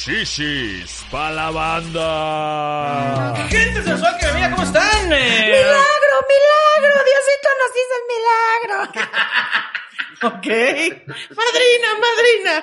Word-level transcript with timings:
Shishis 0.00 1.04
pa' 1.10 1.30
la 1.30 1.50
banda. 1.50 2.08
Gente 3.50 3.82
sensual 3.82 4.16
que 4.18 4.26
me 4.28 4.32
mira, 4.32 4.50
¿cómo 4.52 4.62
están? 4.62 5.12
Eh, 5.12 5.44
¡Milagro, 5.44 6.16
milagro! 6.32 7.04
Diosito 7.04 7.48
nos 7.60 7.72
hizo 7.80 7.94
el 8.00 8.04
milagro. 8.14 8.76
ok. 10.32 10.48
Madrina, 11.36 11.88
madrina. 12.06 12.54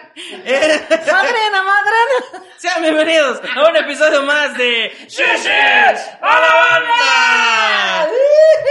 Eh, 0.45 0.81
Madrena, 0.89 1.59
madrena. 1.61 2.17
sean 2.57 2.81
bienvenidos 2.81 3.39
a 3.55 3.69
un 3.69 3.75
episodio 3.75 4.23
más 4.23 4.57
de 4.57 4.91
Shishis 5.07 5.99
pa' 6.19 6.39
la 6.41 6.53
banda. 6.71 8.09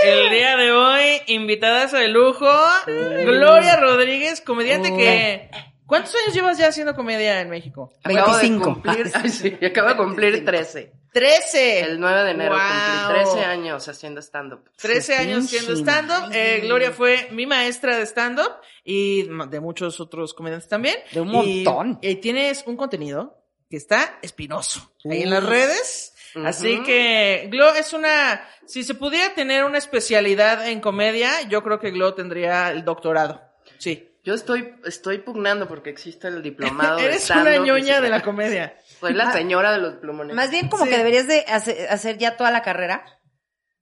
El 0.03 0.31
día 0.31 0.57
de 0.57 0.73
hoy, 0.73 1.23
invitadas 1.27 1.93
de 1.93 2.09
lujo, 2.09 2.51
Gloria 2.87 3.77
Rodríguez, 3.77 4.41
comediante 4.41 4.91
que... 4.91 5.51
¿Cuántos 5.87 6.15
años 6.17 6.35
llevas 6.35 6.59
ya 6.59 6.69
haciendo 6.69 6.95
comedia 6.95 7.41
en 7.41 7.49
México? 7.49 7.93
Acabo 8.03 8.35
de 8.37 8.43
25. 8.43 8.65
cumplir, 8.75 9.11
ay, 9.15 9.29
sí, 9.31 9.57
acabo 9.65 9.89
de 9.91 9.97
cumplir 9.97 10.45
13. 10.45 10.93
13. 11.13 11.81
El 11.81 12.01
9 12.01 12.25
de 12.25 12.31
enero 12.33 12.51
Wow. 12.55 12.61
cumplí 13.07 13.23
13 13.25 13.45
años 13.45 13.89
haciendo 13.89 14.21
stand-up. 14.21 14.71
13 14.77 15.17
años 15.17 15.47
siendo 15.49 15.75
stand-up. 15.77 16.31
Eh, 16.33 16.61
Gloria 16.65 16.91
fue 16.91 17.29
mi 17.31 17.47
maestra 17.47 17.97
de 17.97 18.03
stand-up 18.05 18.53
y 18.85 19.23
de 19.49 19.61
muchos 19.61 19.99
otros 20.01 20.35
comediantes 20.35 20.69
también. 20.69 20.97
De 21.13 21.21
un 21.21 21.29
Y- 21.29 21.65
montón. 21.65 21.99
Y, 22.03 22.17
tienes 22.17 22.65
un 22.67 22.77
contenido 22.77 23.43
que 23.71 23.77
está 23.79 24.19
espinoso 24.23 24.93
ahí 25.11 25.23
en 25.23 25.31
las 25.31 25.45
redes. 25.45 26.13
Así 26.45 26.83
que 26.83 27.49
Glo 27.51 27.75
es 27.75 27.95
una... 27.95 28.47
Si 28.67 28.85
se 28.85 28.95
pudiera 28.95 29.33
tener 29.35 29.65
una 29.65 29.79
especialidad 29.79 30.69
en 30.69 30.81
comedia, 30.81 31.31
yo 31.49 31.63
creo 31.63 31.79
que 31.81 31.93
Glo 31.93 32.13
tendría 32.13 32.71
el 32.73 32.85
doctorado. 32.85 33.41
Sí. 33.79 34.13
Yo 34.27 34.35
estoy, 34.35 34.75
estoy 34.85 35.19
pugnando 35.19 35.69
porque 35.69 35.89
existe 35.89 36.27
el 36.27 36.43
diplomado 36.43 36.97
de 36.99 37.05
Eres 37.07 37.31
una 37.31 37.43
stand-up 37.43 37.63
y 37.65 37.67
ñoña 37.69 37.97
sí, 37.99 38.03
de 38.03 38.09
la 38.11 38.23
comedia. 38.23 38.77
Soy 39.01 39.15
la 39.15 39.33
señora 39.33 39.71
de 39.73 39.79
los 39.79 39.95
plumones. 39.95 40.35
Más 40.35 40.51
bien 40.51 40.69
como 40.69 40.85
Sí. 40.85 40.91
que 40.91 40.99
deberías 40.99 41.29
de 41.29 41.45
hacer, 41.47 41.89
hacer 41.91 42.19
ya 42.19 42.37
toda 42.37 42.51
la 42.51 42.61
carrera. 42.63 43.05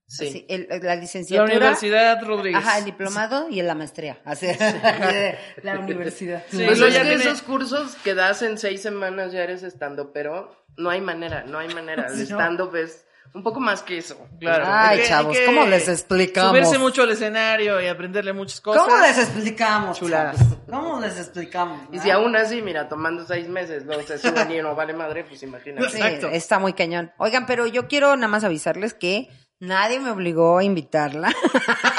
Sí. 0.07 0.27
Así, 0.27 0.45
el- 0.49 0.67
la 0.69 0.77
La 0.77 0.95
licenciatura. 0.97 1.51
Universidad 1.51 2.21
Rodríguez. 2.23 2.59
Ajá, 2.63 2.77
el 2.77 2.85
diplomado 2.85 3.47
y 3.49 3.59
la 3.63 3.73
maestría. 3.73 4.19
Hacer 4.23 4.55
la 5.63 5.79
universidad. 5.79 6.43
Sí, 6.51 6.63
Pues 6.63 6.77
ya 6.79 7.01
tiene- 7.01 7.15
esos 7.15 7.41
cursos 7.41 7.95
que 8.03 8.13
das 8.13 8.43
en 8.43 8.59
seis 8.59 8.83
semanas 8.83 9.31
ya 9.31 9.41
eres 9.43 9.63
stand-up, 9.63 10.11
pero 10.13 10.63
no 10.77 10.91
hay 10.91 11.01
manera, 11.01 11.43
no 11.47 11.57
hay 11.57 11.73
manera. 11.73 12.05
El 12.07 12.13
Sí, 12.27 12.31
no. 12.31 12.37
Un 13.33 13.43
poco 13.43 13.59
más 13.59 13.81
que 13.83 13.97
eso. 13.97 14.17
Claro. 14.39 14.65
Ay, 14.67 14.99
que- 14.99 15.07
chavos, 15.07 15.37
¿cómo 15.45 15.65
les 15.65 15.87
explicamos? 15.89 16.51
Subirse 16.51 16.77
mucho 16.77 17.03
al 17.03 17.11
escenario 17.11 17.81
y 17.81 17.87
aprenderle 17.87 18.31
muchas 18.33 18.61
cosas. 18.61 18.83
¿Cómo 18.83 18.97
les 19.01 19.17
explicamos? 19.17 19.97
Chuladas. 19.99 20.37
chavos? 20.37 20.57
¿Cómo 20.69 20.99
les 21.01 21.17
explicamos? 21.19 21.81
Y 21.91 21.99
si 21.99 22.09
aún 22.11 22.35
así, 22.35 22.61
mira, 22.61 22.87
tomando 22.87 23.25
seis 23.25 23.47
meses, 23.49 23.85
luego 23.85 24.03
se 24.03 24.17
suben 24.17 24.51
y 24.51 24.61
no 24.61 24.75
vale 24.75 24.93
madre, 24.93 25.23
pues 25.25 25.43
imagínate. 25.43 25.89
Sí, 25.89 25.97
Exacto. 25.97 26.27
está 26.27 26.59
muy 26.59 26.73
cañón. 26.73 27.11
Oigan, 27.17 27.45
pero 27.45 27.67
yo 27.67 27.87
quiero 27.87 28.15
nada 28.15 28.27
más 28.29 28.43
avisarles 28.43 28.93
que 28.93 29.29
nadie 29.59 29.99
me 29.99 30.11
obligó 30.11 30.57
a 30.59 30.63
invitarla. 30.63 31.33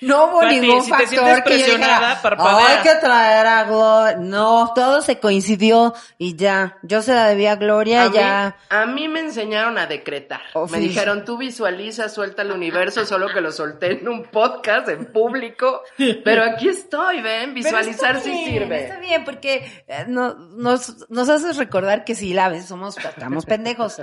No 0.00 0.26
hubo 0.26 0.40
Pati, 0.40 0.60
ningún 0.60 0.84
si 0.84 0.90
factor 0.90 1.42
que 1.42 1.58
yo 1.58 1.66
dijera, 1.76 2.20
hay 2.22 2.82
que 2.84 2.94
traer 3.00 3.46
a 3.46 3.64
Gloria. 3.64 4.16
No, 4.18 4.72
todo 4.74 5.00
se 5.02 5.18
coincidió 5.18 5.92
y 6.18 6.36
ya. 6.36 6.78
Yo 6.82 7.02
se 7.02 7.14
la 7.14 7.26
debía 7.26 7.52
a 7.52 7.56
Gloria, 7.56 8.04
A 8.04 8.08
mí, 8.08 8.14
ya. 8.14 8.56
a 8.70 8.86
mí 8.86 9.08
me 9.08 9.20
enseñaron 9.20 9.76
a 9.76 9.86
decretar. 9.86 10.40
Oh, 10.54 10.68
me 10.68 10.78
dijeron, 10.78 11.24
tú 11.24 11.36
visualiza, 11.36 12.08
suelta 12.08 12.42
el 12.42 12.52
universo, 12.52 13.04
solo 13.06 13.26
que 13.32 13.40
lo 13.40 13.50
solté 13.50 13.98
en 14.00 14.08
un 14.08 14.22
podcast, 14.24 14.88
en 14.88 15.06
público. 15.12 15.82
Pero 16.24 16.44
aquí 16.44 16.68
estoy, 16.68 17.20
ven, 17.20 17.54
visualizar 17.54 18.20
sí 18.20 18.30
bien, 18.30 18.50
sirve. 18.50 18.82
Está 18.84 18.98
bien, 18.98 19.24
porque 19.24 19.82
eh, 19.88 20.04
no- 20.06 20.34
nos, 20.34 21.08
nos 21.10 21.28
haces 21.28 21.56
recordar 21.56 22.04
que 22.04 22.14
sí, 22.14 22.32
la 22.34 22.48
vez 22.48 22.66
somos, 22.66 22.96
estamos 22.98 23.46
pendejos. 23.46 24.00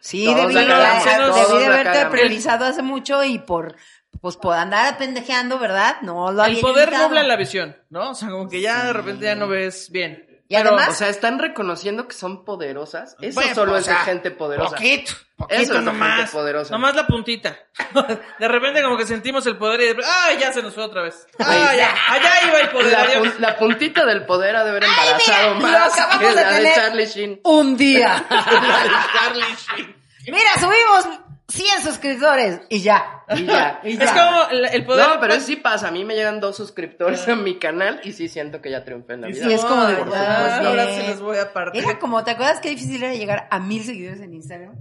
Sí, 0.00 0.26
debí, 0.34 0.54
la 0.54 1.00
debí 1.34 1.58
de 1.60 1.66
haberte 1.66 2.06
priorizado 2.06 2.64
hace 2.64 2.82
mucho 2.82 3.22
y 3.24 3.38
por, 3.38 3.76
pues 4.26 4.36
por 4.38 4.54
andar 4.56 4.98
pendejeando, 4.98 5.56
¿verdad? 5.60 5.98
No 6.02 6.32
lo 6.32 6.42
El 6.42 6.50
había 6.50 6.60
poder 6.60 6.88
invitado. 6.88 7.08
nubla 7.10 7.22
la 7.22 7.36
visión, 7.36 7.76
¿no? 7.90 8.10
O 8.10 8.14
sea, 8.16 8.28
como 8.28 8.48
que 8.48 8.60
ya 8.60 8.86
de 8.86 8.92
repente 8.92 9.24
ya 9.26 9.36
no 9.36 9.46
ves 9.46 9.88
bien. 9.92 10.24
Y 10.48 10.56
además- 10.56 10.88
O 10.88 10.94
sea, 10.94 11.08
están 11.10 11.38
reconociendo 11.38 12.08
que 12.08 12.14
son 12.16 12.44
poderosas. 12.44 13.14
Eso 13.20 13.34
Bueno, 13.36 13.54
solo 13.54 13.72
o 13.74 13.76
es 13.76 13.86
de 13.86 13.94
gente 13.94 14.32
poderosa. 14.32 14.70
Poquito, 14.74 15.12
poquito 15.36 15.60
Eso 15.62 15.74
es 15.78 15.82
nomás. 15.84 16.16
gente 16.16 16.32
poderosa. 16.32 16.72
Nomás 16.72 16.96
la 16.96 17.06
puntita. 17.06 17.56
De 18.40 18.48
repente 18.48 18.82
como 18.82 18.96
que 18.96 19.06
sentimos 19.06 19.46
el 19.46 19.56
poder 19.58 19.80
y 19.82 19.84
de 19.94 19.96
¡ay! 20.04 20.38
Ya 20.40 20.52
se 20.52 20.60
nos 20.60 20.74
fue 20.74 20.82
otra 20.82 21.02
vez. 21.02 21.24
¡Ah, 21.38 21.44
Ay, 21.70 21.76
ya! 21.78 21.94
Allá 22.10 22.30
iba 22.48 22.58
el 22.62 22.70
poder. 22.70 22.92
La, 22.92 23.02
adiós. 23.02 23.18
pun- 23.28 23.34
la 23.38 23.56
puntita 23.56 24.04
del 24.04 24.26
poder 24.26 24.56
ha 24.56 24.64
de 24.64 24.70
haber 24.70 24.84
embarazado 24.84 25.54
más 25.56 25.92
que 26.18 26.26
de 26.26 26.34
la 26.34 26.52
de 26.60 26.72
Charlie 26.74 27.06
Sheen. 27.06 27.40
Un 27.44 27.76
día. 27.76 28.24
La 28.30 28.82
de 28.82 28.90
Charlie 29.20 29.56
Sheen. 29.76 29.96
Mira, 30.28 30.50
subimos 30.58 31.20
100 31.48 31.82
suscriptores 31.82 32.60
y 32.68 32.80
ya. 32.80 33.24
Y 33.36 33.44
ya. 33.44 33.80
Y 33.84 33.96
ya. 33.96 34.04
Es 34.04 34.10
como 34.10 34.48
el, 34.50 34.84
poder... 34.84 35.08
No, 35.08 35.20
pero 35.20 35.40
sí 35.40 35.56
pasa. 35.56 35.88
A 35.88 35.90
mí 35.90 36.04
me 36.04 36.14
llegan 36.14 36.40
dos 36.40 36.56
suscriptores 36.56 37.26
a 37.28 37.36
mi 37.36 37.58
canal 37.58 38.00
y 38.02 38.12
sí 38.12 38.28
siento 38.28 38.60
que 38.60 38.70
ya 38.70 38.84
triunfé 38.84 39.14
en 39.14 39.20
la 39.22 39.26
vida. 39.28 39.44
Sí, 39.44 39.52
es 39.52 39.64
como 39.64 39.86
de 39.86 39.94
verdad. 39.94 40.62
ya, 40.62 40.68
Ahora 40.68 40.86
se 40.86 41.08
los 41.08 41.20
voy 41.20 41.38
a 41.38 41.52
partir. 41.52 41.84
Era 41.84 41.98
como, 41.98 42.24
¿te 42.24 42.32
acuerdas 42.32 42.60
qué 42.60 42.70
difícil 42.70 43.02
era 43.02 43.14
llegar 43.14 43.46
a 43.50 43.60
mil 43.60 43.84
seguidores 43.84 44.20
en 44.20 44.34
Instagram? 44.34 44.74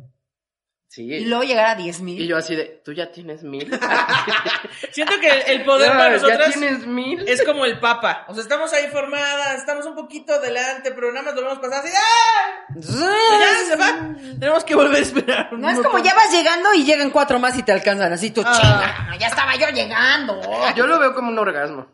Sí. 0.87 1.03
Y 1.11 1.25
luego 1.25 1.43
llegar 1.43 1.65
a 1.65 1.75
diez 1.75 1.99
mil. 1.99 2.21
Y 2.21 2.27
yo 2.27 2.37
así 2.37 2.55
de, 2.55 2.81
¿tú 2.85 2.93
ya 2.93 3.11
tienes 3.11 3.43
mil? 3.43 3.69
Siento 4.91 5.19
que 5.19 5.29
el, 5.53 5.65
poder 5.65 5.89
Ya, 5.89 5.97
para 5.97 6.09
¿Ya 6.09 6.21
nosotras 6.21 6.53
tienes 6.53 6.85
mil? 6.87 7.27
es 7.27 7.43
como 7.43 7.65
el 7.65 7.79
papa. 7.79 8.25
O 8.29 8.33
sea, 8.33 8.43
estamos 8.43 8.71
ahí 8.71 8.87
formadas, 8.87 9.55
estamos 9.59 9.85
un 9.87 9.95
poquito 9.95 10.33
adelante, 10.33 10.91
pero 10.91 11.11
nada 11.11 11.25
más 11.25 11.35
lo 11.35 11.41
vemos 11.41 11.59
pasar 11.59 11.83
así. 11.83 11.93
¡ah! 11.93 12.75
Ya 12.79 13.65
se 13.67 13.75
va. 13.75 14.15
Tenemos 14.39 14.63
que 14.63 14.75
volver 14.75 14.95
a 14.95 14.99
esperar. 14.99 15.49
un 15.51 15.61
No 15.61 15.69
es 15.69 15.79
como 15.79 15.99
ya 15.99 16.13
vas 16.13 16.31
llegando 16.31 16.73
y 16.73 16.85
llegan 16.85 17.09
cuatro 17.09 17.39
más 17.39 17.57
y 17.57 17.63
te 17.63 17.71
alcanzan 17.71 18.13
así 18.13 18.31
tú 18.31 18.41
Ah. 18.45 18.53
chinga. 18.61 19.17
Ya 19.17 19.27
estaba 19.27 19.55
yo 19.55 19.67
llegando. 19.69 20.39
Yo 20.75 20.87
lo 20.87 20.99
veo 20.99 21.13
como 21.13 21.29
un 21.29 21.39
orgasmo. 21.39 21.87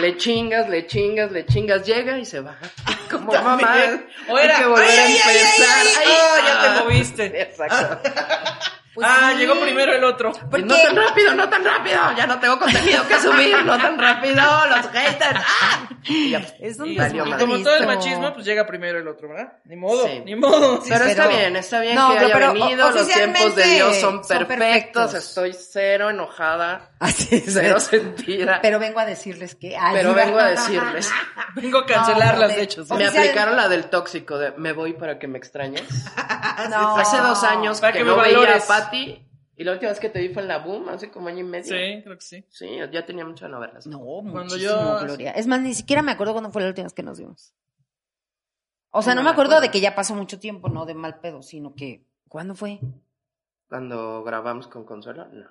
Le 0.00 0.16
chingas, 0.16 0.68
le 0.68 0.86
chingas, 0.86 1.30
le 1.32 1.44
chingas, 1.46 1.84
llega 1.84 2.18
y 2.18 2.24
se 2.24 2.40
va. 2.40 2.56
Como 3.10 3.32
mamá. 3.32 3.76
O 4.28 4.38
era, 4.38 4.56
hay 4.56 4.62
que 4.62 4.68
volver 4.68 4.88
ay, 4.88 4.96
a 4.98 5.02
ay, 5.04 5.16
ay, 5.24 5.36
empezar. 5.38 5.76
ay, 5.80 5.88
ay, 5.88 6.04
Ay, 6.06 6.12
oh, 6.12 6.36
ya 6.46 6.60
te 6.60 6.66
ah. 6.68 6.82
moviste. 6.84 7.42
Exacto. 7.42 8.00
Pues 8.94 9.06
ah, 9.08 9.30
sí. 9.30 9.38
llegó 9.38 9.54
primero 9.60 9.92
el 9.94 10.02
otro. 10.02 10.32
¿Por 10.32 10.60
No 10.64 10.74
tan 10.74 10.96
rápido, 10.96 11.32
no 11.32 11.48
tan 11.48 11.64
rápido. 11.64 12.00
Ya 12.16 12.26
no 12.26 12.40
tengo 12.40 12.58
contenido 12.58 13.06
que 13.06 13.20
subir. 13.20 13.64
No 13.64 13.78
tan 13.78 13.96
rápido. 13.96 14.34
Los 14.34 14.88
haters. 14.88 15.40
¡Ah! 15.62 15.88
Ya. 16.28 16.38
Es 16.58 16.80
un 16.80 16.88
Y, 16.88 16.96
como 17.38 17.58
todo 17.62 17.76
el 17.76 17.86
machismo, 17.86 18.32
pues 18.34 18.44
llega 18.44 18.66
primero 18.66 18.98
el 18.98 19.06
otro, 19.06 19.28
¿verdad? 19.28 19.52
Ni 19.66 19.76
modo, 19.76 20.04
Sí. 20.04 20.22
ni 20.24 20.34
modo. 20.34 20.82
Pero 20.88 21.04
está 21.04 21.28
bien, 21.28 21.54
está 21.54 21.80
bien 21.80 21.94
No, 21.94 22.10
que 22.10 22.18
haya 22.18 22.34
pero 22.34 22.52
venido. 22.54 22.90
Los 22.90 23.06
tiempos 23.06 23.54
de 23.54 23.64
Dios 23.68 23.96
son 23.98 24.20
perfectos. 24.26 25.14
Estoy 25.14 25.52
cero 25.52 26.10
enojada, 26.10 26.87
Así 27.00 27.36
es. 27.36 27.44
cero 27.54 27.78
sentida. 27.80 28.58
Pero 28.60 28.78
vengo 28.78 28.98
a 28.98 29.06
decirles 29.06 29.54
que. 29.54 29.76
ay, 29.76 29.94
Pero 29.94 30.14
vengo 30.14 30.38
a 30.38 30.48
decirles. 30.50 31.10
Vengo 31.54 31.78
a 31.78 31.86
cancelarlas, 31.86 32.50
No, 32.50 32.56
de 32.56 32.62
hecho. 32.62 32.84
sí. 32.84 32.92
Me 32.94 33.06
aplicaron 33.06 33.56
la 33.56 33.68
del 33.68 33.88
tóxico 33.90 34.36
de 34.38 34.52
me 34.52 34.72
voy 34.72 34.92
para 34.94 35.18
que 35.18 35.26
me 35.28 35.38
extrañes. 35.38 35.82
No. 36.70 36.96
Hace 36.96 37.18
dos 37.18 37.42
años 37.44 37.80
Para 37.80 37.92
que, 37.92 38.00
que 38.00 38.04
me 38.04 38.10
no 38.10 38.16
veía 38.20 38.56
a 38.56 38.60
Patty 38.60 39.24
y 39.56 39.64
la 39.64 39.72
última 39.72 39.90
vez 39.90 39.98
que 40.00 40.08
te 40.08 40.20
vi 40.20 40.32
fue 40.34 40.42
en 40.42 40.48
la 40.48 40.58
Boom, 40.58 40.88
hace 40.88 41.10
como 41.10 41.28
año 41.28 41.40
y 41.40 41.44
medio. 41.44 41.64
Sí, 41.64 42.02
creo 42.04 42.16
que 42.16 42.20
sí. 42.24 42.44
Sí, 42.48 42.68
ya 42.92 43.06
tenía 43.06 43.24
mucho 43.24 43.44
de 43.46 43.50
no 43.52 43.58
verlas. 43.60 43.86
No, 43.86 43.98
Cuando 44.00 44.32
muchísimo, 44.44 44.60
yo- 44.72 44.98
Gloria. 45.04 45.30
Es 45.32 45.46
más, 45.46 45.60
ni 45.60 45.74
siquiera 45.74 46.02
me 46.02 46.12
acuerdo 46.12 46.32
cuándo 46.32 46.50
fue 46.50 46.62
la 46.62 46.68
última 46.68 46.84
vez 46.84 46.92
que 46.94 47.02
nos 47.02 47.18
vimos. 47.18 47.54
O 48.90 49.02
sea, 49.02 49.14
No 49.14 49.20
no, 49.20 49.22
me 49.22 49.30
me 49.30 49.32
acuerdo 49.32 49.52
acuerdo. 49.54 49.62
de 49.68 49.70
que 49.72 49.80
ya 49.80 49.94
pasó 49.94 50.14
mucho 50.14 50.38
tiempo, 50.38 50.68
no 50.68 50.84
de 50.86 50.94
mal 50.94 51.18
pedo, 51.20 51.42
sino 51.42 51.74
que. 51.74 52.04
¿Cuándo 52.28 52.54
fue? 52.54 52.78
Cuando 53.68 54.22
grabamos 54.24 54.66
con 54.68 54.84
Consuelo, 54.84 55.26
no. 55.32 55.46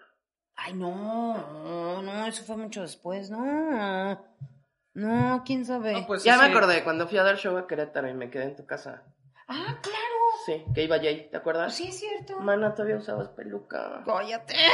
Ay, 0.58 0.74
no, 0.74 2.02
no, 2.02 2.26
eso 2.26 2.44
fue 2.44 2.58
mucho 2.58 2.82
después, 2.82 3.30
no. 3.30 4.20
No, 4.94 5.44
quién 5.46 5.64
sabe. 5.66 5.94
No, 5.94 6.08
pues, 6.08 6.24
ya 6.24 6.34
sí, 6.34 6.40
me 6.40 6.46
sí. 6.48 6.52
acordé, 6.52 6.84
cuando 6.84 7.08
fui 7.08 7.18
a 7.20 7.24
dar 7.24 7.38
show 7.38 7.56
a 7.58 7.68
Querétaro 7.68 8.10
y 8.10 8.14
me 8.16 8.30
quedé 8.32 8.46
en 8.46 8.56
tu 8.56 8.66
casa. 8.66 9.04
Ah, 9.48 9.78
claro. 9.82 9.98
Sí, 10.46 10.64
que 10.74 10.84
iba 10.84 10.98
Jay, 10.98 11.30
¿te 11.30 11.38
acuerdas? 11.38 11.74
Sí, 11.76 11.88
es 11.90 12.00
cierto. 12.00 12.40
Mana, 12.40 12.74
todavía 12.74 12.98
usabas 12.98 13.30
peluca. 13.30 14.04
Cállate. 14.06 14.56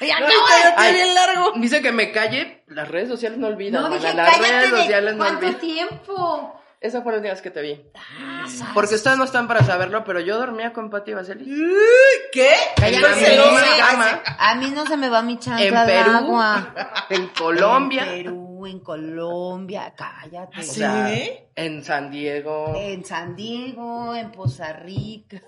Ya 0.00 0.18
No, 0.18 0.26
no, 0.26 0.92
bien 0.92 1.14
largo. 1.14 1.52
Dice 1.60 1.80
que 1.80 1.92
me 1.92 2.10
calle, 2.10 2.64
las 2.66 2.88
redes 2.88 3.08
sociales 3.08 3.38
no 3.38 3.46
olvidan. 3.46 3.82
no 3.84 3.88
mana, 3.88 4.00
dije 4.00 4.14
las 4.14 4.30
cállate 4.30 4.50
redes 4.52 4.70
de 4.72 4.76
sociales 4.78 5.12
no 5.14 5.18
cuánto 5.24 5.46
olvidan. 5.46 5.60
tiempo. 5.60 6.60
Esa 6.80 7.02
fue 7.02 7.12
la 7.12 7.18
última 7.18 7.32
vez 7.34 7.42
que 7.42 7.50
te 7.52 7.62
vi. 7.62 7.90
Ah, 7.94 8.31
Porque 8.74 8.94
ustedes 8.94 9.16
no 9.16 9.24
están 9.24 9.46
para 9.48 9.64
saberlo, 9.64 10.04
pero 10.04 10.20
yo 10.20 10.38
dormía 10.38 10.72
con 10.72 10.90
Pati 10.90 11.12
Vaseli. 11.14 11.44
¿Qué? 12.32 12.50
Cállate. 12.76 13.36
no, 13.36 13.44
cama. 13.78 14.22
A 14.38 14.54
mí 14.56 14.70
no 14.70 14.86
se 14.86 14.96
me 14.96 15.08
va 15.08 15.22
mi 15.22 15.38
chancla 15.38 15.66
En 15.82 15.86
Perú, 15.86 16.10
agua. 16.16 16.74
en 17.10 17.28
Colombia, 17.28 18.02
En 18.04 18.22
Perú, 18.24 18.66
en 18.66 18.80
Colombia, 18.80 19.92
cállate. 19.96 20.60
o 20.60 20.62
sea, 20.62 21.08
¿Sí? 21.08 21.30
en 21.56 21.84
San 21.84 22.10
Diego. 22.10 22.74
En 22.76 23.04
San 23.04 23.34
Diego, 23.36 24.14
en 24.14 24.30
Poza 24.32 24.72
Rica. 24.72 25.40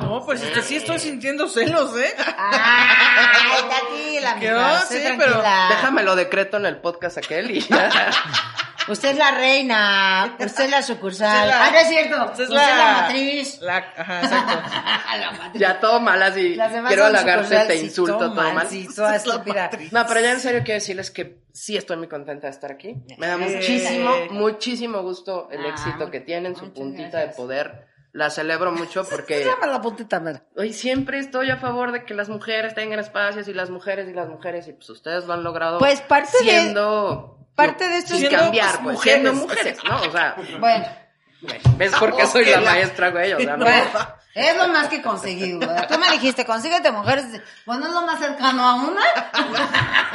No, 0.00 0.24
pues 0.24 0.42
este, 0.42 0.62
sí 0.62 0.76
estoy 0.76 0.98
sintiendo 0.98 1.48
celos, 1.48 1.96
¿eh? 1.98 2.14
Ay, 2.38 3.62
tranquila, 3.68 4.34
¿Qué 4.40 4.50
mija, 4.50 4.54
va? 4.56 4.74
usted 4.82 4.98
Sí, 5.00 5.04
tranquila. 5.16 5.66
Déjame 5.70 6.02
lo 6.02 6.14
decreto 6.16 6.56
en 6.58 6.66
el 6.66 6.76
podcast 6.78 7.18
aquel 7.18 7.50
y 7.50 7.60
ya. 7.60 7.90
Usted 8.88 9.10
es 9.10 9.16
la 9.18 9.30
reina, 9.32 10.36
usted 10.38 10.64
es 10.64 10.70
la 10.70 10.82
sucursal. 10.82 11.50
Ah, 11.52 11.70
no 11.72 11.78
es 11.78 11.88
cierto. 11.88 12.24
Usted 12.26 12.44
es 12.44 12.50
la, 12.50 12.76
la- 12.76 12.92
matriz. 13.02 13.58
La, 13.60 13.76
ajá, 13.96 14.20
exacto. 14.22 14.58
la 15.20 15.30
matriz. 15.32 15.60
ya 15.60 15.80
todo 15.80 16.00
mal 16.00 16.22
así. 16.22 16.54
Las 16.54 16.72
demás 16.72 16.92
Quiero 16.94 17.08
sucursal, 17.08 17.66
te 17.66 17.76
insulto, 17.76 18.18
todo 18.18 18.34
mal. 18.34 18.66
Sí, 18.68 18.86
toda 18.94 19.16
estúpida. 19.16 19.70
No, 19.90 20.06
pero 20.06 20.20
ya 20.20 20.32
en 20.32 20.40
serio 20.40 20.60
quiero 20.64 20.80
decirles 20.80 21.10
que 21.10 21.42
sí 21.52 21.76
estoy 21.76 21.96
muy 21.96 22.08
contenta 22.08 22.46
de 22.46 22.52
estar 22.52 22.70
aquí. 22.72 22.94
Me 23.18 23.26
da 23.26 23.34
Eh. 23.34 23.36
muchísimo, 23.38 24.10
muchísimo 24.30 25.02
gusto 25.02 25.48
el 25.50 25.64
Ah, 25.64 25.68
éxito 25.70 26.10
que 26.10 26.20
tienen, 26.20 26.54
su 26.56 26.72
puntita 26.72 27.08
gracias. 27.10 27.30
de 27.36 27.42
poder. 27.42 27.86
La 28.12 28.30
celebro 28.30 28.72
mucho 28.72 29.04
porque 29.10 29.44
Llama 29.44 29.66
la 29.66 29.80
puntita, 29.82 30.20
mira. 30.20 30.42
hoy 30.56 30.72
siempre 30.72 31.18
estoy 31.18 31.50
a 31.50 31.56
favor 31.58 31.92
de 31.92 32.04
que 32.04 32.14
las 32.14 32.28
mujeres 32.28 32.74
tengan 32.74 32.98
espacios 32.98 33.46
y 33.48 33.52
las 33.52 33.68
mujeres 33.68 34.08
y 34.08 34.12
las 34.14 34.28
mujeres 34.28 34.68
y 34.68 34.72
pues 34.72 34.88
ustedes 34.90 35.24
lo 35.26 35.34
han 35.34 35.42
logrado 35.44 35.78
Pues 35.78 36.00
parte 36.00 36.30
de- 36.38 36.44
siendo 36.50 37.45
parte 37.56 37.88
de 37.88 37.98
esto 37.98 38.14
es- 38.14 38.28
cambiar, 38.28 38.82
pues, 38.82 38.94
mujeres. 38.96 39.20
siendo 39.22 39.32
mujeres, 39.34 39.78
¿no? 39.84 40.00
O 40.02 40.12
sea, 40.12 40.36
Bueno, 40.60 40.86
¿ves 41.76 41.92
por 41.96 42.16
qué 42.16 42.26
soy 42.26 42.44
la 42.44 42.60
la- 42.60 42.70
maestra, 42.70 43.10
güey? 43.10 43.32
O 43.32 43.40
sea, 43.40 43.56
no. 43.56 43.64
bueno, 43.64 43.90
es 44.34 44.56
lo 44.56 44.68
más 44.68 44.88
que 44.88 44.96
he 44.96 45.02
conseguido. 45.02 45.58
¿verdad? 45.60 45.88
Tú 45.90 45.98
me 45.98 46.10
dijiste, 46.10 46.44
consíguete 46.44 46.90
mujeres. 46.92 47.24
Bueno, 47.64 47.86
es 47.86 47.92
lo 47.92 48.02
más 48.02 48.18
cercano 48.20 48.66
a 48.68 48.74
una. 48.74 49.02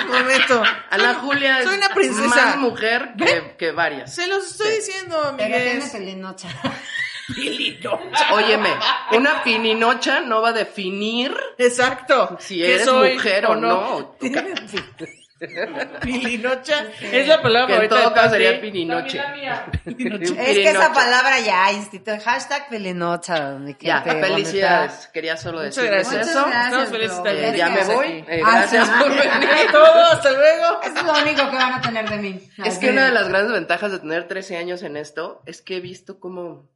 Un 0.06 0.08
momento. 0.12 0.64
Ana 0.92 1.16
Julia 1.16 1.60
es 1.60 1.66
Soy 1.66 1.78
una 1.78 1.90
princesa. 1.90 2.28
más 2.28 2.58
mujer 2.58 3.14
que, 3.18 3.56
que 3.58 3.72
varias. 3.72 4.14
Se 4.14 4.28
los 4.28 4.46
estoy 4.46 4.72
diciendo, 4.76 5.34
Pero 5.38 5.58
tiene 5.58 5.86
pelinocha. 5.92 6.50
Óyeme, 8.34 8.70
una 9.14 9.42
pininocha 9.44 10.20
no 10.20 10.42
va 10.42 10.50
a 10.50 10.54
definir 10.54 11.36
Exacto. 11.58 12.38
si 12.40 12.58
¿Qué 12.58 12.74
eres 12.76 12.86
soy 12.86 13.14
mujer 13.14 13.46
o 13.46 13.56
no. 13.56 14.16
Pilinocha. 16.02 16.86
Es 17.02 17.28
la 17.28 17.42
palabra 17.42 17.68
Que 17.68 17.74
en 17.86 17.90
favorita 17.90 17.96
todo 17.96 18.10
de 18.10 18.16
caso 18.16 18.30
sería 18.32 18.52
mía. 19.34 19.66
Un 19.86 20.22
Es 20.24 20.32
que 20.32 20.38
esa 20.38 20.54
pirinocha. 20.54 20.94
palabra 20.94 21.40
ya 21.40 21.72
instituyó. 21.72 22.20
Hashtag 22.24 22.70
pelinocha. 22.70 23.52
mi 23.60 23.76
Ya, 23.80 24.02
gente 24.02 24.28
felicidades. 24.28 25.08
Quería 25.14 25.38
solo 25.38 25.62
gracias. 25.62 26.28
eso. 26.30 26.46
Muchas 26.46 26.66
Estamos 26.66 26.90
felices 26.90 27.24
de 27.24 27.32
Gloria. 27.34 27.56
Ya 27.56 27.70
me 27.70 27.84
voy. 27.96 28.26
Eh, 28.28 28.42
Ah, 28.46 28.52
gracias 28.58 28.88
sí. 28.88 28.94
por 29.00 29.10
venir. 29.10 29.50
Hasta 30.12 30.32
luego. 30.32 30.82
Es 30.84 31.04
lo 31.04 31.12
único 31.22 31.50
que 31.50 31.56
van 31.56 31.74
a 31.74 31.82
tener 31.82 32.10
de 32.10 32.18
mí. 32.18 32.40
Es 32.64 32.78
que 32.78 32.90
una 32.90 33.06
de 33.06 33.12
las 33.12 33.28
grandes 33.30 33.54
ventajas 33.54 33.92
de 33.92 34.00
tener 34.00 34.28
13 34.28 34.58
años 34.58 34.84
en 34.84 34.98
esto 34.98 35.42
es 35.46 35.62
que 35.62 35.78
he 35.78 35.80
visto 35.80 36.20
cómo, 36.20 36.70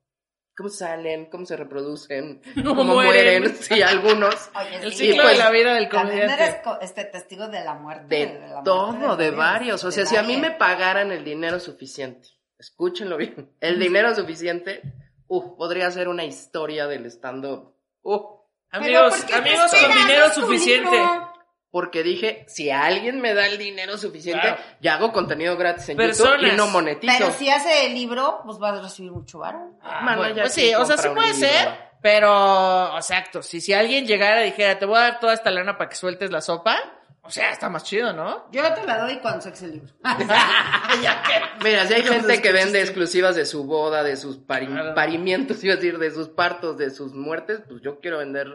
cómo 0.55 0.69
salen, 0.69 1.25
cómo 1.29 1.45
se 1.45 1.55
reproducen, 1.57 2.41
Cómo 2.55 2.75
cómo, 2.75 2.93
mueren. 2.95 3.41
mueren, 3.43 3.55
sí, 3.57 3.81
algunos. 3.81 4.49
Oye, 4.55 4.75
El 4.83 4.91
sí, 4.93 5.07
ciclo 5.07 5.23
pues, 5.23 5.37
de 5.37 5.43
la 5.43 5.51
vida 5.51 5.73
del 5.73 5.83
eres 5.85 5.89
comediante. 6.01 6.61
co- 6.63 6.79
este 6.81 7.05
testigo 7.05 7.47
de 7.47 7.63
la 7.63 7.73
muerte. 7.75 8.15
De 8.15 8.25
la 8.25 8.39
muerte 8.61 8.61
todo, 8.63 9.17
de 9.17 9.31
varios. 9.31 9.83
O 9.83 9.91
sea, 9.91 10.05
si 10.05 10.15
a 10.15 10.23
mí 10.23 10.37
me 10.37 10.51
pagaran 10.51 11.11
el 11.11 11.23
dinero 11.23 11.59
suficiente, 11.59 12.29
escúchenlo 12.57 13.17
bien, 13.17 13.51
el 13.59 13.79
dinero 13.79 14.13
suficiente, 14.15 14.81
uh, 15.27 15.57
podría 15.57 15.91
ser 15.91 16.07
una 16.07 16.23
historia 16.23 16.87
del 16.87 17.05
stand-up. 17.07 17.75
Uh, 18.01 18.35
Amigos, 18.71 19.15
¿por 19.17 19.25
qué 19.25 19.33
te 19.33 19.39
amigos 19.39 19.71
con 19.71 19.93
dinero 20.07 20.29
suficiente. 20.33 20.91
libro. 20.91 21.33
Porque 21.75 22.03
dije, 22.03 22.45
si 22.47 22.71
alguien 22.71 23.19
me 23.19 23.33
da 23.33 23.47
el 23.47 23.57
dinero 23.57 23.97
suficiente, 23.97 24.39
Claro. 24.47 24.61
ya 24.79 24.93
hago 24.93 25.11
contenido 25.11 25.57
gratis 25.57 25.89
en 25.89 25.97
Personas. 25.97 26.39
YouTube 26.39 26.53
y 26.53 26.55
no 26.55 26.67
monetizo. 26.67 27.13
Pero 27.19 27.31
si 27.33 27.49
hace 27.49 27.87
el 27.87 27.93
libro, 27.93 28.39
pues 28.45 28.59
vas 28.59 28.79
a 28.79 28.81
recibir 28.81 29.11
mucho 29.11 29.39
varo. 29.39 29.71
Mano, 29.83 30.19
Bueno, 30.19 30.35
ya 30.37 30.41
pues 30.43 30.53
sí, 30.53 30.73
o 30.73 30.85
sea, 30.85 30.95
sí 30.97 31.09
puede 31.13 31.33
libro. 31.33 31.49
ser, 31.49 31.67
pero, 32.01 32.95
exacto, 32.95 33.43
si, 33.43 33.59
si 33.59 33.73
alguien 33.73 34.07
llegara 34.07 34.41
y 34.43 34.51
dijera, 34.51 34.79
te 34.79 34.85
voy 34.85 34.95
a 34.99 35.01
dar 35.01 35.19
toda 35.19 35.33
esta 35.33 35.51
lana 35.51 35.77
para 35.77 35.89
que 35.89 35.97
sueltes 35.97 36.31
la 36.31 36.39
sopa, 36.39 36.77
o 37.23 37.29
sea, 37.29 37.49
está 37.51 37.67
más 37.67 37.83
chido, 37.83 38.13
¿no? 38.13 38.49
Yo 38.53 38.73
te 38.73 38.85
la 38.87 38.99
doy 38.99 39.17
cuando 39.19 39.41
saques 39.41 39.63
el 39.63 39.71
libro. 39.73 39.93
Mira, 41.61 41.85
si 41.87 41.93
hay 41.93 42.03
No, 42.03 42.11
gente 42.13 42.41
que 42.41 42.51
vende 42.53 42.79
exclusivas 42.79 43.35
de 43.35 43.45
su 43.45 43.65
boda, 43.65 44.01
de 44.01 44.15
sus 44.15 44.37
pari- 44.39 44.67
Claro. 44.67 44.95
parimientos, 44.95 45.61
iba 45.65 45.73
a 45.73 45.75
decir, 45.75 45.97
de 45.97 46.11
sus 46.11 46.29
partos, 46.29 46.77
de 46.77 46.89
sus 46.89 47.13
muertes, 47.13 47.61
pues 47.67 47.81
yo 47.81 47.99
quiero 47.99 48.19
vender. 48.19 48.47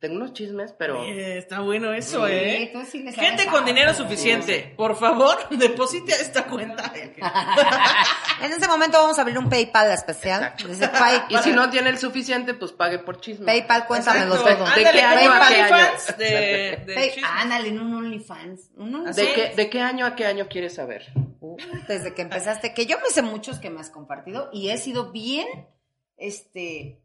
Tengo 0.00 0.14
unos 0.14 0.32
chismes, 0.32 0.72
pero 0.78 1.02
Eh, 1.02 1.38
está 1.38 1.58
bueno 1.60 1.92
eso, 1.92 2.24
Sí, 2.28 2.32
¿eh? 2.32 2.70
tú 2.72 2.80
sí 2.88 3.02
le 3.02 3.12
sabes 3.12 3.30
Gente 3.30 3.46
con 3.50 3.64
dinero 3.64 3.92
suficiente, 3.94 4.72
por 4.76 4.94
favor, 4.96 5.36
deposite 5.50 6.12
a 6.14 6.16
esta 6.18 6.44
cuenta. 6.46 6.92
en 8.42 8.52
este 8.52 8.68
momento 8.68 8.96
vamos 8.98 9.18
a 9.18 9.22
abrir 9.22 9.36
un 9.38 9.48
PayPal 9.48 9.90
especial. 9.90 10.42
Exacto. 10.42 10.68
Dice 10.68 10.88
Pay- 10.88 11.24
y 11.30 11.36
si 11.38 11.50
no 11.50 11.68
tiene 11.68 11.90
el 11.90 11.98
suficiente, 11.98 12.54
pues 12.54 12.70
pague 12.72 13.00
por 13.00 13.20
chisme. 13.20 13.44
PayPal, 13.46 13.86
cuéntamelo 13.86 14.36
Exacto. 14.36 14.64
todo. 14.66 14.74
¿De 14.76 14.82
qué 14.90 15.00
año 15.02 15.32
a 15.32 15.48
qué 15.48 15.54
año? 15.62 15.86
De, 16.16 16.24
de 16.86 16.94
Pay- 16.94 17.10
chismes. 17.14 17.30
ándale, 17.36 17.68
en 17.70 17.80
un 17.80 17.94
OnlyFans. 17.94 18.70
Un 18.76 18.94
OnlyFans. 18.94 19.16
¿De 19.16 19.32
qué, 19.32 19.52
¿De 19.56 19.68
qué 19.70 19.80
año 19.80 20.06
a 20.06 20.14
qué 20.14 20.26
año 20.26 20.46
quieres 20.48 20.74
saber? 20.76 21.06
Uh, 21.40 21.56
desde 21.88 22.14
que 22.14 22.22
empezaste, 22.22 22.72
que 22.72 22.86
yo 22.86 22.98
me 23.00 23.10
sé 23.10 23.22
muchos 23.22 23.58
que 23.58 23.70
me 23.70 23.80
has 23.80 23.90
compartido 23.90 24.48
y 24.52 24.68
he 24.70 24.76
sido 24.78 25.10
bien, 25.10 25.46
este, 26.16 27.00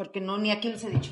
porque 0.00 0.22
no, 0.22 0.38
ni 0.38 0.50
aquí 0.50 0.68
les 0.68 0.82
he 0.82 0.88
dicho, 0.88 1.10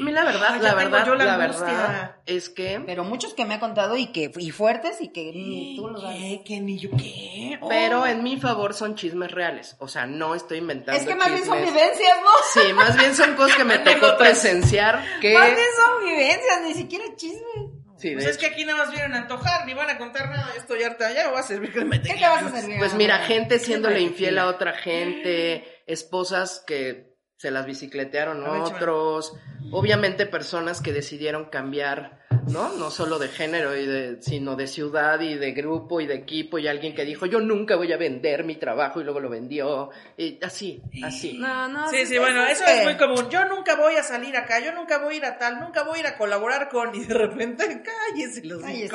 A 0.00 0.02
mí 0.02 0.10
la 0.10 0.24
verdad, 0.24 0.54
Ay, 0.54 0.62
la 0.62 0.74
verdad, 0.74 1.04
yo 1.04 1.14
la 1.14 1.26
la, 1.26 1.36
verdad 1.36 2.16
es 2.24 2.48
que... 2.48 2.82
pero 2.86 3.04
muchos 3.04 3.34
que 3.34 3.44
me 3.44 3.52
ha 3.52 3.60
contado 3.60 3.98
y 3.98 4.06
que, 4.12 4.32
y 4.38 4.50
fuertes 4.50 5.02
y 5.02 5.08
que 5.08 5.30
ni 5.34 5.76
tú 5.76 5.88
lo 5.88 6.00
sabes. 6.00 6.16
¿Qué? 6.18 6.42
¿Qué? 6.42 6.60
¿Ni 6.60 6.78
yo 6.78 6.88
qué? 6.92 7.58
Oh. 7.60 7.68
Pero 7.68 8.06
en 8.06 8.22
mi 8.22 8.38
favor 8.38 8.72
son 8.72 8.94
chismes 8.94 9.30
reales. 9.30 9.76
O 9.78 9.88
sea, 9.88 10.06
no 10.06 10.34
estoy 10.34 10.56
inventando 10.56 10.98
Es 10.98 11.06
que 11.06 11.14
más 11.14 11.30
bien 11.30 11.44
son 11.44 11.58
vivencias, 11.58 12.16
¿no? 12.22 12.62
Sí, 12.62 12.72
más 12.72 12.96
bien 12.96 13.14
son 13.14 13.34
cosas 13.34 13.58
que 13.58 13.64
me 13.64 13.78
tocó 13.80 14.16
presenciar 14.16 15.04
que... 15.20 15.34
Más 15.34 15.54
bien 15.54 15.68
son 15.76 16.06
vivencias, 16.06 16.62
ni 16.66 16.72
siquiera 16.72 17.04
chismes. 17.16 17.74
Sí, 17.98 18.14
Pues 18.14 18.24
es 18.24 18.38
que 18.38 18.46
aquí 18.46 18.64
nada 18.64 18.78
más 18.78 18.90
vienen 18.90 19.12
a 19.12 19.18
antojar, 19.18 19.66
ni 19.66 19.74
van 19.74 19.90
a 19.90 19.98
contar 19.98 20.30
nada. 20.30 20.48
Harta, 20.86 21.12
ya 21.12 21.24
me 21.24 21.30
voy 21.30 21.40
a 21.40 21.42
servir 21.42 21.72
que 21.74 21.84
me 21.84 22.00
¿Qué 22.00 22.14
te 22.14 22.20
vas 22.22 22.42
a 22.42 22.50
servir? 22.50 22.78
Pues 22.78 22.94
mira, 22.94 23.16
ahora? 23.16 23.26
gente 23.26 23.58
siéndole 23.58 24.00
infiel 24.00 24.38
a 24.38 24.46
otra 24.46 24.72
gente, 24.72 25.82
esposas 25.86 26.64
que 26.66 27.13
se 27.44 27.50
las 27.50 27.66
bicicletearon 27.66 28.42
otros, 28.62 29.34
obviamente 29.70 30.24
personas 30.24 30.80
que 30.80 30.94
decidieron 30.94 31.44
cambiar, 31.50 32.24
¿no? 32.48 32.70
No 32.78 32.90
solo 32.90 33.18
de 33.18 33.28
género 33.28 33.76
y 33.76 33.84
de, 33.84 34.22
sino 34.22 34.56
de 34.56 34.66
ciudad 34.66 35.20
y 35.20 35.34
de 35.34 35.52
grupo 35.52 36.00
y 36.00 36.06
de 36.06 36.14
equipo 36.14 36.58
y 36.58 36.66
alguien 36.68 36.94
que 36.94 37.04
dijo 37.04 37.26
yo 37.26 37.40
nunca 37.40 37.76
voy 37.76 37.92
a 37.92 37.98
vender 37.98 38.44
mi 38.44 38.56
trabajo 38.56 38.98
y 39.00 39.04
luego 39.04 39.20
lo 39.20 39.28
vendió 39.28 39.90
y 40.16 40.42
así, 40.42 40.80
así. 41.04 41.36
No, 41.38 41.68
no. 41.68 41.90
Sí, 41.90 41.96
es- 41.98 42.08
sí, 42.08 42.16
bueno, 42.18 42.46
es 42.46 42.60
eso 42.62 42.70
es 42.70 42.84
muy 42.84 42.96
común. 42.96 43.28
Yo 43.28 43.44
nunca 43.44 43.76
voy 43.76 43.96
a 43.96 44.02
salir 44.02 44.34
acá, 44.38 44.60
yo 44.60 44.72
nunca 44.72 44.98
voy 45.00 45.14
a 45.14 45.16
ir 45.18 45.24
a 45.26 45.36
tal, 45.36 45.60
nunca 45.60 45.82
voy 45.82 45.98
a 45.98 46.00
ir 46.00 46.06
a 46.06 46.16
colaborar 46.16 46.70
con... 46.70 46.94
Y 46.94 47.04
de 47.04 47.12
repente, 47.12 47.64
cállese 47.84 48.42
los 48.44 48.62
Cállese. 48.62 48.88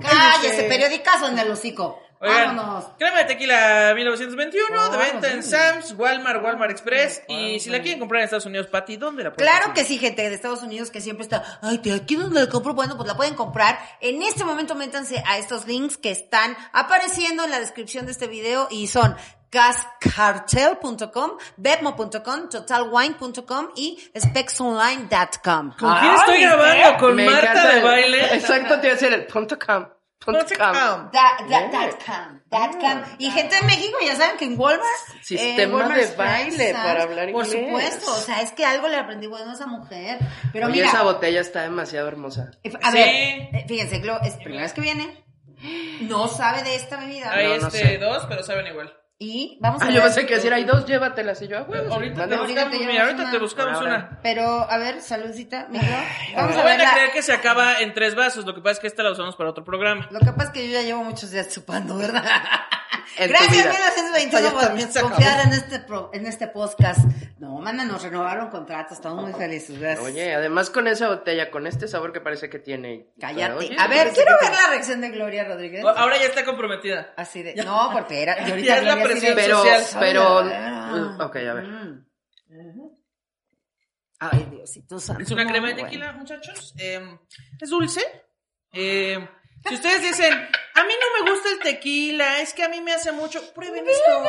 Cállese, 0.00 0.62
periodicazo 0.68 1.26
en 1.28 1.38
el 1.40 1.50
hocico. 1.50 2.00
Oigan, 2.20 2.56
Vámonos. 2.56 2.84
crema 2.98 3.18
de 3.18 3.24
tequila 3.24 3.92
1921, 3.94 4.66
de 4.66 4.74
Vámonos, 4.76 5.12
venta 5.12 5.30
en 5.30 5.42
sí. 5.42 5.50
Sam's, 5.50 5.94
Walmart, 5.98 6.42
Walmart 6.42 6.70
Express. 6.70 7.22
Y 7.28 7.60
si 7.60 7.68
la 7.70 7.80
quieren 7.82 7.98
comprar 7.98 8.20
en 8.20 8.24
Estados 8.24 8.46
Unidos, 8.46 8.66
Pati, 8.68 8.96
¿dónde 8.96 9.24
la 9.24 9.32
pueden 9.32 9.50
Claro 9.50 9.74
que 9.74 9.80
conseguir? 9.80 10.00
sí, 10.00 10.06
gente 10.06 10.28
de 10.28 10.34
Estados 10.34 10.62
Unidos 10.62 10.90
que 10.90 11.00
siempre 11.00 11.24
está, 11.24 11.58
ay, 11.62 11.78
¿de 11.78 11.92
aquí 11.94 12.16
dónde 12.16 12.40
la 12.40 12.48
compro? 12.48 12.72
Bueno, 12.74 12.96
pues 12.96 13.06
la 13.06 13.16
pueden 13.16 13.34
comprar. 13.34 13.78
En 14.00 14.22
este 14.22 14.44
momento 14.44 14.74
métanse 14.74 15.22
a 15.26 15.38
estos 15.38 15.66
links 15.66 15.96
que 15.98 16.10
están 16.10 16.56
apareciendo 16.72 17.44
en 17.44 17.50
la 17.50 17.60
descripción 17.60 18.06
de 18.06 18.12
este 18.12 18.26
video 18.26 18.68
y 18.70 18.86
son 18.86 19.16
gascartel.com, 19.50 21.32
bebmo.com, 21.56 22.48
totalwine.com 22.48 23.68
y 23.76 23.98
spexonline.com. 24.18 25.76
¿Con 25.78 25.98
quién 26.00 26.14
estoy 26.14 26.40
grabando? 26.40 26.96
¿Con 26.98 27.16
Marta 27.24 27.68
de 27.74 27.80
baile? 27.82 28.34
Exacto, 28.34 28.80
te 28.80 28.86
iba 28.88 28.96
a 28.96 28.98
decir 28.98 29.12
el 29.12 29.26
punto 29.26 29.56
com. 29.58 29.86
Com. 30.24 30.34
com. 30.34 31.10
Da- 31.12 31.36
da- 31.48 31.68
dot 31.68 32.04
com, 32.04 32.40
dot 32.50 32.80
com. 32.80 33.02
Y 33.18 33.30
gente 33.30 33.56
de 33.56 33.62
México, 33.62 33.98
ya 34.04 34.16
saben 34.16 34.36
que 34.36 34.44
en 34.46 34.58
Walmart. 34.58 34.88
Sistema 35.22 35.76
Walmart 35.76 36.00
de 36.00 36.16
baile 36.16 36.72
para 36.72 37.02
hablar 37.02 37.30
Por 37.32 37.46
inglés. 37.46 37.64
supuesto, 37.66 38.12
o 38.12 38.16
sea, 38.16 38.40
es 38.42 38.52
que 38.52 38.64
algo 38.64 38.88
le 38.88 38.96
aprendí 38.96 39.26
bueno 39.26 39.50
a 39.50 39.54
esa 39.54 39.66
mujer. 39.66 40.18
Pero 40.52 40.66
Oye, 40.66 40.76
mira, 40.76 40.88
esa 40.88 41.02
botella 41.02 41.40
está 41.40 41.62
demasiado 41.62 42.08
hermosa. 42.08 42.50
a 42.82 42.90
Sí. 42.90 42.96
ver, 42.96 43.08
eh, 43.08 43.64
fíjense, 43.68 43.98
Glo, 44.00 44.18
es 44.22 44.34
primera 44.36 44.62
vez 44.62 44.72
que 44.72 44.80
viene. 44.80 45.24
No 46.02 46.28
sabe 46.28 46.62
de 46.62 46.74
esta 46.74 46.96
bebida. 46.98 47.30
Hay 47.32 47.46
No, 47.46 47.56
no 47.58 47.66
este 47.68 47.78
sé. 47.78 47.98
dos, 47.98 48.26
pero 48.28 48.42
saben 48.42 48.66
igual. 48.66 48.92
Y 49.24 49.56
vamos 49.60 49.80
a 49.80 49.86
Ah, 49.86 49.88
yo 49.88 49.94
ver. 49.94 50.02
pensé 50.04 50.26
que 50.26 50.34
decir, 50.34 50.52
hay 50.52 50.64
dos, 50.64 50.84
llévatelas. 50.86 51.40
Y 51.40 51.48
yo, 51.48 51.58
ah, 51.58 51.62
huevos. 51.66 51.90
Ahorita 51.92 52.28
te 52.28 52.36
buscamos, 52.36 52.70
te 52.78 52.86
mira, 52.86 53.02
ahorita 53.04 53.22
te 53.24 53.30
una. 53.30 53.38
buscamos 53.38 53.74
Ahora, 53.78 53.88
una. 54.10 54.18
Pero, 54.22 54.70
a 54.70 54.76
ver, 54.78 55.00
saludcita, 55.00 55.66
mi. 55.70 55.78
Vamos 56.36 56.56
a 56.56 56.62
ver. 56.64 56.80
a 56.80 56.84
la- 56.84 56.92
creer 56.92 57.10
que 57.12 57.22
se 57.22 57.32
acaba 57.32 57.78
en 57.80 57.94
tres 57.94 58.14
vasos, 58.14 58.44
lo 58.44 58.54
que 58.54 58.60
pasa 58.60 58.72
es 58.72 58.80
que 58.80 58.86
esta 58.88 59.02
la 59.02 59.12
usamos 59.12 59.34
para 59.36 59.50
otro 59.50 59.64
programa. 59.64 60.06
Lo 60.10 60.18
que 60.20 60.26
pasa 60.32 60.44
es 60.44 60.50
que 60.50 60.66
yo 60.66 60.72
ya 60.74 60.82
llevo 60.82 61.02
muchos 61.04 61.30
días 61.30 61.48
chupando, 61.54 61.96
¿verdad? 61.96 62.22
En 63.18 63.26
tu 63.28 63.32
Gracias, 63.32 63.50
vida. 63.52 63.72
1921, 63.72 64.46
Esta 64.46 64.60
ya 64.60 64.66
también 64.66 64.92
se 64.92 65.00
por 65.00 65.12
acabó. 65.12 65.24
confiar 65.24 65.46
en 65.46 65.52
este, 65.52 65.78
pro- 65.80 66.10
en 66.12 66.26
este 66.26 66.48
podcast. 66.48 67.00
No, 67.38 67.58
manda, 67.60 67.84
nos 67.84 68.02
renovaron 68.02 68.48
contrato, 68.50 68.94
estamos 68.94 69.22
muy 69.22 69.32
felices, 69.32 69.78
gracias. 69.78 70.06
Oye, 70.06 70.34
además 70.34 70.70
con 70.70 70.86
esa 70.88 71.08
botella, 71.08 71.50
con 71.50 71.66
este 71.66 71.88
sabor 71.88 72.12
que 72.12 72.20
parece 72.20 72.48
que 72.48 72.58
tiene. 72.58 73.12
Cállate. 73.20 73.54
Oye, 73.54 73.76
a 73.78 73.86
ver, 73.88 74.12
quiero 74.12 74.32
ver 74.40 74.52
la 74.52 74.68
reacción 74.70 75.00
de 75.00 75.10
Gloria 75.10 75.44
Rodríguez. 75.44 75.84
Ahora 75.84 76.16
ya 76.18 76.26
está 76.26 76.44
comprometida. 76.44 77.12
Así 77.16 77.42
de, 77.42 77.54
no, 77.56 77.90
porque 77.92 78.22
era, 78.22 78.38
y 78.46 78.50
ahorita 78.50 78.66
Ya 78.68 78.78
es 78.78 78.84
la 78.84 79.02
presión 79.02 79.34
Pero, 79.34 79.56
social. 79.58 79.82
pero. 80.00 80.38
Ah. 80.44 81.18
Ok, 81.26 81.36
a 81.36 81.54
ver. 81.54 81.64
Mm. 81.64 82.04
Ay, 84.20 84.46
Diosito 84.50 84.98
santo. 84.98 85.22
Es 85.22 85.30
una 85.30 85.46
crema 85.46 85.68
de 85.68 85.74
tequila, 85.74 86.12
muchachos. 86.12 86.74
Eh, 86.78 87.18
es 87.60 87.68
dulce. 87.70 88.00
Eh, 88.72 89.18
si 89.66 89.74
ustedes 89.74 90.02
dicen, 90.02 90.32
a 90.32 90.84
mí 90.84 90.92
no 91.00 91.24
me 91.24 91.30
gusta 91.30 91.50
el 91.50 91.58
tequila, 91.60 92.40
es 92.40 92.52
que 92.54 92.64
a 92.64 92.68
mí 92.68 92.80
me 92.80 92.92
hace 92.92 93.12
mucho, 93.12 93.52
prueben 93.54 93.88
esto. 93.88 94.24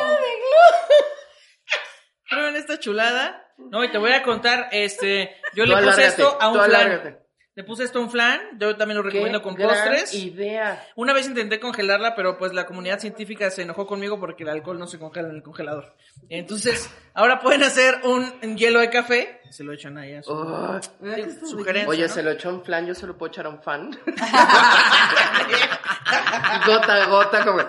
Prueben 2.28 2.56
esta 2.56 2.78
chulada. 2.78 3.42
No, 3.58 3.84
y 3.84 3.90
te 3.90 3.98
voy 3.98 4.12
a 4.12 4.22
contar, 4.22 4.68
este, 4.72 5.36
yo 5.54 5.64
Tú 5.64 5.70
le 5.70 5.76
puse 5.76 5.88
alárgate, 5.88 6.06
esto 6.06 6.38
a 6.40 6.48
un 6.48 6.64
flan. 6.64 7.25
Le 7.56 7.64
puse 7.64 7.84
esto 7.84 8.00
a 8.00 8.02
un 8.02 8.10
flan, 8.10 8.38
yo 8.58 8.76
también 8.76 8.98
lo 8.98 9.02
recomiendo 9.02 9.38
Qué 9.40 9.44
con 9.44 9.54
gran 9.54 9.70
postres. 9.70 10.12
idea. 10.12 10.86
Una 10.94 11.14
vez 11.14 11.26
intenté 11.26 11.58
congelarla, 11.58 12.14
pero 12.14 12.36
pues 12.36 12.52
la 12.52 12.66
comunidad 12.66 12.98
científica 13.00 13.50
se 13.50 13.62
enojó 13.62 13.86
conmigo 13.86 14.20
porque 14.20 14.42
el 14.42 14.50
alcohol 14.50 14.78
no 14.78 14.86
se 14.86 14.98
congela 14.98 15.30
en 15.30 15.36
el 15.36 15.42
congelador. 15.42 15.96
Entonces, 16.28 16.90
ahora 17.14 17.40
pueden 17.40 17.62
hacer 17.62 18.00
un, 18.04 18.30
hielo 18.58 18.80
de 18.80 18.90
café. 18.90 19.40
Se 19.48 19.64
lo 19.64 19.72
echan 19.72 19.96
ahí 19.96 20.12
a 20.16 20.22
su 20.22 20.32
Oh. 20.32 20.78
sí, 20.82 21.48
sugerencia. 21.48 21.88
Oye, 21.88 22.02
¿no? 22.02 22.08
se 22.10 22.22
lo 22.22 22.32
echó 22.32 22.50
un 22.50 22.62
flan, 22.62 22.86
yo 22.86 22.94
se 22.94 23.06
lo 23.06 23.16
puedo 23.16 23.32
echar 23.32 23.46
a 23.46 23.48
un 23.48 23.62
fan. 23.62 23.98
gota 26.66 27.02
a 27.02 27.06
gota, 27.06 27.42
como. 27.44 27.62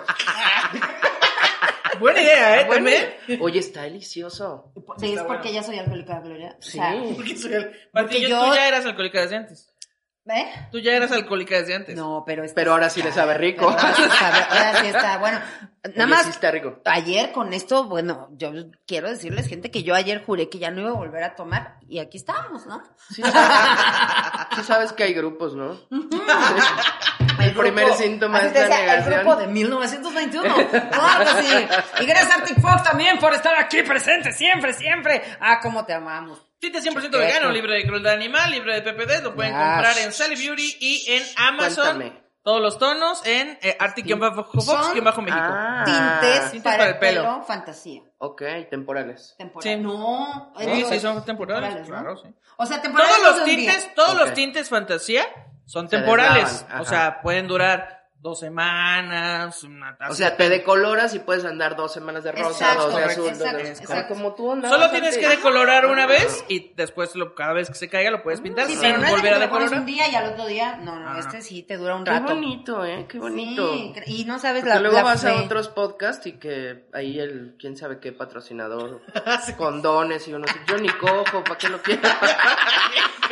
Buena 1.99 2.21
idea, 2.21 2.61
¿eh? 2.61 2.65
Bueno, 2.65 2.85
También. 2.89 3.41
Oye, 3.41 3.59
está 3.59 3.83
delicioso. 3.83 4.73
Sí, 4.99 5.13
es 5.13 5.21
porque 5.23 5.53
ya 5.53 5.63
soy 5.63 5.79
alcohólica, 5.79 6.19
Gloria. 6.19 6.57
O 6.59 6.61
Sí. 6.61 6.71
sea, 6.77 6.93
Porque 7.15 7.37
soy 7.37 7.53
al- 7.53 7.71
Porque 7.93 8.21
yo- 8.21 8.45
Tú 8.49 8.53
ya 8.53 8.67
eras 8.67 8.85
alcohólica 8.85 9.21
desde 9.21 9.37
antes. 9.37 9.73
¿Eh? 10.29 10.67
Tú 10.71 10.79
ya 10.79 10.93
eras 10.93 11.11
alcohólica 11.11 11.55
desde 11.57 11.75
antes. 11.75 11.95
No, 11.95 12.23
pero 12.25 12.43
Pero 12.55 12.71
ahora 12.73 12.89
sí 12.89 13.01
le 13.01 13.11
sabe 13.11 13.33
rico. 13.35 13.69
Ahora 13.69 13.93
sí 13.95 14.03
sabe- 14.03 14.45
ahora 14.49 14.79
sí 14.81 14.87
está, 14.87 15.17
bueno, 15.17 15.39
nada 15.39 15.93
Oye, 15.95 16.05
más 16.07 16.23
sí 16.23 16.29
está 16.31 16.51
rico. 16.51 16.79
ayer 16.85 17.31
con 17.31 17.53
esto, 17.53 17.85
bueno, 17.85 18.27
yo 18.33 18.51
quiero 18.85 19.09
decirles, 19.09 19.47
gente, 19.47 19.71
que 19.71 19.83
yo 19.83 19.95
ayer 19.95 20.23
juré 20.25 20.49
que 20.49 20.59
ya 20.59 20.69
no 20.71 20.81
iba 20.81 20.89
a 20.89 20.93
volver 20.93 21.23
a 21.23 21.35
tomar 21.35 21.77
y 21.87 21.99
aquí 21.99 22.17
estamos, 22.17 22.65
¿no? 22.65 22.81
Sí 23.09 23.21
sabes, 23.21 24.47
sí 24.55 24.63
sabes 24.63 24.93
que 24.93 25.03
hay 25.03 25.13
grupos, 25.13 25.55
¿no? 25.55 25.79
El 27.39 27.53
primer 27.53 27.93
síntoma 27.93 28.39
es 28.39 28.53
la 28.53 28.59
decía, 28.61 28.79
El 28.79 28.85
negación. 28.87 29.13
grupo 29.23 29.35
de 29.37 29.47
1921. 29.47 30.55
Claro 30.89 31.25
que 31.37 31.43
sí. 31.43 31.67
Y 32.01 32.05
gracias 32.05 32.31
a 32.31 32.61
Fox 32.61 32.83
también 32.83 33.19
por 33.19 33.33
estar 33.33 33.55
aquí 33.55 33.83
presente 33.83 34.31
siempre, 34.31 34.73
siempre. 34.73 35.21
Ah, 35.39 35.59
cómo 35.61 35.85
te 35.85 35.93
amamos. 35.93 36.43
Tinte 36.59 36.79
100% 36.81 36.93
Chiqueto. 36.93 37.19
vegano, 37.19 37.51
libre 37.51 37.75
de 37.75 37.85
crueldad 37.85 38.13
animal, 38.13 38.49
libre 38.51 38.79
de 38.79 38.81
PPD. 38.81 39.21
Lo 39.23 39.35
pueden 39.35 39.53
Yes. 39.53 39.61
comprar 39.61 39.97
en 39.99 40.11
Sally 40.11 40.35
Beauty 40.35 40.77
y 40.79 41.11
en 41.11 41.23
Amazon. 41.37 41.83
Cuéntame. 41.97 42.27
Todos 42.43 42.61
los 42.61 42.79
tonos 42.79 43.25
en 43.25 43.59
eh, 43.61 43.75
Arctic-Fox-México. 43.77 45.37
Ah. 45.37 45.83
Tintes, 45.85 46.51
tintes 46.51 46.63
para, 46.63 46.77
para 46.77 46.89
el 46.89 46.93
el 46.95 46.99
pelo. 46.99 47.21
pelo, 47.23 47.43
fantasía. 47.43 48.01
Ok, 48.19 48.41
temporales. 48.69 49.35
Temporal. 49.37 49.63
Sí. 49.63 49.75
No. 49.81 50.53
Sí, 50.57 50.85
sí, 50.89 50.99
son 50.99 51.23
temporales, 51.25 51.81
¿no? 51.81 51.85
claro, 51.87 52.17
sí. 52.17 52.29
O 52.57 52.65
sea, 52.65 52.81
temporales 52.81 53.15
Todos 53.17 53.35
los 53.37 53.45
tintes, 53.45 53.93
todos 53.95 54.13
Ok. 54.13 54.19
los 54.19 54.33
tintes 54.33 54.69
fantasía 54.69 55.25
son 55.65 55.89
Se 55.89 55.97
temporales. 55.97 56.65
O 56.79 56.85
sea, 56.85 57.21
pueden 57.21 57.47
durar 57.47 57.96
dos 58.19 58.39
semanas, 58.39 59.63
una 59.63 59.95
O 60.09 60.13
sea, 60.15 60.35
te 60.35 60.49
decoloras 60.49 61.13
y 61.13 61.19
puedes 61.19 61.45
andar 61.45 61.75
dos 61.75 61.93
semanas 61.93 62.23
de 62.23 62.31
rosa, 62.31 62.49
Exacto, 62.73 62.87
dos 62.89 62.95
de 62.97 63.03
azul, 63.03 63.29
dos 63.29 63.37
de... 63.37 63.45
exacto, 63.45 63.57
Como- 63.61 63.69
exacto. 63.69 64.13
Como 64.13 64.33
tú 64.35 64.51
andas. 64.51 64.71
Solo 64.71 64.89
tienes 64.89 65.17
que 65.17 65.27
decolorar 65.29 65.85
una 65.85 66.07
vez 66.07 66.43
y 66.47 66.73
después 66.75 67.15
lo, 67.15 67.35
cada 67.35 67.53
vez 67.53 67.69
que 67.69 67.75
se 67.75 67.89
caiga 67.89 68.09
lo 68.11 68.23
puedes 68.23 68.41
pintar 68.41 68.65
Sí, 68.65 68.73
sin 68.73 68.81
pero 68.81 68.97
no 68.97 69.03
es 69.03 69.09
de 69.11 69.15
volver 69.17 69.29
que 69.31 69.35
a 69.35 69.39
te 69.39 69.45
lo 69.45 69.51
pones 69.51 69.69
decolorar. 69.71 69.79
un 69.79 69.85
día 69.85 70.09
y 70.09 70.15
al 70.15 70.33
otro 70.33 70.45
día, 70.47 70.77
no, 70.77 70.95
no, 70.99 71.09
Ah. 71.11 71.19
este 71.19 71.41
sí 71.41 71.63
te 71.63 71.77
dura 71.77 71.95
un 71.95 72.03
Qué 72.03 72.11
rato. 72.11 72.33
bonito, 72.33 72.83
¿eh? 72.85 73.05
Qué 73.07 73.19
bonito. 73.19 73.73
Sí, 73.73 73.93
y 74.07 74.25
no 74.25 74.39
sabes 74.39 74.61
Porque 74.63 74.73
la, 74.75 74.81
luego 74.81 74.97
la 74.97 75.03
vas 75.03 75.23
a 75.23 75.35
otros 75.35 75.67
podcasts 75.69 76.25
y 76.27 76.33
que 76.39 76.85
ahí 76.93 77.19
el, 77.19 77.55
quién 77.59 77.77
sabe 77.77 77.99
qué 77.99 78.11
patrocinador, 78.13 79.01
condones 79.57 80.27
y 80.27 80.33
uno 80.33 80.45
dice, 80.47 80.59
yo 80.67 80.77
ni 80.77 80.89
cojo, 80.89 81.43
¿para 81.43 81.57
qué 81.57 81.69
lo 81.69 81.81
quiero? 81.81 82.01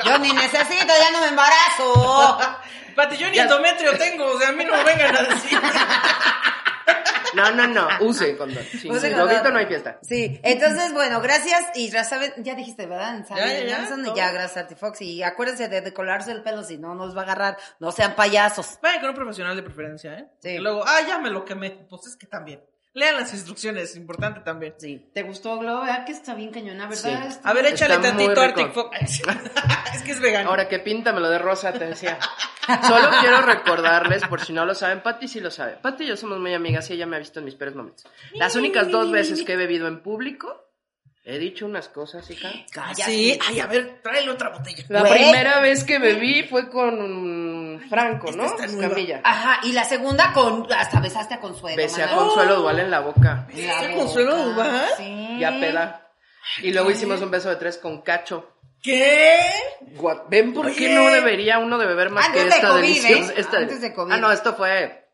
Yo 0.05 0.19
ni 0.19 0.29
necesito, 0.33 0.93
ya 0.99 1.09
no 1.11 1.21
me 1.21 1.27
embarazo. 1.29 2.37
Pati, 2.95 3.17
yo 3.17 3.29
ni 3.29 3.35
Ya- 3.35 3.43
endometrio 3.43 3.97
tengo, 3.97 4.25
o 4.25 4.39
sea, 4.39 4.49
a 4.49 4.51
mí 4.53 4.63
no 4.65 4.73
me 4.77 4.83
vengan 4.83 5.15
a 5.15 5.21
decir. 5.23 5.59
No, 7.33 7.51
no, 7.51 7.67
no, 7.67 7.87
use 7.99 8.37
condón. 8.37 8.63
Use 8.63 8.79
sin 8.79 9.17
condón. 9.17 9.53
no 9.53 9.59
hay 9.59 9.65
fiesta. 9.65 9.99
Sí, 10.01 10.39
entonces, 10.41 10.93
bueno, 10.93 11.19
gracias. 11.19 11.65
Y 11.75 11.89
ya 11.89 12.05
saben, 12.05 12.31
ya 12.37 12.55
dijiste, 12.55 12.85
¿verdad? 12.85 13.17
En 13.17 13.25
San- 13.25 13.37
Ya, 13.37 13.47
ya, 13.47 13.57
en 13.59 13.67
ya, 13.67 13.77
Amazon, 13.79 14.01
y 14.01 14.05
todo. 14.05 14.15
ya, 14.15 14.31
gracias 14.31 14.55
a 14.55 14.59
Artifox. 14.61 15.01
Y 15.01 15.21
acuérdense 15.21 15.67
de 15.67 15.81
decolarse 15.81 16.31
el 16.31 16.43
pelo, 16.43 16.63
si 16.63 16.77
no 16.77 16.95
nos 16.95 17.13
va 17.15 17.21
a 17.21 17.23
agarrar. 17.25 17.57
No 17.79 17.91
sean 17.91 18.15
payasos. 18.15 18.79
Vayan 18.81 19.01
con 19.01 19.09
un 19.09 19.15
profesional 19.15 19.53
de 19.57 19.63
preferencia, 19.63 20.13
¿eh? 20.13 20.27
Sí. 20.41 20.51
Y 20.51 20.57
luego, 20.59 20.85
ah, 20.87 21.01
ya 21.05 21.17
me 21.19 21.29
lo 21.29 21.43
quemé. 21.43 21.71
Pues 21.89 22.07
es 22.07 22.15
que 22.15 22.25
también. 22.27 22.61
Lean 22.95 23.17
las 23.17 23.33
instrucciones, 23.33 23.91
es 23.91 23.97
importante 23.97 24.39
también. 24.39 24.73
Sí. 24.77 25.09
¿Te 25.13 25.23
gustó, 25.23 25.59
Glo? 25.59 25.81
¿Verdad 25.81 26.05
que 26.05 26.13
está 26.13 26.33
bien 26.33 26.49
cañona, 26.49 26.87
verdad? 26.87 27.29
Sí. 27.29 27.39
A 27.43 27.51
ver, 27.51 27.65
échale 27.65 27.95
Está 27.95 28.07
tantito. 28.07 28.39
Arctic 28.39 28.71
Fox. 28.71 28.97
es 29.93 30.01
que 30.01 30.11
es 30.13 30.21
vegano. 30.21 30.49
Ahora 30.49 30.69
que 30.69 30.79
píntamelo 30.79 31.29
de 31.29 31.37
rosa, 31.37 31.73
te 31.73 31.87
decía. 31.87 32.17
Solo 32.87 33.09
quiero 33.19 33.41
recordarles, 33.41 34.25
por 34.27 34.39
si 34.39 34.53
no 34.53 34.65
lo 34.65 34.73
saben, 34.73 35.03
Patti 35.03 35.27
sí 35.27 35.41
lo 35.41 35.51
sabe. 35.51 35.73
Patti 35.73 36.05
y 36.05 36.07
yo 36.07 36.15
somos 36.15 36.39
muy 36.39 36.53
amigas 36.53 36.89
y 36.89 36.93
ella 36.93 37.05
me 37.05 37.17
ha 37.17 37.19
visto 37.19 37.39
en 37.39 37.45
mis 37.45 37.55
peores 37.55 37.75
momentos. 37.75 38.07
Las 38.33 38.55
únicas 38.55 38.89
dos 38.89 39.11
veces 39.11 39.43
que 39.43 39.53
he 39.53 39.57
bebido 39.57 39.89
en 39.89 40.01
público, 40.01 40.65
he 41.25 41.39
dicho 41.39 41.65
unas 41.65 41.89
cosas, 41.89 42.29
hija. 42.29 42.49
Sí, 42.95 43.37
ay, 43.47 43.59
a 43.59 43.65
ver, 43.65 43.99
tráele 44.03 44.29
otra 44.31 44.49
botella. 44.49 44.83
La 44.89 44.99
Güey. 45.01 45.13
primera 45.13 45.59
vez 45.59 45.83
que 45.83 45.97
bebí 45.99 46.43
fue 46.43 46.69
con 46.69 47.83
Franco, 47.89 48.31
¿no? 48.31 48.43
esta 48.45 48.65
está 48.65 48.67
nueva. 48.75 48.85
Escamilla. 48.87 49.21
Ajá, 49.23 49.59
y 49.63 49.71
la 49.71 49.83
segunda 49.85 50.31
con, 50.33 50.71
hasta 50.71 50.99
besaste 50.99 51.33
a 51.33 51.39
Consuelo. 51.39 51.75
Besé 51.77 52.03
a. 52.03 52.11
Consuelo 52.15 52.57
Duval 52.57 52.79
en 52.79 52.91
la 52.91 52.99
boca. 52.99 53.47
La 53.53 53.81
¿Este 53.81 53.95
Consuelo 53.95 54.35
Duval? 54.37 54.85
Sí. 54.97 55.37
Ya 55.39 55.51
peda. 55.59 56.09
Y 56.61 56.71
luego 56.71 56.91
hicimos 56.91 57.19
un 57.21 57.31
beso 57.31 57.49
de 57.49 57.55
tres 57.55 57.77
con 57.77 58.01
Cacho. 58.03 58.51
¿Qué? 58.83 59.41
¿Ven 60.29 60.53
por 60.53 60.71
qué 60.75 60.93
no 60.93 61.09
debería 61.09 61.57
uno 61.57 61.79
de 61.79 61.87
beber 61.87 62.11
más 62.11 62.27
Antes 62.27 62.43
que 62.43 62.49
de 62.49 62.55
esta 62.55 62.67
COVID, 62.67 62.81
deliciosa? 62.81 63.31
¿eh? 63.31 63.35
esta- 63.37 63.57
Antes 63.57 63.81
de 63.81 63.93
COVID. 63.93 64.13
Ah, 64.13 64.17
no, 64.17 64.31
esto 64.31 64.53
fue 64.53 65.04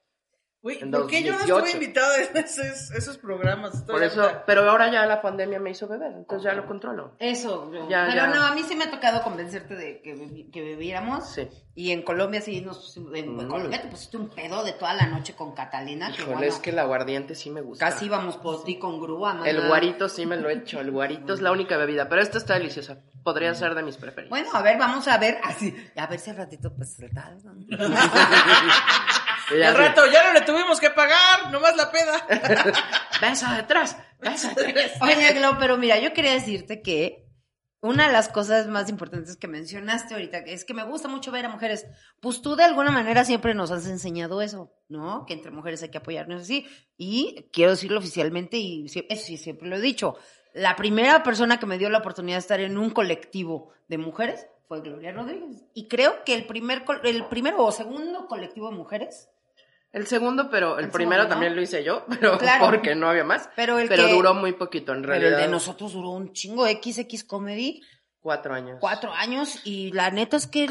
Uy, 0.64 0.78
En 0.80 0.92
¿por 0.92 1.08
qué 1.08 1.24
yo 1.24 1.32
no 1.32 1.40
2018? 1.40 1.58
estuve 1.66 1.72
invitada 1.84 2.18
en 2.22 2.38
esos, 2.38 2.92
esos 2.92 3.18
programas? 3.18 3.74
Estoy 3.74 3.96
por 3.96 4.04
eso, 4.04 4.32
pero 4.46 4.70
ahora 4.70 4.92
ya 4.92 5.06
la 5.08 5.20
pandemia 5.20 5.60
me 5.60 5.72
hizo 5.72 5.88
beber, 5.88 6.12
entonces 6.14 6.44
ya 6.44 6.54
lo 6.54 6.68
controlo. 6.68 7.16
Eso. 7.18 7.72
Ya, 7.90 8.06
pero 8.06 8.16
ya. 8.16 8.28
no, 8.28 8.44
a 8.46 8.54
mí 8.54 8.62
sí 8.68 8.76
me 8.76 8.84
ha 8.84 8.92
tocado 8.92 9.24
convencerte 9.24 9.74
de 9.76 10.02
que, 10.04 10.50
que 10.52 10.62
bebiéramos. 10.62 11.28
Sí. 11.32 11.48
Y 11.74 11.92
en 11.92 12.04
Colombia 12.04 12.42
sí 12.42 12.62
nos 12.62 12.78
pusimos, 12.78 13.16
en 13.16 13.38
Mm. 13.38 13.48
Colombia 13.48 13.82
te 13.82 13.88
pusiste 13.88 14.18
un 14.18 14.30
pedo 14.30 14.64
de 14.64 14.74
toda 14.74 14.94
la 14.94 15.08
noche 15.08 15.34
con 15.34 15.54
Catalina. 15.54 16.08
que 16.12 16.22
Híjole, 16.22 16.36
bueno, 16.36 16.48
es 16.54 16.60
que 16.60 16.70
el 16.70 16.78
aguardiente 16.80 17.34
sí 17.34 17.50
me 17.50 17.62
gusta. 17.62 17.90
Casi 17.90 18.06
íbamos 18.06 18.38
por 18.38 18.64
ti 18.64 18.78
con 18.78 19.00
grúa, 19.02 19.34
mana. 19.34 19.50
El 19.50 19.66
guarito 19.68 20.10
sí 20.10 20.28
me 20.28 20.36
lo 20.38 20.50
he 20.50 20.54
hecho, 20.54 20.80
el 20.80 20.92
guarito 20.92 21.34
es 21.34 21.42
la 21.42 21.52
única 21.52 21.78
bebida, 21.78 22.08
pero 22.08 22.22
esta 22.22 22.38
está 22.38 22.54
deliciosa, 22.54 22.98
podría 23.24 23.56
ser 23.56 23.74
de 23.74 23.82
mis 23.82 23.98
preferidas. 23.98 24.30
Bueno, 24.30 24.50
a 24.54 24.62
ver, 24.62 24.78
vamos 24.78 25.08
a 25.08 25.18
ver, 25.18 25.40
así, 25.44 25.76
a 25.96 26.06
ver 26.06 26.20
si 26.20 26.30
al 26.30 26.36
ratito 26.38 26.72
pues 26.76 26.94
se 26.94 27.10
tal, 27.10 27.38
así, 29.52 29.78
rato 29.78 30.06
ya 30.12 30.24
no 30.24 30.34
le 30.34 30.42
tuvimos 30.42 30.80
que 30.80 30.90
pagar, 30.90 31.52
nomás 31.52 31.76
la 31.76 31.92
peda. 31.92 32.26
Beso 33.22 33.46
detrás, 33.52 33.98
beso 34.20 34.50
detrás. 34.56 34.94
Oye, 35.02 35.34
Glo, 35.34 35.58
pero 35.60 35.78
mira, 35.78 36.00
yo 36.00 36.14
quería 36.14 36.34
decirte 36.34 36.82
que 36.82 37.32
una 37.82 38.08
de 38.08 38.14
las 38.14 38.30
cosas 38.30 38.68
más 38.68 38.90
importantes 38.90 39.38
que 39.38 39.48
mencionaste 39.48 40.14
ahorita 40.14 40.44
que 40.44 40.54
es 40.54 40.66
que 40.66 40.76
me 40.76 40.84
gusta 40.84 41.08
mucho 41.08 41.32
ver 41.32 41.46
a 41.46 41.50
mujeres. 41.50 41.88
Pues 42.20 42.42
tú 42.42 42.56
de 42.56 42.64
alguna 42.64 42.92
manera 42.92 43.26
siempre 43.26 43.56
nos 43.56 43.72
has 43.72 43.88
enseñado 43.88 44.42
eso, 44.42 44.72
¿no? 44.88 45.26
Que 45.26 45.34
entre 45.34 45.52
mujeres 45.52 45.82
hay 45.82 45.90
que 45.90 45.98
apoyarnos 45.98 46.44
así. 46.44 46.68
Y 46.96 47.50
quiero 47.52 47.72
decirlo 47.72 48.00
oficialmente 48.00 48.58
y 48.58 48.86
eso 48.86 49.26
sí, 49.26 49.38
siempre 49.38 49.68
lo 49.68 49.78
he 49.78 49.82
dicho. 49.82 50.16
La 50.54 50.76
primera 50.76 51.24
persona 51.24 51.60
que 51.60 51.66
me 51.66 51.80
dio 51.80 51.90
la 51.90 52.00
oportunidad 52.00 52.36
de 52.36 52.42
estar 52.42 52.60
en 52.60 52.78
un 52.78 52.92
colectivo 52.92 53.72
de 53.88 53.98
mujeres 53.98 54.48
fue 54.68 54.82
Gloria 54.82 55.12
Rodríguez. 55.12 55.64
Y 55.74 55.88
creo 55.88 56.24
que 56.24 56.36
el 56.36 56.46
primer, 56.46 56.84
el 57.04 57.26
primero 57.26 57.66
o 57.66 57.72
segundo 57.72 58.28
colectivo 58.28 58.70
de 58.70 58.78
mujeres 58.78 59.30
El 59.94 60.08
segundo, 60.08 60.50
pero 60.50 60.78
el, 60.80 60.86
El 60.86 60.92
primero 60.92 61.24
segundo, 61.24 61.24
¿no? 61.24 61.30
también 61.30 61.56
lo 61.56 61.62
hice 61.62 61.84
yo, 61.84 62.06
pero 62.10 62.38
Claro. 62.38 62.66
porque 62.66 62.96
no 62.96 63.10
había 63.10 63.24
más. 63.24 63.50
Pero 63.56 63.78
el 63.80 63.88
pero 63.90 64.06
que- 64.08 64.14
duró 64.14 64.34
muy 64.34 64.54
poquito, 64.54 64.94
en 64.94 65.02
Pero 65.02 65.14
realidad. 65.14 65.40
el 65.40 65.46
de 65.46 65.52
nosotros 65.52 65.94
duró 65.94 66.12
un 66.12 66.32
chingo 66.34 66.66
XX 66.68 67.24
Comedy. 67.26 67.82
Cuatro 68.20 68.54
años. 68.54 68.78
cuatro 68.80 69.12
años 69.14 69.60
y 69.66 69.92
la 69.94 70.12
neta 70.12 70.38
es 70.38 70.46
que 70.46 70.68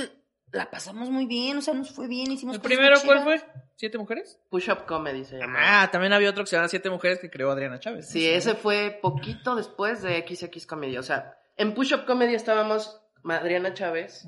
la 0.52 0.70
pasamos 0.70 1.10
muy 1.10 1.26
bien, 1.26 1.58
o 1.58 1.62
sea, 1.62 1.74
nos 1.74 1.90
fue 1.90 2.06
bien, 2.08 2.30
hicimos 2.30 2.54
¿El 2.56 2.60
primero 2.62 2.96
cuál 3.04 3.22
chidas. 3.24 3.42
fue? 3.42 3.52
¿Siete 3.76 3.98
mujeres? 3.98 4.38
Push 4.50 4.70
Up 4.70 4.84
Comedy 4.86 5.24
se 5.24 5.38
llama. 5.38 5.58
Ah, 5.82 5.88
también 5.90 6.12
había 6.12 6.30
otro 6.30 6.44
que 6.44 6.50
se 6.50 6.56
llama 6.56 6.68
Siete 6.68 6.90
Mujeres 6.90 7.18
que 7.18 7.28
creó 7.30 7.50
Adriana 7.50 7.80
Chávez. 7.80 8.08
Sí, 8.08 8.28
ese 8.28 8.54
fue 8.54 8.98
poquito 9.02 9.54
después 9.56 10.00
de 10.02 10.24
XX 10.28 10.64
Comedy. 10.66 10.96
O 10.98 11.02
sea, 11.02 11.34
en 11.56 11.74
Push 11.74 11.94
Up 11.94 12.04
Comedy 12.04 12.34
estábamos 12.34 13.00
Adriana 13.24 13.74
Chávez 13.74 14.26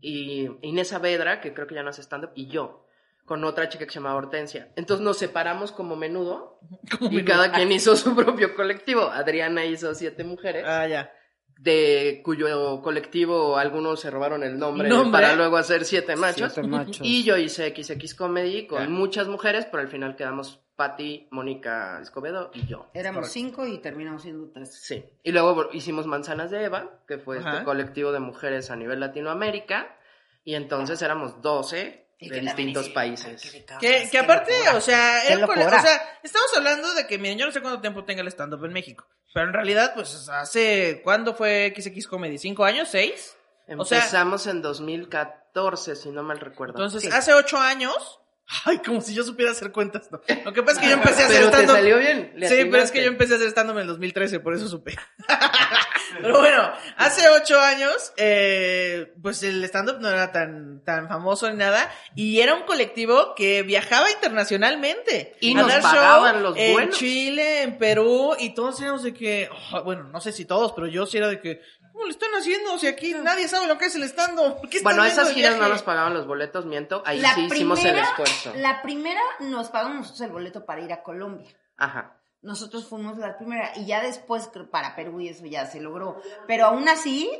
y 0.00 0.48
Inés 0.62 0.88
Saavedra, 0.88 1.40
que 1.40 1.54
creo 1.54 1.66
que 1.66 1.74
ya 1.76 1.82
no 1.82 1.90
hace 1.90 2.02
stand-up, 2.02 2.30
y 2.34 2.46
yo, 2.48 2.83
con 3.24 3.42
otra 3.44 3.68
chica 3.68 3.84
que 3.86 3.90
se 3.90 3.98
llamaba 4.00 4.16
Hortensia. 4.16 4.72
Entonces 4.76 5.04
nos 5.04 5.16
separamos 5.18 5.72
como 5.72 5.96
menudo 5.96 6.58
Como 6.98 7.10
y 7.10 7.16
mi- 7.16 7.24
cada 7.24 7.50
quien 7.52 7.72
hizo 7.72 7.96
su 7.96 8.14
propio 8.14 8.54
colectivo. 8.54 9.02
Adriana 9.02 9.64
hizo 9.64 9.94
siete 9.94 10.24
mujeres, 10.24 10.64
Ah, 10.66 10.86
ya. 10.86 11.10
de 11.58 12.20
cuyo 12.24 12.82
colectivo 12.82 13.56
algunos 13.56 14.00
se 14.00 14.10
robaron 14.10 14.42
el 14.42 14.58
nombre, 14.58 14.88
¿Nombre? 14.88 15.12
para 15.12 15.34
luego 15.36 15.56
hacer 15.56 15.84
siete 15.84 16.16
machos. 16.16 16.52
Siete 16.52 16.68
machos. 16.68 17.00
Y 17.02 17.24
yo 17.24 17.36
hice 17.38 17.74
XX 17.74 18.14
Comedy 18.14 18.66
con 18.66 18.92
muchas 18.92 19.28
mujeres, 19.28 19.66
pero 19.70 19.82
al 19.82 19.88
final 19.88 20.16
quedamos 20.16 20.60
Patti, 20.76 21.28
Mónica 21.30 22.00
Escobedo 22.02 22.50
y 22.52 22.66
yo. 22.66 22.90
Éramos 22.94 23.28
Correcto. 23.28 23.32
cinco 23.32 23.66
y 23.68 23.78
terminamos 23.78 24.22
siendo 24.22 24.50
tres. 24.52 24.74
Sí. 24.74 25.04
Y 25.22 25.30
luego 25.30 25.68
hicimos 25.72 26.06
Manzanas 26.06 26.50
de 26.50 26.64
Eva, 26.64 27.00
que 27.06 27.18
fue 27.18 27.38
Ajá. 27.38 27.52
este 27.52 27.64
colectivo 27.64 28.10
de 28.10 28.18
mujeres 28.18 28.70
a 28.72 28.76
nivel 28.76 28.98
Latinoamérica. 29.00 29.96
Y 30.42 30.56
entonces 30.56 31.00
éramos 31.00 31.40
12 31.40 32.03
Y 32.18 32.30
de 32.30 32.40
distintos 32.40 32.88
países. 32.90 33.42
Que, 33.80 34.08
que 34.10 34.18
aparte, 34.18 34.52
locura. 34.56 34.76
o 34.76 34.80
sea, 34.80 35.24
era 35.24 35.44
o 35.46 35.54
sea, 35.82 36.18
estamos 36.22 36.48
hablando 36.56 36.94
de 36.94 37.06
que, 37.06 37.18
miren, 37.18 37.38
yo 37.38 37.46
no 37.46 37.52
sé 37.52 37.60
cuánto 37.60 37.80
tiempo 37.80 38.04
tenga 38.04 38.22
el 38.22 38.28
stand-up 38.28 38.64
en 38.64 38.72
México, 38.72 39.06
pero 39.34 39.46
en 39.46 39.52
realidad, 39.52 39.92
pues, 39.94 40.28
hace, 40.30 41.00
¿cuándo 41.04 41.34
fue 41.34 41.74
XX 41.76 42.06
Comedy? 42.06 42.38
¿Cinco 42.38 42.64
años? 42.64 42.88
¿Seis? 42.88 43.36
O 43.76 43.84
sea- 43.84 43.98
Empezamos 43.98 44.46
en 44.46 44.62
2014, 44.62 45.96
si 45.96 46.10
no 46.10 46.22
mal 46.22 46.38
recuerdo. 46.40 46.74
Entonces, 46.74 47.02
Sí. 47.02 47.08
hace 47.12 47.34
ocho 47.34 47.58
años, 47.58 48.20
ay, 48.64 48.78
como 48.78 49.00
si 49.00 49.14
yo 49.14 49.24
supiera 49.24 49.52
hacer 49.52 49.72
cuentas, 49.72 50.10
¿no? 50.12 50.20
Lo 50.44 50.52
que 50.52 50.62
pasa 50.62 50.78
es 50.80 50.84
que 50.84 50.90
yo 50.90 50.96
empecé 50.96 51.22
a 51.22 51.26
hacer 51.26 51.42
stand-up. 51.44 51.74
salió 51.76 51.98
bien. 51.98 52.32
Sí, 52.46 52.64
pero 52.70 52.82
es 52.82 52.90
que 52.92 53.02
yo 53.02 53.08
empecé 53.08 53.34
a 53.34 53.36
hacer 53.36 53.48
stand-up 53.48 53.76
en 53.76 53.82
el 53.82 53.86
2013, 53.88 54.40
por 54.40 54.54
eso 54.54 54.68
supe. 54.68 54.96
pero 56.20 56.38
bueno, 56.38 56.72
hace 56.96 57.28
ocho 57.28 57.60
años, 57.60 58.12
eh, 58.16 59.12
pues 59.22 59.42
el 59.42 59.62
stand-up 59.64 60.00
no 60.00 60.08
era 60.08 60.32
tan, 60.32 60.82
tan 60.84 61.08
famoso 61.08 61.50
ni 61.50 61.56
nada, 61.56 61.90
y 62.14 62.40
era 62.40 62.54
un 62.54 62.62
colectivo 62.62 63.34
que 63.34 63.62
viajaba 63.62 64.10
internacionalmente. 64.10 65.36
Y 65.40 65.54
a 65.56 65.60
nos 65.60 65.68
dar 65.68 65.82
pagaban 65.82 66.34
show 66.34 66.42
los 66.42 66.56
En 66.56 66.72
vuelos. 66.72 66.96
Chile, 66.96 67.62
en 67.62 67.78
Perú, 67.78 68.34
y 68.38 68.54
todos 68.54 68.80
éramos 68.80 69.02
de 69.02 69.14
que, 69.14 69.48
oh, 69.72 69.82
bueno, 69.82 70.04
no 70.04 70.20
sé 70.20 70.32
si 70.32 70.44
todos, 70.44 70.72
pero 70.72 70.86
yo 70.86 71.06
sí 71.06 71.18
era 71.18 71.28
de 71.28 71.40
que, 71.40 71.60
¿cómo 71.92 72.04
le 72.04 72.10
están 72.10 72.30
haciendo? 72.34 72.78
Si 72.78 72.86
aquí 72.86 73.14
nadie 73.14 73.48
sabe 73.48 73.66
lo 73.66 73.78
que 73.78 73.86
es 73.86 73.94
el 73.94 74.02
stand-up. 74.04 74.60
¿Por 74.60 74.68
qué 74.68 74.78
están 74.78 74.96
Bueno, 74.96 75.04
esas 75.04 75.32
giras 75.32 75.56
no 75.56 75.68
nos 75.68 75.82
pagaban 75.82 76.14
los 76.14 76.26
boletos, 76.26 76.66
miento. 76.66 77.02
Ahí 77.06 77.20
La 77.20 77.34
sí 77.34 77.42
hicimos 77.42 77.84
el 77.84 77.98
esfuerzo. 77.98 78.52
La 78.56 78.82
primera 78.82 79.20
nos 79.40 79.68
pagamos 79.68 79.98
nosotros 79.98 80.20
el 80.22 80.30
boleto 80.30 80.66
para 80.66 80.80
ir 80.80 80.92
a 80.92 81.02
Colombia. 81.02 81.50
Ajá. 81.76 82.16
Nosotros 82.44 82.86
fuimos 82.86 83.18
la 83.18 83.36
primera 83.38 83.72
y 83.74 83.86
ya 83.86 84.02
después 84.02 84.50
para 84.70 84.94
Perú 84.94 85.20
y 85.20 85.28
eso 85.28 85.46
ya 85.46 85.66
se 85.66 85.80
logró. 85.80 86.20
Pero 86.46 86.66
aún 86.66 86.88
así, 86.88 87.30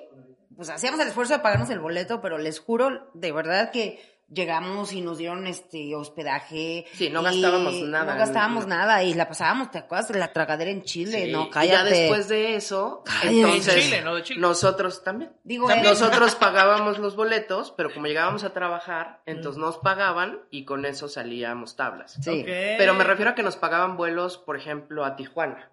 pues 0.56 0.70
hacíamos 0.70 0.98
el 1.00 1.08
esfuerzo 1.08 1.34
de 1.34 1.40
pagarnos 1.40 1.70
el 1.70 1.78
boleto, 1.78 2.20
pero 2.20 2.38
les 2.38 2.58
juro 2.58 3.10
de 3.12 3.30
verdad 3.30 3.70
que 3.70 4.00
llegamos 4.34 4.92
y 4.92 5.00
nos 5.00 5.18
dieron 5.18 5.46
este 5.46 5.94
hospedaje. 5.94 6.86
Sí, 6.94 7.08
no 7.10 7.20
y 7.22 7.24
gastábamos 7.24 7.74
nada. 7.82 8.12
No 8.14 8.18
gastábamos 8.18 8.66
nada 8.66 9.02
y 9.04 9.14
la 9.14 9.28
pasábamos, 9.28 9.70
¿te 9.70 9.78
acuerdas 9.78 10.08
de 10.08 10.18
la 10.18 10.32
tragadera 10.32 10.70
en 10.70 10.82
Chile? 10.82 11.26
Sí, 11.26 11.32
no, 11.32 11.44
y 11.46 11.50
cállate. 11.50 11.72
ya 11.76 11.84
después 11.84 12.28
de 12.28 12.56
eso, 12.56 13.02
Cállate. 13.04 13.40
entonces 13.40 13.74
En 13.76 13.80
Chile, 13.82 14.00
¿no? 14.02 14.14
De 14.16 14.22
Chile. 14.22 14.40
nosotros 14.40 15.04
también. 15.04 15.32
Digo, 15.44 15.66
También 15.68 15.86
eh, 15.86 15.90
Nosotros 15.90 16.34
pagábamos 16.40 16.98
los 16.98 17.16
boletos, 17.16 17.72
pero 17.76 17.92
como 17.92 18.06
llegábamos 18.06 18.44
a 18.44 18.52
trabajar, 18.52 19.22
entonces 19.26 19.58
nos 19.60 19.78
pagaban 19.78 20.40
y 20.50 20.64
con 20.64 20.84
eso 20.84 21.08
salíamos 21.08 21.76
tablas. 21.76 22.18
Sí. 22.22 22.42
Pero 22.46 22.94
me 22.94 23.04
refiero 23.04 23.30
a 23.30 23.34
que 23.34 23.42
nos 23.42 23.56
pagaban 23.56 23.96
vuelos, 23.96 24.38
por 24.38 24.56
ejemplo, 24.56 25.04
a 25.04 25.16
Tijuana. 25.16 25.70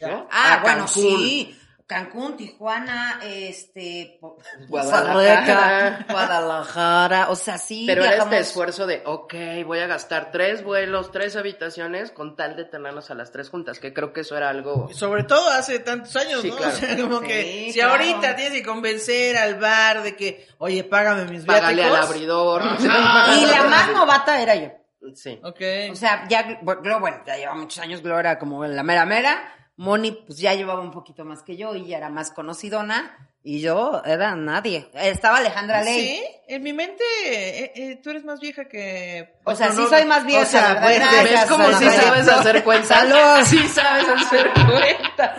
¿no? 0.00 0.26
Ah, 0.32 0.54
A 0.54 0.62
bueno, 0.62 0.84
Cancún. 0.86 1.02
sí. 1.20 1.58
Cancún, 1.92 2.36
Tijuana, 2.36 3.20
este, 3.22 4.18
po- 4.20 4.38
Guadalajara. 4.68 5.12
Costa 5.14 5.98
Rica, 6.00 6.06
Guadalajara, 6.12 7.30
o 7.30 7.36
sea, 7.36 7.58
sí 7.58 7.84
Pero 7.86 8.04
era 8.04 8.22
este 8.24 8.38
esfuerzo 8.38 8.86
de, 8.86 9.02
ok, 9.04 9.34
voy 9.66 9.80
a 9.80 9.86
gastar 9.86 10.30
tres 10.32 10.64
vuelos, 10.64 11.10
tres 11.12 11.36
habitaciones, 11.36 12.10
con 12.10 12.36
tal 12.36 12.56
de 12.56 12.64
tenernos 12.64 13.10
a 13.10 13.14
las 13.14 13.30
tres 13.32 13.50
juntas, 13.50 13.78
que 13.78 13.92
creo 13.92 14.12
que 14.12 14.20
eso 14.20 14.36
era 14.36 14.48
algo... 14.48 14.88
Sobre 14.92 15.24
todo 15.24 15.50
hace 15.50 15.78
tantos 15.80 16.14
años, 16.16 16.40
Sí, 16.42 16.50
¿no? 16.50 16.56
claro. 16.58 16.72
O 16.72 16.76
sea, 16.76 16.96
como 16.96 17.20
Sí, 17.20 17.26
que 17.26 17.66
si 17.72 17.78
claro. 17.78 17.92
ahorita 17.92 18.36
tienes 18.36 18.54
que 18.54 18.62
convencer 18.64 19.36
al 19.36 19.58
bar 19.58 20.02
de 20.02 20.16
que, 20.16 20.46
oye, 20.58 20.84
págame 20.84 21.24
mis 21.26 21.44
Págale 21.44 21.84
al 21.84 21.96
abridor. 21.96 22.62
Y 22.80 23.46
la 23.46 23.64
más 23.68 23.92
novata 23.92 24.40
era 24.40 24.54
yo. 24.54 24.68
Sí. 25.14 25.38
Ok. 25.42 25.60
O 25.90 25.96
sea, 25.96 26.26
ya, 26.28 26.60
Glo, 26.62 27.00
bueno, 27.00 27.18
ya 27.26 27.36
lleva 27.36 27.54
muchos 27.54 27.78
años, 27.82 28.02
Glo 28.02 28.18
era 28.20 28.38
como 28.38 28.64
la 28.64 28.82
mera 28.84 29.04
mera. 29.04 29.42
Moni, 29.76 30.12
pues 30.12 30.38
ya 30.38 30.54
llevaba 30.54 30.80
un 30.80 30.90
poquito 30.90 31.24
más 31.24 31.42
que 31.42 31.56
yo 31.56 31.74
y 31.74 31.86
ya 31.86 31.96
era 31.98 32.08
más 32.10 32.30
conocidona. 32.30 33.31
Y 33.44 33.60
yo 33.60 34.02
era 34.04 34.36
nadie. 34.36 34.88
Estaba 34.94 35.38
Alejandra 35.38 35.82
Ley. 35.82 36.16
Sí, 36.16 36.24
en 36.46 36.62
mi 36.62 36.72
mente, 36.72 37.02
eh, 37.24 37.72
eh, 37.74 38.00
tú 38.00 38.10
eres 38.10 38.24
más 38.24 38.38
vieja 38.38 38.66
que... 38.66 39.34
O 39.42 39.56
sea, 39.56 39.70
no, 39.70 39.82
sí 39.82 39.82
soy 39.88 40.04
más 40.04 40.24
vieja, 40.24 40.42
O 40.42 40.46
sea, 40.46 40.80
pues, 40.80 40.96
gracias, 40.96 41.24
¿Ves 41.24 41.44
como 41.50 41.72
si 41.72 41.84
sabes 41.90 42.28
hacer 42.28 42.62
cuentas? 42.62 42.88
Salud. 42.88 43.44
Sí 43.44 43.58
sabes 43.68 44.08
hacer 44.08 44.48
cuentas. 44.54 45.38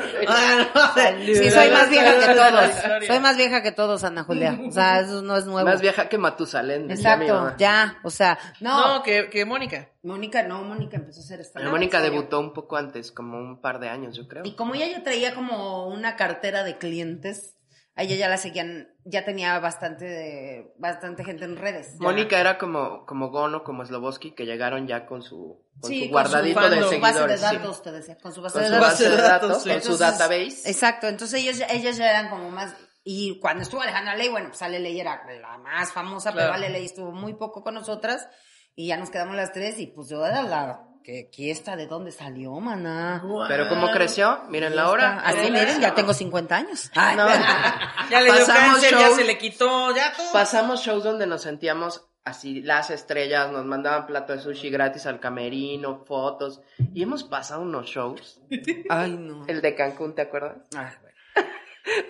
Sí, 1.25 1.49
soy 1.49 1.71
más 1.71 1.89
vieja 1.89 2.19
que 2.19 2.33
todos. 2.35 3.05
Soy 3.07 3.19
más 3.19 3.37
vieja 3.37 3.63
que 3.63 3.71
todos, 3.71 4.03
Ana 4.03 4.23
Julia. 4.23 4.59
O 4.67 4.71
sea, 4.71 4.99
eso 4.99 5.21
no 5.21 5.37
es 5.37 5.45
nuevo. 5.45 5.67
Más 5.69 5.81
vieja 5.81 6.09
que 6.09 6.17
Matusalén. 6.17 6.87
decía 6.89 7.15
mi 7.15 7.23
Exacto, 7.25 7.43
mamá. 7.45 7.55
ya. 7.57 7.99
O 8.03 8.09
sea, 8.09 8.37
no. 8.59 8.95
No, 8.97 9.03
que, 9.03 9.29
que 9.29 9.45
Mónica. 9.45 9.89
Mónica, 10.03 10.43
no, 10.43 10.61
Mónica 10.63 10.97
empezó 10.97 11.21
a 11.21 11.23
hacer 11.23 11.39
esta. 11.39 11.59
Pero 11.59 11.71
Mónica 11.71 12.01
debutó 12.01 12.39
un 12.39 12.51
poco 12.53 12.75
antes, 12.75 13.13
como 13.13 13.37
un 13.37 13.61
par 13.61 13.79
de 13.79 13.87
años, 13.87 14.17
yo 14.17 14.27
creo. 14.27 14.43
Y 14.45 14.55
como 14.55 14.75
ella 14.75 14.87
ya 14.87 15.03
traía 15.03 15.33
como 15.33 15.87
una 15.87 16.17
cartera 16.17 16.63
de 16.63 16.77
clientes, 16.77 17.55
a 17.95 18.03
ella 18.03 18.15
ya 18.15 18.27
la 18.29 18.37
seguían, 18.37 18.87
ya 19.05 19.23
tenía 19.23 19.59
bastante 19.59 20.05
de, 20.05 20.73
bastante 20.79 21.23
gente 21.23 21.45
en 21.45 21.57
redes. 21.57 21.95
Mónica 21.99 22.39
era 22.39 22.57
como, 22.57 23.05
como 23.05 23.29
Gono, 23.29 23.63
como 23.63 23.85
Sloboski, 23.85 24.31
que 24.31 24.45
llegaron 24.45 24.87
ya 24.87 25.05
con 25.05 25.21
su, 25.21 25.63
con 25.79 25.89
Sí, 25.91 26.05
su 26.07 26.11
con 26.11 26.25
su 26.25 26.31
guardadito 26.31 26.69
de 26.69 26.79
Con 26.81 26.89
su 26.93 26.99
base 26.99 27.27
de 27.27 27.37
seguidores. 27.37 27.39
sí. 27.39 27.55
datos, 27.57 27.83
te 27.83 27.91
decía, 27.91 28.17
con 28.17 28.33
su 28.33 28.41
base 28.41 28.53
Con 28.53 28.61
de 28.63 28.67
su 28.69 28.73
datos. 28.73 28.89
base 28.89 29.09
de 29.09 29.17
datos, 29.21 29.63
sí. 29.63 29.69
con 29.69 29.81
su 29.81 29.91
Entonces, 29.91 29.99
database. 29.99 30.69
Exacto, 30.69 31.07
entonces 31.07 31.39
ellas, 31.41 31.61
ellas 31.71 31.97
ya 31.97 32.09
eran 32.09 32.29
como 32.29 32.49
más, 32.49 32.75
y 33.03 33.39
cuando 33.39 33.61
estuvo 33.63 33.81
Alejandra 33.81 34.15
Ley, 34.15 34.29
bueno, 34.29 34.47
pues 34.49 34.61
Ale 34.63 34.79
Ley 34.79 34.99
era 34.99 35.21
la 35.39 35.57
más 35.59 35.91
famosa, 35.91 36.31
pero 36.31 36.45
Claro. 36.47 36.53
Ale 36.53 36.69
Ley 36.69 36.85
estuvo 36.85 37.11
muy 37.11 37.33
poco 37.35 37.61
con 37.63 37.75
nosotras, 37.75 38.27
y 38.75 38.87
ya 38.87 38.97
nos 38.97 39.11
quedamos 39.11 39.35
las 39.35 39.51
tres, 39.51 39.77
y 39.77 39.85
pues 39.87 40.09
yo 40.09 40.25
era 40.25 40.41
la, 40.41 40.87
que 41.03 41.27
aquí 41.29 41.49
está, 41.51 41.75
¿de 41.75 41.85
dónde 41.87 42.11
salió, 42.11 42.53
maná? 42.59 43.21
Pero 43.47 43.67
como 43.69 43.91
creció, 43.91 44.39
miren 44.49 44.75
la 44.75 44.89
hora. 44.89 45.19
Así, 45.23 45.51
miren, 45.51 45.79
ya 45.81 45.93
tengo 45.93 46.13
50 46.13 46.55
años. 46.55 46.91
Ay, 46.95 47.15
No, 47.17 47.27
Ya 48.09 48.21
le 48.21 48.31
dio 48.31 48.45
ya 48.45 48.89
shows. 48.89 49.15
se 49.15 49.23
le 49.25 49.37
quitó, 49.37 49.93
ya 49.95 50.13
todo. 50.13 50.31
pasamos 50.33 50.81
shows 50.81 51.03
donde 51.03 51.27
nos 51.27 51.41
sentíamos 51.41 52.05
así, 52.23 52.61
las 52.61 52.89
estrellas, 52.89 53.51
nos 53.51 53.65
mandaban 53.65 54.05
plato 54.07 54.31
de 54.33 54.39
sushi 54.39 54.69
gratis 54.69 55.05
al 55.05 55.19
camerino, 55.19 56.03
fotos, 56.05 56.61
y 56.93 57.03
hemos 57.03 57.23
pasado 57.25 57.61
unos 57.61 57.85
shows. 57.87 58.39
Ay, 58.89 59.11
no. 59.17 59.45
El 59.47 59.61
de 59.61 59.75
Cancún, 59.75 60.15
¿te 60.15 60.21
acuerdas? 60.21 60.57
Ay, 60.75 60.87
bueno. 61.01 61.49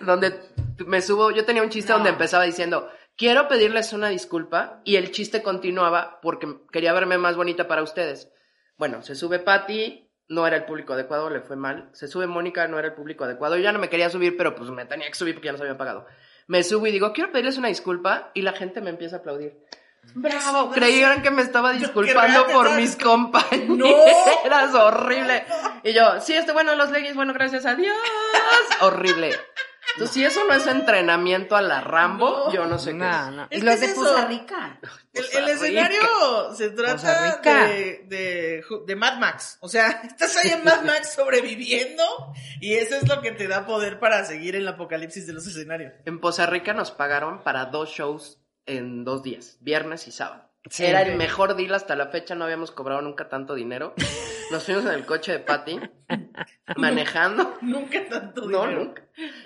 donde 0.06 0.40
me 0.86 1.00
subo, 1.02 1.30
yo 1.32 1.44
tenía 1.44 1.62
un 1.62 1.70
chiste 1.70 1.90
No. 1.90 1.96
donde 1.98 2.10
empezaba 2.10 2.44
diciendo, 2.44 2.88
quiero 3.16 3.48
pedirles 3.48 3.92
una 3.92 4.08
disculpa, 4.08 4.80
y 4.84 4.96
el 4.96 5.10
chiste 5.10 5.42
continuaba 5.42 6.20
porque 6.22 6.46
quería 6.70 6.92
verme 6.92 7.18
más 7.18 7.34
bonita 7.36 7.66
para 7.66 7.82
ustedes. 7.82 8.30
Bueno, 8.76 9.02
se 9.02 9.14
sube 9.14 9.38
Patty, 9.38 10.10
no 10.28 10.46
era 10.46 10.56
el 10.56 10.64
público 10.64 10.94
adecuado, 10.94 11.30
le 11.30 11.40
fue 11.40 11.56
mal. 11.56 11.90
Se 11.92 12.08
sube 12.08 12.26
Mónica, 12.26 12.66
no 12.68 12.78
era 12.78 12.88
el 12.88 12.94
público 12.94 13.24
adecuado. 13.24 13.56
Yo 13.56 13.62
ya 13.62 13.72
no 13.72 13.78
me 13.78 13.88
quería 13.88 14.10
subir, 14.10 14.36
pero 14.36 14.54
pues 14.54 14.70
me 14.70 14.86
tenía 14.86 15.08
que 15.08 15.14
subir 15.14 15.34
porque 15.34 15.46
ya 15.46 15.52
nos 15.52 15.60
habían 15.60 15.76
pagado. 15.76 16.06
Me 16.46 16.62
subo 16.62 16.86
y 16.86 16.92
digo, 16.92 17.12
quiero 17.12 17.32
pedirles 17.32 17.58
una 17.58 17.68
disculpa, 17.68 18.30
y 18.34 18.42
la 18.42 18.52
gente 18.52 18.80
me 18.80 18.90
empieza 18.90 19.16
a 19.16 19.18
aplaudir. 19.20 19.58
Bravo, 20.14 20.70
creyeron 20.70 21.22
que 21.22 21.30
me 21.30 21.42
estaba 21.42 21.72
disculpando 21.72 22.46
por 22.48 22.74
mis 22.76 22.96
compañeras. 22.96 23.88
Eras 24.44 24.74
horrible. 24.74 25.44
Y 25.82 25.92
yo, 25.94 26.20
sí, 26.20 26.34
este 26.34 26.52
bueno, 26.52 26.74
los 26.74 26.90
leggings, 26.90 27.16
bueno, 27.16 27.32
gracias 27.32 27.64
a 27.64 27.74
Dios. 27.74 27.96
Horrible. 28.80 29.34
Entonces, 29.94 30.14
si 30.14 30.24
eso 30.24 30.44
no 30.48 30.54
es 30.54 30.66
entrenamiento 30.66 31.56
a 31.56 31.62
la 31.62 31.80
Rambo, 31.80 32.28
No. 32.46 32.52
yo 32.52 32.66
no 32.66 32.78
sé 32.78 32.90
qué 32.92 32.96
No, 32.98 33.10
es. 33.28 33.32
no. 33.34 33.46
Es 33.50 33.58
Y 33.58 33.64
los 33.64 33.74
es 33.74 33.80
de 33.80 33.86
eso. 33.86 33.94
Poza 34.02 34.26
Rica. 34.26 34.78
El, 35.12 35.22
Costa 35.22 35.38
el 35.38 35.48
escenario 35.48 36.00
se 36.54 36.74
Costa 36.74 36.96
trata 36.96 37.36
Rica. 37.36 37.66
de, 37.68 38.04
de, 38.08 38.64
de 38.86 38.96
Mad 38.96 39.18
Max. 39.18 39.58
O 39.60 39.68
sea, 39.68 39.88
estás 40.04 40.36
ahí 40.36 40.50
en 40.50 40.64
Mad 40.64 40.82
Max 40.82 41.12
sobreviviendo 41.14 42.04
y 42.60 42.74
eso 42.74 42.96
es 42.96 43.08
lo 43.08 43.20
que 43.22 43.32
te 43.32 43.46
da 43.48 43.66
poder 43.66 43.98
para 44.00 44.24
seguir 44.24 44.56
en 44.56 44.62
el 44.62 44.68
apocalipsis 44.68 45.26
de 45.26 45.32
los 45.32 45.46
escenarios. 45.46 45.92
En 46.04 46.20
Poza 46.20 46.46
Rica 46.46 46.72
nos 46.72 46.90
pagaron 46.90 47.42
para 47.44 47.66
dos 47.66 47.90
shows 47.90 48.40
en 48.66 49.04
dos 49.04 49.22
días, 49.22 49.58
viernes 49.60 50.08
y 50.08 50.12
sábado. 50.12 50.50
Sí. 50.70 50.86
Era 50.86 51.02
el 51.02 51.16
mejor 51.16 51.56
deal 51.56 51.74
hasta 51.74 51.94
la 51.94 52.06
fecha, 52.06 52.34
no 52.34 52.44
habíamos 52.44 52.70
cobrado 52.70 53.02
nunca 53.02 53.28
tanto 53.28 53.54
dinero. 53.54 53.94
Nos 54.50 54.64
fuimos 54.64 54.84
en 54.86 54.92
el 54.92 55.04
coche 55.04 55.32
de 55.32 55.38
Patty, 55.40 55.78
manejando. 56.76 57.58
Nunca 57.60 58.04
tanto 58.08 58.42
No, 58.48 58.62
dinero. 58.62 58.84
nunca. 58.84 59.02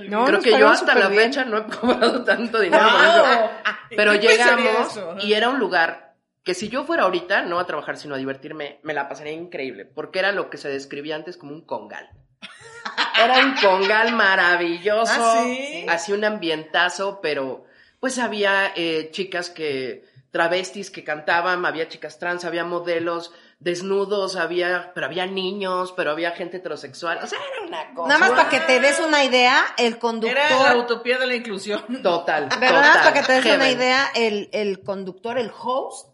No, 0.08 0.24
Creo 0.26 0.40
que 0.40 0.58
yo 0.58 0.68
hasta 0.68 0.94
la 0.94 1.08
bien. 1.08 1.24
fecha 1.24 1.44
no 1.44 1.58
he 1.58 1.64
cobrado 1.66 2.24
tanto 2.24 2.60
dinero. 2.60 2.82
Wow. 2.84 2.92
por 2.92 3.30
eso. 3.30 3.50
Pero 3.90 4.12
¿Qué 4.12 4.18
pensaría 4.28 4.56
llegamos 4.56 5.00
y 5.24 5.32
era 5.32 5.48
un 5.48 5.58
lugar 5.58 6.14
que 6.44 6.54
si 6.54 6.68
yo 6.68 6.84
fuera 6.84 7.02
ahorita, 7.02 7.42
no 7.42 7.58
a 7.58 7.66
trabajar, 7.66 7.96
sino 7.98 8.14
a 8.14 8.18
divertirme, 8.18 8.78
me 8.82 8.94
la 8.94 9.08
pasaría 9.08 9.32
increíble, 9.32 9.84
porque 9.84 10.18
era 10.20 10.32
lo 10.32 10.48
que 10.50 10.56
se 10.56 10.68
describía 10.68 11.16
antes 11.16 11.36
como 11.36 11.52
un 11.52 11.62
congal. 11.62 12.08
Era 13.22 13.40
un 13.44 13.54
congal 13.56 14.12
maravilloso, 14.14 15.12
¿Ah, 15.20 15.42
sí? 15.44 15.84
así 15.88 16.12
un 16.12 16.24
ambientazo, 16.24 17.20
pero 17.20 17.64
pues 18.00 18.18
había 18.20 18.72
eh, 18.76 19.08
chicas 19.10 19.50
que, 19.50 20.04
travestis 20.30 20.90
que 20.90 21.04
cantaban, 21.04 21.64
había 21.64 21.88
chicas 21.88 22.18
trans, 22.18 22.44
había 22.44 22.64
modelos 22.64 23.32
desnudos, 23.60 24.36
había, 24.36 24.92
pero 24.94 25.06
había 25.06 25.26
niños, 25.26 25.92
pero 25.96 26.10
había 26.12 26.30
gente 26.32 26.58
heterosexual, 26.58 27.18
o 27.22 27.26
sea, 27.26 27.38
era 27.52 27.66
una 27.66 27.94
cosa. 27.94 28.08
Nada 28.08 28.20
más 28.20 28.30
para 28.30 28.48
que 28.50 28.60
te 28.60 28.78
des 28.80 29.00
una 29.00 29.24
idea, 29.24 29.64
el 29.78 29.98
conductor. 29.98 30.38
Era 30.38 30.74
la 30.74 30.76
utopía 30.76 31.18
de 31.18 31.26
la 31.26 31.34
inclusión. 31.34 31.82
Total, 32.02 32.48
Pero 32.60 32.72
nada 32.72 32.80
más 32.82 32.96
total, 32.98 33.12
para 33.12 33.20
que 33.20 33.26
te 33.26 33.32
des 33.48 33.56
una 33.56 33.70
idea, 33.70 34.10
el, 34.14 34.48
el 34.52 34.80
conductor, 34.82 35.38
el 35.38 35.50
host, 35.50 36.08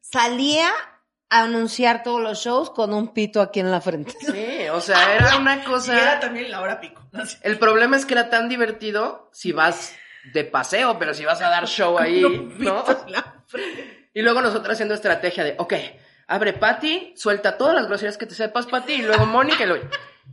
salía 0.00 0.68
a 1.30 1.44
anunciar 1.44 2.02
todos 2.02 2.20
los 2.20 2.38
shows 2.44 2.68
con 2.68 2.92
un 2.92 3.14
pito 3.14 3.40
aquí 3.40 3.60
en 3.60 3.70
la 3.70 3.80
frente. 3.80 4.12
Sí, 4.20 4.68
o 4.70 4.80
sea, 4.82 5.14
era 5.14 5.36
una 5.38 5.56
Y 5.56 5.64
cosa... 5.64 5.98
era 5.98 6.20
también 6.20 6.50
la 6.50 6.60
hora 6.60 6.78
pico. 6.80 7.02
El 7.40 7.58
problema 7.58 7.96
es 7.96 8.04
que 8.04 8.12
era 8.12 8.28
tan 8.28 8.50
divertido 8.50 9.30
si 9.32 9.52
vas 9.52 9.94
de 10.32 10.44
paseo, 10.44 10.98
pero 10.98 11.14
si 11.14 11.24
vas 11.24 11.40
a 11.42 11.48
dar 11.50 11.66
show 11.66 11.98
ahí, 11.98 12.20
¿no? 12.58 12.84
Y 14.14 14.22
luego 14.22 14.40
nosotros 14.42 14.72
haciendo 14.74 14.94
estrategia 14.94 15.44
de, 15.44 15.54
ok, 15.58 15.74
abre 16.26 16.52
Patty, 16.52 17.12
suelta 17.16 17.56
todas 17.56 17.74
las 17.74 17.86
groserías 17.86 18.16
que 18.18 18.26
te 18.26 18.34
sepas, 18.34 18.66
Patty, 18.66 18.92
y 18.94 19.02
luego 19.02 19.26
Mónica 19.26 19.64
y 19.64 19.66
luego... 19.66 19.84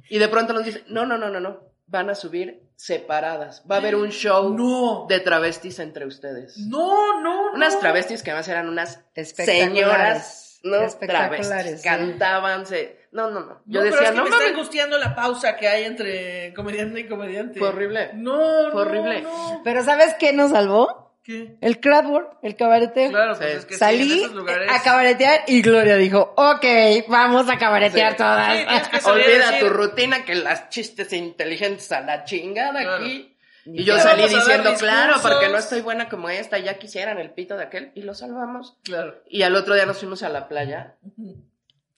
Y 0.09 0.19
de 0.19 0.27
pronto 0.27 0.53
nos 0.53 0.63
dice, 0.65 0.83
no, 0.87 1.05
no, 1.05 1.17
no, 1.17 1.29
no, 1.29 1.39
no, 1.39 1.61
van 1.87 2.09
a 2.09 2.15
subir 2.15 2.61
separadas. 2.75 3.63
Va 3.69 3.75
a 3.75 3.77
haber 3.79 3.95
un 3.95 4.09
show 4.09 4.53
No. 4.55 5.05
de 5.09 5.19
travestis 5.19 5.79
entre 5.79 6.05
ustedes. 6.05 6.57
No, 6.57 7.19
no, 7.21 7.49
no. 7.49 7.53
Unas 7.55 7.79
travestis 7.79 8.21
que 8.23 8.31
además 8.31 8.47
eran 8.47 8.69
unas 8.69 9.01
Espectaculares. 9.15 9.65
señoras, 9.73 10.59
¿no? 10.63 10.81
Espectaculares, 10.83 11.47
Travestis. 11.47 11.81
sí. 11.81 11.87
Cantaban, 11.87 12.65
se... 12.65 12.98
No, 13.11 13.29
no, 13.31 13.39
no. 13.39 13.61
Yo 13.65 13.79
no, 13.81 13.85
pero 13.89 13.95
decía, 13.95 14.01
es 14.03 14.09
que 14.11 14.15
no 14.17 14.23
me 14.23 14.29
está 14.29 14.37
mames, 14.41 14.53
angustiando 14.53 14.97
la 14.99 15.15
pausa 15.15 15.57
que 15.57 15.67
hay 15.67 15.83
entre 15.85 16.53
comediante 16.53 16.99
y 17.01 17.07
comediante. 17.07 17.59
Fue 17.59 17.69
horrible. 17.69 18.11
No, 18.13 18.69
Fue 18.71 18.81
horrible. 18.83 19.21
No, 19.23 19.53
no. 19.55 19.61
Pero 19.63 19.83
¿sabes 19.83 20.13
qué 20.19 20.31
nos 20.33 20.51
salvó? 20.51 21.07
¿Qué? 21.23 21.57
El 21.61 21.79
crowdwork, 21.79 22.37
el 22.43 22.55
cabareteo. 22.55 23.09
Claro, 23.09 23.35
pues 23.37 23.49
Sí. 23.51 23.57
es 23.57 23.65
que 23.65 23.73
sí, 23.73 23.73
en 23.75 23.79
Salí 23.79 24.19
esos 24.23 24.35
lugares. 24.35 24.71
a 24.71 24.81
cabaretear 24.83 25.41
y 25.47 25.61
Gloria 25.61 25.95
dijo, 25.97 26.33
ok, 26.37 26.65
vamos 27.07 27.49
a 27.49 27.57
cabaretear 27.57 28.11
Sí. 28.13 28.17
todas. 28.17 28.89
Que 28.89 29.09
Olvida 29.09 29.51
decir- 29.51 29.59
tu 29.59 29.69
rutina 29.69 30.23
que 30.25 30.35
las 30.35 30.69
chistes 30.69 31.11
inteligentes 31.13 31.91
a 31.91 32.01
la 32.01 32.23
chingada 32.23 32.81
Claro. 32.81 33.03
aquí. 33.03 33.35
Y 33.65 33.81
Y 33.81 33.83
yo 33.83 33.97
salí 33.99 34.23
diciendo, 34.23 34.73
claro, 34.79 35.15
porque 35.21 35.49
no 35.49 35.57
estoy 35.57 35.81
buena 35.81 36.09
como 36.09 36.29
esta, 36.29 36.57
ya 36.57 36.75
quisieran 36.79 37.19
el 37.19 37.29
pito 37.31 37.55
de 37.57 37.63
aquel, 37.65 37.91
y 37.93 38.01
lo 38.01 38.15
salvamos. 38.15 38.77
Claro. 38.83 39.15
Y 39.27 39.43
al 39.43 39.55
otro 39.55 39.75
día 39.75 39.85
nos 39.85 39.99
fuimos 39.99 40.23
a 40.23 40.29
la 40.29 40.47
playa. 40.47 40.95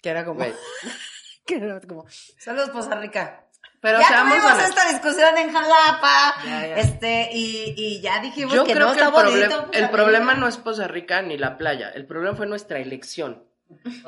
Que 0.02 0.10
era 0.10 0.26
como, 0.26 0.44
que 1.46 1.56
era 1.56 1.80
como, 1.82 2.06
saludos 2.38 2.70
Poza 2.72 2.96
Rica. 2.96 3.46
Pero 3.80 4.00
ya 4.00 4.24
tuvimos 4.24 4.62
esta 4.64 4.90
discusión 4.90 5.36
en 5.40 5.52
Jalapa, 5.52 6.36
Ya, 6.46 6.68
ya. 6.68 6.76
este, 6.78 7.30
y, 7.34 7.74
y 7.76 8.00
ya 8.02 8.20
dijimos 8.20 8.54
Yo 8.54 8.64
que 8.64 8.74
creo 8.74 8.90
no 8.90 8.94
que 8.94 9.00
el, 9.02 9.10
bonito. 9.10 9.48
problem- 9.50 9.70
el 9.74 9.90
problema 9.90 10.34
no 10.36 10.48
es 10.48 10.58
Poza 10.58 10.88
Rica 10.88 11.22
ni 11.24 11.36
la 11.38 11.58
playa, 11.58 11.90
el 11.90 12.06
problema 12.06 12.36
fue 12.38 12.46
nuestra 12.46 12.78
elección. 12.80 13.44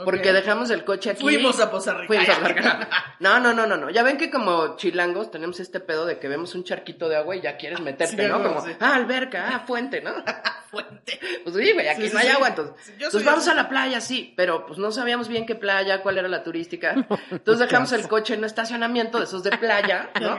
Porque 0.06 0.34
dejamos 0.34 0.69
el 0.69 0.84
coche 0.84 1.12
aquí. 1.12 1.21
Fuimos 1.21 1.60
a 1.60 1.71
Poza 1.71 1.93
Rica. 1.93 2.08
Fuimos 2.08 2.30
a 2.30 2.36
Poza 2.39 2.47
Rica. 2.54 2.89
No, 3.19 3.39
no, 3.39 3.54
no, 3.54 3.65
no, 3.65 3.78
no. 3.78 3.89
Ya 3.89 4.04
ven 4.04 4.17
que 4.17 4.30
como 4.30 4.76
chilangos 4.76 5.32
tenemos 5.32 5.60
este 5.62 5.80
pedo 5.80 6.06
de 6.06 6.19
que 6.19 6.28
vemos 6.28 6.56
un 6.56 6.65
charquito 6.65 7.08
de 7.08 7.15
agua 7.15 7.36
y 7.38 7.41
ya 7.41 7.56
quieres 7.56 7.80
meterte, 7.80 8.23
Sí, 8.23 8.30
¿no? 8.30 8.43
Como, 8.43 8.65
sí. 8.65 8.71
ah, 8.82 8.95
alberca, 8.95 9.47
ah, 9.54 9.60
fuente, 9.65 10.02
¿no? 10.02 10.12
Fuente. 10.71 11.19
Pues 11.43 11.56
sí, 11.56 11.71
güey, 11.71 11.88
aquí 11.88 12.08
Sí, 12.08 12.13
no 12.13 12.19
hay 12.19 12.28
agua, 12.30 12.47
entonces. 12.49 12.76
Soy 13.12 13.23
vamos 13.23 13.47
a 13.47 13.54
la 13.54 13.69
playa, 13.69 14.02
sí, 14.02 14.34
pero 14.36 14.65
pues 14.65 14.80
no 14.80 14.91
sabíamos 14.91 15.28
bien 15.28 15.45
qué 15.45 15.54
playa, 15.56 16.02
cuál 16.02 16.17
era 16.17 16.28
la 16.28 16.43
turística. 16.43 16.95
Entonces 17.32 17.60
dejamos 17.67 17.91
el 17.91 18.08
coche 18.08 18.34
en 18.34 18.39
un 18.39 18.45
estacionamiento 18.45 19.19
de 19.19 19.26
esos 19.26 19.43
de 19.43 19.56
playa, 19.58 20.10
¿no? 20.19 20.38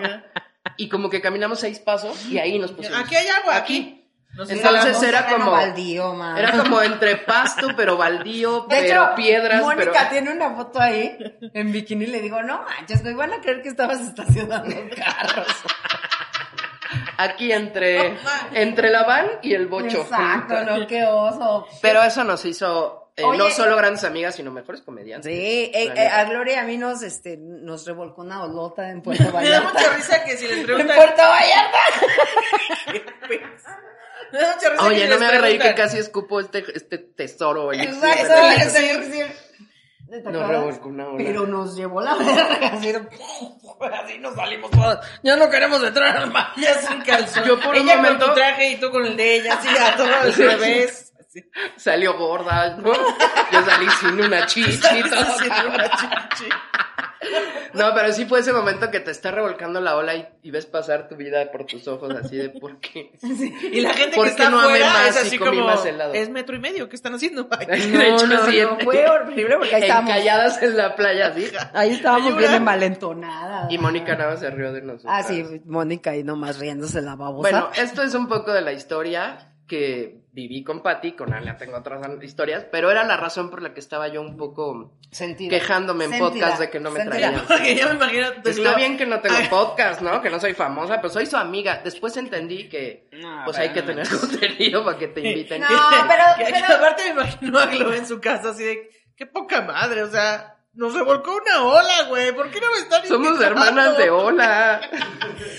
Y 0.77 0.89
como 0.89 1.09
que 1.09 1.21
caminamos 1.21 1.61
seis 1.61 1.79
pasos 1.79 2.27
y 2.27 2.39
ahí 2.39 2.59
nos 2.59 2.73
pusimos. 2.73 2.99
Aquí 2.99 3.15
hay 3.15 3.29
agua, 3.29 3.57
Aquí. 3.57 3.77
aquí. 3.79 4.04
Nos 4.37 4.51
Entonces 4.51 5.01
era 5.03 5.27
como- 5.27 5.53
baldío, 5.53 6.13
man. 6.15 6.37
Era 6.37 6.51
como 6.53 6.83
entre 6.83 7.17
pasto, 7.19 7.69
pero 7.77 7.97
baldío, 7.97 8.63
De 8.69 8.77
pero 8.81 9.05
hecho, 9.07 9.15
piedras, 9.15 9.63
Mónica 9.63 9.93
pero... 9.93 10.09
tiene 10.11 10.33
una 10.33 10.55
foto 10.57 10.81
ahí 10.81 11.17
en 11.55 11.71
bikini 11.71 12.05
y 12.05 12.09
le 12.09 12.21
digo, 12.21 12.43
no 12.43 12.63
manches, 12.65 13.03
güey, 13.03 13.15
van 13.15 13.33
a 13.33 13.41
creer 13.41 13.63
que 13.63 13.69
estabas 13.69 14.01
estacionando 14.01 14.75
carros. 14.97 15.47
Aquí 17.17 17.53
entre, 17.53 18.17
entre 18.55 18.91
la 18.91 19.05
van 19.05 19.27
y 19.43 19.55
el 19.55 19.69
bocho. 19.69 20.03
Exacto, 20.03 20.65
no, 20.65 20.85
qué 20.89 21.05
oso. 21.05 21.67
Pero 21.81 22.03
eso 22.03 22.25
nos 22.25 22.45
hizo 22.45 23.13
eh, 23.17 23.23
Oye. 23.23 23.39
no 23.39 23.51
solo 23.51 23.77
grandes 23.77 24.03
amigas, 24.03 24.35
sino 24.35 24.51
mejores 24.51 24.83
comediantes. 24.83 25.31
Sí, 25.33 25.71
eh, 25.73 25.93
eh, 25.95 26.09
a 26.09 26.25
Gloria 26.25 26.55
y 26.55 26.59
a 26.59 26.65
mí 26.65 26.77
nos, 26.77 27.03
este, 27.03 27.37
nos 27.37 27.87
revolcó 27.87 28.23
una 28.23 28.43
olota 28.43 28.91
en 28.91 29.01
Puerto 29.03 29.23
Me 29.33 29.49
da 29.49 29.61
Vallarta. 29.61 29.73
mucha 29.73 29.91
risa 29.95 30.25
que 30.25 30.37
si 30.37 30.49
les 30.49 30.59
en. 30.69 30.87
Puerto 30.87 31.23
Vallarta. 31.23 31.79
Me 34.35 34.41
da 34.41 34.55
mucha 34.55 34.69
risa 34.71 34.83
que 34.83 34.89
Oye, 34.89 35.09
no 35.09 35.19
me 35.19 35.27
hagas 35.27 35.41
reír 35.43 35.61
que 35.61 35.75
casi 35.75 35.99
escupo 35.99 36.41
este, 36.41 36.65
este 36.75 36.99
tesoro. 36.99 37.73
Exacto, 37.73 38.29
la 38.35 38.51
vida. 38.51 38.71
sí, 38.71 38.89
sí. 39.13 39.23
¿Te 40.11 40.17
Nos 40.23 40.27
acuerdas? 40.27 40.49
revolcó 40.51 40.89
una 40.89 41.09
ola. 41.09 41.17
Pero 41.25 41.47
nos 41.47 41.77
llevó 41.77 42.01
la 42.01 42.15
verga, 42.15 42.67
así 42.73 42.93
Así 44.03 44.19
nos 44.19 44.35
salimos 44.35 44.71
todas. 44.71 45.07
Ya 45.23 45.37
no 45.37 45.49
queremos 45.49 45.83
entrar 45.83 46.17
al 46.17 46.31
mar. 46.31 46.49
Ya 46.57 46.75
sin 46.79 47.01
calzón. 47.03 47.45
Yo 47.45 47.59
por 47.61 47.75
un 47.75 47.83
ella 47.83 47.97
momento- 47.97 48.27
con 48.27 48.29
tu 48.29 48.35
traje 48.41 48.71
y 48.71 48.77
tú 48.81 48.91
con 48.91 49.07
el 49.07 49.17
de 49.17 49.37
ella. 49.37 49.55
Así 49.55 49.69
a 49.69 49.97
todo 49.97 50.09
al 50.21 50.33
revés. 50.35 51.13
Salió 51.77 52.17
gorda, 52.17 52.77
¿no? 52.77 52.93
Yo 52.93 53.65
salí 53.65 53.87
sin 54.01 54.21
una 54.21 54.47
chichi. 54.47 54.79
una. 55.67 55.91
No, 57.73 57.93
pero 57.95 58.13
sí 58.13 58.27
fue 58.27 58.41
ese 58.41 58.53
momento 58.53 58.91
que 58.91 59.01
te 59.01 59.11
está 59.11 59.31
revolcando 59.31 59.81
la 59.81 59.97
ola 59.97 60.15
y, 60.15 60.29
y 60.43 60.51
ves 60.51 60.67
pasar 60.67 61.09
tu 61.09 61.17
vida 61.17 61.51
por 61.51 61.65
tus 61.65 61.89
ojos 61.89 62.15
así 62.15 62.37
de 62.37 62.51
¿por 62.51 62.79
qué? 62.79 63.13
Y 63.73 63.81
la 63.81 63.95
gente 63.95 64.15
¿Por 64.15 64.27
que 64.27 64.31
está 64.31 64.51
no 64.51 64.61
afuera 64.61 64.91
más 64.93 65.09
es 65.17 65.27
así 65.27 65.39
como, 65.39 65.65
más 65.65 65.85
helado? 65.85 66.13
es 66.13 66.29
metro 66.29 66.55
y 66.55 66.61
medio, 66.61 66.89
¿qué 66.89 66.95
están 66.97 67.15
haciendo? 67.15 67.49
Ay, 67.51 67.67
De 67.67 67.89
No, 67.89 68.03
hecho, 68.03 68.27
no, 68.27 68.45
sí, 68.47 68.61
no, 68.61 68.79
fue 68.79 69.07
horrible 69.09 69.57
porque 69.57 69.75
ahí 69.75 69.83
estábamos. 69.83 70.11
Encalladas 70.11 70.63
en 70.63 70.77
la 70.77 70.95
playa, 70.95 71.29
así. 71.29 71.51
Ahí 71.73 71.93
estábamos 71.95 72.37
bien 72.37 72.53
envalentonadas. 72.53 73.73
Y 73.73 73.79
Mónica 73.79 74.15
nada 74.17 74.33
más 74.33 74.41
se 74.41 74.51
rió 74.51 74.73
de 74.73 74.83
nosotros. 74.83 75.13
Ah, 75.13 75.23
sí, 75.23 75.63
Mónica 75.65 76.11
ahí 76.11 76.23
nomás 76.23 76.59
riéndose 76.59 77.01
la 77.03 77.17
babosa. 77.17 77.51
Bueno, 77.51 77.71
esto 77.77 78.03
es 78.03 78.15
un 78.15 78.29
poco 78.29 78.53
de 78.53 78.61
la 78.61 78.73
historia 78.73 79.54
que 79.67 80.21
viví 80.33 80.63
con 80.65 80.83
Patty, 80.83 81.13
con 81.13 81.33
Alia 81.33 81.57
tengo 81.57 81.77
otras 81.79 82.01
historias, 82.23 82.67
pero 82.71 82.91
era 82.91 83.05
la 83.05 83.17
razón 83.17 83.51
por 83.51 83.63
la 83.63 83.73
que 83.73 83.81
estaba 83.81 84.09
yo 84.09 84.21
un 84.21 84.37
poco 84.37 84.93
Sentida. 85.11 85.49
quejándome 85.51 86.05
en 86.07 86.11
Sentida. 86.11 86.29
podcast 86.31 86.61
de 86.61 86.71
que 86.71 86.81
no 86.81 86.91
me 86.91 87.01
Sentida. 87.01 87.21
traían. 87.31 87.45
Porque 87.49 87.85
me 87.85 87.93
imagino. 87.95 88.27
Está 88.45 88.71
lo- 88.71 88.77
bien 88.77 88.97
que 88.99 89.07
no 89.07 89.21
tengo 89.21 89.37
podcast, 89.49 90.01
¿no? 90.03 90.21
Que 90.21 90.31
no 90.31 90.39
soy 90.41 90.55
famosa, 90.55 90.97
pero 90.97 91.09
soy 91.09 91.27
su 91.27 91.37
amiga. 91.37 91.81
Después 91.83 92.17
entendí 92.17 92.69
que 92.69 93.09
pues 93.45 93.57
hay 93.59 93.73
que 93.73 93.83
tener 93.83 94.07
contenido 94.21 94.85
para 94.85 94.99
que 94.99 95.09
te 95.09 95.21
inviten. 95.21 95.61
No, 95.63 95.69
pero, 96.09 96.25
pero 96.51 96.75
aparte 96.77 97.05
me 97.05 97.11
imagino 97.11 97.59
a 97.59 97.67
Glo 97.67 97.95
en 97.95 98.07
su 98.07 98.21
casa 98.21 98.51
así 98.51 98.65
de, 98.65 98.91
qué 99.17 99.27
poca 99.27 99.63
madre, 99.63 100.03
o 100.03 100.11
sea, 100.11 100.54
nos 100.75 100.93
revolcó 100.95 101.37
una 101.37 101.63
ola, 101.63 102.03
güey, 102.09 102.33
¿por 102.35 102.51
qué 102.51 102.61
no 102.61 102.67
me 102.73 102.79
están 102.79 103.07
Somos 103.07 103.29
invitando? 103.33 103.45
hermanas 103.65 103.97
de 103.99 104.11
hola. 104.11 104.81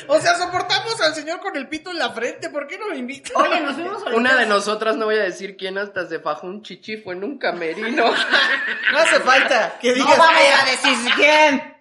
O 0.07 0.19
sea, 0.19 0.35
soportamos 0.37 1.01
al 1.01 1.15
señor 1.15 1.39
con 1.41 1.55
el 1.57 1.67
pito 1.67 1.89
en 1.89 1.97
la 1.97 2.11
frente, 2.11 2.49
¿por 2.51 2.67
qué 2.67 2.77
no 2.77 2.87
me 2.89 2.97
invitan? 2.97 3.31
Oye, 3.41 3.59
nos 3.61 3.73
fuimos. 3.73 4.03
Una 4.13 4.35
de 4.35 4.45
nosotras, 4.45 4.95
no 4.97 5.05
voy 5.05 5.15
a 5.17 5.23
decir 5.23 5.57
quién, 5.57 5.77
hasta 5.79 6.07
se 6.07 6.19
fajó 6.19 6.45
un 6.47 6.61
chichi, 6.61 6.97
fue 6.97 7.15
en 7.15 7.23
un 7.23 7.37
camerino. 7.39 8.05
No 8.91 8.97
hace 8.99 9.19
falta 9.21 9.77
que 9.81 9.89
No 9.89 9.95
digas. 10.05 10.17
vamos 10.17 10.41
a 10.61 10.65
decir 10.65 11.13
quién. 11.15 11.75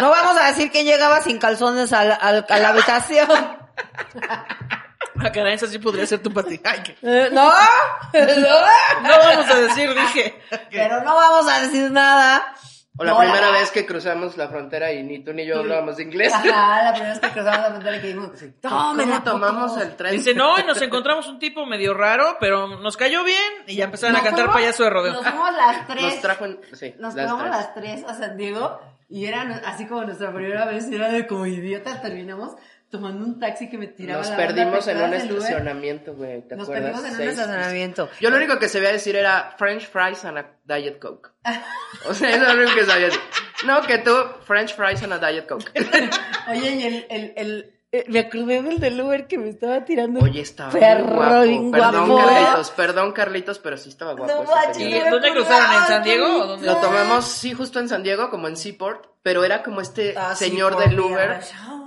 No 0.00 0.10
vamos 0.10 0.36
a 0.40 0.46
decir 0.46 0.70
quién 0.70 0.86
llegaba 0.86 1.20
sin 1.22 1.38
calzones 1.38 1.92
al- 1.92 2.16
al- 2.20 2.46
a 2.48 2.58
la 2.58 2.68
habitación. 2.70 3.28
Ah, 5.22 5.30
caray, 5.32 5.54
esa 5.54 5.66
sí 5.66 5.78
podría 5.78 6.06
ser 6.06 6.20
tu 6.22 6.32
pati. 6.32 6.60
Ay, 6.64 6.82
que- 6.82 6.96
Eh, 7.02 7.28
no, 7.32 7.44
no. 8.12 9.02
No 9.02 9.18
vamos 9.18 9.50
a 9.50 9.58
decir, 9.60 9.94
dije. 9.94 10.40
Pero 10.70 11.02
no 11.02 11.14
vamos 11.14 11.48
a 11.50 11.60
decir 11.60 11.90
nada. 11.90 12.54
O 12.98 13.04
la 13.04 13.12
No, 13.12 13.18
primera 13.18 13.50
vez 13.52 13.70
que 13.70 13.86
cruzamos 13.86 14.36
la 14.36 14.48
frontera 14.48 14.92
y 14.92 15.02
ni 15.02 15.20
tú 15.24 15.32
ni 15.32 15.46
yo 15.46 15.60
hablábamos 15.60 15.98
inglés. 16.00 16.34
Ajá, 16.34 16.82
la 16.82 16.90
primera 16.92 17.12
vez 17.12 17.20
que 17.20 17.28
cruzamos 17.30 17.58
la 17.60 17.70
frontera 17.70 17.96
y 17.96 18.00
que 18.00 18.06
dijimos, 18.08 18.30
tomen 18.30 18.52
¿Cómo 18.60 18.94
la 19.14 19.24
tomamos 19.24 19.76
el 19.80 19.96
tren? 19.96 20.12
Dice, 20.12 20.34
no, 20.34 20.58
y 20.58 20.64
nos 20.64 20.82
encontramos 20.82 21.26
un 21.28 21.38
tipo 21.38 21.64
medio 21.64 21.94
raro, 21.94 22.36
pero 22.40 22.66
nos 22.66 22.96
cayó 22.98 23.24
bien 23.24 23.40
y 23.66 23.76
ya 23.76 23.84
empezaron 23.84 24.16
a 24.16 24.22
cantar 24.22 24.52
payaso 24.52 24.82
de 24.84 24.90
rodeo. 24.90 25.12
Nos 25.14 25.22
fuimos 25.26 25.52
las 25.54 25.86
tres. 25.86 26.02
Nos 26.02 26.20
trajo 26.20 26.44
en... 26.44 26.60
Sí, 26.74 26.94
Nos 26.98 27.14
las 27.14 27.30
fuimos 27.30 27.40
tres. 27.40 27.56
las 27.56 27.74
tres 27.74 28.04
a 28.06 28.14
San 28.14 28.36
Diego 28.36 28.80
y 29.08 29.24
era 29.26 29.62
así 29.66 29.86
como 29.86 30.04
nuestra 30.04 30.32
primera 30.32 30.66
vez, 30.66 30.86
y 30.90 30.94
era 30.94 31.08
de 31.08 31.26
como 31.26 31.46
idiotas 31.46 32.02
terminamos. 32.02 32.52
Tomando 32.90 33.24
un 33.24 33.38
taxi 33.38 33.68
que 33.70 33.78
me 33.78 33.86
tiraba 33.86 34.20
Nos 34.20 34.30
la 34.30 34.36
perdimos 34.36 34.86
en 34.88 34.98
¿te 34.98 35.04
un 35.04 35.14
estacionamiento, 35.14 36.14
güey. 36.14 36.42
¿Te 36.42 36.56
Nos 36.56 36.68
acuerdas? 36.68 37.00
perdimos 37.00 37.18
en 37.20 37.22
un 37.24 37.28
estacionamiento. 37.30 38.08
Yo 38.20 38.30
lo 38.30 38.36
único 38.36 38.58
que 38.58 38.68
sabía 38.68 38.90
decir 38.92 39.16
era 39.16 39.54
French 39.56 39.88
fries 39.88 40.24
and 40.24 40.38
a 40.38 40.46
Diet 40.64 40.98
Coke. 40.98 41.30
O 42.08 42.14
sea, 42.14 42.30
eso 42.30 42.46
es 42.46 42.54
lo 42.54 42.62
único 42.62 42.74
que 42.76 42.84
sabía 42.86 43.06
decir. 43.06 43.20
No, 43.66 43.82
que 43.82 43.98
tú, 43.98 44.12
French 44.44 44.74
fries 44.74 45.02
and 45.02 45.12
a 45.12 45.18
Diet 45.18 45.46
Coke. 45.46 45.70
Oye, 46.50 46.70
y 46.74 46.82
el, 46.84 47.06
el, 47.10 47.32
el, 47.36 47.74
eh, 47.92 48.04
me 48.08 48.20
acordé 48.20 48.62
del 48.62 48.78
del 48.78 49.00
Uber 49.00 49.26
que 49.26 49.36
me 49.38 49.48
estaba 49.50 49.84
tirando. 49.84 50.20
Oye, 50.20 50.40
estaba 50.40 50.70
Perro, 50.70 51.14
guapo. 51.14 51.40
bien 51.42 51.70
Perdón, 51.70 52.08
guapo, 52.08 52.20
¿eh? 52.30 52.34
Carlitos, 52.34 52.70
perdón, 52.70 53.12
Carlitos, 53.12 53.58
pero 53.58 53.76
sí 53.76 53.88
estaba 53.90 54.12
guapo. 54.14 54.32
No 54.32 54.42
ese 54.44 54.52
manches, 54.54 54.76
señor. 54.76 54.90
¿Y 54.92 54.98
no 54.98 55.04
me 55.04 55.10
dónde 55.10 55.30
cruzaron? 55.32 55.72
¿En 55.82 55.86
San 55.88 56.02
Diego 56.02 56.26
o 56.26 56.46
dónde? 56.46 56.66
Lo 56.66 56.76
tomamos, 56.76 57.24
sí, 57.26 57.52
justo 57.52 57.78
en 57.80 57.88
San 57.88 58.02
Diego, 58.02 58.30
como 58.30 58.48
en 58.48 58.56
Seaport, 58.56 59.06
pero 59.22 59.44
era 59.44 59.62
como 59.62 59.80
este 59.80 60.14
Ah, 60.16 60.34
señor 60.36 60.72
Seaport, 60.74 60.88
del 60.88 61.00
Uber. 61.00 61.40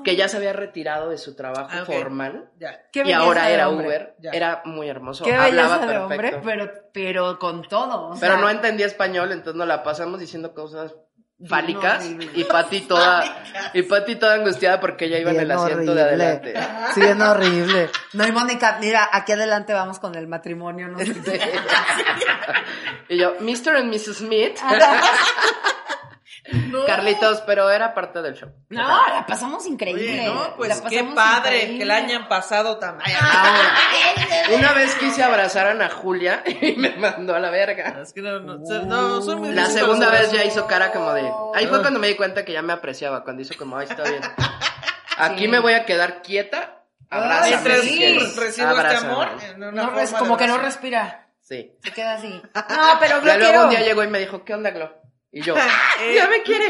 Que 0.03 0.15
ya 0.15 0.27
se 0.27 0.37
había 0.37 0.53
retirado 0.53 1.09
de 1.09 1.17
su 1.17 1.35
trabajo 1.35 1.69
Ah, 1.71 1.81
ok. 1.83 1.91
formal 1.93 2.49
Ya. 2.59 2.81
Qué 2.91 3.01
y 3.05 3.11
ahora 3.13 3.49
era 3.49 3.69
hombre. 3.69 3.87
Uber. 3.87 4.15
Ya. 4.19 4.31
Era 4.31 4.61
muy 4.65 4.87
hermoso, 4.89 5.23
Qué 5.25 5.33
hablaba 5.33 5.79
de 5.79 5.87
perfecto. 5.87 6.03
hombre, 6.37 6.41
pero, 6.43 6.71
pero 6.93 7.39
con 7.39 7.63
todo. 7.63 8.09
o 8.09 8.19
Pero 8.19 8.33
sea, 8.33 8.41
no 8.41 8.49
entendía 8.49 8.85
español, 8.85 9.31
entonces 9.31 9.55
nos 9.57 9.67
la 9.67 9.81
pasamos 9.83 10.19
diciendo 10.19 10.53
cosas 10.53 10.93
fálicas 11.45 12.05
horrible. 12.05 12.29
y 12.35 12.43
Pati 12.45 12.81
toda 12.81 13.21
y 13.73 13.81
Pati 13.81 14.15
toda 14.15 14.35
angustiada 14.35 14.79
porque 14.79 15.05
ella 15.05 15.17
iba 15.19 15.31
en 15.31 15.41
el 15.41 15.51
asiento 15.51 15.91
horrible. 15.91 15.95
de 15.95 16.01
adelante. 16.03 16.53
Sí, 16.93 17.01
bien 17.01 17.21
horrible. 17.21 17.89
No, 18.13 18.25
y 18.25 18.31
Mónica, 18.31 18.77
mira, 18.79 19.09
aquí 19.11 19.33
adelante 19.33 19.73
vamos 19.73 19.99
con 19.99 20.15
el 20.15 20.27
matrimonio, 20.27 20.87
¿no? 20.87 20.99
y 23.09 23.17
yo, 23.17 23.33
Mr. 23.41 23.75
and 23.77 23.93
Mrs. 23.93 24.17
Smith. 24.19 24.57
Carlitos, 26.87 27.41
pero 27.41 27.69
era 27.69 27.93
parte 27.93 28.21
del 28.21 28.35
show. 28.35 28.49
No, 28.69 29.07
la 29.07 29.25
pasamos 29.25 29.65
increíble. 29.65 30.03
Oye, 30.03 30.25
no, 30.27 30.43
La 30.43 30.55
pues 30.55 30.81
qué 30.81 30.99
pasamos 30.99 31.15
padre 31.15 31.55
increíble. 31.57 31.79
que 31.79 31.85
la 31.85 31.95
hayan 31.95 32.27
pasado 32.27 32.77
tan... 32.77 32.99
Ahora, 33.01 33.77
una 34.55 34.73
vez 34.73 34.95
quise 34.95 35.23
abrazar 35.23 35.67
a 35.67 35.71
Ana 35.71 35.89
Julia 35.89 36.43
y 36.61 36.73
me 36.73 36.91
mandó 36.97 37.35
a 37.35 37.39
la 37.39 37.49
verga. 37.49 37.99
Es 38.01 38.13
que 38.13 38.21
no, 38.21 38.39
no, 38.39 38.57
no, 38.57 39.21
son 39.21 39.39
muy 39.39 39.53
La 39.53 39.65
segunda 39.67 40.09
vez 40.09 40.31
ya 40.31 40.43
hizo 40.43 40.67
cara 40.67 40.91
como 40.91 41.11
de. 41.13 41.21
Ahí 41.55 41.65
Ah. 41.65 41.69
fue 41.69 41.81
cuando 41.81 41.99
me 41.99 42.07
di 42.07 42.15
cuenta 42.15 42.43
que 42.45 42.53
ya 42.53 42.61
me 42.61 42.73
apreciaba, 42.73 43.23
cuando 43.23 43.41
hizo 43.41 43.55
como, 43.57 43.77
ay, 43.77 43.87
está 43.89 44.03
bien. 44.03 44.21
Aquí 45.17 45.47
me 45.47 45.59
voy 45.59 45.73
a 45.73 45.85
quedar 45.85 46.21
quieta. 46.21 46.79
Abrázame 47.09 47.49
Mientras 47.49 47.81
quieres. 47.81 48.35
recibo 48.35 48.47
este 48.47 48.79
Abrázame. 48.79 49.11
amor, 49.11 49.29
en 49.43 49.63
una 49.63 49.83
No 49.83 49.93
como 50.17 50.37
que 50.37 50.47
no 50.47 50.57
respira. 50.57 51.27
Sí. 51.41 51.71
Se 51.83 51.91
queda 51.91 52.13
así. 52.15 52.41
No, 52.55 52.97
pero 52.99 53.21
Glo 53.21 53.33
luego 53.37 53.39
quiero. 53.45 53.63
un 53.65 53.69
día 53.69 53.81
llegó 53.81 54.03
y 54.03 54.07
me 54.07 54.19
dijo, 54.19 54.43
¿qué 54.43 54.53
onda, 54.55 54.71
Glo? 54.71 54.91
Y 55.33 55.41
yo, 55.41 55.55
Eh, 55.57 56.13
ya 56.15 56.29
me 56.29 56.43
quiere. 56.43 56.67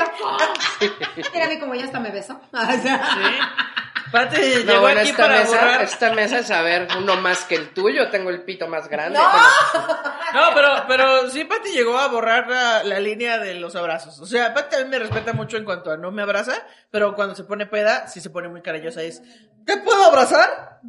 Mírame 1.33 1.59
como 1.59 1.75
ya 1.75 1.85
hasta 1.85 1.99
me 1.99 2.09
beso. 2.11 2.39
Sí. 2.51 3.82
Pate 4.13 4.37
No, 4.63 4.71
llegó 4.71 4.81
bueno, 4.81 4.99
aquí 5.01 5.09
esta 5.09 5.23
para 5.23 5.39
mesa, 5.39 5.57
borrar. 5.57 5.81
esta 5.81 6.11
mesa 6.13 6.37
es 6.39 6.47
saber 6.47 6.87
uno 6.97 7.15
más 7.17 7.43
que 7.45 7.55
el 7.55 7.73
tuyo, 7.73 8.09
tengo 8.11 8.29
el 8.29 8.43
pito 8.43 8.67
más 8.67 8.87
grande. 8.87 9.17
¡No! 9.19 9.25
Bueno, 9.27 9.99
No, 10.33 10.49
pero, 10.55 10.69
pero 10.87 11.29
sí, 11.29 11.43
Pati 11.45 11.69
llegó 11.71 11.97
a 11.97 12.07
borrar 12.07 12.47
la, 12.47 12.83
la 12.83 12.99
línea 12.99 13.37
de 13.39 13.55
los 13.55 13.75
abrazos. 13.75 14.19
O 14.19 14.25
sea, 14.25 14.53
Pati 14.53 14.69
también 14.77 14.89
me 14.89 14.99
respeta 14.99 15.33
mucho 15.33 15.57
en 15.57 15.65
cuanto 15.65 15.91
a 15.91 15.97
no 15.97 16.11
me 16.11 16.21
abraza, 16.21 16.53
pero 16.91 17.13
cuando 17.15 17.35
se 17.35 17.43
pone 17.43 17.65
peda, 17.65 18.07
sí 18.07 18.21
se 18.21 18.29
pone 18.29 18.47
muy 18.49 18.61
cariñosa. 18.61 19.01
Es, 19.01 19.21
¿te 19.65 19.77
puedo 19.77 20.05
abrazar? 20.05 20.79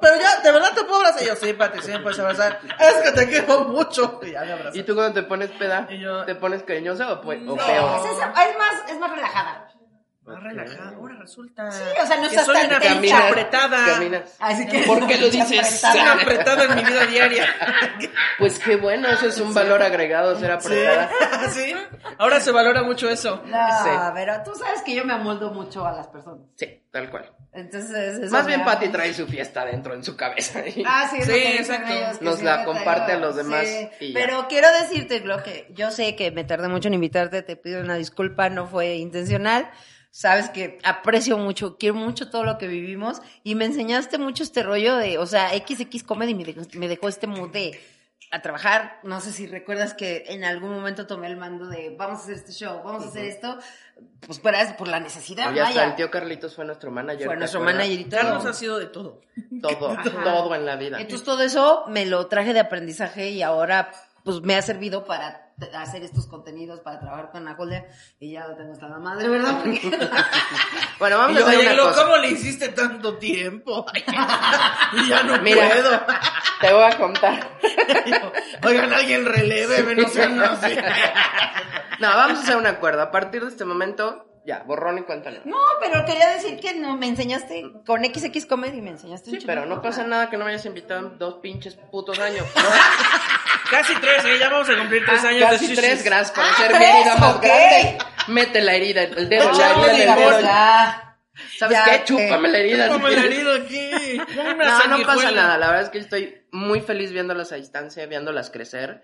Pero 0.00 0.14
ya, 0.20 0.40
¿de 0.42 0.50
verdad 0.52 0.72
te 0.74 0.82
puedo 0.84 0.96
abrazar? 0.96 1.22
Y 1.22 1.26
yo, 1.26 1.36
sí, 1.36 1.52
Pati, 1.52 1.80
sí 1.82 1.90
me 1.92 2.00
puedes 2.00 2.18
abrazar. 2.18 2.58
Es 2.80 2.94
que 3.02 3.12
te 3.12 3.28
quiero 3.28 3.60
mucho. 3.64 4.20
Y 4.22 4.32
ya 4.32 4.42
me 4.42 4.52
abraza. 4.52 4.76
¿Y 4.78 4.82
tú 4.84 4.94
cuando 4.94 5.14
te 5.14 5.22
pones 5.24 5.50
peda, 5.50 5.88
yo- 5.90 6.24
te 6.24 6.34
pones 6.36 6.62
cariñosa 6.62 7.12
o, 7.12 7.22
pu- 7.22 7.40
o 7.48 7.56
No. 7.56 7.56
peor? 7.56 8.00
Es, 8.06 8.12
es 8.12 8.58
más, 8.58 8.90
es 8.90 8.98
más 8.98 9.10
relajada. 9.10 9.68
Más 10.24 10.40
relajada. 10.40 10.94
Ahora 10.96 11.16
resulta. 11.18 11.68
Sí, 11.72 11.82
o 12.00 12.06
sea, 12.06 12.16
no 12.16 12.22
que 12.22 12.28
estás 12.28 12.46
soy 12.46 12.54
tan 12.56 12.66
una 12.66 13.28
apretada. 13.28 13.84
Caminas. 13.86 14.36
Así 14.38 14.66
que. 14.68 14.78
¿Por 14.84 15.04
qué 15.08 15.16
lo 15.18 15.28
dices? 15.30 15.80
Soy 15.80 15.98
una 16.00 16.12
apretada 16.12 16.64
en 16.64 16.76
mi 16.76 16.84
vida 16.84 17.06
diaria. 17.06 17.46
Pues 18.38 18.58
qué 18.58 18.74
bueno, 18.76 19.08
eso 19.08 19.28
es 19.28 19.38
un 19.38 19.52
valor 19.54 19.82
agregado, 19.82 20.36
ser 20.38 20.50
apretada. 20.50 21.10
Sí. 21.52 21.74
Ahora 22.18 22.40
se 22.40 22.50
valora 22.50 22.82
mucho 22.82 23.08
eso. 23.08 23.42
No, 23.46 23.58
Sí. 23.84 23.90
pero 24.14 24.42
tú 24.44 24.52
sabes 24.54 24.82
que 24.82 24.94
yo 24.94 25.04
me 25.04 25.12
amoldo 25.12 25.52
mucho 25.52 25.84
a 25.86 25.92
las 25.92 26.08
personas. 26.08 26.46
Sí, 26.56 26.82
tal 26.90 27.10
cual. 27.10 27.30
Entonces, 27.52 28.18
eso 28.18 28.32
Más 28.32 28.46
bien 28.46 28.60
da- 28.60 28.66
Patty 28.66 28.88
trae 28.88 29.12
su 29.14 29.26
fiesta 29.26 29.64
dentro 29.64 29.94
en 29.94 30.02
su 30.02 30.16
cabeza. 30.16 30.60
Ah, 30.86 31.08
sí, 31.10 31.18
lo 31.18 31.24
Sí, 31.26 31.32
exacto. 31.58 31.92
ellos, 31.92 32.22
Nos 32.22 32.38
sí 32.38 32.44
la 32.44 32.64
comparte 32.64 33.04
traigo, 33.12 33.22
a 33.24 33.26
los 33.26 33.36
demás 33.36 33.66
sí. 33.66 33.88
y. 34.00 34.12
Pero 34.14 34.46
quiero 34.48 34.68
decirte, 34.80 35.20
Glo, 35.20 35.42
que 35.42 35.68
yo 35.70 35.90
sé 35.90 36.16
que 36.16 36.30
me 36.32 36.44
tardé 36.44 36.68
mucho 36.68 36.88
en 36.88 36.94
invitarte, 36.94 37.42
te 37.42 37.56
pido 37.56 37.80
una 37.80 37.94
disculpa, 37.96 38.48
no 38.48 38.66
fue 38.66 38.94
intencional. 38.96 39.70
Sabes 40.14 40.50
que 40.50 40.78
aprecio 40.84 41.38
mucho, 41.38 41.78
quiero 41.78 41.94
mucho 41.94 42.28
todo 42.28 42.44
lo 42.44 42.58
que 42.58 42.68
vivimos 42.68 43.22
y 43.44 43.54
me 43.54 43.64
enseñaste 43.64 44.18
mucho 44.18 44.42
este 44.42 44.62
rollo 44.62 44.96
de, 44.96 45.16
o 45.16 45.24
sea, 45.24 45.48
XX 45.48 46.02
Comedy 46.02 46.34
me 46.34 46.44
dejó, 46.44 46.60
me 46.74 46.86
dejó 46.86 47.08
este 47.08 47.26
mood 47.26 47.50
de 47.50 47.80
a 48.30 48.42
trabajar. 48.42 49.00
No 49.04 49.20
sé 49.20 49.32
si 49.32 49.46
recuerdas 49.46 49.94
que 49.94 50.24
en 50.28 50.44
algún 50.44 50.70
momento 50.70 51.06
tomé 51.06 51.28
el 51.28 51.38
mando 51.38 51.66
de 51.66 51.94
vamos 51.96 52.20
a 52.20 52.22
hacer 52.24 52.34
este 52.34 52.52
show, 52.52 52.82
vamos 52.84 53.04
a 53.04 53.08
hacer 53.08 53.24
esto, 53.24 53.58
pues 54.26 54.38
por, 54.38 54.54
por 54.76 54.88
la 54.88 55.00
necesidad. 55.00 55.50
Oye, 55.50 55.62
hasta 55.62 55.84
el 55.84 55.94
tío 55.96 56.10
Carlitos 56.10 56.56
fue 56.56 56.66
nuestro 56.66 56.90
manager. 56.90 57.26
Fue 57.26 57.34
¿te 57.34 57.38
nuestro 57.40 57.60
manager 57.60 58.00
y 58.00 58.04
todo. 58.04 58.20
Carlos 58.20 58.44
ha 58.44 58.52
sido 58.52 58.78
de 58.78 58.86
todo. 58.86 59.22
Todo, 59.62 59.96
todo 60.24 60.54
en 60.54 60.66
la 60.66 60.76
vida. 60.76 61.00
Entonces 61.00 61.24
todo 61.24 61.42
eso 61.42 61.84
me 61.88 62.04
lo 62.04 62.26
traje 62.26 62.52
de 62.52 62.60
aprendizaje 62.60 63.30
y 63.30 63.42
ahora 63.42 63.90
pues 64.24 64.42
me 64.42 64.56
ha 64.56 64.62
servido 64.62 65.04
para 65.04 65.41
hacer 65.74 66.02
estos 66.02 66.26
contenidos, 66.26 66.80
para 66.80 67.00
trabajar 67.00 67.30
con 67.30 67.44
la 67.44 67.54
Julia 67.54 67.86
y 68.18 68.32
ya 68.32 68.46
lo 68.48 68.56
tengo 68.56 68.72
hasta 68.72 68.88
la 68.88 68.98
madre, 68.98 69.28
¿verdad? 69.28 69.58
Porque- 69.62 69.80
Bueno, 70.98 71.18
vamos 71.18 71.36
Y 71.36 71.40
yo, 71.40 71.46
a 71.46 71.50
hacer 71.50 71.72
una 71.72 71.82
cosa. 71.82 72.02
¿cómo 72.04 72.16
le 72.18 72.28
hiciste 72.30 72.68
tanto 72.68 73.16
tiempo? 73.18 73.84
y 74.92 75.08
ya 75.08 75.22
no 75.24 75.40
Mira. 75.42 75.68
puedo. 75.68 76.00
Te 76.60 76.72
voy 76.72 76.84
a 76.84 76.96
contar. 76.96 77.48
Oigan, 78.64 78.92
alguien 78.92 79.24
releve, 79.26 79.94
no 79.96 80.08
sean 80.08 80.40
así. 80.40 80.76
No, 81.98 82.08
vamos 82.08 82.38
a 82.38 82.42
hacer 82.42 82.56
un 82.56 82.66
acuerdo. 82.66 83.02
A 83.02 83.10
partir 83.10 83.42
de 83.42 83.48
este 83.48 83.64
momento, 83.64 84.26
ya, 84.46 84.62
borrón 84.64 84.98
y 84.98 85.02
cuéntale. 85.02 85.40
no, 85.44 85.56
pero 85.80 86.04
quería 86.04 86.28
decir 86.30 86.58
que 86.60 86.74
no, 86.74 86.96
me 86.96 87.08
enseñaste 87.08 87.64
con 87.86 88.04
XX 88.04 88.46
Comedy, 88.46 88.80
me 88.80 88.90
enseñaste 88.90 89.30
un 89.30 89.34
Sí, 89.34 89.40
chingo 89.40 89.52
pero 89.52 89.66
no 89.66 89.82
pasa 89.82 90.04
nada 90.04 90.30
que 90.30 90.36
no 90.36 90.44
me 90.44 90.50
hayas 90.52 90.66
invitado 90.66 91.00
en 91.08 91.18
dos 91.18 91.34
pinches 91.42 91.74
putos 91.90 92.18
años. 92.20 92.44
Casi 93.72 93.94
tres, 94.00 94.24
¿eh? 94.24 94.38
ya 94.38 94.48
vamos 94.50 94.68
a 94.70 94.76
cumplir 94.78 95.04
tres 95.04 95.24
años 95.24 95.40
de 95.40 95.44
Ah, 95.46 95.50
Casi 95.50 95.64
shishis. 95.66 95.78
tres, 95.80 96.04
gracias 96.04 96.30
por 96.30 96.44
Ah, 96.44 96.50
hacer 96.52 96.78
mi 96.78 96.84
herida 96.84 97.16
más 97.16 97.34
ok. 97.36 97.42
grande. 97.42 97.98
Mete 98.28 98.60
la 98.60 98.74
herida, 98.74 99.02
el 99.02 99.28
dedo, 99.28 99.50
No, 99.52 99.58
la 99.58 99.92
herida 99.92 100.16
dedo. 100.16 100.40
ya. 100.40 101.18
¿Sabes 101.58 101.78
ya, 101.78 101.84
qué? 101.84 101.94
eh, 101.96 102.02
Chúpame 102.04 102.48
la 102.50 102.58
herida. 102.58 102.86
El 102.94 103.00
quieres. 103.00 103.24
herido 103.24 103.54
aquí. 103.54 104.20
Una 104.38 104.86
No, 104.86 104.98
no 104.98 105.06
pasa 105.06 105.30
nada. 105.32 105.58
La 105.58 105.66
verdad 105.68 105.82
es 105.84 105.88
que 105.88 105.98
estoy 105.98 106.46
muy 106.52 106.80
feliz 106.80 107.10
viéndolas 107.12 107.50
a 107.52 107.56
distancia, 107.56 108.06
viéndolas 108.06 108.50
crecer. 108.50 109.02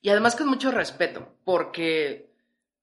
Y 0.00 0.08
además 0.10 0.34
con 0.36 0.48
mucho 0.48 0.70
respeto, 0.70 1.36
porque 1.44 2.30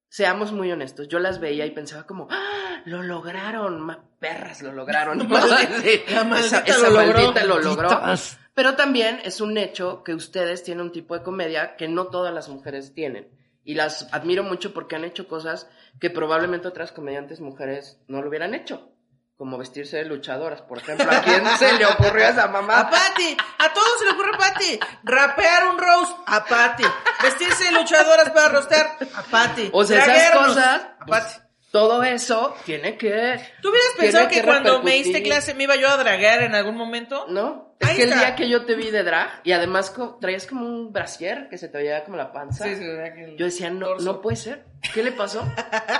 seamos 0.10 0.52
muy 0.52 0.72
honestos. 0.72 1.08
Yo 1.08 1.20
las 1.20 1.40
veía 1.40 1.66
y 1.66 1.72
pensaba 1.72 2.06
como, 2.06 2.28
¡Ah, 2.30 2.82
lo 2.86 3.02
lograron, 3.02 3.82
ma 3.82 4.04
perras, 4.20 4.62
lo 4.62 4.72
lograron. 4.72 5.20
Sí, 5.84 6.04
La 6.10 6.24
maldita 6.24 6.58
esa, 6.60 6.60
esa 6.60 6.90
lo 6.90 7.02
logró. 7.02 7.14
maldita 7.20 7.44
lo 7.46 7.60
logró. 7.60 7.90
Malditas. 7.90 8.40
Pero 8.54 8.76
también 8.76 9.20
es 9.24 9.42
un 9.42 9.58
hecho 9.58 10.04
que 10.04 10.14
ustedes 10.14 10.64
tienen 10.64 10.86
un 10.86 10.92
tipo 10.92 11.18
de 11.18 11.24
comedia 11.24 11.76
que 11.76 11.88
no 11.88 12.08
todas 12.08 12.34
las 12.34 12.50
mujeres 12.50 12.94
tienen. 12.94 13.30
Y 13.64 13.76
las 13.76 14.14
admiro 14.14 14.44
mucho 14.44 14.74
porque 14.74 14.96
han 14.96 15.06
hecho 15.06 15.28
cosas 15.28 15.68
que 16.00 16.10
probablemente 16.10 16.68
otras 16.68 16.92
comediantes 16.92 17.40
mujeres 17.40 18.00
no 18.08 18.22
lo 18.22 18.28
hubieran 18.28 18.54
hecho. 18.54 18.90
Como 19.38 19.58
vestirse 19.58 19.98
de 19.98 20.06
luchadoras, 20.06 20.62
por 20.62 20.78
ejemplo. 20.78 21.10
¿A 21.12 21.22
quién 21.22 21.44
se 21.58 21.74
le 21.74 21.86
ocurrió 21.86 22.28
esa 22.28 22.44
A 22.48 22.48
mamá? 22.50 22.90
Patty, 22.90 23.36
a 23.58 23.74
todos 23.74 24.00
se 24.00 24.06
le 24.06 24.12
ocurre 24.12 24.32
a 24.36 24.38
Patty. 24.38 24.80
Rapear 25.04 25.68
un 25.70 25.78
roast, 25.80 26.18
a 26.28 26.46
Patty. 26.46 26.84
Vestirse 27.24 27.64
de 27.66 27.72
luchadoras 27.72 28.30
para 28.30 28.50
rostear, 28.50 28.98
a 29.16 29.24
Patty. 29.24 29.70
O 29.74 29.84
sea, 29.84 30.06
esas 30.06 30.38
cosas, 30.38 30.82
a 31.00 31.06
pues, 31.08 31.24
Patty. 31.24 31.40
todo 31.72 32.04
eso 32.04 32.56
tiene 32.66 32.98
que... 32.98 33.42
¿Tú 33.62 33.70
hubieras 33.70 33.94
pensado 33.98 34.28
que, 34.30 34.44
cuando 34.44 34.84
me 34.84 34.92
diste 34.92 35.24
clase 35.24 35.56
me 35.56 35.64
iba 35.64 35.76
yo 35.78 35.90
a 35.90 35.98
draguear 35.98 36.44
en 36.44 36.54
algún 36.54 36.78
momento? 36.78 37.26
¿No? 37.28 37.73
Es 37.84 37.90
Ahí 37.90 37.96
que 37.98 38.04
el 38.04 38.10
día 38.14 38.36
que 38.36 38.50
yo 38.50 38.66
te 38.66 38.76
vi 38.76 38.90
de 38.92 39.04
drag, 39.04 39.30
y 39.44 39.52
además 39.52 39.90
co- 39.92 40.18
traías 40.20 40.46
como 40.48 40.66
un 40.66 40.92
brasier 40.92 41.48
que 41.50 41.58
se 41.58 41.68
te 41.70 41.78
veía 41.78 42.04
como 42.04 42.18
la 42.18 42.32
panza. 42.32 42.64
Sí, 42.66 42.76
sí, 42.76 42.86
verdad 42.86 43.14
que 43.14 43.24
el 43.26 43.38
Yo 43.38 43.46
decía, 43.46 43.70
no, 43.70 43.86
torso. 43.88 44.06
no 44.06 44.22
puede 44.22 44.38
ser. 44.38 44.66
¿Qué 44.94 45.02
le 45.04 45.12
pasó? 45.12 45.42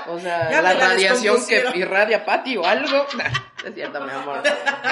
O 0.08 0.18
sea, 0.18 0.50
Ya 0.50 0.62
la 0.62 0.74
radiación 0.74 1.36
que 1.46 1.64
irradia 1.78 2.24
Patty 2.24 2.56
o 2.56 2.64
algo. 2.64 3.06
Es 3.64 3.72
cierto, 3.74 3.98
mi 4.04 4.10
amor. 4.10 4.42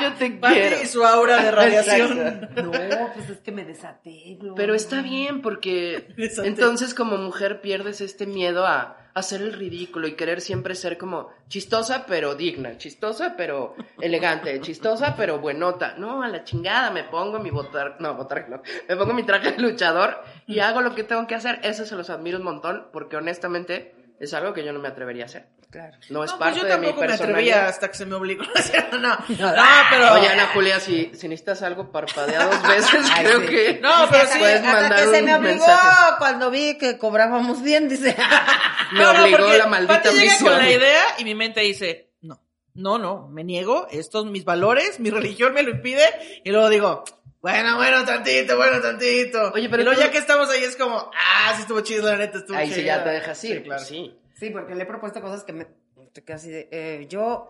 Yo 0.00 0.14
te 0.14 0.30
Patty 0.30 0.54
quiero. 0.54 0.82
y 0.82 0.86
su 0.86 1.04
aura 1.04 1.42
de 1.42 1.50
radiación. 1.50 2.18
Exacto. 2.42 2.62
No, 2.62 3.12
pues 3.14 3.28
es 3.28 3.38
que 3.40 3.52
me 3.52 3.66
desaté. 3.66 4.38
Pero 4.56 4.74
está 4.74 5.02
bien 5.02 5.42
porque 5.42 6.08
Desaté. 6.16 6.48
entonces 6.48 6.94
como 6.94 7.18
mujer 7.18 7.60
pierdes 7.60 8.00
este 8.00 8.24
miedo 8.24 8.66
a 8.66 8.96
hacer 9.14 9.42
el 9.42 9.52
ridículo 9.52 10.06
y 10.06 10.14
querer 10.14 10.40
siempre 10.40 10.74
ser 10.74 10.98
como 10.98 11.30
chistosa 11.48 12.06
pero 12.06 12.34
digna, 12.34 12.78
chistosa 12.78 13.34
pero 13.36 13.74
elegante, 14.00 14.60
chistosa 14.62 15.14
pero 15.16 15.38
buenota. 15.38 15.94
No, 15.98 16.22
a 16.22 16.28
la 16.28 16.44
chingada, 16.44 16.90
me 16.90 17.04
pongo 17.04 17.38
mi 17.38 17.50
botar, 17.50 17.96
no, 18.00 18.14
botar 18.14 18.48
no, 18.48 18.62
me 18.88 18.96
pongo 18.96 19.12
mi 19.12 19.24
traje 19.24 19.52
de 19.52 19.58
luchador 19.58 20.22
y 20.46 20.60
hago 20.60 20.80
lo 20.80 20.94
que 20.94 21.04
tengo 21.04 21.26
que 21.26 21.34
hacer. 21.34 21.60
Eso 21.62 21.84
se 21.84 21.96
los 21.96 22.10
admiro 22.10 22.38
un 22.38 22.44
montón 22.44 22.88
porque 22.92 23.16
honestamente 23.16 23.94
es 24.18 24.34
algo 24.34 24.52
que 24.52 24.64
yo 24.64 24.72
no 24.72 24.80
me 24.80 24.88
atrevería 24.88 25.24
a 25.24 25.26
hacer. 25.26 25.46
Claro. 25.72 25.96
No 26.10 26.22
es 26.22 26.30
No, 26.30 26.38
pues 26.38 26.50
parte 26.50 26.60
yo 26.60 26.66
de 26.66 26.76
mi 26.78 26.86
tampoco 26.88 27.00
me 27.06 27.52
hasta 27.54 27.88
que 27.90 27.96
se 27.96 28.04
me 28.04 28.14
obligó. 28.14 28.44
¿no? 28.44 28.98
No, 29.38 29.56
no, 29.56 29.62
pero... 29.90 30.12
Oye, 30.12 30.28
Ana 30.28 30.48
Julia, 30.52 30.78
si, 30.80 31.10
si 31.14 31.28
necesitas 31.28 31.62
algo, 31.62 31.90
parpadea 31.90 32.44
dos 32.44 32.62
veces, 32.68 33.10
Ay, 33.14 33.24
creo 33.24 33.40
sí. 33.40 33.46
que 33.46 33.78
No, 33.82 34.06
pero 34.10 34.28
sí, 34.28 34.38
puedes 34.38 34.56
hasta 34.62 34.72
mandar 34.72 34.98
que 34.98 35.04
se 35.16 35.22
me 35.22 35.34
obligó 35.34 35.66
mensaje. 35.66 36.14
cuando 36.18 36.50
vi 36.50 36.76
que 36.76 36.98
cobrábamos 36.98 37.62
bien, 37.62 37.88
dice. 37.88 38.14
Me 38.92 38.98
No, 39.00 39.14
no, 39.14 39.22
obligó 39.22 39.38
porque 39.38 39.56
la 39.58 39.66
maldita 39.66 40.10
ambición. 40.10 40.50
con 40.50 40.58
la 40.58 40.70
idea 40.70 41.02
y 41.16 41.24
mi 41.24 41.34
mente 41.34 41.60
dice, 41.62 42.10
no, 42.20 42.42
no, 42.74 42.98
no, 42.98 43.28
me 43.28 43.42
niego, 43.42 43.86
estos 43.90 44.26
mis 44.26 44.44
valores, 44.44 45.00
mi 45.00 45.08
religión 45.08 45.54
me 45.54 45.62
lo 45.62 45.70
impide, 45.70 46.04
y 46.44 46.50
luego 46.50 46.68
digo, 46.68 47.04
bueno, 47.40 47.76
bueno, 47.76 48.04
tantito, 48.04 48.58
bueno, 48.58 48.80
tantito. 48.82 49.52
Oye, 49.54 49.70
pero 49.70 49.90
tú- 49.90 49.98
ya 49.98 50.10
que 50.10 50.18
estamos 50.18 50.50
ahí 50.50 50.62
es 50.64 50.76
como, 50.76 51.10
ah, 51.16 51.52
sí 51.56 51.62
estuvo 51.62 51.80
chido, 51.80 52.10
la 52.10 52.18
neta, 52.18 52.36
estuvo 52.38 52.56
Ahí 52.58 52.66
chido. 52.66 52.76
sí 52.80 52.84
ya 52.84 53.02
te 53.02 53.08
dejas 53.10 53.42
ir. 53.44 53.56
Sí, 53.56 53.62
claro. 53.62 53.82
Sí. 53.82 54.18
Sí, 54.42 54.50
porque 54.50 54.74
le 54.74 54.82
he 54.82 54.86
propuesto 54.86 55.20
cosas 55.20 55.44
que 55.44 55.52
me. 55.52 55.68
estoy 56.04 56.24
Casi 56.24 56.50
de. 56.50 56.68
eh, 56.72 57.06
yo. 57.08 57.48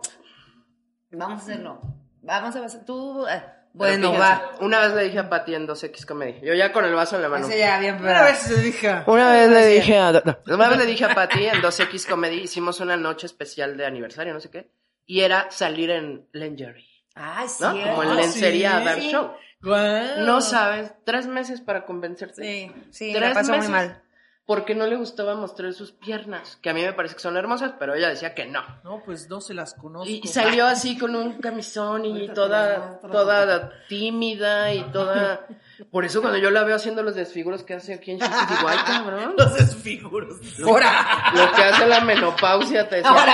Vamos 1.09 1.39
a 1.41 1.43
hacerlo. 1.43 1.81
Vamos 2.21 2.55
a 2.55 2.65
hacer. 2.65 2.85
Tú. 2.85 3.25
eh, 3.27 3.41
bueno, 3.73 4.13
va. 4.13 4.51
Una 4.61 4.79
vez 4.81 4.93
le 4.93 5.03
dije 5.05 5.17
a 5.17 5.27
Pati 5.27 5.55
en 5.55 5.67
2X 5.67 6.05
Comedy. 6.05 6.39
Yo 6.43 6.53
ya 6.53 6.71
con 6.71 6.85
el 6.85 6.93
vaso 6.93 7.15
en 7.15 7.23
la 7.23 7.29
mano. 7.29 7.47
Ese 7.47 7.57
ya 7.57 7.79
bien, 7.79 7.95
Una 7.95 8.13
pero- 8.13 8.25
vez 8.25 8.37
se 8.37 8.61
dije, 8.61 9.01
Una 9.07 9.31
vez 9.31 9.49
le 9.49 9.65
dije 9.65 9.97
a, 9.97 10.11
no, 10.11 10.37
una 10.53 10.69
vez 10.69 10.77
le 10.77 10.85
dije 10.85 11.05
a 11.05 11.15
Pati 11.15 11.47
en 11.47 11.61
2X 11.63 12.05
Comedy, 12.07 12.41
hicimos 12.41 12.79
una 12.79 12.95
noche 12.95 13.25
especial 13.25 13.75
de 13.75 13.87
aniversario, 13.87 14.31
no 14.31 14.39
sé 14.39 14.51
qué, 14.51 14.69
y 15.07 15.21
era 15.21 15.49
salir 15.49 15.89
en 15.89 16.27
lingerie, 16.33 16.85
Ay, 17.15 17.47
sí. 17.49 17.63
¿no? 17.63 17.71
Como 17.71 18.03
en 18.03 18.09
Ah, 18.09 18.13
lencería 18.13 18.77
a 18.77 18.79
sí. 18.81 18.85
dar 18.85 18.99
show. 18.99 19.31
"Guau". 19.59 20.19
No 20.23 20.41
sabes, 20.41 20.93
tres 21.03 21.25
meses 21.25 21.59
para 21.59 21.83
convencerte. 21.85 22.43
Sí, 22.43 22.71
sí, 22.91 23.11
Tres 23.11 23.29
la 23.29 23.33
pasó 23.33 23.49
muy 23.53 23.57
meses. 23.57 23.71
mal. 23.71 24.02
Porque 24.45 24.75
no 24.75 24.87
le 24.87 24.97
gustaba 24.97 25.35
mostrar 25.35 25.71
sus 25.71 25.93
piernas, 25.93 26.57
que 26.61 26.69
a 26.69 26.73
mí 26.73 26.81
me 26.81 26.91
parece 26.91 27.15
que 27.15 27.21
son 27.21 27.37
hermosas, 27.37 27.75
pero 27.79 27.95
ella 27.95 28.09
decía 28.09 28.35
que 28.35 28.45
no. 28.45 28.61
No, 28.83 29.01
pues 29.05 29.29
no 29.29 29.39
se 29.39 29.53
las 29.53 29.73
conozco. 29.73 30.09
Y, 30.09 30.27
salió 30.27 30.65
así 30.65 30.97
con 30.97 31.15
un 31.15 31.39
camisón 31.39 32.03
y 32.05 32.27
toda, 32.27 32.99
toda 32.99 33.71
tímida 33.87 34.73
y 34.73 34.83
toda... 34.91 35.47
Por 35.91 36.03
eso 36.03 36.21
cuando 36.21 36.39
yo 36.39 36.51
la 36.51 36.63
veo 36.63 36.75
haciendo 36.75 37.03
los 37.03 37.15
desfiguros 37.15 37.63
que 37.63 37.75
hace 37.75 37.93
aquí 37.93 38.11
en 38.11 38.19
Chiquis, 38.19 38.49
digo, 38.49 38.67
ay 38.67 38.77
cabrón. 38.85 39.33
Los 39.37 39.55
desfiguros. 39.55 40.37
¡Ahora! 40.63 41.31
Lo 41.33 41.51
que 41.51 41.61
hace 41.63 41.87
la 41.87 42.01
menopausia 42.01 42.87
te 42.87 42.97
decía. 42.97 43.11
¡Ahora! 43.11 43.33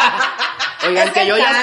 Oigan, 0.88 1.08
Es 1.08 1.14
que 1.14 1.28
yo 1.28 1.38
ya 1.38 1.62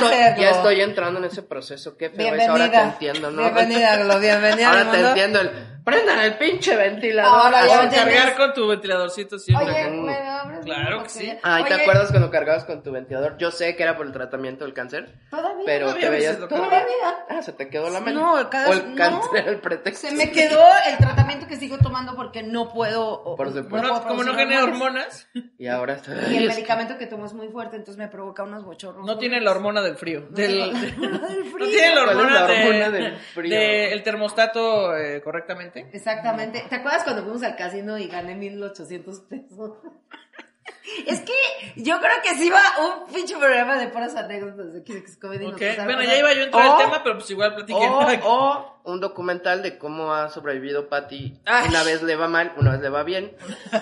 estoy, 0.50 0.76
ya 0.76 0.84
entrando 0.84 1.18
en 1.18 1.24
ese 1.26 1.42
proceso. 1.42 1.96
Qué 1.96 2.10
feo 2.10 2.34
es, 2.34 2.48
ahora 2.48 2.70
te 2.70 2.78
entiendo, 2.78 3.30
¿no? 3.30 3.42
Bienvenida, 3.42 3.96
Glo, 3.96 4.18
bienvenida. 4.18 4.68
Ahora 4.68 4.90
te 4.90 4.96
mundo. 4.96 5.08
entiendo 5.08 5.40
el... 5.40 5.75
Prendan 5.86 6.18
el 6.18 6.34
pinche 6.36 6.74
ventilador. 6.74 7.32
Ahora 7.54 7.64
ya 7.64 7.88
cargar 7.88 8.34
con 8.36 8.52
tu 8.54 8.66
ventiladorcito 8.66 9.38
siempre. 9.38 9.68
Oye. 9.84 9.90
¿me 9.90 10.16
abres? 10.16 10.64
Claro 10.64 11.04
que 11.04 11.08
sí. 11.08 11.32
Ay, 11.44 11.62
¿te 11.62 11.74
Oye, 11.74 11.82
acuerdas 11.82 12.10
cuando 12.10 12.28
cargabas 12.28 12.64
con 12.64 12.82
tu 12.82 12.90
ventilador? 12.90 13.36
Yo 13.38 13.52
sé 13.52 13.76
que 13.76 13.84
era 13.84 13.96
por 13.96 14.04
el 14.04 14.12
tratamiento 14.12 14.64
del 14.64 14.74
cáncer, 14.74 15.14
Todavía. 15.30 15.62
pero 15.64 15.86
Todavía 15.86 16.04
te 16.06 16.10
veías... 16.10 16.26
a 16.26 16.38
veces 16.40 16.40
lo 16.42 16.48
Todavía. 16.48 17.24
Ah, 17.28 17.40
se 17.40 17.52
te 17.52 17.68
quedó 17.68 17.88
la 17.90 18.00
mano. 18.00 18.36
No, 18.36 18.50
cada 18.50 18.68
O 18.68 18.72
el 18.72 18.90
no. 18.90 18.96
cáncer 18.96 19.30
era 19.42 19.50
el 19.52 19.60
pretexto. 19.60 20.08
Se 20.08 20.14
me 20.16 20.32
quedó 20.32 20.60
el 20.90 20.96
tratamiento 20.98 21.46
que 21.46 21.54
sigo 21.56 21.78
tomando 21.78 22.16
porque 22.16 22.42
no 22.42 22.68
puedo. 22.72 23.06
o- 23.08 23.36
Por 23.36 23.46
supuesto. 23.52 23.68
Como 23.70 23.82
no, 23.82 24.02
como 24.02 24.24
no 24.24 24.32
producir 24.32 24.38
genera 24.48 24.64
hormonas, 24.64 25.28
Y 25.56 25.68
ahora 25.68 25.92
está... 25.94 26.12
Y 26.32 26.36
el 26.38 26.48
medicamento 26.48 26.98
que 26.98 27.06
tomo 27.06 27.26
es 27.26 27.32
muy 27.32 27.46
fuerte, 27.46 27.76
entonces 27.76 27.96
me 27.96 28.08
provoca 28.08 28.42
unos 28.42 28.64
bochornos. 28.64 29.06
no 29.06 29.18
tiene 29.18 29.40
la 29.40 29.52
hormona 29.52 29.82
del 29.82 29.96
frío. 29.96 30.26
Del, 30.30 30.72
Del 30.72 31.00
no 31.00 31.66
tiene 31.66 31.94
la 31.94 32.02
¿Cuál 32.04 32.10
es 32.10 32.16
hormona, 32.16 32.40
la 32.40 32.46
de- 32.48 32.58
hormona 32.66 32.90
del 32.90 33.16
frío? 33.16 33.50
de 33.56 33.92
el 33.92 34.02
termostato 34.02 34.96
eh, 34.96 35.20
correctamente. 35.22 35.75
Exactamente. 35.92 36.64
¿Te 36.68 36.74
acuerdas 36.76 37.04
cuando 37.04 37.22
fuimos 37.22 37.42
al 37.42 37.56
casino 37.56 37.98
y 37.98 38.06
gané 38.08 38.34
1800 38.34 39.20
pesos? 39.20 39.72
Es 41.06 41.20
que 41.20 41.32
yo 41.76 42.00
creo 42.00 42.22
que 42.22 42.34
sí 42.34 42.48
va 42.48 42.62
un 42.80 43.12
pinche 43.12 43.36
programa 43.36 43.76
de 43.76 43.88
puras 43.88 44.14
anécdotas 44.16 44.72
de 44.72 44.82
Kids 44.82 45.16
Comedy. 45.16 45.44
nos 45.44 45.54
Ok, 45.54 45.60
pasaron 45.60 45.84
Bueno, 45.86 46.02
ya 46.02 46.18
iba 46.18 46.32
yo 46.32 46.40
a 46.40 46.44
entrar 46.44 46.66
al 46.66 46.76
tema, 46.78 47.02
pero 47.02 47.16
pues 47.16 47.30
igual. 47.30 47.66
O, 47.70 48.20
o 48.24 48.75
un 48.86 49.00
documental 49.00 49.62
de 49.62 49.78
cómo 49.78 50.14
ha 50.14 50.28
sobrevivido 50.30 50.88
Patty. 50.88 51.34
Ay. 51.44 51.66
Una 51.68 51.82
vez 51.82 52.02
le 52.02 52.16
va 52.16 52.28
mal, 52.28 52.52
una 52.56 52.72
vez 52.72 52.80
le 52.80 52.88
va 52.88 53.02
bien. 53.02 53.32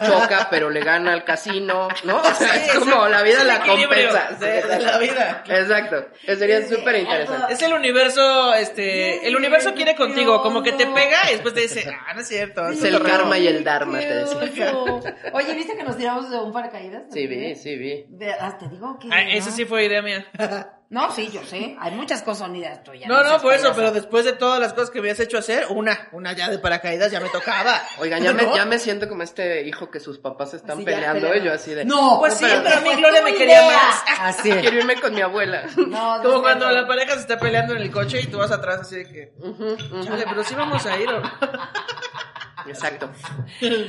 Choca, 0.05 0.49
pero 0.51 0.71
le 0.71 0.81
gana 0.81 1.13
al 1.13 1.25
casino, 1.25 1.89
¿no? 2.05 2.17
O 2.17 2.35
sea, 2.35 2.57
es 2.57 2.75
como 2.79 3.07
la 3.09 3.23
vida 3.23 3.45
la 3.45 3.61
compensa. 3.61 4.31
de- 4.41 4.63
de 4.63 4.79
la 4.81 4.99
vida. 4.99 5.45
Exacto. 5.47 6.07
Eso 6.25 6.39
sería 6.39 6.67
súper 6.67 6.97
interesante. 6.97 7.53
Es 7.53 7.63
el 7.63 7.73
universo, 7.75 8.55
este, 8.55 9.27
el 9.29 9.37
universo 9.37 9.75
quiere 9.75 9.95
contigo, 9.95 10.43
como 10.43 10.63
que 10.63 10.73
te 10.73 10.87
pega 10.87 11.29
y 11.29 11.33
después 11.33 11.55
te 11.55 11.61
dice, 11.61 11.85
ah, 12.07 12.15
no 12.15 12.21
es 12.21 12.29
cierto. 12.29 12.69
Es 12.69 12.83
el 12.83 12.93
cotorreo". 12.95 13.17
karma 13.19 13.39
y 13.39 13.47
el 13.47 13.63
dharma, 13.65 13.99
te 13.99 14.15
decía. 14.15 14.75
Oye, 15.33 15.55
¿viste 15.55 15.77
que 15.77 15.83
nos 15.85 15.97
tiramos 15.97 16.31
de 16.31 16.39
un 16.39 16.53
paracaídas? 16.53 17.03
Sí, 17.13 17.27
vi, 17.27 17.55
sí, 17.57 17.77
vi. 17.77 18.05
De- 18.09 18.35
te 18.59 18.69
digo 18.69 18.99
que. 18.99 19.09
Ah, 19.13 19.23
esa 19.23 19.51
no. 19.51 19.57
sí 19.57 19.65
fue 19.65 19.85
idea 19.85 20.03
mía. 20.03 20.27
No, 20.95 21.11
sí, 21.11 21.29
yo 21.33 21.43
sé. 21.45 21.77
Hay 21.81 21.91
muchas 21.91 22.23
cosas 22.23 22.47
son 22.47 22.55
ideas 22.55 22.83
tuyas. 22.85 23.09
No, 23.09 23.25
no, 23.25 23.41
por 23.41 23.53
eso, 23.53 23.73
pero 23.75 23.91
después 23.91 24.25
de 24.25 24.33
todas 24.33 24.61
las 24.61 24.73
cosas 24.75 24.91
que 24.91 25.01
me 25.01 25.09
habías 25.09 25.19
hecho 25.19 25.39
hacer, 25.39 25.67
una, 25.71 26.09
una 26.13 26.33
ya 26.35 26.49
de 26.49 26.59
paracaídas 26.61 27.11
ya 27.11 27.19
me 27.19 27.29
tocaba. 27.31 27.83
Oigan, 27.99 28.23
ya 28.23 28.33
me, 28.33 28.45
¿No? 28.45 28.55
ya 28.55 28.65
me 28.65 28.79
siento 28.79 29.09
como 29.09 29.25
este 29.25 29.63
hijo 29.67 29.91
que 29.91 29.99
sus 29.99 30.19
papás 30.19 30.55
están 30.55 30.77
Así 30.77 30.85
peleando 30.85 31.35
y 31.35 31.43
yo 31.43 31.53
así 31.53 31.75
de... 31.75 31.85
No, 31.85 32.19
Pues 32.21 32.35
sí, 32.35 32.45
pero- 32.49 32.63
pero 32.63 32.77
a 32.77 32.81
mí 32.81 32.91
fue 32.91 32.97
Gloria 32.97 33.23
me 33.23 33.35
quería 33.35 33.67
idea. 33.67 33.77
más. 33.77 34.05
Así. 34.21 34.53
Quiero 34.53 34.79
irme 34.79 35.01
con 35.01 35.13
mi 35.15 35.21
abuela. 35.21 35.65
No, 35.77 36.17
no 36.19 36.23
Como 36.23 36.37
es 36.37 36.41
cuando 36.43 36.71
la 36.71 36.87
pareja 36.87 37.15
se 37.15 37.21
está 37.21 37.39
peleando 37.39 37.75
en 37.75 37.83
el 37.83 37.91
coche 37.91 38.21
y 38.21 38.27
tú 38.29 38.39
vas 38.39 38.51
atrás 38.53 38.81
así 38.83 38.97
de 38.97 39.05
que, 39.07 39.33
ujú. 39.39 39.77
chale, 40.05 40.25
pero 40.29 40.45
sí 40.45 40.55
vamos 40.55 40.87
a 40.87 40.97
ir 40.99 41.09
o 41.09 41.21
no? 41.21 41.31
Exacto. 42.67 43.11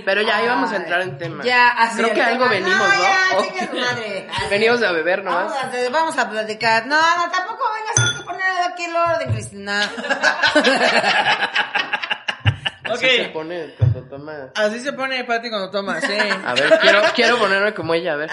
Pero 0.05 0.21
ya 0.21 0.43
íbamos 0.43 0.71
a 0.71 0.75
entrar 0.77 1.01
en 1.01 1.17
tema. 1.17 1.43
Ya, 1.43 1.69
así 1.69 1.97
Creo 1.97 2.13
que 2.13 2.21
algo 2.21 2.47
tema. 2.49 2.51
venimos, 2.51 2.87
¿no? 2.87 3.01
Ya, 3.01 3.15
Oh. 3.37 3.75
madre. 3.75 4.27
Venimos 4.49 4.81
a 4.83 4.91
beber 4.91 5.21
Vamos 5.23 5.51
nomás. 5.53 5.73
a, 5.73 5.89
vamos 5.89 6.17
a 6.17 6.29
platicar. 6.29 6.85
No, 6.87 6.95
no, 7.17 7.31
tampoco 7.31 7.63
vengas 7.73 8.19
a 8.21 8.23
poner 8.25 8.45
aquí 8.71 8.85
el 8.85 8.95
orden, 8.95 9.31
Cristina. 9.33 9.81
Así 12.85 13.07
se 13.09 13.25
pone 13.29 13.73
cuando 13.79 14.03
toma... 14.03 14.33
así 14.53 14.79
se 14.79 14.93
pone 14.93 15.23
Pati 15.23 15.49
cuando 15.49 15.71
toma, 15.71 15.99
sí. 15.99 16.13
A 16.45 16.53
ver, 16.53 16.79
quiero, 16.79 17.01
quiero 17.15 17.37
ponerme 17.39 17.73
como 17.73 17.95
ella, 17.95 18.13
a 18.13 18.15
ver. 18.15 18.29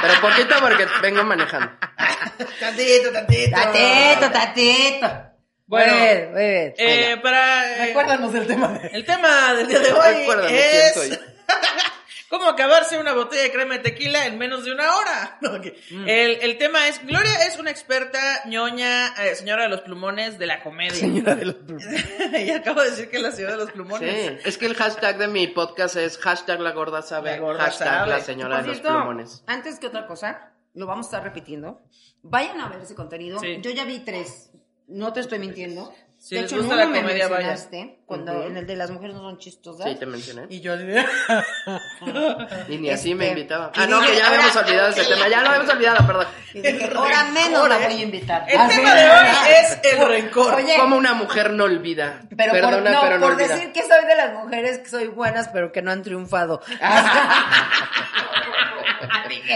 Pero 0.00 0.14
poquito 0.22 0.54
porque 0.60 0.86
vengo 1.02 1.22
manejando. 1.22 1.70
Tantito, 2.58 3.12
tantito. 3.12 3.54
Tatito, 3.56 4.30
tatito. 4.30 5.31
Bueno, 5.72 5.92
muy 5.94 6.02
bien, 6.02 6.32
muy 6.32 6.40
bien. 6.42 6.74
Eh, 6.76 7.16
para... 7.22 7.76
eh, 7.82 7.86
Recuérdanos 7.86 8.34
el 8.34 8.46
tema 8.46 8.68
de... 8.68 8.88
El 8.88 9.04
tema 9.06 9.54
del 9.54 9.66
día 9.68 9.78
de 9.80 9.92
hoy 9.92 10.26
es 10.50 11.18
cómo 12.28 12.48
acabarse 12.48 12.98
una 12.98 13.12
botella 13.14 13.42
de 13.44 13.52
crema 13.52 13.74
de 13.74 13.80
tequila 13.80 14.26
en 14.26 14.36
menos 14.38 14.64
de 14.64 14.72
una 14.72 14.94
hora. 14.96 15.38
Mm. 15.90 16.08
El, 16.08 16.30
el 16.42 16.58
tema 16.58 16.88
es, 16.88 17.04
Gloria 17.06 17.44
es 17.46 17.58
una 17.58 17.70
experta 17.70 18.18
ñoña, 18.46 19.08
eh, 19.22 19.34
señora 19.34 19.64
de 19.64 19.68
los 19.68 19.82
plumones 19.82 20.38
de 20.38 20.46
la 20.46 20.62
comedia. 20.62 20.94
Señora 20.94 21.34
de 21.34 21.44
los 21.46 21.54
plumones. 21.56 22.04
y 22.46 22.50
acabo 22.50 22.80
de 22.82 22.90
decir 22.90 23.10
que 23.10 23.16
es 23.18 23.22
la 23.22 23.32
señora 23.32 23.52
de 23.52 23.58
los 23.64 23.72
plumones. 23.72 24.10
Sí, 24.10 24.38
es 24.48 24.58
que 24.58 24.66
el 24.66 24.74
hashtag 24.74 25.18
de 25.18 25.28
mi 25.28 25.46
podcast 25.48 25.96
es 25.96 26.16
hashtag 26.18 26.60
la 26.60 26.70
gorda 26.72 27.02
sabe, 27.02 27.32
La 27.32 27.38
gorda 27.38 27.64
hashtag 27.64 27.88
sabe. 27.88 28.10
la 28.10 28.20
señora 28.20 28.62
de 28.62 28.68
los 28.68 28.80
plumones. 28.80 29.44
antes 29.46 29.78
que 29.78 29.86
otra 29.88 30.06
cosa, 30.06 30.52
lo 30.74 30.86
vamos 30.86 31.06
a 31.06 31.08
estar 31.08 31.22
repitiendo. 31.24 31.82
Vayan 32.22 32.60
a 32.60 32.68
ver 32.68 32.80
ese 32.80 32.94
contenido. 32.94 33.38
Sí. 33.40 33.58
Yo 33.60 33.70
ya 33.72 33.84
vi 33.84 33.98
tres. 34.00 34.51
No 34.88 35.12
te 35.12 35.20
estoy 35.20 35.38
mintiendo. 35.38 35.92
Si 36.18 36.36
de 36.36 36.42
hecho, 36.42 36.56
gusta 36.58 36.74
en 36.74 36.78
la 36.78 36.86
me 36.86 37.00
comedia, 37.00 37.28
mencionaste, 37.28 37.98
Cuando 38.06 38.44
en 38.44 38.56
el 38.56 38.64
de 38.64 38.76
las 38.76 38.92
mujeres 38.92 39.16
no 39.16 39.22
son 39.22 39.38
chistosas. 39.38 39.88
Sí, 39.90 39.96
te 39.96 40.06
mencioné. 40.06 40.46
Y 40.50 40.60
yo 40.60 40.74
Y 42.68 42.78
ni 42.78 42.90
así 42.90 43.12
me 43.16 43.24
Este, 43.26 43.38
invitaba. 43.40 43.72
Ah, 43.74 43.86
no, 43.88 44.00
que 44.00 44.14
ya 44.14 44.26
ahora- 44.28 44.36
habíamos 44.44 44.56
olvidado 44.56 44.88
ese 44.90 45.04
tema. 45.04 45.28
Ya 45.28 45.40
lo 45.40 45.48
habíamos 45.48 45.68
olvidado, 45.74 46.06
perdón. 46.06 46.26
Y 46.54 46.60
dije, 46.60 46.92
ahora 46.94 47.24
menos 47.24 47.68
la 47.68 47.78
voy 47.78 47.86
a 47.94 48.02
invitar. 48.02 48.44
El 48.48 48.56
Así. 48.56 48.76
tema 48.76 48.94
de 48.94 49.10
hoy 49.10 49.26
es 49.62 49.78
el 49.82 50.06
rencor. 50.06 50.54
Oye, 50.54 50.76
Como 50.78 50.96
una 50.96 51.14
mujer 51.14 51.50
no 51.50 51.64
olvida. 51.64 52.20
pero 52.36 52.52
Perdona, 52.52 52.76
por, 52.76 52.90
no, 52.92 53.00
pero 53.00 53.18
no 53.18 53.26
por 53.26 53.32
olvida. 53.34 53.56
decir 53.56 53.72
que 53.72 53.82
soy 53.82 54.04
de 54.06 54.14
las 54.14 54.32
mujeres 54.34 54.78
que 54.78 54.90
soy 54.90 55.08
buenas, 55.08 55.48
pero 55.48 55.72
que 55.72 55.82
no 55.82 55.90
han 55.90 56.02
triunfado. 56.04 56.60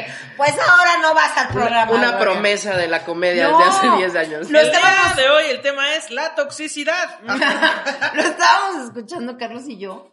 Dije, 0.03 0.13
pues 0.37 0.53
ahora 0.69 0.99
no 1.03 1.15
vas 1.15 1.37
al 1.37 1.49
programa. 1.49 1.93
Una 1.93 2.19
promesa 2.19 2.77
de 2.77 2.89
la 2.89 3.05
comedia 3.05 3.49
No. 3.49 3.59
desde 3.59 3.71
hace 3.71 3.91
10 3.97 4.17
años. 4.17 4.51
Lo 4.51 4.61
el 4.61 4.71
día 4.71 4.79
estábamos- 4.79 5.17
de 5.17 5.29
hoy 5.31 5.45
el 5.51 5.61
tema 5.63 5.95
es 5.95 6.11
la 6.11 6.35
toxicidad. 6.35 7.21
Lo 8.15 8.23
estábamos 8.23 8.85
escuchando 8.87 9.37
Carlos 9.39 9.65
y 9.67 9.79
yo. 9.79 10.13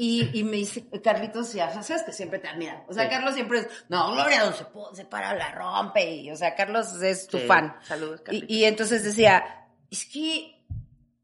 Y, 0.00 0.30
y 0.32 0.44
me 0.44 0.58
dice, 0.58 0.86
Carlitos, 1.02 1.52
ya 1.54 1.82
sabes 1.82 2.04
que 2.04 2.12
siempre 2.12 2.38
te 2.38 2.46
admira. 2.46 2.84
O 2.88 2.92
sea, 2.94 3.04
Sí. 3.04 3.10
Carlos 3.10 3.34
siempre 3.34 3.58
es, 3.60 3.68
no, 3.88 4.12
Gloria, 4.12 4.42
donde 4.44 4.56
se, 4.58 4.64
se 4.94 5.04
para, 5.04 5.34
la 5.34 5.50
rompe. 5.50 6.08
Y, 6.14 6.30
o 6.30 6.36
sea, 6.36 6.54
Carlos 6.54 6.92
es 7.02 7.26
tu 7.26 7.38
Sí. 7.38 7.46
fan. 7.48 7.76
Saludos, 7.82 8.20
Y, 8.20 8.24
Carlitos. 8.24 8.50
y 8.50 8.64
entonces 8.64 9.02
decía, 9.02 9.66
es 9.90 10.04
que 10.04 10.64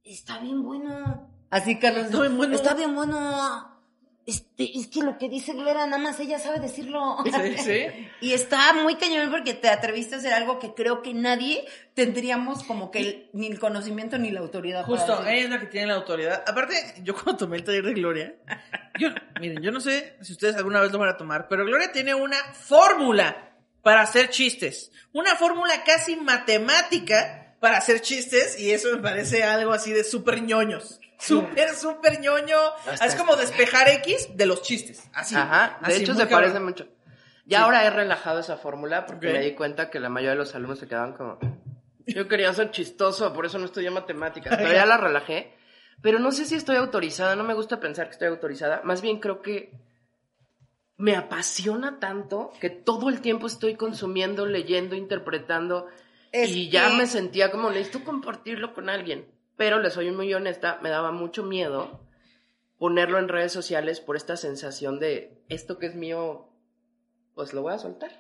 está 0.03 0.39
bien 0.39 0.63
bueno. 0.65 1.31
Así 1.51 1.79
Carlos, 1.79 2.07
Está 2.07 2.21
bien 2.23 2.37
bueno. 2.37 2.57
está 2.57 2.75
bien 2.75 2.95
bueno. 2.97 3.74
Este, 4.27 4.79
es 4.79 4.87
que 4.87 5.03
lo 5.03 5.19
que 5.19 5.29
dice 5.29 5.53
Gloria, 5.53 5.85
nada 5.87 5.99
más 5.99 6.19
ella 6.19 6.39
sabe 6.39 6.59
decirlo. 6.59 7.19
Sí, 7.25 7.59
sí. 7.59 7.87
Y 8.23 8.33
está 8.33 8.73
muy 8.73 8.97
cañón 8.97 9.31
porque 9.31 9.53
te 9.53 9.69
atreviste 9.69 10.15
a 10.15 10.19
hacer 10.19 10.33
algo 10.33 10.59
que 10.59 10.73
creo 10.73 11.03
que 11.03 11.13
nadie 11.13 11.65
tendríamos 11.93 12.63
como 12.65 12.91
que 12.91 12.99
el- 13.01 13.31
ni 13.35 13.49
el 13.49 13.59
conocimiento 13.59 14.17
ni 14.17 14.31
la 14.31 14.41
autoridad. 14.41 14.85
Justo, 14.87 15.27
ella 15.27 15.45
es 15.45 15.51
la 15.51 15.61
que 15.61 15.67
tiene 15.67 15.89
la 15.89 15.95
autoridad. 15.97 16.43
Aparte, 16.47 16.75
yo 17.03 17.15
cuando 17.15 17.37
tomé 17.37 17.57
el 17.59 17.65
taller 17.65 17.85
de 17.85 17.93
Gloria, 17.93 18.35
yo, 18.99 19.09
miren, 19.41 19.63
yo 19.63 19.71
no 19.71 19.81
sé 19.81 20.17
si 20.23 20.33
ustedes 20.33 20.57
alguna 20.57 20.81
vez 20.81 20.91
lo 20.91 20.99
van 20.99 21.11
a 21.11 21.17
tomar, 21.19 21.47
pero 21.49 21.67
Gloria 21.67 21.93
tiene 21.93 22.15
una 22.15 22.39
fórmula 22.55 23.51
para 23.83 24.01
hacer 24.01 24.31
chistes. 24.31 24.91
Una 25.13 25.37
fórmula 25.37 25.85
casi 25.85 26.17
matemática 26.17 27.44
para 27.65 27.79
hacer 27.79 28.03
chistes 28.03 28.61
y 28.61 28.73
eso 28.73 28.95
me 28.95 28.99
parece 29.01 29.43
algo 29.43 29.73
así 29.73 29.91
de 29.95 30.05
súper 30.05 30.43
ñoños. 30.43 31.01
Súper, 31.19 31.71
súper 31.75 32.21
ñoño. 32.21 32.59
Hasta- 32.87 33.07
Es 33.07 33.15
como 33.15 33.37
despejar 33.37 33.89
X 33.89 34.37
de 34.37 34.45
los 34.45 34.61
chistes. 34.61 35.09
Así. 35.15 35.35
Ajá, 35.35 35.79
de 35.81 35.95
así, 35.95 36.03
hecho 36.03 36.13
se 36.13 36.21
cabrón. 36.29 36.41
parece 36.41 36.61
mucho. 36.61 36.87
Ya 37.47 37.63
ahora 37.63 37.87
he 37.87 37.89
relajado 37.91 38.41
esa 38.41 38.59
fórmula 38.59 39.07
porque 39.07 39.29
Ok. 39.29 39.33
me 39.33 39.41
di 39.41 39.55
cuenta 39.55 39.89
que 39.89 39.99
la 39.99 40.11
mayoría 40.11 40.33
de 40.33 40.37
los 40.37 40.55
alumnos 40.55 40.79
se 40.79 40.87
quedaban 40.87 41.15
como... 41.15 41.39
Yo 42.07 42.29
quería 42.29 42.53
ser 42.53 42.71
chistoso, 42.71 43.33
por 43.33 43.47
eso 43.47 43.59
no 43.59 43.65
estudié 43.65 43.89
matemáticas, 43.91 44.55
pero 44.59 44.71
ya 44.75 44.85
la 44.85 44.99
relajé. 44.99 45.55
Pero 46.03 46.19
no 46.19 46.33
sé 46.33 46.45
si 46.45 46.57
estoy 46.57 46.77
autorizada, 46.77 47.35
no 47.35 47.45
me 47.45 47.55
gusta 47.55 47.81
pensar 47.81 48.09
que 48.09 48.13
estoy 48.13 48.29
autorizada. 48.29 48.83
Más 48.85 49.01
bien 49.01 49.21
creo 49.21 49.41
que 49.41 49.73
me 50.99 51.17
apasiona 51.17 51.99
tanto 51.99 52.53
que 52.61 52.69
todo 52.69 53.09
el 53.09 53.23
tiempo 53.23 53.47
estoy 53.47 53.75
consumiendo, 53.77 54.45
leyendo, 54.45 54.95
interpretando. 54.95 55.87
Es 56.35 56.51
y 56.51 56.69
ya 56.69 56.91
que- 56.91 56.97
me 56.97 57.07
sentía 57.07 57.51
como, 57.51 57.71
necesito 57.71 58.03
compartirlo 58.05 58.75
con 58.75 58.89
alguien. 58.89 59.27
Pero 59.57 59.79
le 59.79 59.91
soy 59.91 60.11
muy 60.11 60.35
honesta, 60.35 60.79
me 60.83 60.91
daba 60.91 61.13
mucho 61.13 61.45
miedo 61.45 62.01
ponerlo 62.79 63.19
en 63.19 63.29
redes 63.29 63.53
sociales 63.53 64.01
por 64.01 64.17
esta 64.17 64.37
sensación 64.37 64.99
de 64.99 65.39
esto 65.49 65.79
que 65.79 65.87
es 65.87 65.95
mío, 65.95 66.49
pues 67.37 67.53
lo 67.55 67.63
voy 67.63 67.73
a 67.73 67.79
soltar. 67.79 68.11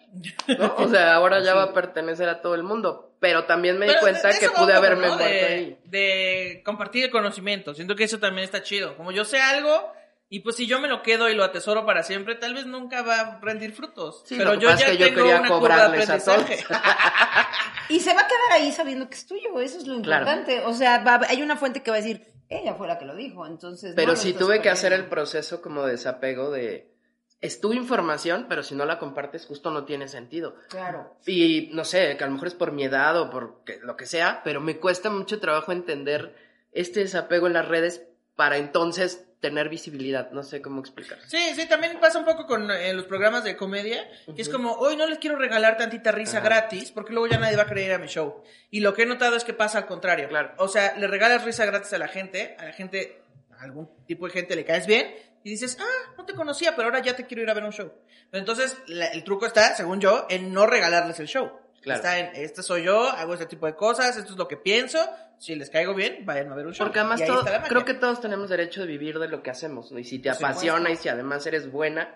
¿no? 0.58 0.74
O 0.78 0.88
sea, 0.88 1.14
ahora 1.14 1.40
ya 1.42 1.54
va 1.56 1.64
a 1.64 1.72
pertenecer 1.74 2.28
a 2.28 2.40
todo 2.40 2.54
el 2.54 2.62
mundo. 2.62 3.10
Pero 3.18 3.44
también 3.44 3.78
me 3.78 3.86
di 3.86 3.90
Pero 3.92 4.00
cuenta 4.02 4.28
de- 4.28 4.34
de 4.34 4.40
que 4.40 4.50
pude 4.50 4.72
haberme 4.74 5.08
¿no? 5.08 5.14
muerto 5.16 5.24
de, 5.28 5.44
ahí. 5.44 5.78
de 5.84 6.62
compartir 6.64 7.04
el 7.04 7.10
conocimiento. 7.10 7.74
Siento 7.74 7.96
que 7.96 8.04
eso 8.04 8.18
también 8.20 8.44
está 8.44 8.62
chido. 8.62 8.96
Como 8.96 9.10
yo 9.12 9.24
sé 9.24 9.40
algo, 9.40 9.92
y 10.34 10.40
pues 10.40 10.56
si 10.56 10.66
yo 10.66 10.80
me 10.80 10.88
lo 10.88 11.02
quedo 11.02 11.28
y 11.28 11.34
lo 11.34 11.44
atesoro 11.44 11.84
para 11.86 12.02
siempre, 12.02 12.34
tal 12.34 12.54
vez 12.54 12.66
nunca 12.66 13.02
va 13.02 13.20
a 13.20 13.40
rendir 13.40 13.72
frutos. 13.72 14.22
Sí, 14.26 14.36
Pero 14.36 14.54
yo 14.54 14.68
ya 14.70 14.74
es 14.74 14.84
que 14.84 14.96
yo 14.96 15.06
tengo 15.06 15.20
quería 15.22 15.40
una 15.40 15.48
curva 15.48 15.68
de 15.68 15.82
cobrarles 15.98 16.10
a 16.10 16.18
todos. 16.18 16.38
aprendizaje. 16.42 16.64
Y 17.90 18.00
se 18.00 18.14
va 18.14 18.22
a 18.22 18.26
quedar 18.26 18.52
ahí 18.62 18.72
sabiendo 18.72 19.08
que 19.08 19.14
es 19.14 19.26
tuyo, 19.26 19.60
eso 19.60 19.76
es 19.78 19.86
lo 19.86 20.00
Claro. 20.00 20.24
importante. 20.24 20.60
O 20.64 20.72
sea, 20.72 21.04
va- 21.04 21.20
hay 21.28 21.42
una 21.42 21.56
fuente 21.56 21.82
que 21.82 21.90
va 21.90 21.98
a 21.98 22.00
decir, 22.00 22.26
ella 22.48 22.74
fue 22.74 22.86
la 22.88 22.98
que 22.98 23.04
lo 23.04 23.14
dijo, 23.14 23.46
entonces... 23.46 23.92
Pero 23.94 24.12
no 24.12 24.16
sí 24.16 24.32
tuve 24.32 24.62
que 24.62 24.70
hacer 24.70 24.92
el 24.94 25.06
proceso 25.06 25.60
como 25.60 25.84
de 25.84 25.92
desapego 25.92 26.50
de... 26.50 26.90
Es 27.42 27.60
tu 27.60 27.74
información, 27.74 28.46
pero 28.48 28.62
si 28.62 28.74
no 28.74 28.86
la 28.86 28.98
compartes 28.98 29.44
justo 29.44 29.70
no 29.70 29.84
tiene 29.84 30.08
sentido. 30.08 30.56
Claro. 30.70 31.14
Y 31.26 31.68
no 31.74 31.84
sé, 31.84 32.16
que 32.16 32.24
a 32.24 32.26
lo 32.26 32.32
mejor 32.32 32.48
es 32.48 32.54
por 32.54 32.72
mi 32.72 32.84
edad 32.84 33.20
o 33.20 33.28
por 33.28 33.62
que- 33.64 33.78
lo 33.82 33.96
que 33.98 34.06
sea, 34.06 34.40
pero 34.44 34.62
me 34.62 34.78
cuesta 34.78 35.10
mucho 35.10 35.38
trabajo 35.38 35.70
entender 35.70 36.34
este 36.72 37.00
desapego 37.00 37.46
en 37.46 37.52
las 37.52 37.68
redes 37.68 38.02
para 38.34 38.56
entonces 38.56 39.26
tener 39.48 39.68
visibilidad. 39.68 40.30
No 40.30 40.42
sé 40.42 40.62
cómo 40.62 40.80
explicar. 40.80 41.18
Sí, 41.26 41.38
sí, 41.54 41.68
también 41.68 41.98
pasa 42.00 42.18
un 42.18 42.24
poco 42.24 42.46
con 42.46 42.70
eh, 42.70 42.92
los 42.94 43.04
programas 43.04 43.44
de 43.44 43.56
comedia, 43.56 44.08
que 44.34 44.40
es 44.40 44.48
como, 44.48 44.72
hoy 44.72 44.96
no 44.96 45.06
les 45.06 45.18
quiero 45.18 45.36
regalar 45.36 45.76
tantita 45.76 46.12
risa 46.12 46.38
Ajá. 46.38 46.46
gratis, 46.46 46.90
porque 46.90 47.12
luego 47.12 47.26
ya 47.26 47.38
nadie 47.38 47.56
va 47.56 47.62
a 47.64 47.66
querer 47.66 47.84
ir 47.86 47.92
a 47.92 47.98
mi 47.98 48.06
show. 48.06 48.42
Y 48.70 48.80
lo 48.80 48.94
que 48.94 49.02
he 49.02 49.06
notado 49.06 49.36
es 49.36 49.44
que 49.44 49.52
pasa 49.52 49.78
al 49.78 49.86
contrario. 49.86 50.28
Claro. 50.28 50.52
O 50.56 50.68
sea, 50.68 50.96
le 50.96 51.06
regalas 51.06 51.44
risa 51.44 51.66
gratis 51.66 51.92
a 51.92 51.98
la 51.98 52.08
gente, 52.08 52.56
a 52.58 52.64
la 52.64 52.72
gente, 52.72 53.20
a 53.58 53.62
algún 53.64 53.88
tipo 54.06 54.26
de 54.26 54.32
gente 54.32 54.56
le 54.56 54.64
caes 54.64 54.86
bien, 54.86 55.14
y 55.42 55.50
dices, 55.50 55.76
ah, 55.78 56.12
no 56.16 56.24
te 56.24 56.32
conocía, 56.32 56.74
pero 56.74 56.88
ahora 56.88 57.00
ya 57.02 57.14
te 57.14 57.26
quiero 57.26 57.42
ir 57.42 57.50
a 57.50 57.54
ver 57.54 57.64
un 57.64 57.72
show. 57.72 57.92
Pero 58.30 58.40
entonces, 58.40 58.78
la- 58.86 59.08
el 59.08 59.24
truco 59.24 59.44
está, 59.44 59.74
según 59.76 60.00
yo, 60.00 60.26
en 60.30 60.52
no 60.54 60.66
regalarles 60.66 61.20
el 61.20 61.26
show. 61.28 61.52
Claro. 61.84 61.98
Está 62.00 62.18
en, 62.18 62.30
este 62.34 62.62
soy 62.64 62.82
yo, 62.84 63.08
hago 63.08 63.34
este 63.34 63.46
tipo 63.46 63.66
de 63.66 63.76
cosas, 63.76 64.16
esto 64.16 64.32
es 64.32 64.38
lo 64.38 64.48
que 64.48 64.56
pienso, 64.56 64.98
si 65.38 65.54
les 65.54 65.70
caigo 65.70 65.94
bien, 65.94 66.24
vayan 66.26 66.50
a 66.50 66.54
ver 66.56 66.66
un 66.66 66.72
show. 66.74 66.86
Porque 66.86 66.98
además 66.98 67.22
todo- 67.24 67.44
creo 67.68 67.84
que 67.84 67.94
todos 67.94 68.20
tenemos 68.20 68.48
derecho 68.48 68.80
de 68.80 68.86
vivir 68.88 69.18
de 69.18 69.28
lo 69.28 69.42
que 69.42 69.50
hacemos, 69.50 69.92
¿no? 69.92 69.98
Y 69.98 70.04
si 70.04 70.18
te 70.18 70.30
apasiona 70.30 70.90
y 70.90 70.96
si 70.96 71.08
además 71.08 71.46
eres 71.46 71.70
buena, 71.70 72.08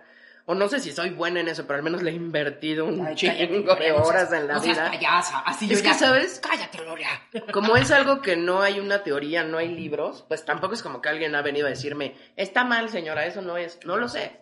o 0.46 0.54
no 0.54 0.66
sé 0.70 0.80
si 0.80 0.92
soy 0.92 1.10
buena 1.10 1.40
en 1.40 1.48
eso, 1.48 1.66
pero 1.66 1.76
al 1.76 1.82
menos 1.82 2.02
le 2.02 2.10
he 2.10 2.14
invertido 2.14 2.86
un 2.86 3.06
Ay, 3.06 3.14
chingo 3.14 3.66
cállate, 3.66 3.84
de 3.84 3.92
horas 3.92 4.32
en 4.32 4.46
la 4.46 4.54
no 4.54 4.60
seas 4.62 4.78
vida. 4.78 4.90
payasa, 4.90 5.38
así 5.40 5.66
Es 5.66 5.70
yo 5.72 5.82
que, 5.82 5.88
ya- 5.90 5.94
¿sabes? 5.98 6.40
Cállate, 6.40 6.78
Gloria. 6.78 7.08
Como 7.52 7.76
es 7.76 7.90
algo 7.90 8.22
que 8.22 8.36
no 8.36 8.62
hay 8.62 8.80
una 8.80 9.02
teoría, 9.02 9.44
no 9.44 9.58
hay 9.58 9.68
libros, 9.68 10.24
pues 10.28 10.46
tampoco 10.46 10.72
es 10.72 10.82
como 10.82 11.02
que 11.02 11.10
alguien 11.10 11.34
ha 11.34 11.42
venido 11.42 11.66
a 11.66 11.70
decirme, 11.70 12.16
está 12.36 12.64
mal, 12.64 12.88
señora, 12.88 13.26
eso 13.26 13.42
no 13.42 13.58
es. 13.58 13.78
No 13.84 13.98
lo 13.98 14.08
sé. 14.08 14.32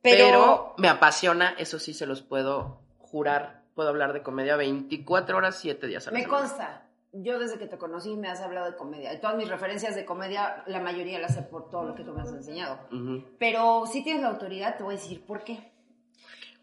Pero- 0.00 0.24
Pero, 0.28 0.74
me 0.78 0.88
apasiona, 0.88 1.56
eso 1.58 1.80
sí 1.80 1.92
se 1.92 2.06
los 2.06 2.22
puedo 2.22 2.80
jurar. 2.98 3.62
Puedo 3.78 3.90
hablar 3.90 4.12
de 4.12 4.24
comedia 4.24 4.56
24 4.56 5.36
horas, 5.36 5.56
7 5.60 5.86
días 5.86 6.04
a 6.08 6.10
la 6.10 6.18
Me 6.18 6.24
semana. 6.24 6.40
consta. 6.40 6.82
Yo 7.12 7.38
desde 7.38 7.60
que 7.60 7.68
te 7.68 7.78
conocí 7.78 8.16
me 8.16 8.26
has 8.26 8.40
hablado 8.40 8.68
de 8.68 8.76
comedia. 8.76 9.14
Y 9.14 9.20
todas 9.20 9.36
mis 9.36 9.48
referencias 9.48 9.94
de 9.94 10.04
comedia, 10.04 10.64
la 10.66 10.80
mayoría 10.80 11.20
las 11.20 11.34
sé 11.36 11.42
por 11.42 11.70
todo 11.70 11.84
lo 11.84 11.94
que 11.94 12.02
tú 12.02 12.12
me 12.12 12.22
has 12.22 12.32
enseñado. 12.32 12.80
Ujú. 12.90 13.22
Pero 13.38 13.84
si 13.86 14.02
tienes 14.02 14.22
la 14.22 14.30
autoridad, 14.30 14.76
te 14.76 14.82
voy 14.82 14.96
a 14.96 14.98
decir 14.98 15.24
por 15.24 15.44
qué. 15.44 15.70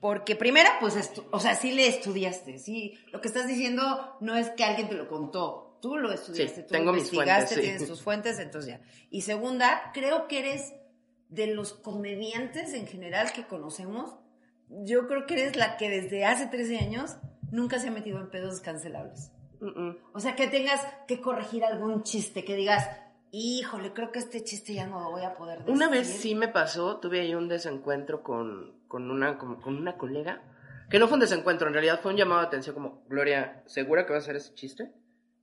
Porque 0.02 0.36
primera, 0.36 0.72
pues, 0.82 1.10
o 1.32 1.40
sea, 1.40 1.56
sí 1.56 1.72
le 1.72 1.88
estudiaste, 1.88 2.60
sí. 2.60 3.00
Lo 3.14 3.22
que 3.22 3.30
estás 3.30 3.48
diciendo 3.48 4.18
no 4.20 4.36
es 4.36 4.50
que 4.50 4.66
alguien 4.66 4.90
te 4.90 4.96
lo 4.96 5.08
contó. 5.08 5.78
Tú 5.82 5.96
lo 5.96 6.12
estudiaste, 6.12 6.64
Sí, 6.64 6.68
tú 6.68 6.74
tengo 6.74 6.92
mis 6.92 7.04
investigaste, 7.04 7.46
fuentes, 7.46 7.56
sí. 7.56 7.62
tienes 7.62 7.88
tus 7.88 8.02
fuentes, 8.04 8.40
entonces 8.40 8.72
ya. 8.72 8.82
Y 9.10 9.22
segunda, 9.22 9.92
creo 9.94 10.28
que 10.28 10.40
eres 10.40 10.74
de 11.30 11.48
los 11.48 11.72
comediantes 11.72 12.74
en 12.74 12.88
general 12.88 13.32
que 13.32 13.48
conocemos. 13.48 14.16
Yo 14.70 15.08
creo 15.08 15.26
que 15.26 15.36
eres 15.36 15.56
la 15.56 15.78
que 15.78 15.90
desde 15.90 16.26
hace 16.26 16.48
13 16.48 16.78
años 16.80 17.18
nunca 17.52 17.80
se 17.80 17.88
ha 17.90 17.92
metido 17.92 18.20
en 18.20 18.30
pedos 18.30 18.62
cancelables. 18.62 19.32
O 20.14 20.20
sea, 20.20 20.36
que 20.36 20.48
tengas 20.48 20.86
que 21.08 21.22
corregir 21.22 21.64
algún 21.64 22.04
chiste, 22.04 22.44
que 22.44 22.56
digas, 22.56 22.90
híjole, 23.32 23.94
creo 23.94 24.12
que 24.12 24.20
este 24.20 24.44
chiste 24.44 24.74
ya 24.74 24.86
no 24.88 25.00
lo 25.00 25.12
voy 25.12 25.24
a 25.24 25.34
poder 25.34 25.60
decir. 25.60 25.74
Una 25.74 25.90
vez 25.90 26.08
sí 26.08 26.36
me 26.36 26.48
pasó, 26.48 26.98
tuve 27.00 27.22
ahí 27.22 27.34
un 27.36 27.48
desencuentro 27.48 28.22
con, 28.22 28.80
con, 28.88 29.10
una, 29.10 29.38
como- 29.38 29.62
con 29.62 29.76
una 29.78 29.98
colega, 29.98 30.42
que 30.90 31.00
no 31.00 31.08
fue 31.08 31.16
un 31.16 31.22
desencuentro, 31.22 31.68
en 31.68 31.74
realidad 31.74 32.00
fue 32.02 32.12
un 32.12 32.18
llamado 32.18 32.42
de 32.42 32.48
atención 32.48 32.76
como, 32.76 33.04
Gloria, 33.08 33.64
¿segura 33.66 34.06
que 34.06 34.12
va 34.12 34.18
a 34.18 34.22
hacer 34.22 34.36
ese 34.36 34.54
chiste? 34.54 34.92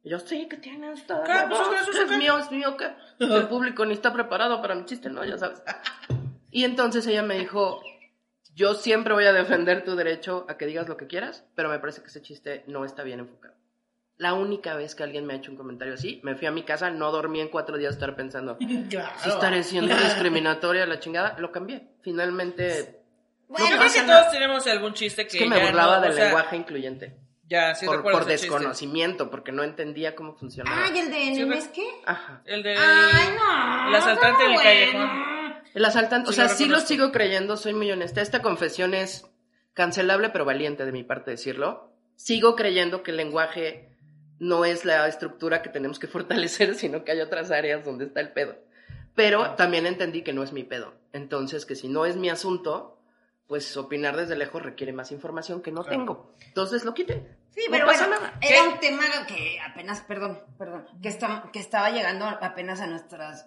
Y 0.04 0.10
yo, 0.10 0.18
sí, 0.20 0.46
que 0.48 0.56
tienes? 0.56 1.00
Está 1.00 1.22
¿Qué? 1.24 1.32
Pues, 1.48 1.60
que 1.90 1.98
es 2.02 2.10
¿qué? 2.10 2.16
mío, 2.16 2.38
es 2.38 2.50
mío, 2.50 2.76
¿qué? 2.76 2.88
El 3.18 3.48
público 3.48 3.84
ni 3.86 3.94
está 3.94 4.12
preparado 4.12 4.60
para 4.60 4.74
mi 4.74 4.84
chiste, 4.84 5.08
¿no? 5.10 5.24
Ya 5.24 5.38
sabes. 5.38 5.62
Y 6.54 6.64
entonces 6.64 7.06
ella 7.06 7.22
me 7.22 7.38
dijo, 7.38 7.80
yo 8.54 8.74
siempre 8.74 9.14
voy 9.14 9.24
a 9.24 9.32
defender 9.32 9.84
tu 9.84 9.96
derecho 9.96 10.44
a 10.48 10.56
que 10.56 10.66
digas 10.66 10.88
lo 10.88 10.96
que 10.96 11.06
quieras, 11.06 11.44
pero 11.54 11.68
me 11.68 11.78
parece 11.78 12.00
que 12.02 12.08
ese 12.08 12.22
chiste 12.22 12.64
no 12.66 12.84
está 12.84 13.02
bien 13.02 13.20
enfocado. 13.20 13.54
La 14.18 14.34
única 14.34 14.76
vez 14.76 14.94
que 14.94 15.02
alguien 15.02 15.26
me 15.26 15.32
ha 15.32 15.36
hecho 15.36 15.50
un 15.50 15.56
comentario 15.56 15.94
así, 15.94 16.20
me 16.22 16.36
fui 16.36 16.46
a 16.46 16.50
mi 16.52 16.62
casa, 16.62 16.90
no 16.90 17.10
dormí 17.10 17.40
en 17.40 17.48
cuatro 17.48 17.76
días 17.78 17.94
estar 17.94 18.14
pensando, 18.14 18.56
Claro. 18.90 19.12
si 19.18 19.28
estaré 19.30 19.62
siendo 19.62 19.96
discriminatoria 19.96 20.86
la 20.86 21.00
chingada, 21.00 21.36
lo 21.38 21.50
cambié. 21.50 21.88
Finalmente, 22.02 23.00
Bueno, 23.48 23.66
Yo 23.66 23.76
no 23.76 23.80
creo 23.82 23.92
que 23.92 24.10
todos 24.12 24.30
tenemos 24.30 24.66
algún 24.66 24.94
chiste 24.94 25.26
que 25.26 25.36
es 25.38 25.42
que 25.42 25.48
me 25.48 25.56
ya 25.58 25.64
burlaba 25.66 25.96
no, 25.96 26.02
o 26.02 26.04
del 26.04 26.12
sea, 26.14 26.24
lenguaje 26.26 26.56
incluyente. 26.56 27.16
Ya, 27.48 27.74
sí 27.74 27.84
por 27.84 28.00
por 28.02 28.12
ese 28.12 28.20
chiste. 28.32 28.46
desconocimiento, 28.46 29.30
porque 29.30 29.52
no 29.52 29.62
entendía 29.62 30.14
cómo 30.14 30.34
funcionaba. 30.34 30.84
Ay, 30.84 30.98
el 31.00 31.10
de 31.10 31.16
Sí, 31.18 31.34
Nemes, 31.34 31.66
re- 31.66 31.72
¿qué? 31.72 31.86
Ajá. 32.06 32.40
El 32.46 32.62
de... 32.62 32.76
Ay, 32.78 33.28
no. 33.36 33.88
El 33.88 33.94
asaltante 33.94 34.42
del 34.44 34.52
no, 34.54 34.58
callejón. 34.62 35.10
El 35.74 35.84
asaltante, 35.84 36.28
o 36.30 36.32
sea, 36.32 36.44
lo 36.44 36.50
sí 36.54 36.66
lo 36.66 36.80
sigo 36.80 37.12
creyendo, 37.12 37.56
soy 37.56 37.72
muy 37.74 37.90
honesta. 37.90 38.20
Esta 38.20 38.42
confesión 38.42 38.94
es 38.94 39.26
cancelable, 39.74 40.28
pero 40.30 40.44
valiente 40.44 40.84
de 40.84 40.92
mi 40.92 41.02
parte 41.02 41.30
decirlo. 41.30 41.92
Sigo 42.16 42.56
creyendo 42.56 43.02
que 43.02 43.10
el 43.12 43.16
lenguaje 43.16 43.88
no 44.38 44.64
es 44.64 44.84
la 44.84 45.06
estructura 45.08 45.62
que 45.62 45.70
tenemos 45.70 45.98
que 45.98 46.06
fortalecer, 46.08 46.74
sino 46.74 47.04
que 47.04 47.12
hay 47.12 47.20
otras 47.20 47.50
áreas 47.50 47.84
donde 47.84 48.04
está 48.06 48.20
el 48.20 48.32
pedo. 48.32 48.56
Pero 49.14 49.54
también 49.56 49.86
entendí 49.86 50.22
que 50.22 50.32
no 50.32 50.42
es 50.42 50.52
mi 50.52 50.64
pedo. 50.64 50.94
Entonces, 51.12 51.66
que 51.66 51.74
si 51.74 51.88
no 51.88 52.06
es 52.06 52.16
mi 52.16 52.30
asunto, 52.30 52.98
pues 53.46 53.76
opinar 53.76 54.16
desde 54.16 54.36
lejos 54.36 54.62
requiere 54.62 54.92
más 54.94 55.12
información 55.12 55.60
que 55.62 55.70
no 55.70 55.82
Claro. 55.82 55.98
tengo. 55.98 56.34
Entonces 56.46 56.84
lo 56.84 56.94
quité. 56.94 57.36
Sí, 57.50 57.60
No 57.66 57.72
pero 57.72 57.86
pasa 57.86 58.06
bueno, 58.08 58.22
nada. 58.22 58.38
era 58.40 58.62
¿Qué? 58.62 58.68
un 58.68 58.80
tema 58.80 59.04
que 59.28 59.58
apenas, 59.60 60.00
perdón, 60.00 60.40
perdón, 60.58 60.86
que, 61.02 61.08
está, 61.10 61.50
que 61.52 61.58
estaba 61.60 61.90
llegando 61.90 62.24
apenas 62.26 62.80
a 62.80 62.86
nuestras... 62.86 63.46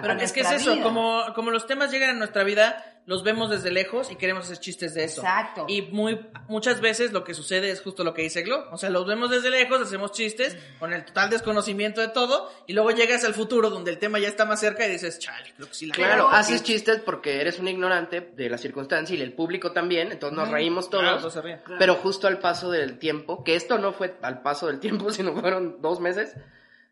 Pero 0.00 0.14
es 0.14 0.32
que 0.32 0.40
es 0.40 0.50
eso, 0.50 0.74
vida. 0.74 0.82
como, 0.82 1.22
como 1.34 1.50
los 1.50 1.66
temas 1.66 1.90
llegan 1.90 2.10
a 2.10 2.14
nuestra 2.14 2.44
vida, 2.44 2.84
los 3.06 3.22
vemos 3.22 3.50
desde 3.50 3.70
lejos 3.70 4.10
y 4.10 4.16
queremos 4.16 4.44
hacer 4.44 4.58
chistes 4.58 4.94
de 4.94 5.04
eso. 5.04 5.20
Exacto. 5.20 5.66
Y 5.68 5.82
muy, 5.82 6.26
muchas 6.48 6.80
veces 6.80 7.12
lo 7.12 7.22
que 7.22 7.34
sucede 7.34 7.70
es 7.70 7.82
justo 7.82 8.02
lo 8.02 8.14
que 8.14 8.22
dice 8.22 8.42
Glo. 8.42 8.66
O 8.70 8.78
sea, 8.78 8.88
los 8.90 9.06
vemos 9.06 9.30
desde 9.30 9.50
lejos, 9.50 9.80
hacemos 9.80 10.12
chistes 10.12 10.56
con 10.78 10.92
el 10.92 11.04
total 11.04 11.28
desconocimiento 11.30 12.00
de 12.00 12.08
todo, 12.08 12.50
y 12.66 12.72
luego 12.72 12.90
llegas 12.92 13.24
al 13.24 13.34
futuro 13.34 13.68
donde 13.68 13.90
el 13.90 13.98
tema 13.98 14.18
ya 14.18 14.28
está 14.28 14.46
más 14.46 14.60
cerca 14.60 14.86
y 14.86 14.90
dices, 14.90 15.18
chale, 15.18 15.52
creo 15.56 15.68
que 15.68 15.74
sí 15.74 15.86
la 15.86 15.94
Claro, 15.94 16.28
haces 16.28 16.62
chistes 16.62 17.00
porque 17.00 17.40
eres 17.40 17.58
un 17.58 17.68
ignorante 17.68 18.20
de 18.20 18.48
la 18.48 18.58
circunstancia 18.58 19.16
y 19.16 19.20
el 19.20 19.34
público 19.34 19.72
también, 19.72 20.10
entonces 20.10 20.36
nos 20.36 20.48
reímos 20.48 20.88
todos. 20.88 21.04
Claro, 21.04 21.30
se 21.30 21.42
ríen. 21.42 21.60
Pero 21.78 21.96
justo 21.96 22.26
al 22.26 22.38
paso 22.38 22.70
del 22.70 22.98
tiempo, 22.98 23.44
que 23.44 23.54
esto 23.54 23.78
no 23.78 23.92
fue 23.92 24.16
al 24.22 24.40
paso 24.42 24.66
del 24.66 24.80
tiempo, 24.80 25.10
sino 25.12 25.34
fueron 25.38 25.82
dos 25.82 26.00
meses, 26.00 26.34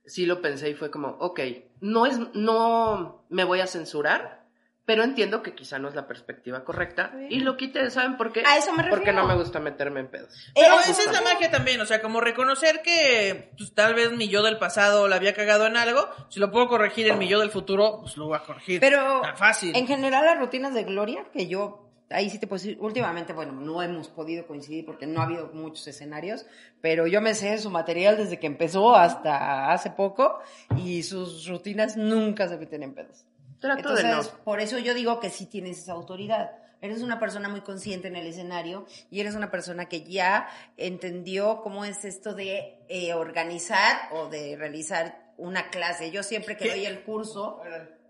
sí 0.05 0.27
lo 0.27 0.41
pensé 0.41 0.71
y 0.71 0.75
fue 0.75 0.91
como, 0.91 1.09
ok, 1.21 1.41
no 1.81 2.07
es, 2.07 2.19
no 2.35 3.25
me 3.29 3.45
voy 3.45 3.61
a 3.61 3.67
censurar, 3.67 4.43
pero 4.85 5.05
entiendo 5.05 5.43
que 5.45 5.55
quizá 5.55 5.79
no 5.79 5.89
es 5.89 5.95
la 5.95 6.09
perspectiva 6.09 6.65
correcta 6.65 7.13
y 7.31 7.39
lo 7.41 7.57
quité, 7.57 7.89
¿saben 7.91 8.17
por 8.17 8.33
qué? 8.33 8.43
A 8.45 8.57
eso 8.59 8.73
me 8.73 8.83
Porque 8.85 9.07
refiero. 9.07 9.23
no 9.23 9.29
me 9.29 9.37
gusta 9.41 9.61
meterme 9.61 10.01
en 10.01 10.09
pedos. 10.11 10.35
Pero 10.55 10.81
esa 10.81 10.91
es 11.03 11.13
la 11.13 11.21
magia 11.23 11.51
también, 11.53 11.81
o 11.81 11.87
sea, 11.87 12.03
como 12.03 12.21
reconocer 12.21 12.83
que 12.83 13.53
pues, 13.57 13.73
tal 13.75 13.95
vez 13.95 14.11
mi 14.13 14.29
yo 14.29 14.43
del 14.43 14.59
pasado 14.59 15.07
la 15.07 15.17
había 15.17 15.35
cagado 15.35 15.67
en 15.67 15.77
algo, 15.77 16.09
si 16.31 16.41
lo 16.41 16.51
puedo 16.51 16.67
corregir 16.69 17.07
en 17.07 17.19
mi 17.19 17.29
yo 17.29 17.39
del 17.39 17.51
futuro, 17.53 18.01
pues 18.01 18.17
lo 18.17 18.27
voy 18.27 18.37
a 18.37 18.41
corregir. 18.43 18.81
Pero 18.81 19.21
Tan 19.21 19.37
fácil. 19.37 19.77
en 19.77 19.87
general 19.87 20.25
las 20.25 20.39
rutinas 20.39 20.75
de 20.75 20.83
Gloria, 20.83 21.27
que 21.33 21.47
yo 21.47 21.92
ahí 22.13 22.31
sí 22.31 22.39
te 22.39 22.47
puedo 22.47 22.63
decir, 22.63 22.79
últimamente, 22.81 23.33
bueno, 23.33 23.53
no 23.53 23.83
hemos 23.83 24.09
podido 24.09 24.47
coincidir 24.47 24.85
porque 24.85 25.07
no 25.07 25.21
ha 25.21 25.25
habido 25.25 25.51
muchos 25.53 25.87
escenarios, 25.87 26.47
pero 26.81 27.07
yo 27.07 27.21
me 27.21 27.35
sé 27.35 27.59
su 27.59 27.71
material 27.71 28.17
desde 28.17 28.39
que 28.39 28.47
empezó 28.47 28.95
hasta 28.95 29.73
hace 29.73 29.91
poco 29.91 30.39
y 30.77 31.03
sus 31.03 31.47
rutinas 31.47 31.97
nunca 31.97 32.49
se 32.49 32.57
meten 32.57 32.83
en 32.83 32.95
pedos. 32.95 33.25
Trato 33.61 33.95
de 33.95 34.01
Entonces, 34.03 34.33
no. 34.33 34.45
por 34.45 34.61
eso 34.61 34.79
yo 34.79 34.95
digo 34.95 35.21
que 35.21 35.31
sí 35.31 35.47
tienes 35.47 35.79
esa 35.79 35.93
autoridad. 35.93 36.53
Eres 36.81 37.03
una 37.03 37.21
persona 37.21 37.49
muy 37.49 37.61
consciente 37.61 38.09
en 38.09 38.17
el 38.17 38.27
escenario 38.27 38.87
y 39.09 39.21
eres 39.21 39.37
una 39.37 39.53
persona 39.53 39.89
que 39.89 40.03
ya 40.03 40.49
entendió 40.77 41.61
cómo 41.63 41.85
es 41.85 42.05
esto 42.05 42.35
de 42.35 42.81
eh, 42.89 43.15
organizar 43.15 44.09
o 44.11 44.27
de 44.27 44.57
realizar 44.57 45.33
una 45.37 45.71
clase. 45.71 46.11
Yo 46.11 46.25
siempre 46.25 46.57
que 46.57 46.65
¿Qué? 46.65 46.71
doy 46.71 46.87
el 46.87 47.03
curso 47.05 47.61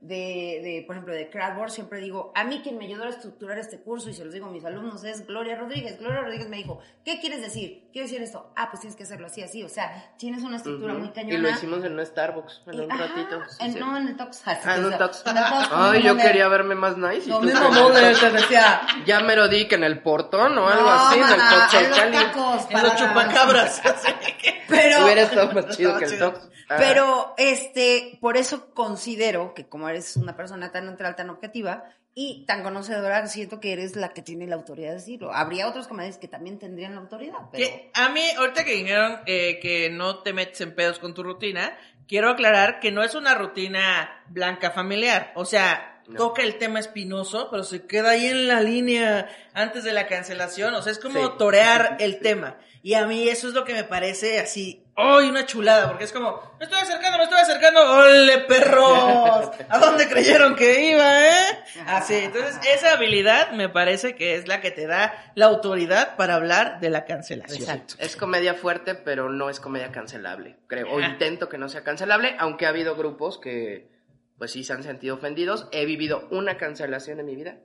de, 0.03 0.61
de, 0.65 0.85
por 0.85 0.97
ejemplo, 0.97 1.15
de 1.15 1.31
Crowdwork, 1.31 1.71
siempre 1.71 2.01
digo, 2.01 2.33
a 2.35 2.43
mí 2.43 2.61
quien 2.63 2.77
me 2.77 2.87
ayudó 2.87 3.05
a 3.05 3.09
estructurar 3.09 3.57
este 3.59 3.79
curso, 3.81 4.11
y 4.11 4.15
se 4.15 4.25
los 4.25 4.35
digo 4.35 4.47
a 4.47 4.51
mis 4.51 4.65
alumnos, 4.65 5.05
es 5.05 5.25
Gloria 5.27 5.55
Rodríguez. 5.57 5.99
Gloria 6.01 6.23
Rodríguez 6.23 6.49
me 6.49 6.57
dijo, 6.57 6.81
¿qué 7.05 7.21
quieres 7.21 7.41
decir? 7.41 7.85
Quiero 7.93 8.09
decir 8.09 8.21
esto. 8.21 8.53
Ah, 8.57 8.69
pues 8.69 8.81
tienes 8.81 8.97
que 8.97 9.05
hacerlo 9.05 9.27
así, 9.29 9.43
así. 9.43 9.63
O 9.63 9.69
sea, 9.69 10.13
tienes 10.19 10.43
una 10.43 10.57
estructura 10.57 10.95
muy 10.95 11.11
cañona. 11.11 11.35
Y 11.35 11.39
lo 11.39 11.51
hicimos 11.51 11.85
en 11.85 11.99
un 11.99 12.05
Starbucks, 12.05 12.63
en 12.67 12.75
Y- 12.75 12.81
un 12.81 12.93
ajá, 12.93 13.07
ratito. 13.07 13.41
sí, 13.49 13.57
en- 13.65 13.73
sí. 13.75 13.79
No, 13.79 13.97
en 13.97 14.09
el 14.09 14.17
Tox. 14.17 14.43
Ah, 14.45 14.75
en 14.77 14.85
un 14.87 14.99
Tox. 14.99 15.23
Ay, 15.71 16.03
yo 16.03 16.17
quería 16.17 16.49
verme 16.49 16.75
más 16.75 16.97
nice. 16.99 17.29
Lo 17.31 17.41
mismo 17.41 17.71
mole, 17.71 18.15
te 18.19 18.31
decía. 18.31 18.81
Ya 19.07 19.21
me 19.21 19.37
lo 19.37 19.47
di 19.49 19.69
que 19.69 19.77
en 19.77 19.85
el 19.85 20.03
portón 20.03 20.59
o 20.59 20.69
algo 20.69 20.83
No, 20.83 20.91
así, 20.91 21.19
en 21.19 21.25
el 21.25 21.31
coche 21.37 21.85
en 21.85 21.91
los 21.91 21.99
Cali. 21.99 22.13
tacos, 22.17 22.67
En 22.71 22.83
los 22.83 22.91
para- 22.93 22.97
chupacabras. 22.97 23.83
Pero, 24.69 25.05
Hubiera 25.05 25.23
estado 25.23 25.53
más 25.53 25.77
chido 25.77 25.97
que 25.99 26.07
el. 26.07 26.19
Tox. 26.19 26.49
Ah. 26.69 26.77
pero, 26.79 27.35
este, 27.37 28.17
por 28.23 28.39
eso 28.39 28.73
considero 28.73 29.53
que 29.53 29.69
como 29.69 29.89
eres 29.93 30.17
una 30.17 30.37
persona 30.37 30.73
tan 30.73 30.87
neutral, 30.87 31.15
tan 31.17 31.31
objetiva 31.31 31.85
y 32.15 32.45
tan 32.47 32.63
conocedora, 32.63 33.27
siento 33.27 33.59
que 33.61 33.73
eres 33.73 33.97
la 33.97 34.13
que 34.13 34.21
tiene 34.21 34.47
la 34.47 34.57
autoridad 34.57 34.89
de 34.91 34.95
decirlo. 34.97 35.33
Habría 35.33 35.67
otros 35.69 35.89
comediantes 35.89 36.21
que 36.21 36.29
también 36.29 36.59
tendrían 36.59 36.95
la 36.95 37.01
autoridad, 37.01 37.39
pero... 37.51 37.65
Que 37.65 37.91
a 37.95 38.09
mí, 38.11 38.23
ahorita 38.37 38.65
que 38.65 38.73
dijeron 38.73 39.21
eh, 39.27 39.59
que 39.61 39.89
no 39.91 40.19
te 40.23 40.33
metes 40.35 40.61
en 40.61 40.75
pedos 40.75 40.99
con 40.99 41.15
tu 41.15 41.23
rutina, 41.23 41.73
quiero 42.07 42.29
aclarar 42.31 42.81
que 42.81 42.93
no 42.93 43.03
es 43.03 43.15
una 43.15 43.35
rutina 43.35 44.25
blanca 44.29 44.71
familiar. 44.73 45.33
O 45.37 45.45
sea, 45.47 45.89
No. 46.09 46.17
toca 46.19 46.43
el 46.43 46.59
tema 46.59 46.81
espinoso, 46.81 47.49
pero 47.51 47.63
se 47.63 47.87
queda 47.87 48.11
ahí 48.11 48.27
en 48.27 48.47
la 48.49 48.61
línea 48.61 49.29
antes 49.55 49.85
de 49.85 49.93
la 49.93 50.07
cancelación. 50.09 50.75
O 50.75 50.83
sea, 50.83 50.93
es 50.93 50.99
como 50.99 51.19
Sí. 51.25 51.33
torear 51.39 51.97
el 52.01 52.19
tema. 52.19 52.59
Y 52.83 52.95
a 52.95 53.07
mí 53.07 53.29
eso 53.29 53.49
es 53.49 53.55
lo 53.55 53.65
que 53.65 53.73
me 53.73 53.85
parece 53.85 54.39
así, 54.41 54.82
¡ay, 54.97 55.29
una 55.29 55.47
chulada! 55.47 55.89
Porque 55.89 56.05
es 56.05 56.13
como, 56.13 56.41
me 56.59 56.65
estoy 56.65 56.79
acercando, 56.81 57.19
me 57.19 57.25
estoy 57.25 57.39
acercando, 57.39 57.81
¡ole, 57.81 58.39
perros! 58.41 59.51
¿A 59.69 59.79
dónde 59.79 60.09
creyeron 60.09 60.55
que 60.55 60.91
iba, 60.91 61.29
eh? 61.29 61.59
Así, 61.87 62.15
entonces 62.15 62.59
esa 62.73 62.93
habilidad 62.93 63.53
me 63.53 63.69
parece 63.69 64.15
que 64.15 64.37
es 64.37 64.49
la 64.49 64.61
que 64.61 64.71
te 64.71 64.87
da 64.87 65.33
la 65.35 65.47
autoridad 65.47 66.17
para 66.17 66.35
hablar 66.35 66.81
de 66.81 66.91
la 66.91 67.05
cancelación. 67.05 67.61
Exacto. 67.61 67.95
Es 67.99 68.17
comedia 68.17 68.55
fuerte, 68.55 68.95
pero 68.95 69.31
no 69.31 69.51
es 69.51 69.61
comedia 69.61 69.91
cancelable, 69.93 70.57
creo. 70.67 70.93
O 70.93 71.01
intento 71.01 71.49
que 71.49 71.59
no 71.59 71.69
sea 71.69 71.83
cancelable, 71.85 72.37
aunque 72.39 72.67
ha 72.67 72.71
habido 72.71 72.95
grupos 72.97 73.39
que, 73.39 73.91
pues 74.39 74.51
sí, 74.53 74.65
se 74.65 74.73
han 74.73 74.83
sentido 74.83 75.15
ofendidos. 75.15 75.69
He 75.73 75.87
vivido 75.87 76.29
una 76.31 76.57
cancelación 76.57 77.21
en 77.21 77.27
mi 77.27 77.35
vida 77.35 77.57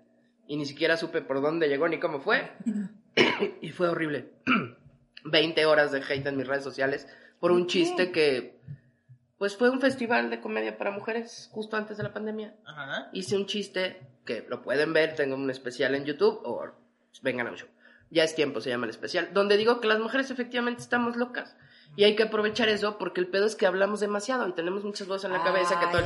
y 0.48 0.58
ni 0.58 0.66
siquiera 0.66 0.98
supe 0.98 1.22
por 1.22 1.42
dónde 1.42 1.68
llegó 1.68 1.88
ni 1.88 2.00
cómo 2.00 2.22
fue. 2.22 2.52
y 3.62 3.70
fue 3.72 3.90
horrible. 3.90 4.32
20 5.32 5.66
horas 5.66 5.92
de 5.92 6.00
hate 6.02 6.26
en 6.28 6.38
mis 6.38 6.48
redes 6.48 6.64
sociales 6.64 7.08
por 7.40 7.52
un 7.52 7.68
chiste 7.68 8.12
que, 8.12 8.58
pues 9.38 9.56
fue 9.56 9.70
un 9.70 9.80
festival 9.80 10.30
de 10.30 10.42
comedia 10.42 10.78
para 10.78 10.92
mujeres 10.92 11.50
justo 11.52 11.78
antes 11.78 11.98
de 11.98 12.04
la 12.04 12.14
pandemia. 12.14 12.56
Ajá. 12.66 13.10
Hice 13.14 13.36
un 13.36 13.46
chiste 13.46 14.02
que 14.26 14.46
lo 14.50 14.62
pueden 14.62 14.94
ver, 14.94 15.16
tengo 15.16 15.36
un 15.36 15.50
especial 15.52 15.96
en 15.96 16.06
YouTube 16.06 16.42
o 16.44 16.66
vengan 17.22 17.48
a 17.48 17.52
un 17.52 17.58
show. 17.58 17.68
Ya 18.10 18.24
es 18.24 18.36
tiempo, 18.36 18.62
se 18.62 18.70
llama 18.70 18.86
el 18.86 18.90
especial, 18.92 19.30
donde 19.34 19.58
digo 19.58 19.82
que 19.82 19.88
las 19.88 20.00
mujeres 20.00 20.32
efectivamente 20.32 20.82
estamos 20.82 21.16
locas. 21.18 21.56
Y 21.96 22.04
hay 22.04 22.16
que 22.16 22.24
aprovechar 22.24 22.70
eso 22.70 22.98
porque 22.98 23.20
el 23.22 23.28
pedo 23.28 23.46
es 23.46 23.56
que 23.56 23.66
hablamos 23.66 24.00
demasiado 24.00 24.48
y 24.48 24.54
tenemos 24.54 24.84
muchas 24.84 25.08
voces 25.08 25.26
en 25.26 25.34
la 25.34 25.44
cabeza 25.44 25.80
que 25.80 25.88
todo. 25.88 26.06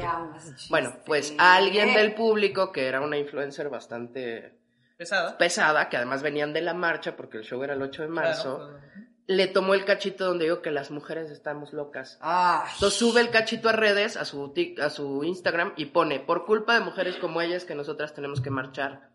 Bueno, 0.70 0.96
pues 1.06 1.34
alguien 1.38 1.94
del 1.94 2.14
público 2.14 2.72
que 2.72 2.88
era 2.88 3.02
una 3.02 3.18
influencer 3.18 3.70
bastante 3.70 4.54
Pesada. 4.98 5.38
pesada, 5.38 5.90
que 5.90 5.98
además 5.98 6.22
venían 6.22 6.54
de 6.54 6.62
la 6.62 6.74
marcha 6.74 7.16
porque 7.16 7.38
el 7.40 7.44
show 7.44 7.64
era 7.64 7.74
el 7.74 7.82
8 7.82 8.04
de 8.04 8.08
marzo, 8.10 8.58
Claro. 8.58 8.80
pues, 8.80 9.06
le 9.28 9.48
tomó 9.48 9.74
el 9.74 9.86
cachito 9.86 10.26
donde 10.26 10.46
digo 10.46 10.62
que 10.62 10.72
las 10.72 10.92
mujeres 10.92 11.32
estamos 11.32 11.74
locas. 11.74 12.18
Ay. 12.22 12.68
Entonces 12.74 13.00
sube 13.00 13.22
el 13.22 13.30
cachito 13.30 13.70
a 13.70 13.72
redes, 13.72 14.18
a 14.18 14.26
su, 14.26 14.54
tic- 14.54 14.80
a 14.82 14.90
su 14.90 15.24
Instagram 15.24 15.74
y 15.78 15.86
pone, 15.86 16.20
por 16.20 16.46
culpa 16.46 16.74
de 16.74 16.82
mujeres 16.82 17.16
como 17.18 17.42
ellas 17.42 17.64
que 17.66 17.76
nosotras 17.76 18.14
tenemos 18.14 18.42
que 18.42 18.50
marchar. 18.50 19.10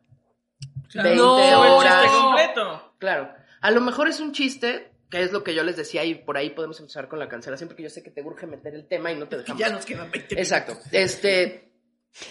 Claro. 0.90 1.08
20 1.10 1.22
no, 1.22 1.64
el 1.64 1.70
horas. 1.72 2.06
completo. 2.10 2.94
Claro, 2.98 3.30
a 3.60 3.70
lo 3.70 3.80
mejor 3.80 4.08
es 4.08 4.20
un 4.20 4.32
chiste, 4.32 4.90
que 5.10 5.22
es 5.22 5.32
lo 5.32 5.44
que 5.44 5.54
yo 5.54 5.62
les 5.64 5.76
decía 5.76 6.04
y 6.04 6.14
por 6.14 6.36
ahí 6.36 6.50
podemos 6.50 6.80
empezar 6.80 7.08
con 7.08 7.18
la 7.18 7.28
cancelación 7.28 7.68
porque 7.68 7.82
yo 7.82 7.90
sé 7.90 8.02
que 8.02 8.10
te 8.10 8.22
urge 8.22 8.46
meter 8.46 8.74
el 8.74 8.86
tema 8.88 9.12
y 9.12 9.16
no 9.16 9.28
te 9.28 9.36
dejamos. 9.38 9.60
ya 9.60 9.68
nos 9.68 9.84
quedan 9.84 10.10
20 10.10 10.34
minutos. 10.34 10.38
Exacto. 10.38 10.78
Este, 10.92 11.72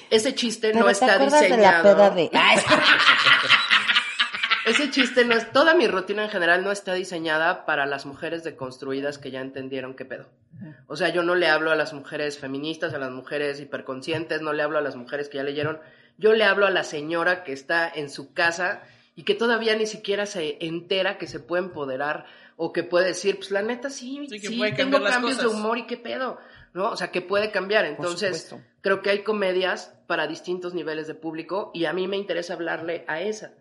ese 0.10 0.34
chiste 0.34 0.70
Pero 0.70 0.80
no 0.80 0.86
¿te 0.88 0.92
está 0.94 1.20
diseñado. 1.20 1.56
de 1.56 1.58
la 1.62 1.82
peda 1.84 2.10
de... 2.10 2.30
Ese 4.66 4.90
chiste 4.90 5.26
no 5.26 5.36
es, 5.36 5.52
toda 5.52 5.76
mi 5.76 5.88
rutina 5.88 6.24
en 6.24 6.30
general 6.30 6.64
no 6.64 6.72
está 6.72 6.96
diseñada 6.96 7.66
para 7.66 7.86
las 7.86 8.08
mujeres 8.08 8.44
deconstruidas 8.44 9.20
que 9.20 9.30
ya 9.30 9.42
entendieron 9.42 9.96
qué 9.96 10.06
pedo. 10.06 10.28
O 10.88 10.96
sea, 10.96 11.10
yo 11.10 11.22
no 11.22 11.36
le 11.36 11.48
hablo 11.48 11.72
a 11.72 11.76
las 11.76 11.94
mujeres 11.94 12.40
feministas, 12.40 12.94
a 12.94 12.98
las 12.98 13.12
mujeres 13.12 13.60
hiperconscientes, 13.60 14.42
no 14.42 14.54
le 14.54 14.64
hablo 14.64 14.80
a 14.80 14.82
las 14.82 14.96
mujeres 14.96 15.30
que 15.30 15.38
ya 15.38 15.44
leyeron, 15.44 15.80
yo 16.18 16.34
le 16.34 16.46
hablo 16.46 16.66
a 16.66 16.72
la 16.72 16.84
señora 16.84 17.44
que 17.44 17.54
está 17.54 17.88
en 17.94 18.10
su 18.10 18.34
casa 18.34 18.82
y 19.16 19.24
que 19.24 19.36
todavía 19.36 19.76
ni 19.76 19.86
siquiera 19.86 20.26
se 20.26 20.58
entera 20.66 21.18
que 21.18 21.28
se 21.28 21.40
puede 21.40 21.64
empoderar 21.64 22.26
o 22.58 22.74
que 22.74 22.84
puede 22.84 23.08
decir, 23.08 23.38
pues 23.38 23.52
la 23.52 23.62
neta 23.62 23.90
sí, 23.90 24.28
Sí, 24.30 24.62
tengo 24.76 25.04
cambios 25.04 25.38
de 25.38 25.48
humor 25.48 25.78
y 25.78 25.86
qué 25.86 25.98
pedo, 25.98 26.40
¿no? 26.74 26.90
O 26.90 26.98
sea, 26.98 27.12
que 27.12 27.22
puede 27.22 27.52
cambiar. 27.52 27.86
Entonces, 27.86 28.56
creo 28.82 29.02
que 29.02 29.10
hay 29.12 29.24
comedias 29.24 29.94
para 30.08 30.26
distintos 30.26 30.74
niveles 30.74 31.06
de 31.08 31.16
público 31.16 31.72
y 31.74 31.86
a 31.86 31.94
mí 31.94 32.08
me 32.08 32.18
interesa 32.18 32.54
hablarle 32.54 33.06
a 33.08 33.22
esa. 33.22 33.54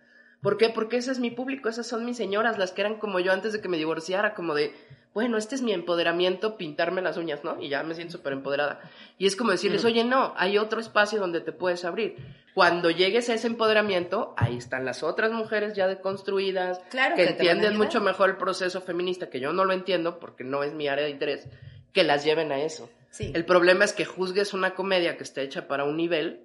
¿Por 0.45 0.59
qué? 0.59 0.68
Porque 0.68 0.99
ese 0.99 1.11
es 1.11 1.20
mi 1.20 1.30
público, 1.30 1.70
esas 1.70 1.86
son 1.86 2.05
mis 2.05 2.18
señoras, 2.18 2.59
las 2.59 2.70
que 2.70 2.82
eran 2.82 2.99
como 2.99 3.18
yo 3.18 3.32
antes 3.32 3.55
de 3.55 3.62
que 3.62 3.68
me 3.70 3.78
divorciara, 3.78 4.34
como 4.34 4.55
de, 4.55 4.74
bueno, 5.14 5.38
este 5.38 5.55
es 5.55 5.62
mi 5.62 5.72
empoderamiento, 5.72 6.59
pintarme 6.59 7.01
las 7.01 7.16
uñas, 7.16 7.45
¿no? 7.45 7.59
Y 7.62 7.70
ya 7.70 7.82
me 7.82 7.95
siento 7.95 8.18
súper 8.18 8.34
empoderada. 8.34 8.78
Y 9.16 9.26
es 9.26 9.36
como 9.36 9.53
decirles, 9.53 9.86
oye, 9.86 10.05
no, 10.05 10.34
hay 10.36 10.59
otro 10.59 10.80
espacio 10.80 11.18
donde 11.18 11.40
te 11.40 11.53
puedes 11.53 11.86
abrir. 11.86 12.16
Cuando 12.53 12.90
llegues 12.90 13.30
a 13.30 13.34
ese 13.34 13.47
empoderamiento, 13.47 14.34
ahí 14.36 14.59
están 14.59 14.84
las 14.84 15.03
otras 15.03 15.32
mujeres 15.32 15.72
ya 15.72 15.86
deconstruidas, 15.88 16.78
Claro 16.90 17.16
que, 17.16 17.24
entienden 17.24 17.78
mucho 17.78 18.03
mejor 18.03 18.28
el 18.28 18.36
proceso 18.36 18.82
feminista, 18.82 19.30
que 19.30 19.40
yo 19.40 19.55
no 19.55 19.64
lo 19.64 19.72
entiendo 19.72 20.20
porque 20.20 20.45
no 20.45 20.62
es 20.62 20.74
mi 20.74 20.88
área 20.88 21.07
de 21.07 21.11
interés, 21.11 21.49
que 21.95 22.05
las 22.05 22.22
lleven 22.22 22.53
a 22.53 22.61
eso. 22.61 22.90
Sí. 23.09 23.32
El 23.34 23.47
problema 23.47 23.86
es 23.86 23.95
que 23.95 24.05
juzgues 24.05 24.53
una 24.53 24.74
comedia 24.74 25.16
que 25.16 25.22
está 25.22 25.40
hecha 25.40 25.66
para 25.68 25.84
un 25.84 25.97
nivel 25.97 26.45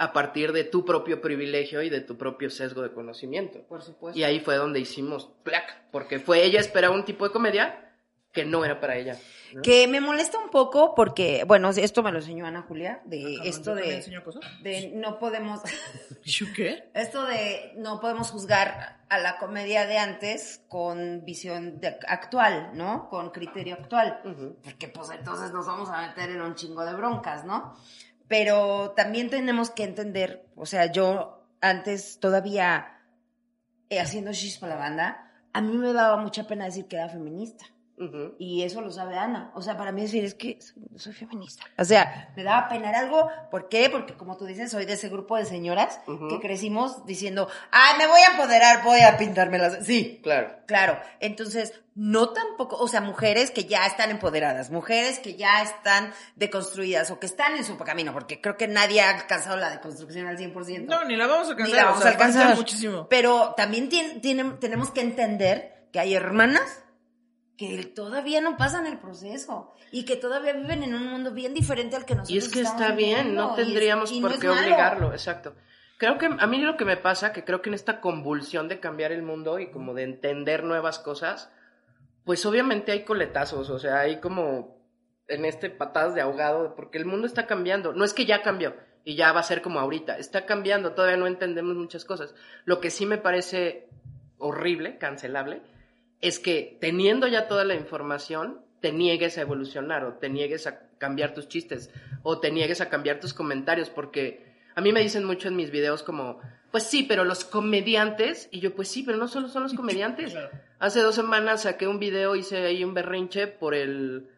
a 0.00 0.12
partir 0.14 0.52
de 0.52 0.64
tu 0.64 0.84
propio 0.84 1.20
privilegio 1.20 1.82
y 1.82 1.90
de 1.90 2.00
tu 2.00 2.16
propio 2.16 2.48
sesgo 2.48 2.80
de 2.80 2.90
conocimiento. 2.90 3.60
Por 3.68 3.82
supuesto. 3.82 4.18
Y 4.18 4.24
ahí 4.24 4.40
fue 4.40 4.56
donde 4.56 4.80
hicimos 4.80 5.28
plac, 5.42 5.82
porque 5.92 6.18
fue 6.18 6.42
ella 6.42 6.58
esperaba 6.58 6.94
un 6.94 7.04
tipo 7.04 7.26
de 7.26 7.32
comedia 7.32 7.86
que 8.32 8.44
no 8.46 8.64
era 8.64 8.80
para 8.80 8.96
ella. 8.96 9.18
¿no? 9.52 9.60
Que 9.60 9.88
me 9.88 10.00
molesta 10.00 10.38
un 10.38 10.50
poco 10.50 10.94
porque, 10.94 11.42
bueno, 11.46 11.68
esto 11.70 12.02
me 12.02 12.12
lo 12.12 12.18
enseñó 12.20 12.46
Ana 12.46 12.62
Julia, 12.62 13.02
de 13.04 13.36
Ajá, 13.40 13.44
esto 13.48 13.74
¿yo 13.74 13.80
también 13.80 14.00
de, 14.10 14.22
cosas? 14.22 14.42
de 14.62 14.92
no 14.94 15.18
podemos, 15.18 15.60
¿Yo 16.24 16.46
qué? 16.56 16.84
esto 16.94 17.26
de 17.26 17.72
no 17.76 18.00
podemos 18.00 18.30
juzgar 18.30 19.00
a 19.08 19.18
la 19.18 19.36
comedia 19.38 19.86
de 19.86 19.98
antes 19.98 20.62
con 20.68 21.24
visión 21.24 21.80
de- 21.80 21.98
actual, 22.06 22.70
¿no? 22.74 23.08
Con 23.10 23.30
criterio 23.30 23.74
actual. 23.74 24.20
Porque 24.64 24.88
pues 24.88 25.10
entonces 25.10 25.52
nos 25.52 25.66
vamos 25.66 25.90
a 25.90 26.06
meter 26.06 26.30
en 26.30 26.40
un 26.40 26.54
chingo 26.54 26.84
de 26.84 26.94
broncas, 26.94 27.44
¿no? 27.44 27.76
Pero 28.30 28.92
también 28.92 29.28
tenemos 29.28 29.70
que 29.70 29.82
entender, 29.82 30.46
o 30.54 30.64
sea, 30.64 30.86
yo 30.86 31.42
antes 31.60 32.20
todavía 32.20 33.00
eh, 33.88 33.98
haciendo 33.98 34.30
shis 34.30 34.58
para 34.58 34.76
la 34.76 34.80
banda, 34.80 35.32
a 35.52 35.60
mí 35.60 35.76
me 35.76 35.92
daba 35.92 36.16
mucha 36.16 36.46
pena 36.46 36.66
decir 36.66 36.86
que 36.86 36.94
era 36.94 37.08
feminista. 37.08 37.64
Y 38.38 38.62
eso 38.62 38.80
lo 38.80 38.90
sabe 38.90 39.18
Ana. 39.18 39.50
O 39.54 39.62
sea, 39.62 39.76
para 39.76 39.92
mí 39.92 40.02
decir 40.02 40.24
es 40.24 40.34
que 40.34 40.58
soy, 40.60 40.82
soy 40.96 41.12
feminista. 41.12 41.64
O 41.76 41.84
sea, 41.84 42.32
me 42.36 42.42
daba 42.44 42.68
pena 42.68 42.90
algo. 42.98 43.28
¿Por 43.50 43.68
qué? 43.68 43.90
Porque 43.90 44.14
como 44.14 44.36
tú 44.36 44.46
dices, 44.46 44.70
soy 44.70 44.86
de 44.86 44.94
ese 44.94 45.08
grupo 45.08 45.36
de 45.36 45.44
señoras 45.44 46.00
que 46.28 46.40
crecimos 46.40 47.04
diciendo, 47.06 47.48
ay, 47.70 47.98
me 47.98 48.06
voy 48.06 48.20
a 48.20 48.30
empoderar, 48.32 48.82
voy 48.84 49.00
a 49.00 49.16
pintarme 49.18 49.58
las... 49.58 49.84
Sí, 49.86 50.20
Claro. 50.22 50.58
Claro, 50.66 51.00
entonces 51.18 51.74
no 51.96 52.30
tampoco, 52.30 52.76
o 52.76 52.86
sea, 52.86 53.00
mujeres 53.00 53.50
que 53.50 53.64
ya 53.64 53.84
están 53.86 54.10
empoderadas, 54.10 54.70
mujeres 54.70 55.18
que 55.18 55.34
ya 55.34 55.62
están 55.62 56.12
deconstruidas 56.36 57.10
o 57.10 57.18
que 57.18 57.26
están 57.26 57.56
en 57.56 57.64
su 57.64 57.76
camino, 57.76 58.12
porque 58.12 58.40
creo 58.40 58.56
que 58.56 58.68
nadie 58.68 59.00
ha 59.00 59.10
alcanzado 59.10 59.56
la 59.56 59.68
deconstrucción 59.70 60.26
al 60.28 60.38
100%. 60.38 60.86
No, 60.86 61.04
ni 61.04 61.16
la 61.16 61.26
vamos 61.26 61.48
a 61.48 61.50
alcanzar. 61.50 61.70
Ni 61.74 61.76
la 61.76 61.84
vamos 61.86 61.98
o 61.98 62.02
sea, 62.02 62.10
a 62.10 62.14
alcanzar. 62.14 62.56
muchísimo. 62.56 63.08
Pero 63.08 63.54
también 63.56 63.90
tien- 63.90 64.20
tienen- 64.20 64.58
tenemos 64.60 64.90
que 64.90 65.00
entender 65.00 65.88
que 65.92 65.98
hay 66.00 66.14
hermanas 66.14 66.84
que 67.60 67.84
todavía 67.84 68.40
no 68.40 68.56
pasan 68.56 68.86
el 68.86 68.96
proceso 68.98 69.74
y 69.92 70.06
que 70.06 70.16
todavía 70.16 70.54
viven 70.54 70.82
en 70.82 70.94
un 70.94 71.06
mundo 71.08 71.30
bien 71.32 71.52
diferente 71.52 71.94
al 71.94 72.06
que 72.06 72.14
nosotros 72.14 72.34
Y 72.34 72.38
es 72.38 72.48
que 72.48 72.62
está 72.62 72.92
bien, 72.92 73.18
viviendo, 73.18 73.48
no 73.48 73.50
es- 73.58 73.66
tendríamos 73.66 74.10
por 74.12 74.30
no 74.32 74.38
qué 74.38 74.48
obligarlo, 74.48 75.12
exacto. 75.12 75.54
Creo 75.98 76.16
que 76.16 76.24
a 76.26 76.46
mí 76.46 76.56
lo 76.62 76.78
que 76.78 76.86
me 76.86 76.96
pasa, 76.96 77.34
que 77.34 77.44
creo 77.44 77.60
que 77.60 77.68
en 77.68 77.74
esta 77.74 78.00
convulsión 78.00 78.68
de 78.68 78.80
cambiar 78.80 79.12
el 79.12 79.22
mundo 79.22 79.58
y 79.58 79.70
como 79.70 79.92
de 79.92 80.04
entender 80.04 80.64
nuevas 80.64 80.98
cosas, 81.00 81.52
pues 82.24 82.46
obviamente 82.46 82.92
hay 82.92 83.04
coletazos, 83.04 83.68
o 83.68 83.78
sea, 83.78 84.00
hay 84.00 84.20
como 84.20 84.78
en 85.28 85.44
este 85.44 85.68
patadas 85.68 86.14
de 86.14 86.22
ahogado, 86.22 86.74
porque 86.74 86.96
el 86.96 87.04
mundo 87.04 87.26
está 87.26 87.46
cambiando. 87.46 87.92
No 87.92 88.04
es 88.06 88.14
que 88.14 88.24
ya 88.24 88.40
cambió 88.40 88.74
y 89.04 89.16
ya 89.16 89.32
va 89.32 89.40
a 89.40 89.42
ser 89.42 89.60
como 89.60 89.80
ahorita, 89.80 90.16
está 90.16 90.46
cambiando, 90.46 90.94
todavía 90.94 91.18
no 91.18 91.26
entendemos 91.26 91.76
muchas 91.76 92.06
cosas. 92.06 92.34
Lo 92.64 92.80
que 92.80 92.88
sí 92.88 93.04
me 93.04 93.18
parece 93.18 93.90
horrible, 94.38 94.96
cancelable, 94.96 95.60
es 96.20 96.38
que 96.38 96.76
teniendo 96.80 97.26
ya 97.28 97.48
toda 97.48 97.64
la 97.64 97.74
información, 97.74 98.60
te 98.80 98.92
niegues 98.92 99.36
a 99.38 99.42
evolucionar 99.42 100.04
o 100.04 100.14
te 100.14 100.28
niegues 100.28 100.66
a 100.66 100.80
cambiar 100.98 101.34
tus 101.34 101.48
chistes 101.48 101.90
o 102.22 102.38
te 102.40 102.50
niegues 102.50 102.80
a 102.80 102.88
cambiar 102.88 103.20
tus 103.20 103.34
comentarios, 103.34 103.90
porque 103.90 104.46
a 104.74 104.80
mí 104.80 104.92
me 104.92 105.00
dicen 105.00 105.24
mucho 105.24 105.48
en 105.48 105.56
mis 105.56 105.70
videos 105.70 106.02
como, 106.02 106.40
pues 106.70 106.84
sí, 106.84 107.02
pero 107.02 107.24
los 107.24 107.44
comediantes, 107.44 108.48
y 108.50 108.60
yo, 108.60 108.74
pues 108.74 108.88
sí, 108.88 109.02
pero 109.02 109.18
no 109.18 109.28
solo 109.28 109.48
son 109.48 109.62
los 109.64 109.74
comediantes. 109.80 110.34
Hace 110.78 111.00
dos 111.00 111.14
semanas 111.14 111.62
saqué 111.62 111.86
un 111.86 111.98
video, 111.98 112.36
hice 112.36 112.58
ahí 112.66 112.84
un 112.84 112.94
berrinche 112.94 113.46
por 113.46 113.74
el 113.74 114.28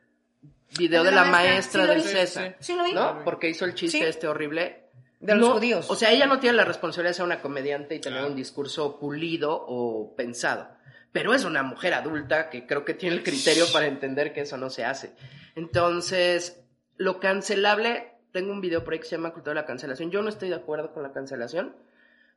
video 0.78 1.00
El 1.02 1.06
de 1.10 1.12
la 1.14 1.24
maestra 1.24 1.82
sí 1.82 1.86
lo 1.88 1.94
del. 1.94 2.02
César. 2.02 2.56
Sí 2.58 2.74
lo 2.74 2.84
vi. 2.84 2.92
¿No? 2.92 3.22
Porque 3.24 3.48
hizo 3.48 3.64
el 3.64 3.74
chiste 3.74 3.98
Sí. 3.98 4.04
este 4.04 4.26
horrible. 4.26 4.78
De 5.20 5.36
los 5.36 5.46
No, 5.48 5.54
judíos. 5.54 5.88
O 5.88 5.94
sea, 5.94 6.10
ella 6.10 6.26
no 6.26 6.40
tiene 6.40 6.56
la 6.56 6.64
responsabilidad 6.64 7.10
de 7.10 7.14
ser 7.14 7.24
una 7.26 7.40
comediante 7.40 7.94
y 7.94 8.00
tener 8.00 8.24
un 8.24 8.34
discurso 8.34 8.98
pulido 8.98 9.52
o 9.68 10.16
pensado. 10.16 10.68
Pero 11.12 11.34
es 11.34 11.44
una 11.44 11.62
mujer 11.62 11.94
adulta 11.94 12.48
que 12.50 12.66
creo 12.66 12.84
que 12.84 12.94
tiene 12.94 13.16
el 13.16 13.22
criterio 13.22 13.66
para 13.72 13.86
entender 13.86 14.32
que 14.32 14.40
eso 14.40 14.56
no 14.56 14.70
se 14.70 14.84
hace. 14.84 15.12
Entonces, 15.54 16.62
lo 16.96 17.20
cancelable, 17.20 18.12
tengo 18.32 18.52
un 18.52 18.60
video 18.60 18.82
por 18.82 18.94
ahí 18.94 18.98
que 18.98 19.06
se 19.06 19.16
llama 19.16 19.32
Cultura 19.32 19.54
de 19.54 19.60
la 19.60 19.66
Cancelación. 19.66 20.10
Yo 20.10 20.22
no 20.22 20.30
estoy 20.30 20.48
de 20.48 20.54
acuerdo 20.54 20.92
con 20.92 21.02
la 21.02 21.12
cancelación 21.12 21.76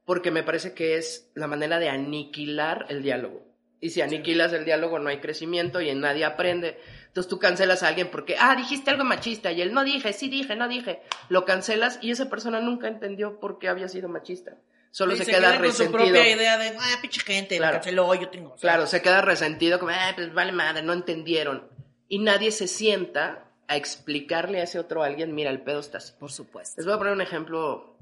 porque 0.05 0.31
me 0.31 0.43
parece 0.43 0.73
que 0.73 0.97
es 0.97 1.31
la 1.33 1.47
manera 1.47 1.79
de 1.79 1.89
aniquilar 1.89 2.85
el 2.89 3.01
diálogo. 3.01 3.43
Y 3.81 3.89
si 3.89 4.01
aniquilas 4.01 4.53
el 4.53 4.65
diálogo 4.65 4.99
no 4.99 5.09
hay 5.09 5.19
crecimiento 5.19 5.81
y 5.81 5.89
en 5.89 5.99
nadie 5.99 6.25
aprende. 6.25 6.79
Entonces 7.07 7.29
tú 7.29 7.39
cancelas 7.39 7.83
a 7.83 7.89
alguien 7.89 8.09
porque, 8.09 8.35
ah, 8.39 8.55
dijiste 8.55 8.91
algo 8.91 9.03
machista 9.03 9.51
y 9.51 9.61
él 9.61 9.73
no 9.73 9.83
dije, 9.83 10.13
sí 10.13 10.29
dije, 10.29 10.55
no 10.55 10.67
dije. 10.67 11.01
Lo 11.29 11.45
cancelas 11.45 11.99
y 12.01 12.11
esa 12.11 12.29
persona 12.29 12.61
nunca 12.61 12.87
entendió 12.87 13.39
por 13.39 13.59
qué 13.59 13.67
había 13.67 13.87
sido 13.87 14.09
machista. 14.09 14.57
Solo 14.95 15.13
Y 15.13 15.17
se, 15.17 15.25
queda 15.25 15.49
con 15.49 15.57
su 15.57 15.61
resentido. 15.63 15.91
propia 15.91 16.29
idea 16.29 16.57
de, 16.57 16.69
ah, 16.79 16.97
pinche 17.01 17.19
gente, 17.19 17.57
Claro. 17.57 17.73
canceló, 17.73 18.15
yo 18.15 18.29
tengo. 18.29 18.55
Claro, 18.55 18.87
se 18.87 19.01
queda 19.01 19.19
resentido 19.19 19.77
como, 19.77 19.91
ah, 19.91 20.13
pues 20.15 20.33
vale 20.33 20.53
madre, 20.53 20.83
no 20.83 20.93
entendieron. 20.93 21.67
Y 22.07 22.19
nadie 22.19 22.49
se 22.51 22.69
sienta 22.69 23.43
a 23.67 23.75
explicarle 23.75 24.61
a 24.61 24.63
ese 24.63 24.79
otro 24.79 25.03
alguien, 25.03 25.35
mira, 25.35 25.49
el 25.49 25.59
pedo 25.63 25.81
está 25.81 25.97
así. 25.97 26.13
Por 26.17 26.31
supuesto. 26.31 26.75
Les 26.77 26.85
voy 26.85 26.95
a 26.95 26.97
poner 26.97 27.11
un 27.11 27.19
ejemplo 27.19 27.97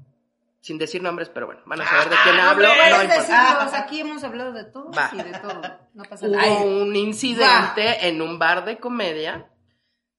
sin 0.60 0.78
decir 0.78 1.02
nombres, 1.02 1.28
pero 1.30 1.46
bueno, 1.46 1.62
van 1.66 1.80
a 1.80 1.84
saber 1.84 2.10
de 2.10 2.16
quién 2.22 2.36
hablo. 2.36 2.68
No 2.68 2.74
importa. 3.02 3.14
decirlos, 3.16 3.74
aquí 3.74 4.00
hemos 4.00 4.22
hablado 4.22 4.52
de 4.52 4.62
todo 4.62 4.92
y 5.14 5.16
de 5.16 5.38
todo. 5.40 5.62
No 5.94 6.04
pasa 6.04 6.26
Hubo 6.28 6.36
nada. 6.36 6.60
un 6.62 6.94
incidente 6.94 8.06
en 8.06 8.22
un 8.22 8.38
bar 8.38 8.64
de 8.64 8.78
comedia 8.78 9.48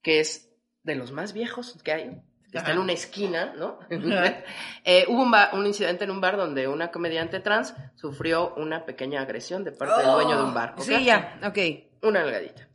que 0.02 0.20
es 0.20 0.50
de 0.84 0.96
los 0.96 1.14
más 1.14 1.32
viejos 1.32 1.78
que 1.86 1.94
hay. 1.94 2.22
Que 2.56 2.60
Está 2.60 2.72
en 2.74 2.80
una 2.80 2.93
esquina, 2.93 3.53
¿no? 3.58 3.80
Eh, 4.84 5.06
hubo 5.08 5.24
un, 5.24 5.32
ba- 5.32 5.49
un 5.53 5.66
incidente 5.66 6.03
en 6.03 6.12
un 6.12 6.22
bar 6.22 6.38
donde 6.38 6.68
una 6.68 6.91
comediante 6.91 7.39
trans 7.39 7.74
sufrió 7.95 8.53
una 8.56 8.86
pequeña 8.86 9.22
agresión 9.22 9.64
de 9.64 9.72
parte 9.72 10.01
del 10.03 10.12
dueño 10.12 10.38
de 10.38 10.43
un 10.43 10.53
bar. 10.53 10.74
¿ok? 10.78 10.82
Sí, 10.82 11.03
ya, 11.06 11.39
ok. 11.43 11.58
Una 12.03 12.22
nalgadita. 12.22 12.68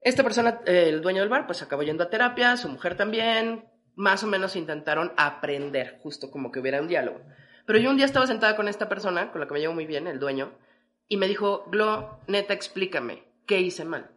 Esta 0.00 0.22
persona, 0.22 0.60
eh, 0.66 0.86
el 0.88 1.00
dueño 1.02 1.20
del 1.20 1.28
bar, 1.30 1.46
pues 1.46 1.62
acabó 1.62 1.82
yendo 1.82 2.04
a 2.04 2.10
terapia, 2.10 2.56
su 2.56 2.68
mujer 2.68 2.96
también, 2.96 3.64
más 3.96 4.22
o 4.22 4.26
menos 4.26 4.56
intentaron 4.56 5.12
aprender, 5.16 5.98
justo 6.02 6.30
como 6.30 6.50
que 6.52 6.60
hubiera 6.60 6.80
un 6.80 6.88
diálogo. 6.88 7.20
Pero 7.66 7.78
yo 7.78 7.90
un 7.90 7.96
día 7.96 8.04
estaba 8.06 8.26
sentada 8.26 8.56
con 8.56 8.68
esta 8.68 8.88
persona, 8.88 9.30
con 9.30 9.40
la 9.40 9.46
que 9.46 9.54
me 9.54 9.60
llevo 9.60 9.72
muy 9.74 9.86
bien, 9.86 10.06
el 10.06 10.18
dueño, 10.18 10.52
y 11.08 11.16
me 11.16 11.26
dijo, 11.28 11.64
Glo, 11.70 12.18
neta, 12.26 12.52
explícame, 12.54 13.24
¿qué 13.46 13.60
hice 13.60 13.84
mal? 13.84 14.10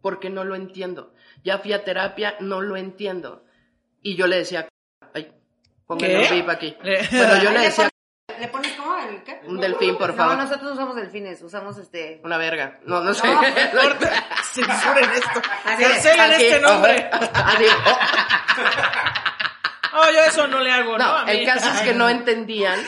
Porque 0.00 0.30
no 0.30 0.44
lo 0.44 0.54
entiendo. 0.54 1.12
Ya 1.44 1.58
fui 1.58 1.72
a 1.72 1.84
terapia, 1.84 2.34
no 2.40 2.60
lo 2.60 2.76
entiendo. 2.76 3.44
Y 4.02 4.16
yo 4.16 4.26
le 4.26 4.36
decía, 4.38 4.68
ay, 5.14 5.32
pónganle 5.86 6.20
¿Qué? 6.22 6.28
un 6.34 6.40
bip 6.40 6.48
aquí. 6.50 6.76
Bueno, 6.82 7.36
yo 7.42 7.50
le 7.50 7.58
¿Le 7.58 7.64
decía, 7.66 7.88
¿Le 8.38 8.48
pones 8.48 8.72
cómo? 8.72 8.96
¿El 8.98 9.22
qué? 9.22 9.40
un 9.46 9.60
delfín, 9.60 9.96
por 9.96 10.14
favor. 10.16 10.36
No, 10.36 10.42
nosotros 10.44 10.72
usamos 10.72 10.96
delfines, 10.96 11.42
usamos 11.42 11.78
este... 11.78 12.20
Una 12.24 12.38
verga. 12.38 12.80
No, 12.84 13.00
no 13.02 13.14
sé. 13.14 13.28
Corta, 13.28 14.24
censuren 14.52 15.10
esto. 15.10 15.42
Cancelen 15.64 16.32
este 16.32 16.60
nombre. 16.60 17.10
así, 17.12 17.64
oh. 17.86 17.98
Oh, 19.94 20.06
yo 20.10 20.20
eso 20.26 20.46
no 20.46 20.58
le 20.60 20.72
hago, 20.72 20.96
¿no? 20.96 21.04
No, 21.04 21.16
A 21.18 21.24
mí- 21.26 21.32
el 21.32 21.44
caso 21.46 21.68
es 21.70 21.82
que 21.82 21.92
no 21.92 22.08
entendían 22.08 22.80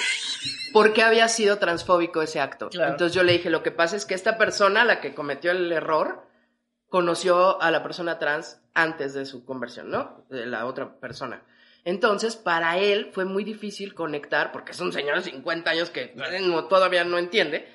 por 0.73 0.95
qué 0.95 1.03
había 1.03 1.29
sido 1.29 1.59
transfóbico 1.59 2.23
ese 2.23 2.41
acto. 2.41 2.71
Claro. 2.71 2.93
Entonces 2.93 3.15
yo 3.15 3.23
le 3.23 3.33
dije, 3.35 3.51
lo 3.51 3.63
que 3.63 3.71
pasa 3.71 3.95
es 3.97 4.07
que 4.07 4.15
esta 4.15 4.39
persona, 4.39 4.85
la 4.87 5.01
que 5.03 5.15
cometió 5.15 5.51
el 5.51 5.71
error, 5.71 6.27
conoció 6.95 7.61
a 7.61 7.73
la 7.73 7.83
persona 7.83 8.21
trans 8.21 8.61
antes 8.73 9.15
de 9.15 9.27
su 9.27 9.45
conversión, 9.45 9.91
¿no? 9.91 10.25
De 10.31 10.47
la 10.47 10.65
otra 10.65 10.95
persona. 11.01 11.43
Entonces, 11.85 12.37
para 12.37 12.79
él 12.79 13.11
fue 13.13 13.25
muy 13.25 13.43
difícil 13.43 13.95
conectar, 13.95 14.53
porque 14.53 14.71
es 14.71 14.81
un 14.81 14.93
señor 14.93 15.17
de 15.17 15.23
50 15.23 15.73
años 15.73 15.91
que 15.91 16.15
no- 16.43 16.67
todavía 16.67 17.03
no 17.03 17.19
entiende, 17.19 17.69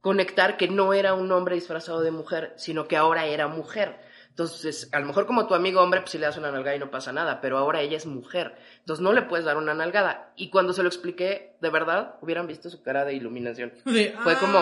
conectar 0.00 0.56
que 0.56 0.66
no 0.66 0.92
era 0.94 1.14
un 1.14 1.30
hombre 1.30 1.54
disfrazado 1.54 2.00
de 2.00 2.10
mujer, 2.10 2.54
sino 2.56 2.88
que 2.88 2.96
ahora 2.96 3.26
era 3.26 3.46
mujer. 3.46 4.00
Entonces, 4.30 4.88
a 4.92 4.98
lo 4.98 5.06
mejor 5.06 5.26
como 5.26 5.46
tu 5.46 5.54
amigo 5.54 5.80
hombre, 5.80 6.00
pues 6.00 6.10
si 6.10 6.18
le 6.18 6.26
das 6.26 6.36
una 6.36 6.50
nalgada 6.50 6.74
y 6.74 6.80
no 6.80 6.90
pasa 6.90 7.12
nada, 7.12 7.40
pero 7.40 7.58
ahora 7.58 7.82
ella 7.82 7.96
es 7.96 8.04
mujer. 8.04 8.56
Entonces 8.80 9.00
no 9.00 9.12
le 9.12 9.22
puedes 9.22 9.46
dar 9.46 9.58
una 9.58 9.74
nalgada. 9.74 10.32
Y 10.34 10.50
cuando 10.50 10.72
se 10.72 10.82
lo 10.82 10.88
expliqué, 10.88 11.54
de 11.60 11.70
verdad, 11.70 12.16
hubieran 12.20 12.48
visto 12.48 12.68
su 12.68 12.82
cara 12.82 13.04
de 13.04 13.14
iluminación. 13.14 13.72
Fue 13.84 14.12
ah, 14.18 14.38
como... 14.40 14.58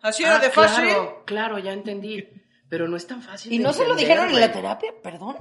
Así 0.00 0.22
era 0.22 0.36
"Ah, 0.36 0.38
de 0.38 0.50
fácil. 0.50 0.84
Claro, 0.84 1.22
claro, 1.26 1.58
ya 1.58 1.72
entendí. 1.72 2.24
Pero 2.68 2.88
no 2.88 2.96
es 2.96 3.06
tan 3.06 3.22
fácil. 3.22 3.52
¿Y 3.52 3.58
de 3.58 3.64
no 3.64 3.72
se 3.72 3.86
lo 3.86 3.94
dijeron 3.94 4.28
en 4.30 4.40
la 4.40 4.52
terapia? 4.52 4.92
Perdón. 5.02 5.36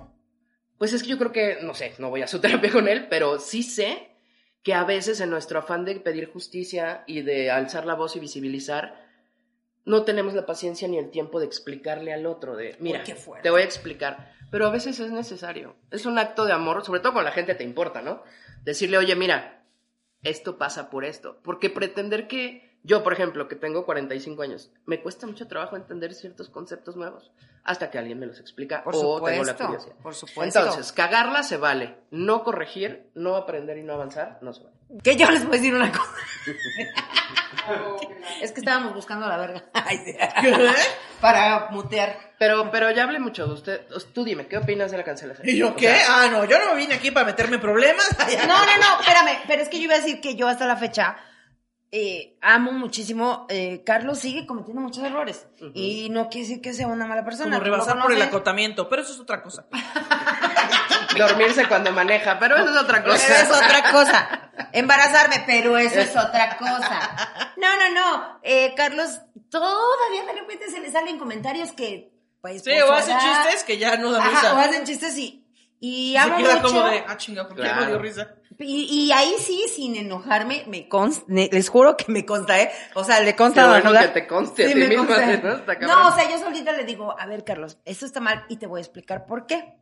Pues 0.77 0.93
es 0.93 1.03
que 1.03 1.09
yo 1.09 1.17
creo 1.17 1.31
que, 1.31 1.57
no 1.61 1.73
sé, 1.73 1.93
no 1.97 2.09
voy 2.09 2.21
a 2.21 2.27
su 2.27 2.39
terapia 2.41 2.71
con 2.71 2.87
él, 2.87 3.07
pero 3.09 3.39
sí 3.39 3.63
sé 3.63 4.11
que 4.63 4.73
a 4.73 4.83
veces 4.83 5.21
en 5.21 5.29
nuestro 5.29 5.59
afán 5.59 5.85
de 5.85 5.95
pedir 5.99 6.29
justicia 6.31 7.03
y 7.07 7.21
de 7.21 7.51
alzar 7.51 7.85
la 7.85 7.95
voz 7.95 8.15
y 8.15 8.19
visibilizar, 8.19 9.05
no 9.85 10.03
tenemos 10.03 10.33
la 10.33 10.45
paciencia 10.45 10.87
ni 10.87 10.97
el 10.97 11.09
tiempo 11.09 11.39
de 11.39 11.45
explicarle 11.45 12.13
al 12.13 12.25
otro, 12.25 12.57
de, 12.57 12.75
mira, 12.79 13.03
te 13.03 13.49
voy 13.49 13.61
a 13.61 13.65
explicar. 13.65 14.33
Pero 14.51 14.67
a 14.67 14.69
veces 14.69 14.99
es 14.99 15.11
necesario. 15.11 15.75
Es 15.91 16.05
un 16.05 16.17
acto 16.19 16.45
de 16.45 16.53
amor, 16.53 16.83
sobre 16.83 16.99
todo 16.99 17.13
cuando 17.13 17.29
la 17.29 17.35
gente 17.35 17.55
te 17.55 17.63
importa, 17.63 18.01
¿no? 18.01 18.23
Decirle, 18.63 18.97
oye, 18.97 19.15
mira, 19.15 19.65
esto 20.23 20.57
pasa 20.57 20.89
por 20.89 21.05
esto. 21.05 21.39
Porque 21.43 21.69
pretender 21.69 22.27
que 22.27 22.66
yo, 22.87 23.03
por 23.03 23.11
ejemplo, 23.11 23.49
que 23.49 23.55
tengo 23.55 23.85
45 23.85 24.41
años, 24.41 24.71
me 24.85 25.01
cuesta 25.01 25.27
mucho 25.27 25.47
trabajo 25.47 25.75
entender 25.75 26.13
ciertos 26.13 26.49
conceptos 26.49 26.95
nuevos 26.95 27.31
hasta 27.65 27.91
que 27.91 27.97
alguien 27.97 28.17
me 28.17 28.25
los 28.25 28.39
explica 28.39 28.81
Por 28.81 28.95
o 28.95 29.21
tengo 29.21 29.43
la 29.43 29.55
curiosidad. 29.55 29.95
por 30.01 30.15
supuesto. 30.15 30.59
Entonces, 30.59 30.93
cagarla 30.93 31.43
se 31.43 31.57
vale. 31.57 31.97
No 32.11 32.45
corregir, 32.45 33.09
no 33.13 33.35
aprender 33.35 33.77
y 33.77 33.83
no 33.83 33.93
avanzar, 33.93 34.39
no 34.41 34.53
se 34.53 34.63
vale. 34.63 34.75
Que 35.03 35.17
yo 35.17 35.29
les 35.29 35.43
voy 35.45 35.57
a 35.57 35.59
decir 35.59 35.75
una 35.75 35.91
cosa. 35.91 36.13
es 38.41 38.53
que 38.53 38.61
estábamos 38.61 38.93
buscando 38.93 39.27
la 39.27 39.35
verga. 39.35 39.63
Para 41.21 41.67
mutear. 41.71 42.17
Pero, 42.39 42.71
pero 42.71 42.91
ya 42.91 43.03
hablé 43.03 43.19
mucho 43.19 43.47
de 43.47 43.53
usted. 43.53 43.81
Tú 44.13 44.23
dime, 44.23 44.47
¿qué 44.47 44.57
opinas 44.57 44.91
de 44.91 44.97
la 44.97 45.03
cancelación? 45.03 45.49
¿Y 45.49 45.57
yo 45.57 45.69
O 45.69 45.75
qué? 45.75 45.87
sea, 45.87 46.21
ah, 46.23 46.27
no, 46.31 46.45
yo 46.45 46.59
no 46.59 46.71
me 46.73 46.77
vine 46.77 46.93
aquí 46.93 47.11
para 47.11 47.25
meterme 47.25 47.55
en 47.55 47.61
problemas. 47.61 48.07
No, 48.47 48.65
no, 48.65 48.77
no, 48.77 49.01
espérame. 49.01 49.39
Pero 49.47 49.61
es 49.61 49.67
que 49.69 49.77
yo 49.77 49.85
iba 49.85 49.95
a 49.95 49.97
decir 49.99 50.21
que 50.21 50.35
yo 50.35 50.47
hasta 50.47 50.65
la 50.67 50.77
fecha 50.77 51.17
eh, 51.91 52.37
amo 52.41 52.71
muchísimo. 52.71 53.45
eh, 53.49 53.83
Carlos 53.85 54.19
sigue 54.19 54.45
cometiendo 54.45 54.81
muchos 54.81 55.03
errores. 55.03 55.47
Y 55.73 56.09
no 56.09 56.29
quiere 56.29 56.47
decir 56.47 56.61
que 56.61 56.73
sea 56.73 56.87
una 56.87 57.05
mala 57.05 57.23
persona. 57.23 57.51
Como 57.57 57.63
rebasar 57.63 58.01
por 58.01 58.11
el 58.11 58.21
acotamiento, 58.21 58.89
pero 58.89 59.01
eso 59.01 59.13
es 59.13 59.19
otra 59.19 59.41
cosa. 59.43 59.65
dormirse 61.17 61.67
cuando 61.67 61.91
maneja, 61.91 62.37
pero 62.39 62.55
eso 62.57 62.69
es 62.71 62.77
otra 62.77 63.01
Pero 63.01 63.13
cosa. 63.13 63.41
es 63.41 63.49
otra 63.49 63.91
cosa. 63.91 64.51
Embarazarme, 64.73 65.43
pero 65.45 65.77
eso 65.77 65.99
es 65.99 66.15
otra 66.15 66.57
cosa. 66.57 67.53
No, 67.57 67.75
no, 67.77 67.89
no. 67.89 68.39
Eh, 68.43 68.73
Carlos, 68.75 69.19
todavía 69.49 70.25
de 70.25 70.33
repente 70.41 70.69
se 70.69 70.79
le 70.79 70.91
salen 70.91 71.17
comentarios 71.17 71.71
que, 71.71 72.11
pues. 72.41 72.63
Sí, 72.63 72.71
o 72.81 72.91
hacen 72.91 73.17
chistes 73.17 73.63
que 73.63 73.77
ya 73.77 73.97
no 73.97 74.11
dan 74.11 74.29
risa. 74.29 74.53
o 74.53 74.57
hacen 74.57 74.83
chistes 74.85 75.17
y. 75.17 75.46
Y 75.79 76.13
se 76.13 76.17
amo 76.19 76.37
queda 76.37 76.55
mucho. 76.55 76.67
como 76.73 76.87
de, 76.89 77.03
ah, 77.07 77.17
chinga, 77.17 77.47
¿por 77.47 77.55
qué 77.55 77.61
Claro. 77.63 77.81
no 77.81 77.87
dio 77.87 77.99
risa? 77.99 78.35
Y, 78.59 79.05
y 79.07 79.11
ahí 79.11 79.35
sí, 79.39 79.65
sin 79.73 79.95
enojarme, 79.95 80.63
me 80.67 80.89
consta, 80.89 81.23
les 81.27 81.69
juro 81.69 81.95
que 81.95 82.11
me 82.11 82.25
consta, 82.25 82.59
¿eh? 82.59 82.71
O 82.95 83.03
sea, 83.03 83.19
le 83.19 83.35
consta 83.35 83.61
Qué 83.61 83.67
a 83.67 83.69
bueno 83.81 83.99
que 84.01 84.07
te 84.07 84.27
conste 84.27 84.65
a 84.65 84.67
Sí, 84.69 84.73
ti 84.73 84.79
me 84.79 84.87
misma, 84.87 85.05
consta. 85.05 85.75
No, 85.81 86.07
o 86.07 86.15
sea, 86.15 86.27
yo 86.29 86.39
solita 86.39 86.71
le 86.71 86.83
digo, 86.83 87.15
a 87.19 87.25
ver, 87.27 87.43
Carlos, 87.43 87.77
esto 87.85 88.07
está 88.07 88.19
mal 88.19 88.45
y 88.49 88.57
te 88.57 88.65
voy 88.65 88.79
a 88.79 88.81
explicar 88.81 89.27
por 89.27 89.45
qué. 89.45 89.75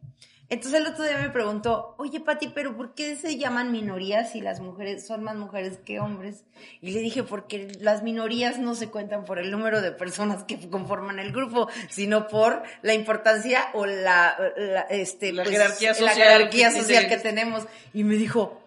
Entonces 0.48 0.80
el 0.80 0.86
otro 0.88 1.04
día 1.04 1.18
me 1.18 1.30
preguntó, 1.32 1.96
oye, 1.98 2.20
Pati, 2.20 2.50
pero 2.50 2.78
¿por 2.78 2.94
qué 2.94 3.16
se 3.16 3.38
llaman 3.38 3.72
minorías 3.72 4.32
si 4.32 4.42
las 4.42 4.60
mujeres 4.60 5.06
son 5.08 5.24
más 5.24 5.36
mujeres 5.36 5.80
que 5.84 6.00
hombres? 6.00 6.44
Y 6.82 6.92
le 6.92 7.00
dije, 7.00 7.24
porque 7.24 7.68
las 7.80 8.04
minorías 8.04 8.60
no 8.60 8.76
se 8.76 8.90
cuentan 8.90 9.26
por 9.26 9.40
el 9.40 9.50
número 9.50 9.82
de 9.82 9.92
personas 9.92 10.44
que 10.44 10.70
conforman 10.70 11.18
el 11.18 11.32
grupo, 11.32 11.68
sino 11.90 12.28
por 12.28 12.62
la 12.84 12.94
importancia 12.94 13.70
o 13.74 13.88
la, 13.88 14.38
la, 14.56 14.82
este, 14.82 15.34
La 15.34 15.44
pues, 15.44 15.56
jerarquía 15.56 15.90
la 15.90 15.96
social 15.96 16.16
jerarquía 16.16 16.70
que 16.70 16.82
social 16.82 17.02
que 17.04 17.08
tienes. 17.08 17.24
tenemos. 17.24 17.64
Y 17.94 18.04
me 18.04 18.14
dijo, 18.16 18.62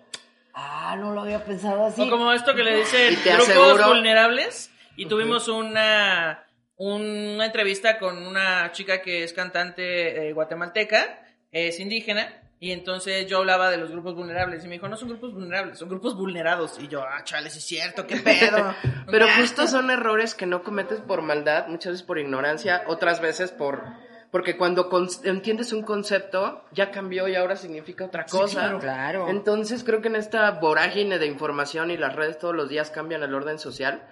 Ah, 0.61 0.97
no 0.99 1.12
lo 1.12 1.20
había 1.20 1.45
pensado 1.45 1.85
así. 1.87 2.03
O 2.03 2.11
como 2.11 2.33
esto 2.33 2.53
que 2.57 2.64
le 2.64 2.76
dice 2.79 3.11
grupos 3.24 3.49
aseguro- 3.49 3.87
vulnerables. 3.91 4.72
Y 4.97 5.07
tuvimos 5.07 5.47
una, 5.47 6.45
una 6.76 7.47
entrevista 7.47 8.01
con 8.01 8.26
una 8.26 8.72
chica 8.72 9.01
que 9.01 9.22
es 9.22 9.33
cantante 9.33 10.29
eh, 10.29 10.33
guatemalteca, 10.33 11.20
es 11.53 11.80
indígena. 11.80 12.42
Y 12.61 12.72
entonces 12.72 13.26
yo 13.28 13.38
hablaba 13.38 13.70
de 13.70 13.76
los 13.76 13.92
grupos 13.92 14.16
vulnerables. 14.16 14.64
Y 14.64 14.68
me 14.68 14.74
dijo, 14.74 14.88
no 14.88 14.96
son 14.96 15.11
grupos 15.11 15.32
vulnerables, 15.32 15.78
son 15.78 15.88
grupos 15.88 16.16
vulnerados. 16.16 16.78
Y 16.80 16.88
yo, 16.88 17.03
ah, 17.03 17.22
chale, 17.22 17.51
sí 17.51 17.59
es 17.59 17.64
cierto, 17.64 18.07
qué 18.07 18.16
pedo. 18.16 18.74
Pero 19.11 19.26
justo 19.38 19.68
son 19.68 19.90
errores 19.92 20.34
que 20.34 20.46
no 20.46 20.64
cometes 20.64 21.01
por 21.01 21.22
maldad, 21.22 21.68
muchas 21.68 21.92
veces 21.92 22.07
por 22.07 22.18
ignorancia, 22.18 22.82
otras 22.88 23.20
veces 23.20 23.53
por... 23.53 23.84
Porque 24.32 24.59
cuando 24.59 24.90
con- 24.90 25.09
entiendes 25.24 25.72
un 25.72 25.82
concepto, 25.82 26.64
ya 26.72 26.90
cambió 26.90 27.28
y 27.28 27.36
ahora 27.36 27.57
significa 27.57 28.05
otra 28.05 28.26
cosa. 28.26 28.76
Claro. 28.78 29.28
Entonces 29.30 29.84
creo 29.84 30.03
que 30.03 30.09
en 30.09 30.16
esta 30.16 30.51
vorágine 30.51 31.18
de 31.18 31.26
información 31.26 31.90
y 31.90 31.96
las 31.96 32.14
redes 32.14 32.38
todos 32.38 32.55
los 32.55 32.68
días 32.68 32.90
cambian 32.90 33.22
el 33.22 33.32
orden 33.34 33.59
social, 33.59 34.03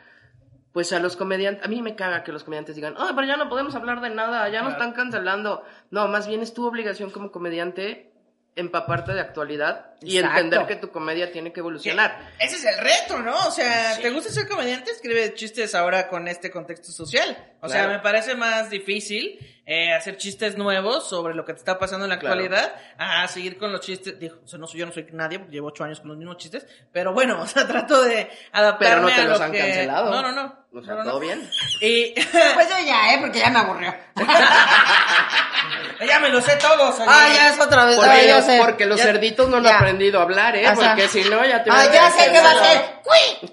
pues 0.76 0.92
a 0.92 0.98
los 0.98 1.16
comediantes, 1.16 1.64
a 1.64 1.68
mí 1.68 1.80
me 1.80 1.96
caga 1.96 2.22
que 2.22 2.32
los 2.32 2.44
comediantes 2.44 2.76
digan, 2.76 2.96
ah, 2.98 3.12
pero 3.14 3.26
ya 3.26 3.38
no 3.38 3.48
podemos 3.48 3.74
hablar 3.74 4.02
de 4.02 4.10
nada, 4.10 4.46
ya 4.50 4.60
nos 4.60 4.74
están 4.74 4.92
cancelando. 4.92 5.64
No, 5.90 6.06
más 6.06 6.28
bien 6.28 6.42
es 6.42 6.52
tu 6.52 6.66
obligación 6.66 7.08
como 7.08 7.32
comediante 7.32 8.12
empaparte 8.56 9.14
de 9.14 9.20
actualidad 9.22 9.94
y 10.02 10.18
Exacto. 10.18 10.38
entender 10.38 10.66
que 10.66 10.76
tu 10.76 10.90
comedia 10.90 11.32
tiene 11.32 11.50
que 11.50 11.60
evolucionar. 11.60 12.30
Ese 12.38 12.56
es 12.56 12.64
el 12.66 12.76
reto, 12.76 13.22
¿no? 13.22 13.34
O 13.46 13.50
sea, 13.50 13.98
¿te 14.02 14.10
gusta 14.10 14.30
ser 14.30 14.46
comediante? 14.46 14.90
Escribe 14.90 15.32
chistes 15.32 15.74
ahora 15.74 16.08
con 16.08 16.28
este 16.28 16.50
contexto 16.50 16.92
social. 16.92 17.56
O 17.62 17.70
sea, 17.70 17.88
me 17.88 18.00
parece 18.00 18.34
más 18.34 18.68
difícil 18.68 19.38
eh, 19.66 19.92
hacer 19.92 20.16
chistes 20.16 20.56
nuevos 20.56 21.08
sobre 21.08 21.34
lo 21.34 21.44
que 21.44 21.52
te 21.52 21.58
está 21.58 21.76
pasando 21.78 22.04
en 22.06 22.10
la 22.10 22.18
Claro. 22.20 22.34
actualidad 22.40 22.72
a 22.98 23.26
seguir 23.26 23.58
con 23.58 23.72
los 23.72 23.80
chistes. 23.80 24.18
Digo, 24.18 24.36
o 24.44 24.46
sea, 24.48 24.58
no 24.60 24.66
soy, 24.68 24.78
yo 24.80 24.86
no 24.86 24.92
soy 24.92 25.06
nadie 25.12 25.38
porque 25.40 25.54
llevo 25.54 25.68
ocho 25.68 25.82
años 25.84 25.98
con 26.00 26.08
los 26.10 26.16
mismos 26.18 26.36
chistes, 26.36 26.64
pero 26.92 27.12
bueno, 27.12 27.40
o 27.42 27.46
sea, 27.46 27.66
trato 27.66 28.00
de 28.02 28.30
adaptarme 28.52 28.78
Pero 28.88 29.00
no 29.02 29.08
te 29.08 29.20
a 29.20 29.24
los 29.24 29.38
lo 29.40 29.44
han 29.44 29.52
que... 29.52 29.58
cancelado. 29.58 30.10
No, 30.10 30.22
no, 30.22 30.32
no. 30.32 30.66
O 30.72 30.82
sea, 30.82 30.94
No, 30.94 30.98
no, 30.98 31.04
todo 31.10 31.14
no. 31.14 31.20
bien. 31.20 31.50
Y 31.80 32.12
Pues 32.14 32.68
yo 32.68 32.76
ya, 32.86 33.14
¿eh? 33.14 33.18
Porque 33.20 33.38
ya 33.38 33.48
me 33.50 33.58
aburrió. 33.60 33.94
ya 36.06 36.20
me 36.20 36.28
lo 36.28 36.40
sé 36.42 36.56
todos. 36.56 36.96
oye. 37.00 37.08
Ah, 37.08 37.28
ya 37.34 37.48
es 37.48 37.58
otra 37.60 37.86
vez. 37.86 37.96
Porque, 37.96 38.10
Ah, 38.10 38.22
ya 38.22 38.36
los, 38.36 38.44
sé. 38.44 38.58
porque 38.62 38.84
los 38.86 38.98
Ya- 38.98 39.04
cerditos 39.04 39.48
no 39.48 39.56
han 39.56 39.64
ya. 39.64 39.76
aprendido 39.78 40.20
a 40.20 40.22
hablar, 40.24 40.54
¿eh? 40.54 40.68
O 40.68 40.76
sea- 40.76 40.88
porque 40.90 41.08
si 41.08 41.22
no, 41.30 41.44
ya 41.44 41.64
te 41.64 41.70
Ah, 41.72 41.86
ya 41.92 42.10
sé 42.10 42.30
qué 42.30 42.40
va 42.40 42.50
a 42.50 42.60
hacer. 42.60 42.84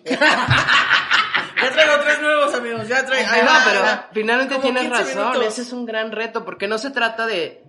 Ya 1.64 1.72
traigo 1.72 2.04
tres 2.04 2.22
nuevos 2.22 2.54
amigos, 2.54 2.88
ya 2.88 3.06
traigo. 3.06 3.30
Ay, 3.32 3.42
no, 3.44 3.52
pero 3.66 4.04
finalmente 4.14 4.58
tienes 4.60 4.84
15 4.84 4.98
razón, 5.04 5.30
minutos. 5.32 5.46
ese 5.54 5.62
es 5.64 5.74
un 5.74 5.86
gran 5.86 6.12
reto, 6.12 6.46
porque 6.46 6.68
no 6.68 6.78
se 6.78 6.92
trata 6.92 7.26
de 7.26 7.64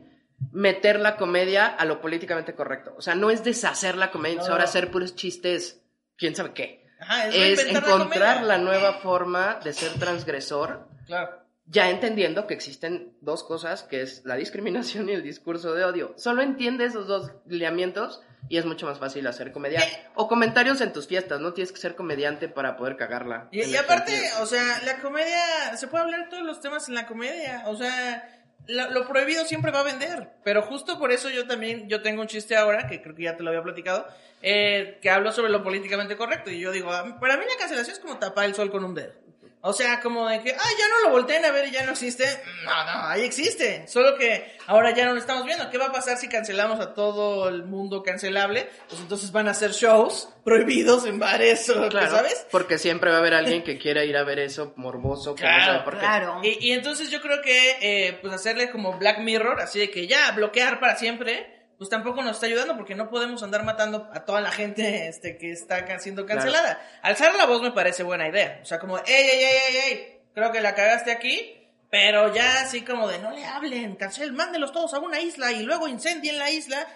meter 0.53 1.01
la 1.01 1.17
comedia 1.17 1.67
a 1.67 1.85
lo 1.85 2.01
políticamente 2.01 2.55
correcto. 2.55 2.95
O 2.97 3.03
sea, 3.03 3.15
no 3.15 3.31
es 3.31 3.45
deshacer 3.45 3.97
la 3.97 4.11
comedia, 4.11 4.41
No. 4.43 4.47
ahora 4.49 4.65
hacer 4.65 4.91
puros 4.91 5.15
chistes, 5.15 5.81
quién 6.17 6.35
sabe 6.35 6.53
qué. 6.53 6.85
Ajá, 7.01 7.29
es 7.29 7.35
Es 7.35 7.57
reinventar 7.65 7.83
la 7.89 7.95
encontrar 7.95 8.43
la 8.45 8.59
nueva 8.59 8.93
forma 8.95 9.59
de 9.63 9.73
ser 9.73 9.93
transgresor, 9.99 10.87
Claro. 11.07 11.39
ya 11.67 11.91
entendiendo 11.91 12.47
que 12.47 12.55
existen 12.55 13.17
dos 13.21 13.43
cosas, 13.45 13.83
que 13.83 14.03
es 14.03 14.23
la 14.25 14.37
discriminación 14.37 15.09
y 15.09 15.13
el 15.13 15.23
discurso 15.23 15.75
de 15.75 15.85
odio. 15.85 16.15
Solo 16.17 16.43
entiende 16.43 16.85
esos 16.85 17.07
dos 17.07 17.31
lineamientos 17.47 18.23
y 18.49 18.59
es 18.59 18.65
mucho 18.65 18.87
más 18.87 18.99
fácil 18.99 19.27
hacer 19.27 19.53
comedia. 19.53 19.83
O 20.15 20.29
comentarios 20.29 20.81
en 20.81 20.93
tus 20.93 21.07
fiestas, 21.07 21.41
no 21.41 21.53
tienes 21.53 21.73
que 21.73 21.81
ser 21.81 21.95
comediante 21.95 22.49
para 22.49 22.77
poder 22.77 22.97
cagarla. 22.97 23.49
Y, 23.51 23.75
aparte, 23.77 24.13
sentido. 24.13 24.43
o 24.43 24.47
sea, 24.47 24.83
la 24.85 25.01
comedia, 25.01 25.77
se 25.77 25.89
puede 25.89 26.05
hablar 26.05 26.25
de 26.25 26.31
todos 26.31 26.45
los 26.45 26.61
temas 26.61 26.89
en 26.89 26.95
la 26.95 27.07
comedia, 27.07 27.65
o 27.67 27.77
sea, 27.77 28.29
lo, 28.67 28.91
lo 28.91 29.07
prohibido 29.07 29.45
siempre 29.45 29.71
va 29.71 29.81
a 29.81 29.85
vender, 29.85 30.31
pero 30.43 30.63
justo 30.63 30.99
por 30.99 31.13
eso 31.13 31.31
yo 31.31 31.47
también, 31.47 31.89
yo 31.89 32.03
tengo 32.03 32.23
un 32.23 32.29
chiste 32.29 32.57
ahora, 32.57 32.87
que 32.87 33.03
creo 33.03 33.15
que 33.15 33.25
ya 33.25 33.37
te 33.37 33.43
lo 33.43 33.51
había 33.51 33.63
platicado, 33.63 34.07
eh, 34.43 34.99
que 35.01 35.11
hablo 35.11 35.33
sobre 35.33 35.51
lo 35.51 35.63
políticamente 35.63 36.17
correcto, 36.17 36.51
y 36.51 36.61
yo 36.61 36.71
digo, 36.73 36.93
ah, 36.93 37.19
para 37.21 37.37
mí 37.37 37.45
la 37.51 37.59
cancelación 37.59 37.95
es 37.95 38.01
como 38.01 38.19
tapar 38.19 38.45
el 38.45 38.55
sol 38.55 38.71
con 38.71 38.85
un 38.85 38.95
dedo. 38.95 39.24
O 39.67 39.73
sea, 39.73 40.01
como 40.01 40.29
de 40.29 40.43
que, 40.43 40.53
ah, 40.53 40.69
ya 40.79 40.89
no 40.91 41.01
lo 41.09 41.11
volteen 41.11 41.43
a 41.43 41.51
ver 41.51 41.67
y 41.69 41.71
ya 41.71 41.85
no 41.87 41.93
existe. 41.93 42.25
No, 42.67 42.85
no, 42.85 43.07
ahí 43.09 43.23
existe. 43.23 43.89
Solo 43.89 44.15
que 44.19 44.55
ahora 44.67 44.91
ya 44.95 45.07
no 45.07 45.13
lo 45.15 45.19
estamos 45.19 45.47
viendo. 45.47 45.71
¿Qué 45.71 45.79
va 45.79 45.87
a 45.87 45.93
pasar 45.93 46.19
si 46.19 46.29
cancelamos 46.29 46.81
a 46.81 46.93
todo 46.93 47.49
el 47.49 47.65
mundo 47.65 48.03
cancelable? 48.03 48.69
Pues 48.91 49.01
entonces 49.01 49.33
van 49.33 49.49
a 49.49 49.53
hacer 49.53 49.71
shows 49.71 50.29
prohibidos 50.45 51.07
en 51.07 51.19
bares, 51.19 51.71
o, 51.71 51.89
Claro, 51.89 52.11
¿sabes? 52.11 52.47
porque 52.51 52.77
siempre 52.77 53.09
va 53.11 53.17
a 53.17 53.21
haber 53.21 53.33
alguien 53.33 53.65
que 53.65 53.79
quiera 53.79 54.05
ir 54.05 54.19
a 54.19 54.23
ver 54.23 54.39
eso 54.39 54.75
morboso, 54.77 55.35
que 55.35 55.45
no 55.45 55.49
Claro, 55.49 55.65
sabe 55.65 55.79
por 55.85 55.95
qué. 55.95 56.01
Claro. 56.01 56.41
Y, 56.43 56.59
y 56.69 56.73
entonces 56.73 57.09
yo 57.11 57.23
creo 57.23 57.41
que, 57.41 57.79
eh, 57.81 58.19
pues 58.21 58.35
hacerle 58.35 58.71
como 58.71 58.99
Black 58.99 59.21
Mirror, 59.21 59.63
así 59.63 59.79
de 59.79 59.91
que 59.91 60.07
ya 60.07 60.31
bloquear 60.33 60.79
para 60.79 60.97
siempre, 60.97 61.54
pues 61.79 61.91
tampoco 61.91 62.23
nos 62.23 62.33
está 62.33 62.47
ayudando 62.47 62.77
porque 62.77 62.95
no 62.95 63.11
podemos 63.11 63.43
andar 63.43 63.65
matando 63.65 64.09
a 64.13 64.25
toda 64.25 64.41
la 64.41 64.51
gente 64.51 65.09
este, 65.09 65.37
que 65.39 65.53
está 65.53 65.99
siendo 65.99 66.27
cancelada. 66.27 66.81
Alzar 67.03 67.35
la 67.35 67.47
voz 67.47 67.63
me 67.63 67.73
parece 67.73 68.03
buena 68.03 68.29
idea. 68.29 68.61
O 68.63 68.65
sea, 68.67 68.79
como, 68.79 68.99
ey, 68.99 69.05
ey, 69.09 69.45
ey, 69.45 69.45
ey, 69.69 69.77
ey, 69.93 70.19
creo 70.35 70.53
que 70.53 70.61
la 70.61 70.75
cagaste 70.75 71.11
aquí, 71.13 71.61
pero 71.91 72.35
ya 72.35 72.61
así 72.63 72.83
como 72.83 73.07
de, 73.09 73.19
no 73.21 73.31
le 73.31 73.45
hablen, 73.45 73.95
cancel, 73.97 74.33
mándenlos 74.33 74.73
todos 74.73 74.95
a 74.95 74.99
una 74.99 75.21
isla 75.21 75.53
y 75.53 75.63
luego 75.63 75.87
incendien 75.87 76.39
la 76.39 76.51
isla. 76.51 76.87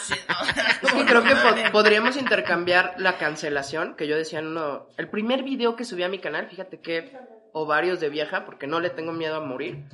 Sí, 0.00 0.14
no, 0.94 1.04
creo 1.06 1.22
que 1.22 1.34
po- 1.36 1.72
podríamos 1.72 2.16
intercambiar 2.16 2.94
la 2.96 3.18
cancelación, 3.18 3.96
que 3.96 4.06
yo 4.06 4.16
decía 4.16 4.38
en 4.38 4.46
uno, 4.48 4.86
el 4.96 5.08
primer 5.08 5.42
video 5.42 5.76
que 5.76 5.84
subí 5.84 6.04
a 6.04 6.08
mi 6.08 6.20
canal, 6.20 6.48
fíjate 6.48 6.80
que 6.80 7.12
ovarios 7.58 8.00
de 8.00 8.10
vieja, 8.10 8.44
porque 8.44 8.66
no 8.66 8.80
le 8.80 8.90
tengo 8.90 9.12
miedo 9.12 9.36
a 9.36 9.40
morir, 9.40 9.84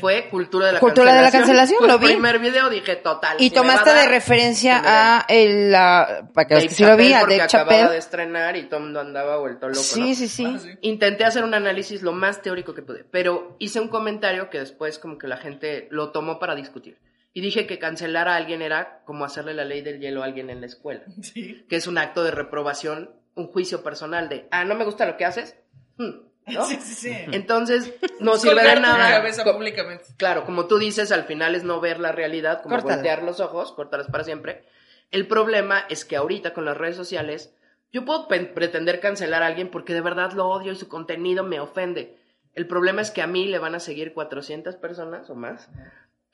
fue 0.00 0.28
Cultura 0.28 0.66
de 0.68 0.74
la 0.74 0.80
Cultura 0.80 1.14
de 1.14 1.22
la 1.22 1.30
cancelación, 1.32 1.78
Fue 1.78 1.88
lo 1.88 1.94
el 1.94 2.00
vi. 2.00 2.06
primer 2.08 2.38
video 2.38 2.68
dije, 2.70 2.94
total. 2.96 3.36
Y 3.40 3.48
si 3.48 3.50
tomaste 3.54 3.90
a 3.90 3.94
de 3.94 3.98
dar, 4.00 4.10
referencia 4.10 4.82
a 4.84 5.24
el, 5.28 5.72
la, 5.72 6.28
para 6.32 6.46
que 6.46 6.54
los 6.54 6.62
Dave 6.62 6.68
que 6.68 6.74
sí 6.74 6.84
lo 6.84 6.96
vi, 6.96 7.12
a 7.12 7.20
Dave 7.22 7.40
acababa 7.42 7.70
Chappelle. 7.70 7.90
de 7.90 7.98
estrenar 7.98 8.56
y 8.56 8.64
todo 8.68 8.76
el 8.78 8.84
mundo 8.84 9.00
andaba 9.00 9.38
vuelto 9.38 9.66
loco, 9.68 9.80
Sí, 9.80 10.00
¿no? 10.10 10.14
sí, 10.14 10.28
sí. 10.28 10.44
Ah, 10.46 10.58
sí. 10.58 10.70
Intenté 10.82 11.24
hacer 11.24 11.42
un 11.42 11.54
análisis 11.54 12.02
lo 12.02 12.12
más 12.12 12.40
teórico 12.42 12.74
que 12.74 12.82
pude, 12.82 13.04
pero 13.04 13.56
hice 13.58 13.80
un 13.80 13.88
comentario 13.88 14.48
que 14.50 14.58
después 14.60 14.98
como 15.00 15.18
que 15.18 15.26
la 15.26 15.38
gente 15.38 15.88
lo 15.90 16.10
tomó 16.12 16.38
para 16.38 16.54
discutir. 16.54 16.98
Y 17.34 17.40
dije 17.40 17.66
que 17.66 17.78
cancelar 17.78 18.28
a 18.28 18.36
alguien 18.36 18.62
era 18.62 19.00
como 19.06 19.24
hacerle 19.24 19.54
la 19.54 19.64
ley 19.64 19.80
del 19.82 20.00
hielo 20.00 20.22
a 20.22 20.26
alguien 20.26 20.50
en 20.50 20.60
la 20.60 20.66
escuela, 20.66 21.02
Sí. 21.22 21.64
que 21.68 21.76
es 21.76 21.86
un 21.88 21.98
acto 21.98 22.22
de 22.22 22.30
reprobación, 22.30 23.10
un 23.34 23.46
juicio 23.48 23.82
personal 23.82 24.28
de, 24.28 24.46
ah, 24.50 24.64
no 24.64 24.74
me 24.74 24.84
gusta 24.84 25.04
lo 25.06 25.16
que 25.16 25.24
haces. 25.24 25.56
Hmm, 25.96 26.27
¿no? 26.50 26.64
Sí, 26.64 26.76
sí, 26.80 26.94
sí. 26.94 27.16
Entonces, 27.32 27.92
no 28.20 28.36
sirve 28.36 28.62
de 28.62 28.80
nada. 28.80 29.10
cabeza 29.10 29.44
Co- 29.44 29.54
públicamente. 29.54 30.04
Claro, 30.16 30.44
como 30.44 30.66
tú 30.66 30.78
dices, 30.78 31.12
al 31.12 31.24
final 31.24 31.54
es 31.54 31.64
no 31.64 31.80
ver 31.80 32.00
la 32.00 32.12
realidad, 32.12 32.62
como 32.62 32.74
Córtala. 32.76 32.96
voltear 32.96 33.22
los 33.22 33.40
ojos, 33.40 33.72
cortarlas 33.72 34.08
para 34.10 34.24
siempre. 34.24 34.64
El 35.10 35.26
problema 35.26 35.84
es 35.88 36.04
que 36.04 36.16
ahorita 36.16 36.52
con 36.54 36.64
las 36.64 36.76
redes 36.76 36.96
sociales, 36.96 37.54
yo 37.92 38.04
puedo 38.04 38.28
pretender 38.28 39.00
cancelar 39.00 39.42
a 39.42 39.46
alguien 39.46 39.70
porque 39.70 39.94
de 39.94 40.00
verdad 40.02 40.32
lo 40.32 40.46
odio 40.48 40.72
y 40.72 40.76
su 40.76 40.88
contenido 40.88 41.44
me 41.44 41.60
ofende. 41.60 42.18
El 42.54 42.66
problema 42.66 43.00
es 43.00 43.10
que 43.10 43.22
a 43.22 43.26
mí 43.26 43.46
le 43.46 43.58
van 43.58 43.74
a 43.74 43.80
seguir 43.80 44.12
400 44.12 44.76
personas 44.76 45.30
o 45.30 45.34
más 45.34 45.68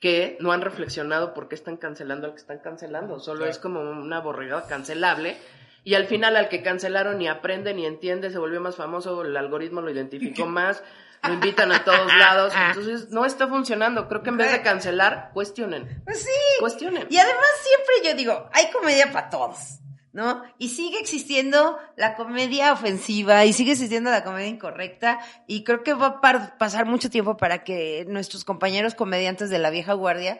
que 0.01 0.35
no 0.41 0.51
han 0.51 0.61
reflexionado 0.61 1.33
por 1.33 1.47
qué 1.47 1.55
están 1.55 1.77
cancelando 1.77 2.27
al 2.27 2.33
que 2.33 2.39
están 2.41 2.59
cancelando. 2.59 3.19
Solo 3.19 3.39
Claro. 3.39 3.51
es 3.51 3.59
como 3.59 3.79
una 3.79 4.19
borregada 4.19 4.67
cancelable. 4.67 5.37
Y 5.85 5.93
al 5.93 6.07
final 6.07 6.35
al 6.35 6.49
que 6.49 6.63
cancelaron 6.63 7.19
ni 7.19 7.27
aprende 7.27 7.75
ni 7.75 7.85
entiende, 7.85 8.31
se 8.31 8.39
volvió 8.39 8.59
más 8.59 8.75
famoso, 8.75 9.21
el 9.21 9.37
algoritmo 9.37 9.81
lo 9.81 9.91
identificó 9.91 10.47
más, 10.47 10.83
lo 11.23 11.33
invitan 11.35 11.71
a 11.71 11.83
todos 11.83 12.07
lados. 12.17 12.53
Entonces 12.69 13.11
no 13.11 13.23
está 13.23 13.47
funcionando. 13.47 14.07
Creo 14.07 14.23
que 14.23 14.31
en 14.31 14.37
vez 14.37 14.51
de 14.51 14.63
cancelar, 14.63 15.29
cuestionen. 15.31 16.01
Pues 16.03 16.23
sí. 16.23 16.59
Cuestionen. 16.59 17.05
Y 17.11 17.17
además 17.17 17.45
siempre 17.61 18.09
yo 18.09 18.17
digo, 18.17 18.49
hay 18.51 18.71
comedia 18.71 19.11
para 19.11 19.29
todos, 19.29 19.79
¿no? 20.11 20.41
Y 20.57 20.69
sigue 20.69 20.99
existiendo 20.99 21.77
la 21.95 22.15
comedia 22.15 22.73
ofensiva 22.73 23.45
y 23.45 23.53
sigue 23.53 23.73
existiendo 23.73 24.09
la 24.09 24.23
comedia 24.23 24.47
incorrecta 24.47 25.19
y 25.45 25.63
creo 25.63 25.83
que 25.83 25.93
va 25.93 26.19
a 26.23 26.57
pasar 26.57 26.87
mucho 26.87 27.11
tiempo 27.11 27.37
para 27.37 27.63
que 27.63 28.05
nuestros 28.07 28.43
compañeros 28.43 28.95
comediantes 28.95 29.51
de 29.51 29.59
la 29.59 29.69
vieja 29.69 29.93
guardia 29.93 30.39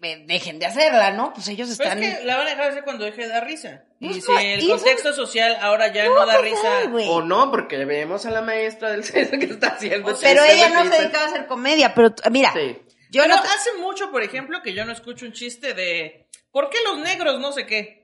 dejen 0.00 0.58
de 0.58 0.66
hacerla, 0.66 1.10
¿no? 1.12 1.32
Pues 1.32 1.46
ellos 1.48 1.68
Pero 1.76 1.90
están... 1.90 2.02
es 2.02 2.18
que 2.18 2.24
la 2.24 2.36
van 2.36 2.46
a 2.46 2.50
dejar 2.50 2.64
de 2.64 2.70
hacer 2.70 2.84
cuando 2.84 3.04
deje 3.04 3.22
de 3.22 3.28
dar 3.28 3.44
risa. 3.44 3.84
Y 3.98 4.08
Pues 4.10 4.24
si 4.24 4.32
no, 4.32 4.38
el 4.38 4.60
y 4.60 4.64
eso- 4.66 4.76
contexto 4.76 5.12
social 5.12 5.56
ahora 5.60 5.92
ya 5.92 6.06
no, 6.06 6.24
da 6.26 6.38
pues, 6.38 6.52
risa. 6.52 7.10
O 7.10 7.22
no, 7.22 7.50
porque 7.50 7.84
vemos 7.84 8.24
a 8.26 8.30
la 8.30 8.40
maestra 8.40 8.90
del 8.90 9.04
CES 9.04 9.30
que 9.30 9.44
está 9.44 9.68
haciendo. 9.68 10.16
Pero 10.20 10.42
chistes 10.44 10.54
ella 10.56 10.68
de 10.68 10.74
no 10.74 10.90
se 10.92 10.98
dedicaba 11.02 11.24
a 11.24 11.28
hacer 11.28 11.46
comedia, 11.46 11.94
pero 11.94 12.14
mira, 12.30 12.52
Sí. 12.54 12.78
yo 13.10 13.22
Pero 13.22 13.34
no... 13.36 13.42
hace 13.42 13.72
mucho, 13.78 14.10
por 14.10 14.22
ejemplo, 14.22 14.62
que 14.62 14.72
yo 14.72 14.84
no 14.84 14.92
escucho 14.92 15.26
un 15.26 15.32
chiste 15.32 15.74
de 15.74 16.28
¿por 16.50 16.70
qué 16.70 16.78
los 16.84 16.98
negros 16.98 17.38
no 17.40 17.52
sé 17.52 17.66
qué? 17.66 18.00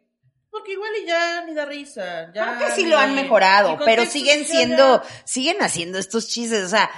Porque 0.50 0.72
igual 0.72 0.90
y 1.02 1.06
ya 1.06 1.44
ni 1.44 1.54
da 1.54 1.64
risa. 1.66 2.30
Ya 2.34 2.56
Creo 2.56 2.68
que 2.68 2.74
sí 2.74 2.84
ni- 2.84 2.90
lo 2.90 2.98
han 2.98 3.14
mejorado, 3.14 3.78
pero 3.84 4.04
siguen 4.06 4.44
siendo, 4.44 5.02
ya- 5.02 5.08
siguen 5.24 5.62
haciendo 5.62 5.98
estos 5.98 6.28
chistes, 6.28 6.64
o 6.64 6.68
sea, 6.68 6.90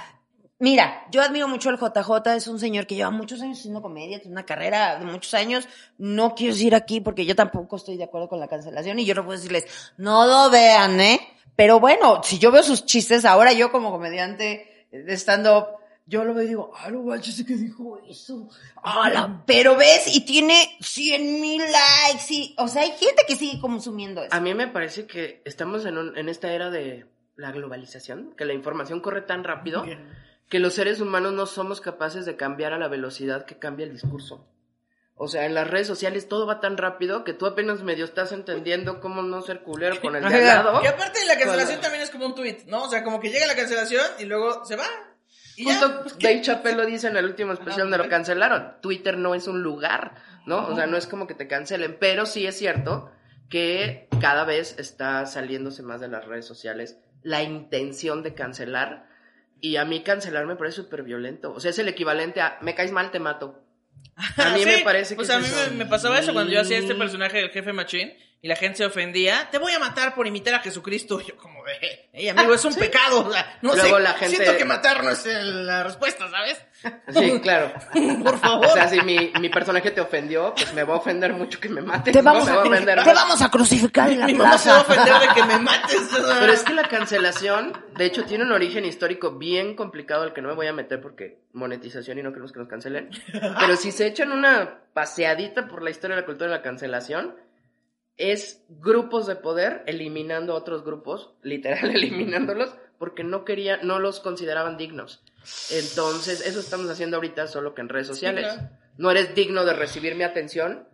mira, 0.59 1.05
yo 1.11 1.21
admiro 1.21 1.47
mucho 1.47 1.69
al 1.69 1.77
JJ, 1.79 2.35
es 2.35 2.47
un 2.47 2.59
señor 2.59 2.85
que 2.85 2.95
lleva 2.95 3.09
muchos 3.11 3.41
años 3.41 3.57
haciendo 3.59 3.81
comedia, 3.81 4.19
tiene 4.19 4.33
una 4.33 4.45
carrera 4.45 4.97
de 4.99 5.05
muchos 5.05 5.33
años, 5.33 5.67
no 5.97 6.35
quiero 6.35 6.53
decir 6.53 6.75
aquí 6.75 7.01
porque 7.01 7.25
yo 7.25 7.35
tampoco 7.35 7.77
estoy 7.77 7.97
de 7.97 8.03
acuerdo 8.03 8.29
con 8.29 8.39
la 8.39 8.47
cancelación 8.47 8.99
y 8.99 9.05
yo 9.05 9.15
no 9.15 9.23
puedo 9.25 9.37
decirles, 9.37 9.65
no 9.97 10.25
lo 10.27 10.49
vean, 10.49 10.99
¿eh? 10.99 11.19
Pero 11.55 11.79
bueno, 11.79 12.21
si 12.23 12.39
yo 12.39 12.51
veo 12.51 12.63
sus 12.63 12.85
chistes 12.85 13.25
ahora, 13.25 13.51
yo 13.53 13.71
como 13.71 13.91
comediante 13.91 14.87
de 14.91 15.13
stand-up, 15.17 15.65
yo 16.05 16.23
lo 16.23 16.33
veo 16.33 16.43
y 16.43 16.47
digo, 16.47 16.71
ah, 16.75 16.89
no 16.89 17.03
manches, 17.03 17.43
¿qué 17.45 17.53
dijo 17.55 17.99
eso? 18.09 18.49
Ala, 18.81 19.43
pero 19.45 19.75
ves, 19.75 20.15
y 20.15 20.21
tiene 20.25 20.77
100 20.79 21.39
mil 21.41 21.61
likes, 21.61 22.25
y, 22.33 22.55
o 22.57 22.67
sea, 22.67 22.81
hay 22.81 22.91
gente 22.91 23.23
que 23.27 23.35
sigue 23.35 23.59
consumiendo 23.59 24.23
eso. 24.23 24.33
A 24.33 24.39
mí 24.39 24.53
me 24.55 24.67
parece 24.67 25.05
que 25.05 25.41
estamos 25.45 25.85
en, 25.85 25.97
un- 25.97 26.17
en 26.17 26.27
esta 26.29 26.51
era 26.51 26.69
de 26.71 27.05
la 27.35 27.51
globalización, 27.51 28.33
que 28.35 28.45
la 28.45 28.53
información 28.53 29.01
corre 29.01 29.21
tan 29.21 29.43
rápido 29.43 29.85
que 30.49 30.59
los 30.59 30.73
seres 30.73 30.99
humanos 30.99 31.33
no 31.33 31.45
somos 31.45 31.79
capaces 31.79 32.25
de 32.25 32.35
cambiar 32.35 32.73
a 32.73 32.79
la 32.79 32.87
velocidad 32.87 33.45
que 33.45 33.59
cambia 33.59 33.85
el 33.85 33.93
discurso. 33.93 34.47
O 35.21 35.27
sea, 35.27 35.45
en 35.45 35.53
las 35.53 35.67
redes 35.67 35.85
sociales 35.85 36.29
todo 36.29 36.47
va 36.47 36.61
tan 36.61 36.77
rápido 36.77 37.25
que 37.25 37.33
tú 37.33 37.45
apenas 37.45 37.83
medio 37.83 38.05
estás 38.05 38.31
entendiendo 38.31 39.01
cómo 39.01 39.21
no 39.21 39.41
ser 39.41 39.63
culero 39.63 39.99
con 39.99 40.15
el 40.15 40.23
de 40.23 40.49
al 40.49 40.63
lado. 40.63 40.81
Y 40.81 40.87
aparte 40.87 41.19
la 41.25 41.37
cancelación 41.37 41.81
también 41.81 42.03
es 42.03 42.09
como 42.09 42.25
un 42.25 42.35
tweet, 42.35 42.59
¿no? 42.67 42.83
O 42.83 42.89
sea, 42.89 43.03
como 43.03 43.19
que 43.19 43.29
llega 43.29 43.45
la 43.45 43.55
cancelación 43.55 44.05
y 44.17 44.25
luego 44.25 44.63
se 44.63 44.77
va. 44.77 44.87
Y 45.57 45.65
ya. 45.65 45.73
Justo 45.73 46.17
Dave 46.19 46.41
Chappelle 46.41 46.77
lo 46.77 46.85
dice 46.85 47.07
en 47.07 47.17
el 47.17 47.25
último 47.25 47.51
especial 47.51 47.89
donde 47.89 47.97
lo 47.97 48.09
cancelaron. 48.09 48.75
Twitter 48.81 49.17
no 49.17 49.35
es 49.35 49.49
un 49.49 49.61
lugar, 49.61 50.15
¿no? 50.45 50.67
O 50.67 50.75
sea, 50.75 50.87
no 50.87 50.95
es 50.95 51.05
como 51.05 51.27
que 51.27 51.33
te 51.33 51.49
cancelen, 51.49 51.97
pero 51.99 52.25
sí 52.25 52.47
es 52.47 52.57
cierto 52.57 53.11
que 53.49 54.07
cada 54.21 54.45
vez 54.45 54.79
está 54.79 55.25
saliéndose 55.25 55.83
más 55.83 55.99
de 55.99 56.07
las 56.07 56.23
redes 56.25 56.45
sociales 56.45 56.97
la 57.23 57.43
intención 57.43 58.23
de 58.23 58.33
cancelar. 58.33 59.08
Y 59.61 59.75
a 59.75 59.85
mí 59.85 60.01
cancelar 60.03 60.45
me 60.45 60.55
parece 60.55 60.77
súper 60.77 61.03
violento. 61.03 61.53
O 61.53 61.59
sea, 61.59 61.71
es 61.71 61.79
el 61.79 61.87
equivalente 61.87 62.41
a 62.41 62.57
me 62.61 62.75
caes 62.75 62.91
mal, 62.91 63.11
te 63.11 63.19
mato. 63.19 63.63
A 64.37 64.51
mí 64.51 64.59
Sí, 64.63 64.65
me 64.65 64.79
parece 64.79 65.13
que 65.13 65.17
Pues 65.17 65.29
es 65.29 65.35
a 65.35 65.39
mí 65.39 65.47
me, 65.71 65.77
me 65.77 65.85
pasaba 65.85 66.19
eso 66.19 66.33
cuando 66.33 66.51
yo 66.51 66.61
hacía 66.61 66.77
este 66.77 66.95
personaje 66.95 67.37
del 67.37 67.49
jefe 67.49 67.73
machín 67.73 68.13
y 68.41 68.47
la 68.47 68.55
gente 68.55 68.77
se 68.77 68.85
ofendía. 68.85 69.49
Te 69.51 69.57
voy 69.57 69.73
a 69.73 69.79
matar 69.79 70.15
por 70.15 70.25
imitar 70.27 70.53
a 70.55 70.59
Jesucristo. 70.59 71.19
Y 71.21 71.25
yo 71.29 71.37
como 71.37 71.63
de, 71.65 72.09
hey 72.13 72.29
amigo, 72.29 72.53
es 72.53 72.63
un 72.65 72.73
pecado. 72.75 73.27
O 73.27 73.31
sea, 73.31 73.57
no 73.61 73.75
Luego 73.75 73.97
sé, 73.97 74.03
la 74.03 74.13
gente- 74.13 74.35
siento 74.37 74.57
que 74.57 74.65
matar 74.65 75.03
no 75.03 75.09
es 75.11 75.25
el- 75.25 75.65
la 75.65 75.83
respuesta, 75.83 76.29
¿sabes? 76.29 76.61
Sí, 77.09 77.39
claro. 77.41 77.73
Por 78.23 78.39
favor. 78.39 78.67
O 78.67 78.71
sea, 78.71 78.87
si 78.87 79.01
mi, 79.01 79.31
mi 79.41 79.49
personaje 79.49 79.91
te 79.91 79.99
ofendió, 79.99 80.53
pues 80.55 80.73
me 80.73 80.83
va 80.83 80.93
a 80.93 80.97
ofender 80.97 81.33
mucho 81.33 81.59
que 81.59 81.67
me 81.67 81.81
maten. 81.81 82.13
Te 82.13 82.21
vamos, 82.21 82.47
No 82.47 82.61
a, 82.61 82.63
ofender 82.63 83.03
te 83.03 83.13
vamos 83.13 83.41
a 83.41 83.49
crucificar 83.51 84.09
en 84.09 84.19
la 84.21 84.25
Mi 84.25 84.33
mamá 84.33 84.57
se 84.57 84.69
va 84.69 84.79
a 84.79 84.85
plaza. 84.85 85.01
ofender 85.01 85.27
de 85.29 85.35
que 85.35 85.43
me 85.45 85.59
mates. 85.59 86.01
Pero 86.39 86.53
es 86.53 86.63
que 86.63 86.73
la 86.73 86.83
cancelación, 86.87 87.73
de 87.97 88.05
hecho, 88.05 88.23
tiene 88.23 88.45
un 88.45 88.53
origen 88.53 88.85
histórico 88.85 89.31
bien 89.37 89.75
complicado 89.75 90.23
al 90.23 90.31
que 90.33 90.41
no 90.41 90.47
me 90.47 90.53
voy 90.55 90.67
a 90.67 90.73
meter 90.73 91.01
porque 91.01 91.39
monetización 91.51 92.17
y 92.19 92.23
no 92.23 92.29
queremos 92.29 92.53
que 92.53 92.59
nos 92.59 92.69
cancelen. 92.69 93.09
Pero 93.59 93.75
si 93.75 93.91
se 93.91 94.07
echan 94.07 94.31
una 94.31 94.79
paseadita 94.93 95.67
por 95.67 95.83
la 95.83 95.89
historia 95.89 96.15
de 96.15 96.21
la 96.21 96.25
cultura 96.25 96.49
de 96.49 96.55
la 96.55 96.61
cancelación, 96.63 97.35
es 98.19 98.61
grupos 98.67 99.25
de 99.25 99.37
poder 99.37 99.81
eliminando 99.87 100.53
a 100.53 100.57
otros 100.57 100.83
grupos, 100.83 101.33
literal 101.41 101.89
eliminándolos, 101.95 102.75
porque 102.99 103.23
no 103.23 103.45
querían, 103.45 103.79
no 103.87 103.97
los 103.99 104.19
consideraban 104.19 104.77
dignos. 104.77 105.23
Entonces, 105.71 106.45
eso 106.45 106.59
estamos 106.59 106.89
haciendo 106.89 107.15
ahorita 107.17 107.47
solo 107.47 107.73
que 107.73 107.81
en 107.81 107.89
redes 107.89 108.07
sociales. 108.07 108.45
claro. 108.45 108.69
No 108.97 109.09
eres 109.09 109.33
digno 109.33 109.63
de 109.63 109.73
recibir 109.73 110.15
mi 110.15 110.23
atención, 110.23 110.85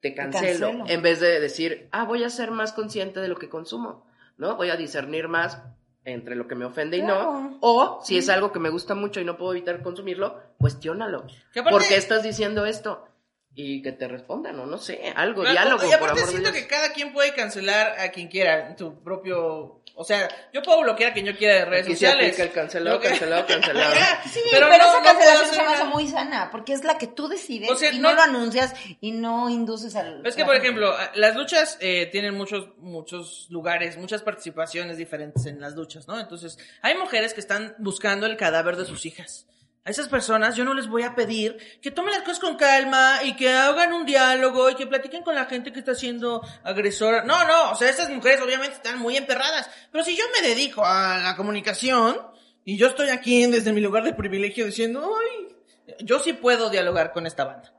te 0.00 0.14
cancelo. 0.14 0.68
cancelo. 0.68 0.84
En 0.86 1.02
vez 1.02 1.18
de 1.18 1.40
decir, 1.40 1.88
ah, 1.90 2.04
voy 2.04 2.22
a 2.22 2.30
ser 2.30 2.52
más 2.52 2.72
consciente 2.72 3.18
de 3.18 3.26
lo 3.26 3.36
que 3.36 3.48
consumo, 3.48 4.06
¿no? 4.38 4.54
Voy 4.54 4.70
a 4.70 4.76
discernir 4.76 5.26
más 5.26 5.60
entre 6.04 6.36
lo 6.36 6.46
que 6.46 6.54
me 6.54 6.64
ofende 6.64 6.98
y 6.98 7.00
Claro. 7.00 7.32
no. 7.32 7.58
O 7.60 8.00
si 8.04 8.16
es 8.16 8.28
algo 8.28 8.52
que 8.52 8.60
me 8.60 8.70
gusta 8.70 8.94
mucho 8.94 9.20
y 9.20 9.24
no 9.24 9.36
puedo 9.36 9.50
evitar 9.52 9.82
consumirlo, 9.82 10.40
cuestiónalo. 10.58 11.26
¿Por 11.68 11.84
qué 11.86 11.96
estás 11.96 12.22
diciendo 12.22 12.64
esto? 12.64 13.04
Y 13.52 13.82
que 13.82 13.90
te 13.92 14.06
respondan, 14.06 14.58
o 14.60 14.66
no 14.66 14.78
sé, 14.78 15.12
algo, 15.16 15.42
Claro, 15.42 15.52
diálogo, 15.52 15.82
Y 15.84 15.90
por 15.90 15.94
aparte 16.10 16.20
de 16.20 16.26
siento 16.28 16.50
Dios. 16.52 16.62
que 16.62 16.68
cada 16.68 16.92
quien 16.92 17.12
puede 17.12 17.34
cancelar 17.34 17.98
a 17.98 18.10
quien 18.10 18.28
quiera 18.28 18.76
tu 18.76 19.02
propio... 19.02 19.76
O 19.96 20.04
sea, 20.04 20.28
yo 20.54 20.62
puedo 20.62 20.80
bloquear 20.82 21.10
a 21.10 21.12
quien 21.12 21.26
yo 21.26 21.36
quiera 21.36 21.54
de 21.56 21.64
redes 21.64 21.84
Aquí 21.86 21.96
se 21.96 22.06
sociales. 22.06 22.26
aplica 22.28 22.42
el 22.44 22.52
cancelado, 22.52 23.00
cancelado, 23.00 23.46
cancelado. 23.48 23.92
Sí, 24.32 24.40
Pero 24.52 24.68
pero, 24.70 24.78
no- 24.78 24.88
esa 24.90 24.98
no 25.00 25.04
cancelación 25.04 25.50
se 25.54 25.62
me 25.62 25.68
hace 25.68 25.84
muy 25.84 26.06
sana, 26.08 26.48
porque 26.52 26.72
es 26.72 26.84
la 26.84 26.96
que 26.96 27.08
tú 27.08 27.26
decides 27.28 27.68
O 27.70 27.74
sea, 27.76 27.92
y 27.92 27.98
no, 27.98 28.10
no- 28.10 28.14
lo 28.14 28.22
anuncias 28.22 28.72
y 29.00 29.10
no 29.10 29.50
induces 29.50 29.96
al... 29.96 30.24
Es 30.24 30.36
que, 30.36 30.44
por 30.44 30.54
ejemplo, 30.54 30.94
las 31.16 31.34
luchas 31.34 31.76
eh, 31.80 32.06
tienen 32.06 32.34
muchos, 32.36 32.68
muchos 32.78 33.48
lugares, 33.50 33.98
muchas 33.98 34.22
participaciones 34.22 34.96
diferentes 34.96 35.44
en 35.46 35.60
las 35.60 35.74
luchas, 35.74 36.06
¿no? 36.06 36.18
Entonces, 36.20 36.56
hay 36.82 36.96
mujeres 36.96 37.34
que 37.34 37.40
están 37.40 37.74
buscando 37.78 38.26
el 38.26 38.36
cadáver 38.36 38.76
de 38.76 38.86
sus 38.86 39.04
hijas. 39.04 39.46
A 39.84 39.90
esas 39.90 40.08
personas 40.08 40.56
yo 40.56 40.64
no 40.64 40.74
les 40.74 40.88
voy 40.88 41.02
a 41.02 41.14
pedir 41.14 41.56
que 41.80 41.90
tomen 41.90 42.12
las 42.12 42.22
cosas 42.22 42.38
con 42.40 42.56
calma 42.56 43.20
y 43.24 43.34
que 43.34 43.50
hagan 43.50 43.92
un 43.92 44.04
diálogo 44.04 44.68
y 44.68 44.74
que 44.74 44.86
platiquen 44.86 45.22
con 45.22 45.34
la 45.34 45.46
gente 45.46 45.72
que 45.72 45.78
está 45.78 45.94
siendo 45.94 46.42
agresora. 46.62 47.24
No, 47.24 47.46
no, 47.46 47.72
o 47.72 47.74
sea, 47.74 47.88
esas 47.88 48.10
mujeres 48.10 48.40
obviamente 48.42 48.76
están 48.76 48.98
muy 48.98 49.16
emperradas. 49.16 49.70
Pero 49.90 50.04
si 50.04 50.16
yo 50.16 50.24
me 50.34 50.46
dedico 50.46 50.84
a 50.84 51.18
la 51.18 51.34
comunicación 51.34 52.18
y 52.64 52.76
yo 52.76 52.88
estoy 52.88 53.08
aquí 53.08 53.46
desde 53.46 53.72
mi 53.72 53.80
lugar 53.80 54.04
de 54.04 54.12
privilegio 54.12 54.66
diciendo, 54.66 55.10
ay, 55.18 55.56
yo 56.00 56.18
sí 56.18 56.34
puedo 56.34 56.68
dialogar 56.68 57.12
con 57.12 57.26
esta 57.26 57.44
banda 57.44 57.72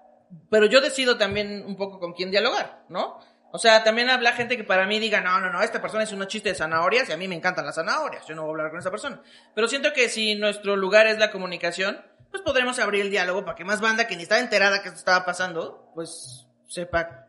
pero 0.50 0.66
yo 0.66 0.82
decido 0.82 1.18
también 1.18 1.64
un 1.66 1.76
poco 1.76 2.00
con 2.00 2.14
quién 2.14 2.32
dialogar, 2.32 2.84
¿no? 2.90 3.20
O 3.54 3.58
sea, 3.60 3.84
también 3.84 4.10
habla 4.10 4.32
gente 4.34 4.56
que 4.58 4.64
para 4.64 4.86
mí 4.88 5.00
diga, 5.00 5.20
no, 5.22 5.40
no, 5.40 5.52
no, 5.52 5.62
esta 5.62 5.82
persona 5.82 6.04
es 6.04 6.12
una 6.14 6.28
chiste 6.28 6.50
de 6.50 6.56
zanahorias 6.56 7.10
y 7.10 7.12
a 7.12 7.18
mí 7.18 7.28
me 7.28 7.36
encantan 7.36 7.66
las 7.66 7.76
zanahorias, 7.76 8.26
yo 8.28 8.34
no 8.36 8.44
voy 8.44 8.50
a 8.50 8.52
hablar 8.52 8.70
con 8.72 8.80
esa 8.80 8.92
persona. 8.92 9.22
Pero 9.54 9.68
siento 9.68 9.92
que 9.94 10.08
si 10.10 10.36
nuestro 10.36 10.76
lugar 10.78 11.06
es 11.08 11.18
la 11.20 11.32
comunicación, 11.32 12.00
pues 12.30 12.42
podremos 12.44 12.80
abrir 12.80 13.02
el 13.02 13.10
diálogo 13.10 13.44
para 13.44 13.56
que 13.58 13.66
más 13.66 13.82
banda 13.82 14.08
que 14.08 14.16
ni 14.16 14.24
estaba 14.24 14.40
enterada 14.40 14.82
que 14.82 14.88
esto 14.88 15.00
estaba 15.00 15.26
pasando, 15.26 15.92
pues 15.96 16.46
sepa 16.70 17.28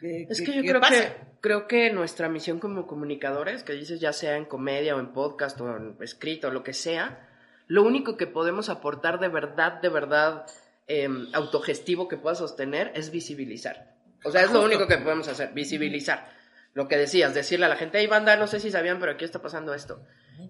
que, 0.00 0.26
Es 0.28 0.38
que- 0.40 0.46
que 0.46 0.52
yo 0.54 0.62
que 0.62 0.68
creo 0.68 0.80
pasa. 0.80 0.94
que, 0.94 1.16
creo 1.40 1.68
que 1.68 1.90
nuestra 1.92 2.28
misión 2.28 2.58
como 2.58 2.86
comunicadores, 2.88 3.62
que 3.62 3.74
dices 3.74 4.00
ya 4.00 4.12
sea 4.12 4.36
en 4.36 4.46
comedia 4.46 4.96
o 4.96 4.98
en 5.00 5.12
podcast 5.12 5.60
o 5.60 5.76
en 5.76 5.96
escrito 6.00 6.48
o 6.48 6.50
lo 6.50 6.64
que 6.64 6.72
sea, 6.72 7.28
lo 7.68 7.84
único 7.84 8.16
que 8.16 8.26
podemos 8.26 8.68
aportar 8.70 9.20
de 9.20 9.28
verdad, 9.28 9.74
de 9.80 9.88
verdad 9.88 10.46
em, 10.88 11.28
autogestivo 11.32 12.08
que 12.08 12.16
pueda 12.16 12.34
sostener 12.34 12.90
es 12.96 13.12
visibilizar. 13.12 13.86
O 14.24 14.30
sea, 14.30 14.42
es 14.42 14.50
lo 14.50 14.62
único 14.62 14.86
que 14.86 14.98
podemos 14.98 15.28
hacer, 15.28 15.52
visibilizar. 15.52 16.28
Lo 16.72 16.86
que 16.86 16.96
decías, 16.96 17.34
decirle 17.34 17.66
a 17.66 17.68
la 17.68 17.76
gente, 17.76 17.98
hey 17.98 18.06
banda, 18.06 18.36
no 18.36 18.46
sé 18.46 18.60
si 18.60 18.70
sabían, 18.70 19.00
pero 19.00 19.12
aquí 19.12 19.24
está 19.24 19.42
pasando 19.42 19.74
esto. 19.74 20.04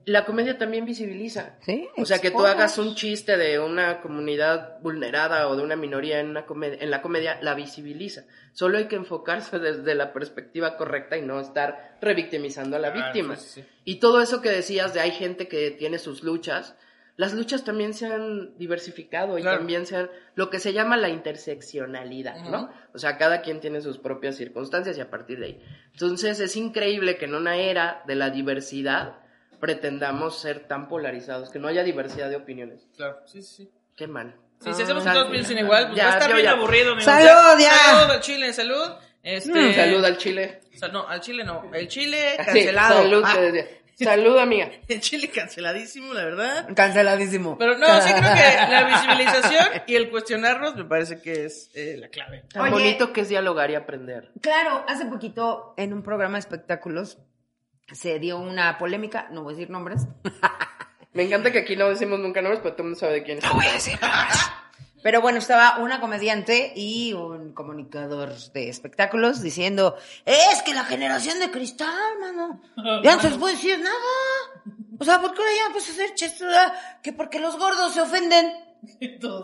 La 0.04 0.24
comedia 0.24 0.58
también 0.58 0.84
visibiliza. 0.84 1.56
Sí, 1.62 1.88
O 1.96 2.04
sea, 2.04 2.18
que 2.20 2.30
tú 2.30 2.44
hagas 2.46 2.78
un 2.78 2.94
chiste 2.94 3.36
de 3.36 3.58
una 3.58 4.00
comunidad 4.02 4.78
vulnerada 4.82 5.48
o 5.48 5.56
de 5.56 5.62
una 5.62 5.76
minoría 5.76 6.20
en, 6.20 6.28
una 6.28 6.46
comedia, 6.46 6.78
en 6.80 6.90
la 6.90 7.00
comedia, 7.02 7.38
la 7.42 7.54
visibiliza. 7.54 8.24
Solo 8.52 8.78
hay 8.78 8.84
que 8.86 8.96
enfocarse 8.96 9.58
desde 9.60 9.94
la 9.94 10.12
perspectiva 10.12 10.76
correcta 10.76 11.16
y 11.16 11.22
no 11.22 11.40
estar 11.40 11.96
revictimizando 12.00 12.76
a 12.76 12.80
la 12.80 12.92
Claro, 12.92 13.06
víctima. 13.06 13.36
sí. 13.36 13.64
Y 13.84 13.98
todo 13.98 14.20
eso 14.20 14.42
que 14.42 14.50
decías 14.50 14.92
de 14.94 15.00
hay 15.00 15.10
gente 15.12 15.48
que 15.48 15.70
tiene 15.70 15.98
sus 15.98 16.22
luchas, 16.22 16.76
las 17.20 17.34
luchas 17.34 17.64
también 17.64 17.92
se 17.92 18.06
han 18.06 18.56
diversificado 18.56 19.38
y 19.38 19.42
Claro. 19.42 19.58
también 19.58 19.84
se 19.84 19.96
han, 19.96 20.10
lo 20.36 20.48
que 20.48 20.58
se 20.58 20.72
llama 20.72 20.96
la 20.96 21.10
interseccionalidad, 21.10 22.36
¿no? 22.48 22.70
O 22.94 22.98
sea, 22.98 23.18
cada 23.18 23.42
quien 23.42 23.60
tiene 23.60 23.80
sus 23.82 23.98
propias 23.98 24.36
circunstancias 24.36 24.96
y 24.96 25.00
a 25.00 25.10
partir 25.10 25.38
de 25.38 25.46
ahí. 25.46 25.62
Entonces 25.92 26.40
es 26.40 26.56
increíble 26.56 27.18
que 27.18 27.26
en 27.26 27.34
una 27.34 27.56
era 27.56 28.02
de 28.06 28.14
la 28.14 28.30
diversidad 28.30 29.16
pretendamos 29.60 30.40
ser 30.40 30.60
tan 30.66 30.88
polarizados, 30.88 31.50
que 31.50 31.58
no 31.58 31.68
haya 31.68 31.82
diversidad 31.84 32.30
de 32.30 32.36
opiniones. 32.36 32.88
Claro, 32.96 33.18
sí, 33.26 33.42
sí, 33.42 33.64
sí. 33.64 33.70
Qué 33.96 34.06
mal. 34.06 34.34
Sí, 34.60 34.72
si 34.74 34.82
hacemos 34.82 35.02
que 35.02 35.08
Sal- 35.10 35.18
todos 35.18 35.30
piensen 35.30 35.58
igual, 35.58 35.86
pues 35.88 35.98
Ya, 35.98 36.06
va 36.06 36.10
a 36.12 36.18
estar 36.18 36.32
bien 36.32 36.44
ya- 36.44 36.52
aburrido. 36.52 36.92
amigos. 36.92 37.04
¡Salud, 37.04 37.60
ya! 37.60 37.72
Salud 37.74 38.10
al 38.12 38.20
chile, 38.20 38.52
salud. 38.52 38.90
Este... 39.22 39.52
Mm, 39.52 39.74
Salud 39.74 40.04
al 40.04 40.16
chile. 40.16 40.60
Sal- 40.74 40.92
no, 40.92 41.06
al 41.06 41.20
chile 41.20 41.44
no. 41.44 41.70
El 41.74 41.88
chile 41.88 42.30
Sí, 42.38 42.44
cancelado. 42.46 43.02
salud, 43.02 43.22
Ah. 43.26 43.34
Salud, 44.05 44.38
amiga. 44.38 44.70
el 44.88 45.01
chile 45.01 45.28
canceladísimo, 45.28 46.12
la 46.14 46.24
verdad. 46.24 46.68
Canceladísimo. 46.74 47.57
Pero 47.59 47.78
no, 47.78 47.86
sí 48.01 48.12
creo 48.12 48.34
que 48.34 48.72
la 48.72 48.84
visibilización 48.88 49.66
y 49.86 49.94
el 49.96 50.11
cuestionarnos 50.11 50.76
me 50.76 50.84
parece 50.84 51.20
que 51.20 51.44
es 51.44 51.70
eh, 51.74 51.96
la 51.98 52.09
clave. 52.09 52.44
Tan 52.53 52.62
Oye. 52.62 52.70
bonito 52.70 53.12
que 53.12 53.22
es 53.22 53.28
dialogar 53.28 53.70
y 53.70 53.74
aprender. 53.74 54.32
Claro, 54.40 54.84
hace 54.88 55.07
poquito 55.07 55.74
en 55.76 55.92
un 55.92 56.03
programa 56.03 56.34
de 56.34 56.40
espectáculos 56.40 57.18
se 57.92 58.18
dio 58.18 58.38
una 58.38 58.78
polémica, 58.78 59.28
no 59.32 59.42
voy 59.42 59.55
a 59.55 59.57
decir 59.57 59.70
nombres, 59.70 60.07
Me 61.12 61.24
encanta 61.24 61.51
que 61.51 61.59
aquí 61.59 61.74
no 61.74 61.88
decimos 61.88 62.20
nunca 62.20 62.40
nombres, 62.40 62.61
pero 62.62 62.74
todo 62.74 62.84
el 62.84 62.90
mundo 62.90 63.01
sabe 63.01 63.14
de 63.14 63.22
quién 63.24 63.38
es. 63.38 63.98
Pero 65.03 65.20
bueno, 65.20 65.38
estaba 65.38 65.78
una 65.78 66.01
comediante 66.01 66.72
y 66.76 67.12
un 67.12 67.53
comunicador 67.55 68.34
de 68.53 68.68
espectáculos 68.68 69.42
diciendo, 69.42 69.96
es 70.24 70.62
que 70.62 70.74
la 70.74 70.84
generación 70.84 71.38
de 71.38 71.51
cristal, 71.51 72.18
mano, 72.20 72.61
ya 73.03 73.16
no 73.16 73.20
se 73.22 73.30
les 73.30 73.38
puede 73.38 73.55
decir 73.55 73.78
nada. 73.78 73.96
O 74.98 75.05
sea, 75.05 75.20
¿por 75.20 75.32
qué 75.32 75.40
ahora 75.40 75.53
ya 75.57 75.66
empieza 75.66 75.90
a 75.90 75.94
hacer 75.94 76.14
verdad? 76.14 76.72
Que 77.03 77.12
porque 77.12 77.38
los 77.40 77.57
gordos 77.59 77.94
se 77.94 78.01
ofenden. 78.03 78.53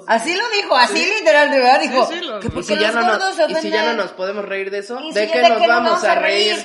Así 0.06 0.34
lo 0.34 0.48
dijo, 0.50 0.74
así 0.76 1.04
literal, 1.18 1.50
de 1.50 1.58
verdad, 1.58 1.80
dijo, 1.80 2.06
Sí, 2.06 2.14
sí, 2.18 2.24
lo- 2.24 2.40
que 2.40 2.46
Y 2.46 2.50
porque 2.50 2.66
si, 2.68 2.74
los 2.76 2.94
no 2.94 3.00
gordos 3.02 3.18
nos, 3.20 3.34
se 3.36 3.42
y 3.42 3.44
ofenden. 3.44 3.62
si 3.62 3.70
ya 3.70 3.84
no 3.84 3.92
nos 4.02 4.12
podemos 4.12 4.44
reír 4.44 4.70
de 4.70 4.78
eso, 4.78 4.98
Y 5.00 5.12
¿de 5.12 5.26
si 5.26 5.32
qué 5.32 5.48
nos 5.48 5.66
vamos 5.66 6.04
a 6.04 6.14
reír? 6.16 6.56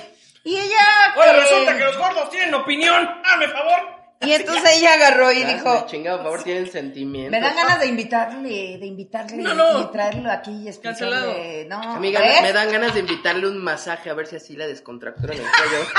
Y 0.43 0.55
ella... 0.55 0.77
Ahora 1.15 1.33
que- 1.33 1.39
resulta 1.41 1.77
que 1.77 1.83
los 1.83 1.97
gordos 1.97 2.29
tienen 2.29 2.53
opinión. 2.53 3.07
Hazme 3.23 3.47
favor. 3.49 4.00
Y 4.21 4.33
entonces 4.33 4.77
ella 4.77 4.93
agarró 4.93 5.31
y 5.31 5.43
dijo, 5.43 5.85
chingado, 5.87 6.17
por 6.17 6.25
favor, 6.27 6.43
tienen 6.43 6.71
sentimientos. 6.71 7.31
me 7.31 7.39
dan 7.45 7.55
ganas 7.55 7.79
de 7.79 7.87
invitarle, 7.87 8.77
de 8.77 8.85
invitarle 8.85 9.37
No, 9.37 9.53
no. 9.55 9.79
y 9.81 9.91
traerlo 9.91 10.31
aquí 10.31 10.51
y 10.51 10.67
explicarle. 10.67 11.65
No, 11.67 11.81
Amiga, 11.95 12.19
¿ves? 12.19 12.41
me 12.43 12.53
dan 12.53 12.71
ganas 12.71 12.93
de 12.93 12.99
invitarle 12.99 13.47
un 13.47 13.57
masaje 13.57 14.09
a 14.09 14.13
ver 14.13 14.27
si 14.27 14.35
así 14.35 14.55
la 14.55 14.67
descontractura 14.67 15.33
en 15.33 15.41
el 15.41 15.47
cuello. 15.47 15.85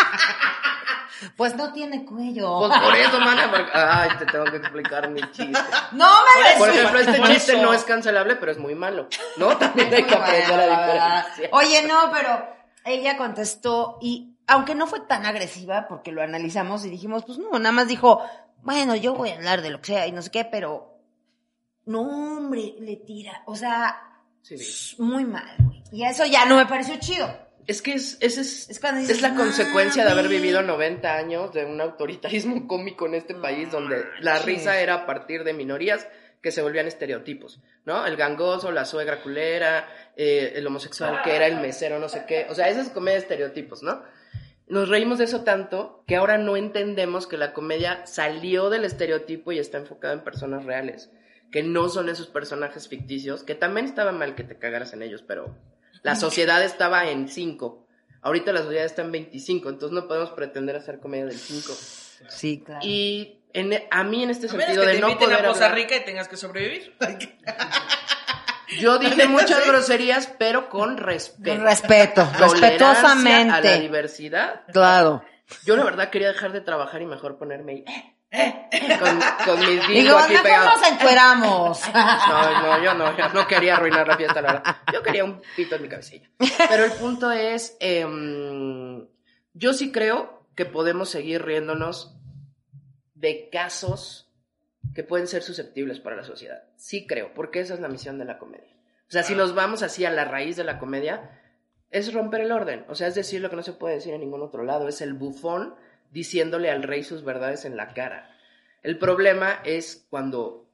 Pues 1.37 1.55
no 1.55 1.73
tiene 1.73 2.05
cuello. 2.05 2.59
Pues 2.67 2.81
por 2.81 2.97
eso, 2.97 3.21
mana, 3.21 3.49
porque... 3.49 3.71
Ay, 3.75 4.11
te 4.19 4.27
tengo 4.27 4.45
que 4.47 4.57
explicar 4.57 5.09
mi 5.09 5.21
chiste. 5.31 5.53
no 5.93 6.09
me 6.09 6.59
Por 6.59 6.69
ejemplo, 6.71 6.99
este 6.99 7.19
Por 7.19 7.29
chiste 7.29 7.53
eso. 7.53 7.63
no 7.63 7.73
es 7.73 7.85
cancelable, 7.85 8.35
pero 8.37 8.51
es 8.51 8.59
muy 8.59 8.75
malo. 8.75 9.07
¿No? 9.37 9.57
También 9.57 9.95
hay 9.95 10.03
que 10.03 10.15
aprender 10.17 10.59
a 10.61 10.67
diferenciar. 10.67 11.49
Oye, 11.53 11.83
no, 11.87 12.11
pero 12.13 12.45
ella 12.85 13.17
contestó 13.17 13.99
y 14.01 14.32
aunque 14.47 14.75
no 14.75 14.87
fue 14.87 15.01
tan 15.01 15.25
agresiva, 15.27 15.87
porque 15.89 16.13
lo 16.13 16.23
analizamos 16.23 16.85
y 16.85 16.91
dijimos, 16.91 17.25
pues 17.25 17.39
no, 17.39 17.51
nada 17.59 17.73
más 17.73 17.89
dijo, 17.89 18.23
bueno, 18.63 18.95
yo 18.97 19.15
voy 19.15 19.31
a 19.31 19.37
hablar 19.37 19.63
de 19.63 19.71
lo 19.71 19.81
que 19.81 19.87
sea 19.93 20.07
y 20.07 20.13
no 20.13 20.23
sé 20.23 20.31
qué, 20.31 20.45
pero 20.45 20.99
no, 21.87 22.03
hombre, 22.37 22.75
le 22.79 22.97
tira, 22.97 23.43
o 23.47 23.57
sea, 23.57 24.01
Sí, 24.43 24.59
sí. 24.59 24.97
muy 25.01 25.25
mal. 25.25 25.55
güey. 25.59 25.83
Y 25.93 26.05
eso 26.05 26.25
ya 26.27 26.45
no 26.47 26.57
me 26.57 26.67
pareció 26.67 26.97
chido. 26.99 27.29
Es 27.67 27.81
que 27.81 27.95
es, 27.95 28.19
es, 28.21 28.37
Es 28.39 28.81
cuando 28.81 29.01
dices, 29.01 29.17
es 29.17 29.23
la 29.23 29.35
consecuencia 29.37 30.05
de 30.05 30.11
haber 30.11 30.27
vivido 30.29 30.63
90 30.63 31.15
años 31.15 31.53
de 31.53 31.65
un 31.65 31.81
autoritarismo 31.81 32.67
cómico 32.69 33.07
en 33.07 33.15
este 33.15 33.35
país 33.35 33.71
donde 33.71 34.05
la 34.21 34.39
risa 34.39 34.81
era 34.81 34.95
a 34.95 35.07
partir 35.07 35.45
de 35.45 35.53
minorías 35.53 36.09
que 36.43 36.51
se 36.51 36.61
volvían 36.61 36.89
estereotipos, 36.89 37.61
¿no? 37.85 38.05
El 38.05 38.17
gangoso, 38.17 38.73
la 38.73 38.85
suegra 38.85 39.23
culera, 39.23 39.89
eh, 40.17 40.55
el 40.57 40.67
homosexual 40.67 41.23
que 41.23 41.37
era 41.37 41.47
el 41.47 41.61
mesero, 41.61 42.01
no 42.01 42.09
sé 42.09 42.25
qué. 42.27 42.47
O 42.51 42.55
sea, 42.57 42.69
esas 42.69 42.89
comedias 42.89 43.23
estereotipos, 43.23 43.85
¿no? 43.85 44.03
Nos 44.73 44.89
reímos 44.89 45.19
de 45.19 45.25
eso 45.25 45.43
tanto 45.43 46.03
que 46.07 46.17
ahora 46.17 46.39
no 46.39 46.57
entendemos 46.57 47.27
que 47.27 47.37
la 47.37 47.53
comedia 47.53 48.07
salió 48.07 48.71
del 48.71 48.87
estereotipo 48.87 49.53
y 49.53 49.59
está 49.59 49.77
enfocada 49.77 50.15
en 50.15 50.25
personas 50.25 50.65
reales, 50.65 51.11
que 51.51 51.63
no 51.63 51.91
son 51.91 52.09
esos 52.09 52.29
personajes 52.29 52.89
ficticios, 52.89 53.43
que 53.43 53.55
también 53.55 53.85
estaba 53.85 54.13
mal 54.13 54.35
que 54.35 54.45
te 54.45 54.59
cagaras 54.59 54.95
en 54.95 55.03
ellos, 55.03 55.23
pero 55.29 55.55
la 56.03 56.17
sociedad 56.17 56.65
estaba 56.65 57.11
en 57.11 57.29
5. 57.29 57.87
Ahorita 58.23 58.51
la 58.55 58.63
sociedad 58.63 58.87
está 58.87 59.03
en 59.03 59.13
25, 59.13 59.69
entonces 59.69 59.95
no 59.95 60.09
podemos 60.09 60.31
pretender 60.31 60.75
hacer 60.75 61.01
comedia 61.01 61.27
del 61.27 61.37
5. 61.37 61.73
Sí, 62.31 62.63
claro. 62.65 62.81
Y 62.83 63.43
en, 63.53 63.75
a 63.91 64.05
mí 64.05 64.23
en 64.23 64.31
este 64.31 64.47
A 64.47 64.53
menos 64.53 64.65
sentido 64.65 64.85
que 64.85 64.89
te 64.89 64.95
de 64.95 65.01
no 65.03 65.09
inviten 65.11 65.29
poder 65.29 65.45
a 65.45 65.51
hablar, 65.51 65.75
Rica 65.75 65.97
y 65.97 66.05
tengas 66.07 66.29
que 66.29 66.39
sobrevivir. 66.39 66.95
yo 68.79 68.99
dije 68.99 69.27
muchas 69.29 69.67
groserías, 69.67 70.27
pero 70.39 70.69
con 70.69 70.97
respeto. 70.97 71.57
Con 71.57 71.65
respeto, 71.65 72.23
Tolerancia 72.25 72.47
a 72.47 72.51
la 72.51 72.69
respetuosamente. 72.69 73.81
diversidad. 73.81 74.63
Claro. 74.73 75.25
Yo 75.65 75.77
la 75.77 75.85
verdad 75.85 76.11
quería 76.11 76.29
dejar 76.29 76.53
de 76.53 76.61
trabajar 76.61 77.03
y 77.03 77.07
mejor 77.07 77.37
ponerme 77.39 77.73
ahí, 77.73 77.85
eh, 77.87 78.15
eh, 78.31 78.69
eh, 78.73 78.99
con, 78.99 79.21
con 79.45 79.61
mis 79.61 79.87
Digo, 79.89 80.17
aquí 80.17 80.31
mejor 80.33 80.43
pegado. 80.45 80.71
nos 80.79 80.89
encueramos. 80.91 81.81
No, 81.93 82.63
no, 82.63 82.83
yo 82.83 82.95
no, 82.95 83.17
yo 83.19 83.29
no 83.31 83.47
quería 83.47 83.77
arruinar 83.77 84.09
la 84.09 84.17
fiesta, 84.17 84.41
la 84.41 84.53
verdad. 84.55 84.77
Yo 84.93 85.03
quería 85.03 85.25
un 85.25 85.43
pito 85.55 85.75
en 85.77 85.83
mi 85.83 85.89
cabecilla. 85.89 86.31
Pero 86.69 86.85
el 86.85 86.93
punto 86.93 87.31
es, 87.31 87.77
em, 87.81 89.07
yo 89.53 89.75
sí 89.75 89.93
creo 89.93 90.47
que 90.57 90.65
podemos 90.65 91.11
seguir 91.11 91.45
riéndonos 91.45 92.15
de 93.15 93.51
casos 93.51 94.32
que 94.95 95.05
pueden 95.05 95.27
ser 95.27 95.43
susceptibles 95.43 96.01
para 96.01 96.17
la 96.17 96.25
sociedad. 96.25 96.65
Sí 96.77 97.07
creo, 97.07 97.33
porque 97.35 97.61
esa 97.61 97.75
es 97.75 97.81
la 97.81 97.89
misión 97.89 98.19
de 98.19 98.25
la 98.25 98.39
comedia. 98.39 98.73
O 99.09 99.13
sea, 99.13 99.23
si 99.23 99.35
nos 99.35 99.55
vamos 99.55 99.83
así 99.83 100.05
a 100.05 100.11
la 100.11 100.25
raíz 100.25 100.57
de 100.57 100.65
la 100.65 100.79
comedia, 100.79 101.39
es 101.91 102.13
romper 102.13 102.41
el 102.41 102.53
orden. 102.53 102.85
O 102.89 102.95
sea, 102.95 103.07
es 103.07 103.15
decir 103.15 103.41
lo 103.41 103.51
que 103.51 103.57
no 103.57 103.63
se 103.63 103.75
puede 103.75 103.97
decir 103.97 104.15
en 104.15 104.21
ningún 104.21 104.43
otro 104.43 104.65
lado. 104.65 104.89
Es 104.89 105.01
el 105.01 105.13
bufón 105.13 105.75
diciéndole 106.11 106.71
al 106.71 106.83
rey 106.83 107.03
sus 107.03 107.25
verdades 107.25 107.65
en 107.65 107.77
la 107.77 107.93
cara. 107.95 108.31
El 108.83 108.99
problema 108.99 109.61
es 109.65 110.07
cuando 110.11 110.67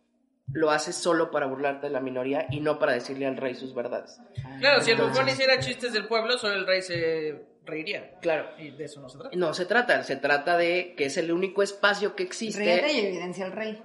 lo 0.52 0.70
haces 0.70 0.96
solo 0.96 1.30
para 1.30 1.46
burlarte 1.46 1.88
de 1.88 1.92
la 1.92 2.00
minoría 2.00 2.46
y 2.50 2.60
no 2.60 2.78
para 2.78 2.92
decirle 2.92 3.26
al 3.26 3.36
rey 3.36 3.54
sus 3.54 3.74
verdades. 3.74 4.20
Claro, 4.60 4.82
si 4.82 4.92
el 4.92 4.98
bufón 4.98 5.28
hiciera 5.28 5.58
chistes 5.58 5.92
del 5.92 6.06
pueblo, 6.06 6.38
solo 6.38 6.54
el 6.54 6.66
rey 6.66 6.80
se 6.80 7.44
reiría. 7.64 8.18
Claro. 8.20 8.48
Y 8.58 8.70
de 8.70 8.84
eso 8.84 9.00
no 9.00 9.08
se 9.08 9.18
trata. 9.18 9.36
No 9.36 9.54
se 9.54 9.66
trata, 9.66 10.02
se 10.04 10.16
trata 10.16 10.56
de 10.56 10.94
que 10.96 11.06
es 11.06 11.16
el 11.16 11.32
único 11.32 11.62
espacio 11.62 12.16
que 12.16 12.22
existe. 12.22 12.62
Ríete 12.62 12.92
y 12.92 13.06
evidencia 13.06 13.44
al 13.44 13.52
rey. 13.52 13.82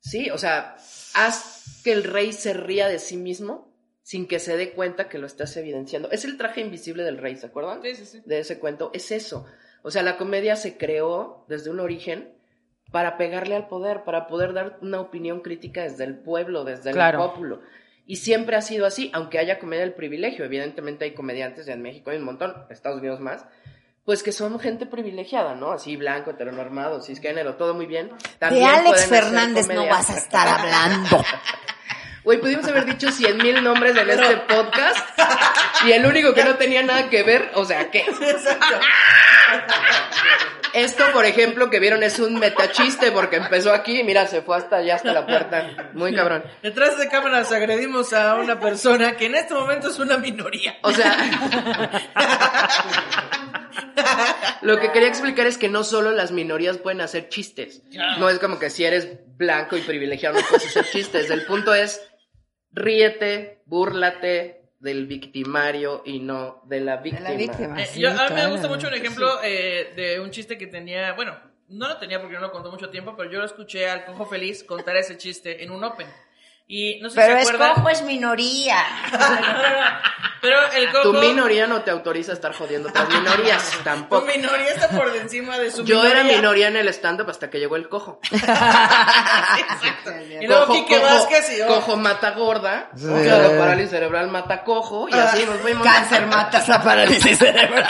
Sí, 0.00 0.30
o 0.30 0.38
sea, 0.38 0.76
haz 1.14 1.80
que 1.84 1.92
el 1.92 2.04
rey 2.04 2.32
se 2.32 2.54
ría 2.54 2.88
de 2.88 2.98
sí 2.98 3.16
mismo 3.16 3.68
sin 4.02 4.26
que 4.26 4.38
se 4.38 4.56
dé 4.56 4.72
cuenta 4.72 5.08
que 5.08 5.18
lo 5.18 5.26
estás 5.26 5.56
evidenciando. 5.56 6.10
Es 6.10 6.24
el 6.24 6.38
traje 6.38 6.62
invisible 6.62 7.02
del 7.02 7.18
rey, 7.18 7.36
¿se 7.36 7.46
acuerdan? 7.46 7.82
Sí, 7.82 7.94
sí, 7.94 8.06
sí. 8.06 8.22
De 8.24 8.38
ese 8.38 8.58
cuento. 8.58 8.90
Es 8.94 9.10
eso. 9.12 9.44
O 9.82 9.90
sea, 9.90 10.02
la 10.02 10.16
comedia 10.16 10.56
se 10.56 10.78
creó 10.78 11.44
desde 11.48 11.68
un 11.70 11.78
origen 11.80 12.32
para 12.90 13.18
pegarle 13.18 13.54
al 13.54 13.68
poder, 13.68 14.04
para 14.04 14.26
poder 14.26 14.54
dar 14.54 14.78
una 14.80 15.00
opinión 15.00 15.40
crítica 15.40 15.82
desde 15.82 16.04
el 16.04 16.16
pueblo, 16.16 16.64
desde 16.64 16.90
Claro. 16.92 17.22
el 17.22 17.30
pueblo. 17.32 17.60
Y 18.06 18.16
siempre 18.16 18.56
ha 18.56 18.62
sido 18.62 18.86
así, 18.86 19.10
aunque 19.12 19.38
haya 19.38 19.58
comedia 19.58 19.82
del 19.82 19.92
privilegio. 19.92 20.42
Evidentemente 20.46 21.04
hay 21.04 21.12
comediantes, 21.12 21.68
en 21.68 21.82
México 21.82 22.08
hay 22.08 22.16
un 22.16 22.24
montón, 22.24 22.54
en 22.66 22.72
Estados 22.72 23.00
Unidos 23.00 23.20
más, 23.20 23.44
pues 24.08 24.22
que 24.22 24.32
son 24.32 24.58
gente 24.58 24.86
privilegiada, 24.86 25.54
¿no? 25.54 25.70
Así 25.70 25.96
blanco, 25.96 26.30
heteronormado, 26.30 27.02
cisgénero, 27.02 27.56
todo 27.56 27.74
muy 27.74 27.84
bien. 27.84 28.10
De 28.40 28.64
Alex 28.64 29.04
Fernández 29.04 29.68
no 29.68 29.86
vas 29.86 30.08
a 30.08 30.16
estar 30.16 30.48
hablando. 30.48 31.22
Güey, 32.24 32.40
pudimos 32.40 32.66
haber 32.66 32.84
dicho 32.84 33.10
cien 33.10 33.38
mil 33.38 33.62
nombres 33.62 33.96
en 33.96 34.10
este 34.10 34.36
podcast 34.38 34.98
y 35.86 35.92
el 35.92 36.04
único 36.04 36.34
que 36.34 36.44
no 36.44 36.56
tenía 36.56 36.82
nada 36.82 37.08
que 37.08 37.22
ver, 37.22 37.52
o 37.54 37.64
sea, 37.64 37.90
¿qué? 37.90 38.04
Esto, 40.78 41.04
por 41.12 41.24
ejemplo, 41.24 41.70
que 41.70 41.80
vieron 41.80 42.02
es 42.02 42.20
un 42.20 42.38
metachiste 42.38 43.10
porque 43.10 43.36
empezó 43.36 43.72
aquí 43.72 44.00
y 44.00 44.04
mira, 44.04 44.26
se 44.26 44.42
fue 44.42 44.56
hasta 44.56 44.76
allá, 44.76 44.94
hasta 44.94 45.12
la 45.12 45.26
puerta. 45.26 45.90
Muy 45.92 46.14
cabrón. 46.14 46.44
Detrás 46.62 46.98
de 46.98 47.08
cámaras 47.08 47.50
agredimos 47.50 48.12
a 48.12 48.36
una 48.36 48.60
persona 48.60 49.16
que 49.16 49.26
en 49.26 49.34
este 49.34 49.54
momento 49.54 49.88
es 49.88 49.98
una 49.98 50.18
minoría. 50.18 50.76
O 50.82 50.92
sea, 50.92 51.16
lo 54.62 54.78
que 54.78 54.92
quería 54.92 55.08
explicar 55.08 55.46
es 55.46 55.58
que 55.58 55.68
no 55.68 55.82
solo 55.82 56.12
las 56.12 56.30
minorías 56.30 56.78
pueden 56.78 57.00
hacer 57.00 57.28
chistes. 57.28 57.82
No 58.18 58.28
es 58.28 58.38
como 58.38 58.58
que 58.58 58.70
si 58.70 58.84
eres 58.84 59.08
blanco 59.36 59.76
y 59.76 59.80
privilegiado 59.80 60.38
no 60.38 60.46
puedes 60.48 60.66
hacer 60.66 60.84
chistes. 60.84 61.30
El 61.30 61.44
punto 61.44 61.74
es 61.74 62.00
ríete, 62.70 63.62
búrlate 63.66 64.57
del 64.80 65.06
victimario 65.06 66.02
y 66.04 66.20
no 66.20 66.62
de 66.66 66.80
la 66.80 66.98
víctima. 66.98 67.30
víctima. 67.32 67.82
Eh, 67.82 67.86
Sí, 67.86 68.00
yo- 68.00 68.10
a 68.10 68.28
mí 68.28 68.34
me 68.34 68.50
gusta 68.50 68.68
mucho 68.68 68.86
un 68.88 68.94
ejemplo 68.94 69.40
eh, 69.42 69.92
de 69.96 70.20
un 70.20 70.30
chiste 70.30 70.56
que 70.56 70.66
tenía, 70.66 71.12
bueno, 71.14 71.36
no 71.68 71.88
lo 71.88 71.96
tenía 71.98 72.20
porque 72.20 72.34
no 72.36 72.40
lo 72.40 72.52
contó 72.52 72.70
mucho 72.70 72.88
tiempo, 72.90 73.14
pero 73.16 73.30
yo 73.30 73.38
lo 73.40 73.44
escuché 73.44 73.88
al 73.88 74.04
Cojo 74.04 74.24
Feliz 74.26 74.62
contar 74.64 74.96
ese 74.96 75.16
chiste 75.18 75.62
en 75.64 75.70
un 75.70 75.82
Open. 75.84 76.06
Y 76.70 77.00
no 77.00 77.08
sé 77.08 77.16
Pero 77.16 77.34
si 77.36 77.40
es 77.40 77.48
se 77.48 77.54
acuerdan. 77.54 77.74
cojo, 77.76 77.88
es 77.88 78.02
minoría. 78.02 78.76
pero 80.42 80.70
el 80.72 80.90
Cojo. 80.92 81.02
Tu 81.02 81.12
minoría 81.14 81.66
no 81.66 81.80
te 81.80 81.90
autoriza 81.90 82.32
a 82.32 82.34
estar 82.34 82.52
jodiendo 82.54 82.90
otras 82.90 83.08
minorías, 83.08 83.70
Tu 83.78 83.78
tampoco. 83.82 84.26
minoría 84.26 84.72
está 84.74 84.88
por 84.90 85.08
encima 85.16 85.56
de 85.58 85.70
su 85.70 85.82
Yo 85.84 86.04
era 86.04 86.24
minoría. 86.24 86.68
en 86.68 86.76
el 86.76 86.88
stand-up 86.88 87.30
hasta 87.30 87.48
que 87.48 87.58
llegó 87.58 87.76
el 87.76 87.88
cojo. 87.88 88.20
Exacto. 88.30 90.10
Y 90.40 90.46
luego 90.46 90.66
cojo, 90.66 90.72
Quique 90.86 91.00
cojo, 91.00 91.14
Vázquez 91.14 91.50
y 91.54 91.58
yo. 91.58 91.66
cojo 91.68 91.96
mata 91.96 92.30
gorda, 92.32 92.90
claro, 92.94 93.58
parálisis 93.58 93.90
cerebral 93.90 94.28
mata 94.28 94.62
cojo, 94.62 95.08
y 95.08 95.14
así 95.14 95.44
nos 95.46 95.56
fuimos. 95.60 95.86
Cáncer 95.86 96.26
matas 96.26 96.68
la 96.68 96.82
parálisis 96.82 97.38
cerebral. 97.38 97.86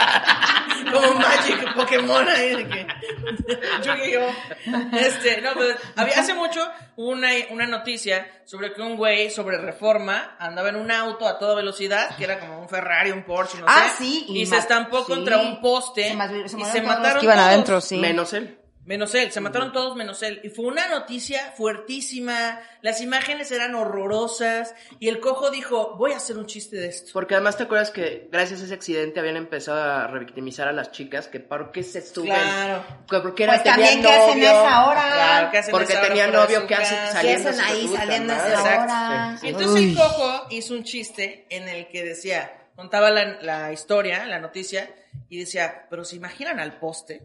como 0.93 1.15
Magic 1.15 1.75
Pokémon 1.75 2.29
ahí 2.29 2.55
de 2.57 2.69
que 2.69 2.87
Yu-Gi-Oh. 3.85 4.97
Este, 4.99 5.41
no, 5.41 5.53
pues 5.55 5.77
había 5.97 6.19
hace 6.21 6.35
mucho 6.35 6.61
una, 6.97 7.29
una 7.51 7.67
noticia 7.67 8.27
sobre 8.45 8.73
que 8.73 8.81
un 8.83 8.97
güey 8.97 9.31
sobre 9.31 9.59
reforma 9.59 10.37
andaba 10.39 10.69
en 10.71 10.77
un 10.77 10.91
auto 10.91 11.27
a 11.27 11.39
toda 11.39 11.55
velocidad, 11.55 12.17
que 12.17 12.25
era 12.25 12.39
como 12.41 12.61
un 12.61 12.69
Ferrari, 12.69 13.11
un 13.11 13.25
Porsche, 13.25 13.59
no 13.59 13.67
Ah, 13.69 13.89
sé. 13.97 14.05
sí, 14.05 14.27
Y, 14.29 14.43
y 14.43 14.47
se 14.47 14.57
estampó 14.57 15.01
sí. 15.01 15.13
contra 15.13 15.39
un 15.39 15.61
poste 15.61 16.09
Se 16.09 16.15
ma- 16.15 16.29
se 16.29 16.39
y 16.39 16.49
se 16.49 16.57
los 16.79 16.87
mataron 16.87 17.21
que 17.21 17.25
iban 17.27 17.37
todos. 17.39 17.49
adentro, 17.49 17.81
sí. 17.81 17.97
Menos 17.99 18.33
él. 18.33 18.59
Menos 18.89 19.15
él, 19.15 19.31
se 19.31 19.43
mataron 19.43 19.71
todos 19.71 19.97
menos 19.97 20.23
él. 20.23 20.41
Y 20.43 20.49
fue 20.49 20.65
una 20.65 20.89
noticia 20.89 21.53
fuertísima, 21.55 22.59
las 22.81 23.03
imágenes 23.03 23.53
eran 23.53 23.75
horrorosas 23.75 24.75
y 24.99 25.09
el 25.09 25.21
cojo 25.21 25.51
dijo, 25.51 25.95
voy 25.99 26.13
a 26.13 26.17
hacer 26.17 26.39
un 26.39 26.47
chiste 26.47 26.77
de 26.77 26.89
esto. 26.89 27.11
Porque 27.13 27.35
además 27.35 27.59
te 27.59 27.65
acuerdas 27.65 27.91
que 27.91 28.29
gracias 28.33 28.63
a 28.63 28.65
ese 28.65 28.73
accidente 28.73 29.21
habían 29.21 29.37
empezado 29.37 29.79
a 29.83 30.07
revictimizar 30.07 30.69
a 30.69 30.73
las 30.73 30.91
chicas, 30.91 31.29
que 31.29 31.39
por 31.39 31.71
qué 31.71 31.83
se 31.83 32.01
suben. 32.01 32.33
Claro. 32.33 32.83
Que 33.11 33.21
Porque 33.21 33.43
era, 33.45 33.53
Pues 33.53 33.65
también, 33.65 34.01
¿qué 34.01 34.09
hacen 34.09 34.43
esa 34.43 34.87
hora? 34.89 35.13
Claro, 35.13 35.51
¿qué 35.51 35.59
hacen 35.59 35.73
Porque 35.73 35.93
esa 35.93 35.99
hora 35.99 36.09
tenía 36.09 36.27
de 36.27 36.33
novio 36.33 36.67
que 36.67 36.75
hace 36.75 36.95
casa? 36.95 37.13
saliendo. 37.13 37.43
¿Qué 37.45 37.51
hacen 37.51 37.65
ahí 37.67 37.89
saliendo 37.89 38.33
esa 38.33 38.49
Exacto. 38.49 38.83
hora? 38.85 39.39
Entonces 39.43 39.83
el 39.83 39.95
cojo 39.97 40.47
hizo 40.49 40.73
un 40.73 40.85
chiste 40.85 41.45
en 41.51 41.69
el 41.69 41.89
que 41.89 42.05
decía, 42.05 42.69
contaba 42.75 43.11
la, 43.11 43.39
la 43.43 43.71
historia, 43.71 44.25
la 44.25 44.39
noticia, 44.39 44.89
y 45.29 45.39
decía, 45.41 45.87
pero 45.91 46.07
se 46.07 46.17
imaginan 46.17 46.59
al 46.59 46.79
poste. 46.79 47.21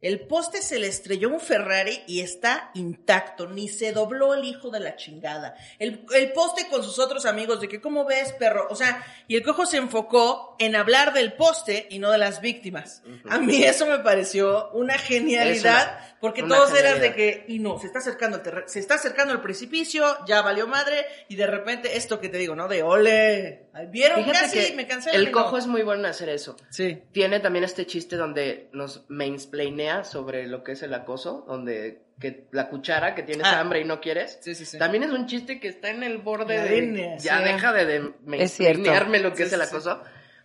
El 0.00 0.20
poste 0.20 0.62
se 0.62 0.78
le 0.78 0.86
estrelló 0.86 1.28
un 1.28 1.40
Ferrari 1.40 2.02
y 2.06 2.20
está 2.20 2.70
intacto, 2.74 3.48
ni 3.48 3.68
se 3.68 3.90
dobló 3.92 4.32
el 4.34 4.44
hijo 4.44 4.70
de 4.70 4.78
la 4.78 4.94
chingada. 4.94 5.56
El, 5.80 6.04
el 6.14 6.32
poste 6.32 6.68
con 6.70 6.84
sus 6.84 7.00
otros 7.00 7.26
amigos 7.26 7.60
de 7.60 7.68
que, 7.68 7.80
¿cómo 7.80 8.04
ves, 8.04 8.32
perro? 8.34 8.68
O 8.70 8.76
sea, 8.76 9.04
y 9.26 9.34
el 9.34 9.42
cojo 9.42 9.66
se 9.66 9.76
enfocó 9.78 10.54
en 10.60 10.76
hablar 10.76 11.12
del 11.12 11.32
poste 11.32 11.88
y 11.90 11.98
no 11.98 12.12
de 12.12 12.18
las 12.18 12.40
víctimas. 12.40 13.02
A 13.28 13.38
mí 13.38 13.64
eso 13.64 13.86
me 13.86 13.98
pareció 13.98 14.70
una 14.70 14.96
genialidad, 14.98 15.98
una- 15.98 16.16
porque 16.20 16.42
una 16.44 16.56
todos 16.56 16.78
eran 16.78 17.00
de 17.00 17.14
que, 17.14 17.44
y 17.48 17.58
no, 17.58 17.78
se 17.80 17.86
está 17.86 17.98
acercando 18.00 18.40
el 18.44 18.68
se 18.68 18.78
está 18.80 18.94
acercando 18.94 19.32
el 19.34 19.40
precipicio, 19.40 20.04
ya 20.26 20.42
valió 20.42 20.66
madre, 20.68 21.06
y 21.28 21.36
de 21.36 21.46
repente 21.46 21.96
esto 21.96 22.20
que 22.20 22.28
te 22.28 22.38
digo, 22.38 22.54
¿no? 22.56 22.66
De 22.68 22.82
ole, 22.82 23.66
¿vieron? 23.88 24.24
Fíjate 24.24 24.38
Casi 24.40 24.66
que 24.70 24.76
me 24.76 24.82
y 24.82 25.16
el 25.16 25.26
no. 25.26 25.32
cojo 25.32 25.58
es 25.58 25.66
muy 25.66 25.82
bueno 25.82 26.00
en 26.00 26.06
hacer 26.06 26.28
eso. 26.28 26.56
Sí. 26.70 27.02
Tiene 27.12 27.40
también 27.40 27.64
este 27.64 27.86
chiste 27.86 28.16
donde 28.16 28.68
nos 28.72 29.04
mansplainea 29.08 29.87
línea 29.88 30.04
sobre 30.04 30.46
lo 30.46 30.62
que 30.64 30.72
es 30.72 30.82
el 30.82 30.94
acoso, 30.94 31.44
donde 31.48 32.02
que 32.20 32.48
la 32.52 32.68
cuchara 32.68 33.14
que 33.14 33.22
tienes 33.22 33.46
Ah. 33.46 33.60
hambre 33.60 33.80
y 33.80 33.84
no 33.84 34.00
quieres. 34.00 34.38
Sí, 34.42 34.54
sí, 34.54 34.64
sí. 34.64 34.78
También 34.78 35.04
es 35.04 35.10
un 35.10 35.26
chiste 35.26 35.60
que 35.60 35.68
está 35.68 35.90
en 35.90 36.02
el 36.02 36.18
borde 36.18 36.56
La 36.56 36.64
de 36.64 36.80
línea, 36.80 37.16
ya 37.18 37.38
sí. 37.38 37.44
deja 37.44 37.72
de, 37.72 37.86
de 37.86 38.12
me- 38.24 38.42
Es 38.42 38.58
lo 38.58 39.30
que 39.32 39.36
Sí, 39.36 39.42
es 39.44 39.52
el 39.52 39.62
acoso, 39.62 40.02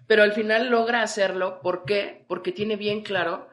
pero 0.08 0.24
al 0.24 0.34
final 0.34 0.70
logra 0.70 1.02
hacerlo, 1.02 1.60
¿por 1.62 1.84
qué? 1.86 2.26
Porque 2.28 2.52
tiene 2.52 2.76
bien 2.76 3.02
claro, 3.02 3.50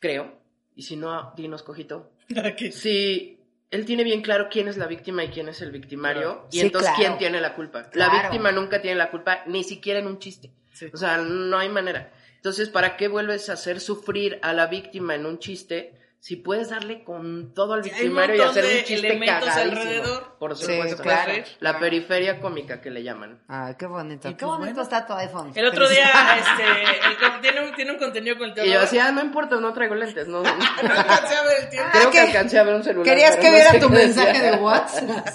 creo, 0.00 0.40
y 0.74 0.82
si 0.82 0.96
no, 0.96 1.32
dinos 1.36 1.62
cojito, 1.62 2.10
si 2.72 3.38
él 3.70 3.84
tiene 3.86 4.04
bien 4.04 4.20
claro 4.22 4.48
quién 4.50 4.68
es 4.68 4.76
la 4.76 4.86
víctima 4.86 5.24
y 5.24 5.28
quién 5.28 5.48
es 5.48 5.62
el 5.62 5.70
victimario, 5.70 6.22
Claro. 6.32 6.48
y 6.50 6.58
Sí, 6.58 6.66
entonces 6.66 6.90
claro. 6.90 6.98
quién 7.02 7.18
tiene 7.18 7.40
la 7.40 7.54
culpa. 7.54 7.88
La 7.94 8.08
víctima 8.10 8.50
nunca 8.52 8.82
tiene 8.82 8.96
la 8.96 9.10
culpa, 9.10 9.44
ni 9.46 9.64
siquiera 9.64 10.00
en 10.00 10.06
un 10.08 10.18
chiste. 10.18 10.50
Sí. 10.72 10.86
O 10.92 10.96
sea, 10.96 11.18
no 11.18 11.58
hay 11.58 11.68
manera. 11.68 12.12
Entonces, 12.42 12.70
¿para 12.70 12.96
qué 12.96 13.06
vuelves 13.06 13.48
a 13.50 13.52
hacer 13.52 13.78
sufrir 13.80 14.40
a 14.42 14.52
la 14.52 14.66
víctima 14.66 15.14
en 15.14 15.26
un 15.26 15.38
chiste 15.38 15.94
si 16.18 16.34
puedes 16.34 16.70
darle 16.70 17.04
con 17.04 17.54
todo 17.54 17.74
al 17.74 17.84
Sí, 17.84 17.90
hay 17.90 18.08
un 18.08 18.16
victimario 18.16 18.34
y 18.36 18.40
hacer 18.48 18.64
de 18.66 18.78
un 18.78 18.84
chiste 18.84 19.06
elementos 19.06 19.48
cagadísimo? 19.48 19.80
alrededor. 19.80 20.36
Por 20.40 20.56
Sí, 20.56 20.64
supuesto. 20.64 21.02
claro. 21.04 21.32
La 21.60 21.78
periferia 21.78 22.40
cómica 22.40 22.80
que 22.80 22.90
le 22.90 23.04
llaman. 23.04 23.40
Ay, 23.46 23.74
qué 23.78 23.86
bonito. 23.86 24.28
Y 24.28 24.34
qué 24.34 24.44
pues, 24.44 24.58
bonito 24.58 24.74
bueno. 24.74 24.82
está 24.82 25.06
tu 25.06 25.12
iPhone. 25.12 25.52
El 25.54 25.66
otro 25.66 25.88
día, 25.88 26.04
este, 26.36 27.32
el 27.32 27.40
tiene, 27.42 27.60
un, 27.68 27.74
tiene 27.76 27.92
un 27.92 27.98
contenido 27.98 28.36
con 28.36 28.48
el 28.48 28.54
Teo 28.54 28.64
Y 28.64 28.72
yo 28.72 28.80
decía, 28.80 29.06
"Ah, 29.06 29.12
no 29.12 29.20
importa, 29.20 29.56
no 29.60 29.72
traigo 29.72 29.94
lentes. 29.94 30.26
No, 30.26 30.42
No 30.42 30.48
alcancé 30.50 31.36
a 31.36 31.42
ver 31.44 31.62
el 31.62 31.68
tiempo. 31.70 31.88
Creo 31.92 32.08
Ah, 32.08 32.10
que 32.10 32.20
alcancé 32.20 32.58
a 32.58 32.62
ver 32.64 32.74
un 32.74 32.82
celular. 32.82 33.04
¿Querías 33.04 33.36
que 33.36 33.46
no 33.46 33.52
viera 33.54 33.70
sé 33.70 33.78
tu 33.78 33.88
decía. 33.88 34.04
mensaje 34.06 34.42
de 34.42 34.56
WhatsApp? 34.58 35.28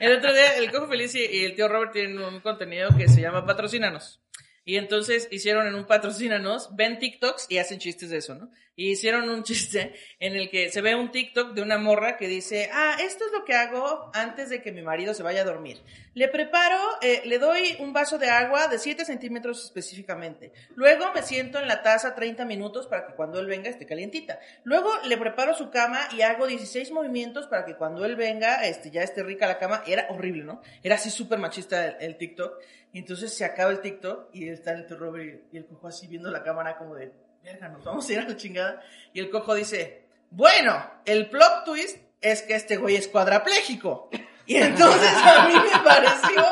El 0.00 0.16
otro 0.16 0.32
día, 0.32 0.56
el 0.56 0.72
Cojo 0.72 0.88
Feliz 0.88 1.14
y 1.16 1.24
y 1.26 1.44
el 1.44 1.54
tío 1.54 1.68
Robert 1.68 1.92
tienen 1.92 2.18
un 2.18 2.40
contenido 2.40 2.88
que 2.96 3.08
se 3.08 3.20
llama 3.20 3.44
Patrocínanos. 3.44 4.20
Y 4.64 4.76
entonces 4.76 5.28
hicieron 5.30 5.66
en 5.66 5.74
un 5.74 5.86
Patrocínanos, 5.86 6.74
ven 6.76 6.98
TikToks 6.98 7.46
y 7.48 7.58
hacen 7.58 7.78
chistes 7.78 8.10
de 8.10 8.18
eso, 8.18 8.34
¿no? 8.34 8.50
Y 8.74 8.92
hicieron 8.92 9.28
un 9.28 9.42
chiste 9.44 9.94
en 10.18 10.34
el 10.34 10.50
que 10.50 10.70
se 10.70 10.80
ve 10.80 10.94
un 10.94 11.10
TikTok 11.10 11.54
de 11.54 11.62
una 11.62 11.78
morra 11.78 12.16
que 12.16 12.28
dice, 12.28 12.70
ah, 12.72 12.96
esto 13.00 13.26
es 13.26 13.32
lo 13.32 13.44
que 13.44 13.54
hago 13.54 14.10
antes 14.14 14.50
de 14.50 14.62
que 14.62 14.72
mi 14.72 14.82
marido 14.82 15.14
se 15.14 15.22
vaya 15.22 15.42
a 15.42 15.44
dormir. 15.44 15.82
Le 16.14 16.28
preparo, 16.28 16.78
eh, 17.00 17.22
le 17.24 17.38
doy 17.38 17.76
un 17.78 17.92
vaso 17.92 18.18
de 18.18 18.28
agua 18.28 18.68
de 18.68 18.78
7 18.78 19.04
centímetros 19.04 19.64
específicamente. 19.64 20.52
Luego 20.74 21.10
me 21.14 21.22
siento 21.22 21.58
en 21.58 21.68
la 21.68 21.82
taza 21.82 22.14
30 22.14 22.44
minutos 22.44 22.86
para 22.86 23.06
que 23.06 23.14
cuando 23.14 23.40
él 23.40 23.46
venga 23.46 23.70
esté 23.70 23.86
calientita. 23.86 24.38
Luego 24.64 24.90
le 25.06 25.16
preparo 25.16 25.54
su 25.54 25.70
cama 25.70 26.00
y 26.14 26.20
hago 26.20 26.46
16 26.46 26.90
movimientos 26.92 27.46
para 27.46 27.64
que 27.64 27.76
cuando 27.76 28.04
él 28.04 28.16
venga 28.16 28.66
este, 28.66 28.90
ya 28.90 29.02
esté 29.02 29.22
rica 29.22 29.46
la 29.46 29.58
cama. 29.58 29.82
Era 29.86 30.06
horrible, 30.10 30.44
¿no? 30.44 30.60
Era 30.82 30.96
así 30.96 31.10
súper 31.10 31.38
machista 31.38 31.86
el, 31.86 32.16
TikTok. 32.18 32.60
Y 32.92 32.98
entonces 32.98 33.32
se 33.32 33.46
acaba 33.46 33.70
el 33.70 33.80
TikTok 33.80 34.28
y 34.34 34.48
está 34.48 34.72
el 34.72 34.86
Robert 34.88 35.44
y 35.50 35.56
el 35.56 35.64
cojo 35.64 35.88
así 35.88 36.06
viendo 36.06 36.30
la 36.30 36.42
cámara 36.42 36.76
como 36.76 36.94
de, 36.94 37.10
verga, 37.42 37.68
nos 37.68 37.84
vamos 37.84 38.08
a 38.08 38.12
ir 38.12 38.18
a 38.20 38.24
la 38.28 38.36
chingada. 38.36 38.82
Y 39.12 39.20
el 39.20 39.30
cojo 39.30 39.54
dice, 39.54 40.04
bueno, 40.30 40.84
el 41.04 41.28
plot 41.28 41.64
twist 41.64 41.98
es 42.20 42.42
que 42.42 42.54
este 42.54 42.76
güey 42.76 42.96
es 42.96 43.08
cuadrapléjico. 43.08 44.08
Y 44.44 44.56
entonces 44.56 45.12
a 45.24 45.46
mí 45.46 45.54
me 45.54 45.78
pareció 45.84 46.44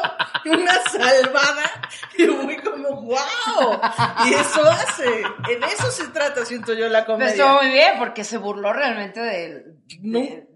una 0.47 0.75
salvada 0.89 1.89
y 2.17 2.25
fui 2.25 2.57
como, 2.59 3.03
wow. 3.03 3.81
Y 4.27 4.35
eso 4.35 4.63
hace, 4.63 5.23
en 5.51 5.63
eso 5.65 5.91
se 5.91 6.07
trata, 6.09 6.45
siento 6.45 6.73
yo, 6.73 6.89
la 6.89 7.01
Pero 7.05 7.15
comedia. 7.15 7.33
estuvo 7.33 7.55
muy 7.63 7.71
bien 7.73 7.95
porque 7.99 8.23
se 8.23 8.39
burló 8.39 8.73
realmente 8.73 9.21
de, 9.21 9.65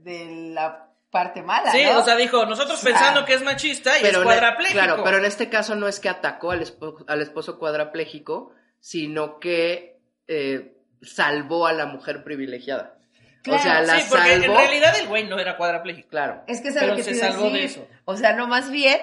de 0.02 0.50
la 0.54 0.88
parte 1.10 1.42
mala, 1.42 1.70
Sí, 1.72 1.84
¿no? 1.84 1.98
o 2.00 2.04
sea, 2.04 2.16
dijo, 2.16 2.44
nosotros 2.46 2.80
pensando 2.82 3.24
que 3.24 3.34
es 3.34 3.42
machista 3.42 3.98
y 3.98 4.02
Pero 4.02 4.12
es 4.12 4.18
en- 4.18 4.24
cuadrapléjico. 4.24 4.78
Claro, 4.84 5.02
pero 5.04 5.18
en 5.18 5.24
este 5.24 5.48
caso 5.48 5.74
no 5.76 5.86
es 5.88 6.00
que 6.00 6.08
atacó 6.08 6.52
al, 6.52 6.60
espo- 6.64 7.04
al 7.08 7.20
esposo 7.20 7.58
cuadrapléjico, 7.58 8.52
sino 8.80 9.38
que 9.40 9.93
eh, 10.28 10.76
salvó 11.02 11.66
a 11.66 11.72
la 11.72 11.86
mujer 11.86 12.24
privilegiada. 12.24 12.96
Claro, 13.42 13.60
o 13.60 13.62
sea, 13.62 13.82
la 13.82 14.00
sí, 14.00 14.06
porque 14.08 14.32
en 14.34 14.42
realidad 14.44 14.98
el 14.98 15.06
güey 15.06 15.24
no 15.28 15.38
era 15.38 15.56
cuadrapléjico. 15.58 16.08
Claro. 16.08 16.42
Es 16.46 16.62
que 16.62 16.68
es 16.68 16.74
Pero 16.74 16.86
lo 16.88 16.96
que 16.96 17.02
se 17.02 17.14
salvó 17.14 17.50
de 17.50 17.64
eso. 17.64 17.86
O 18.06 18.16
sea, 18.16 18.32
no 18.32 18.46
más 18.46 18.70
bien 18.70 18.98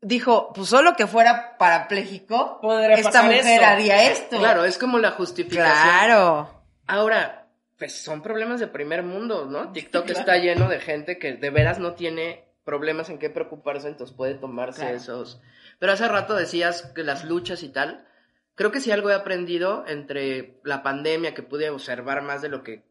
dijo, 0.00 0.52
pues 0.52 0.68
solo 0.68 0.94
que 0.94 1.06
fuera 1.08 1.56
parapléjico, 1.58 2.60
esta 2.90 3.22
mujer 3.24 3.64
haría 3.64 4.10
esto. 4.10 4.38
Claro, 4.38 4.64
es 4.64 4.78
como 4.78 4.98
la 4.98 5.10
justificación. 5.12 5.72
Claro. 5.72 6.62
Ahora, 6.86 7.48
pues 7.78 8.00
son 8.00 8.22
problemas 8.22 8.60
de 8.60 8.68
primer 8.68 9.02
mundo, 9.02 9.46
¿no? 9.46 9.72
TikTok 9.72 10.04
Claro. 10.06 10.20
está 10.20 10.36
lleno 10.38 10.68
de 10.68 10.80
gente 10.80 11.18
que 11.18 11.34
de 11.34 11.50
veras 11.50 11.78
no 11.80 11.94
tiene 11.94 12.44
problemas 12.64 13.08
en 13.08 13.18
qué 13.18 13.28
preocuparse, 13.30 13.88
entonces 13.88 14.16
puede 14.16 14.34
tomarse 14.34 14.82
Claro. 14.82 14.96
esos. 14.96 15.40
Pero 15.80 15.92
hace 15.92 16.06
rato 16.06 16.34
decías 16.36 16.82
que 16.94 17.02
las 17.02 17.24
luchas 17.24 17.62
y 17.64 17.70
tal. 17.70 18.04
Creo 18.58 18.72
que 18.72 18.80
si 18.80 18.90
algo 18.90 19.08
he 19.08 19.14
aprendido 19.14 19.84
entre 19.86 20.58
la 20.64 20.82
pandemia, 20.82 21.32
que 21.32 21.44
pude 21.44 21.70
observar 21.70 22.22
más 22.22 22.42
de 22.42 22.48
lo 22.48 22.64
que, 22.64 22.82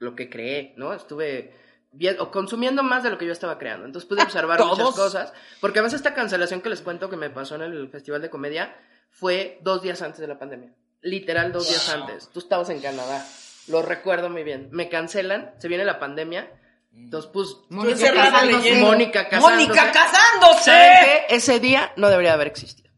lo 0.00 0.16
que 0.16 0.28
creé, 0.28 0.74
¿no? 0.76 0.92
Estuve 0.92 1.54
bien, 1.92 2.16
o 2.18 2.32
consumiendo 2.32 2.82
más 2.82 3.04
de 3.04 3.10
lo 3.10 3.18
que 3.18 3.26
yo 3.26 3.30
estaba 3.30 3.56
creando. 3.56 3.86
Entonces 3.86 4.08
pude 4.08 4.22
observar 4.24 4.58
muchas 4.64 4.96
cosas. 4.96 5.32
Porque 5.60 5.78
además 5.78 5.92
esta 5.92 6.12
cancelación 6.12 6.60
que 6.60 6.70
les 6.70 6.80
cuento 6.80 7.08
que 7.08 7.16
me 7.16 7.30
pasó 7.30 7.54
en 7.54 7.62
el 7.62 7.88
Festival 7.88 8.20
de 8.20 8.30
Comedia 8.30 8.76
fue 9.10 9.60
dos 9.62 9.80
días 9.80 10.02
antes 10.02 10.18
de 10.18 10.26
la 10.26 10.40
pandemia. 10.40 10.74
Literal 11.02 11.52
dos 11.52 11.68
días 11.68 11.88
antes. 11.88 12.28
Tú 12.32 12.40
estabas 12.40 12.68
en 12.70 12.80
Canadá. 12.80 13.24
Lo 13.68 13.82
recuerdo 13.82 14.28
muy 14.28 14.42
bien. 14.42 14.70
Me 14.72 14.88
cancelan, 14.88 15.54
se 15.58 15.68
viene 15.68 15.84
la 15.84 16.00
pandemia. 16.00 16.50
Entonces, 16.92 17.30
pues, 17.32 17.58
Mónica 17.68 18.12
casándose. 18.12 18.74
Mónica 18.80 19.28
casándose. 19.28 19.54
Mónica 19.54 19.92
casándose. 19.92 20.64
¿Saben 20.64 20.98
qué? 21.04 21.36
Ese 21.36 21.60
día 21.60 21.92
no 21.94 22.10
debería 22.10 22.32
haber 22.32 22.48
existido. 22.48 22.91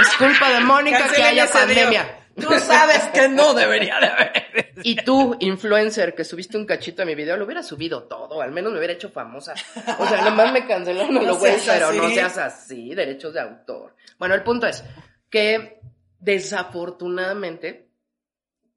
Es 0.00 0.16
culpa 0.16 0.50
de 0.50 0.60
Mónica 0.60 1.08
que 1.14 1.22
haya 1.22 1.46
pandemia. 1.50 2.20
Tú 2.40 2.48
sabes 2.60 3.04
que 3.14 3.28
no 3.28 3.54
debería 3.54 3.98
de 3.98 4.06
haber. 4.06 4.72
Y 4.82 4.96
tú, 4.96 5.36
influencer, 5.40 6.14
que 6.14 6.22
subiste 6.22 6.58
un 6.58 6.66
cachito 6.66 7.02
a 7.02 7.06
mi 7.06 7.14
video, 7.14 7.36
lo 7.36 7.46
hubiera 7.46 7.62
subido 7.62 8.02
todo, 8.04 8.42
al 8.42 8.52
menos 8.52 8.72
me 8.72 8.78
hubiera 8.78 8.92
hecho 8.92 9.08
famosa. 9.08 9.54
O 9.98 10.06
sea, 10.06 10.22
nomás 10.22 10.52
me 10.52 10.66
cancelaron 10.66 11.14
No 11.14 11.22
lo 11.22 11.38
güey, 11.38 11.56
pero 11.64 11.92
no 11.92 12.10
seas 12.10 12.36
así, 12.36 12.94
derechos 12.94 13.32
de 13.32 13.40
autor. 13.40 13.96
Bueno, 14.18 14.34
el 14.34 14.42
punto 14.42 14.66
es 14.66 14.84
que 15.30 15.80
desafortunadamente 16.20 17.88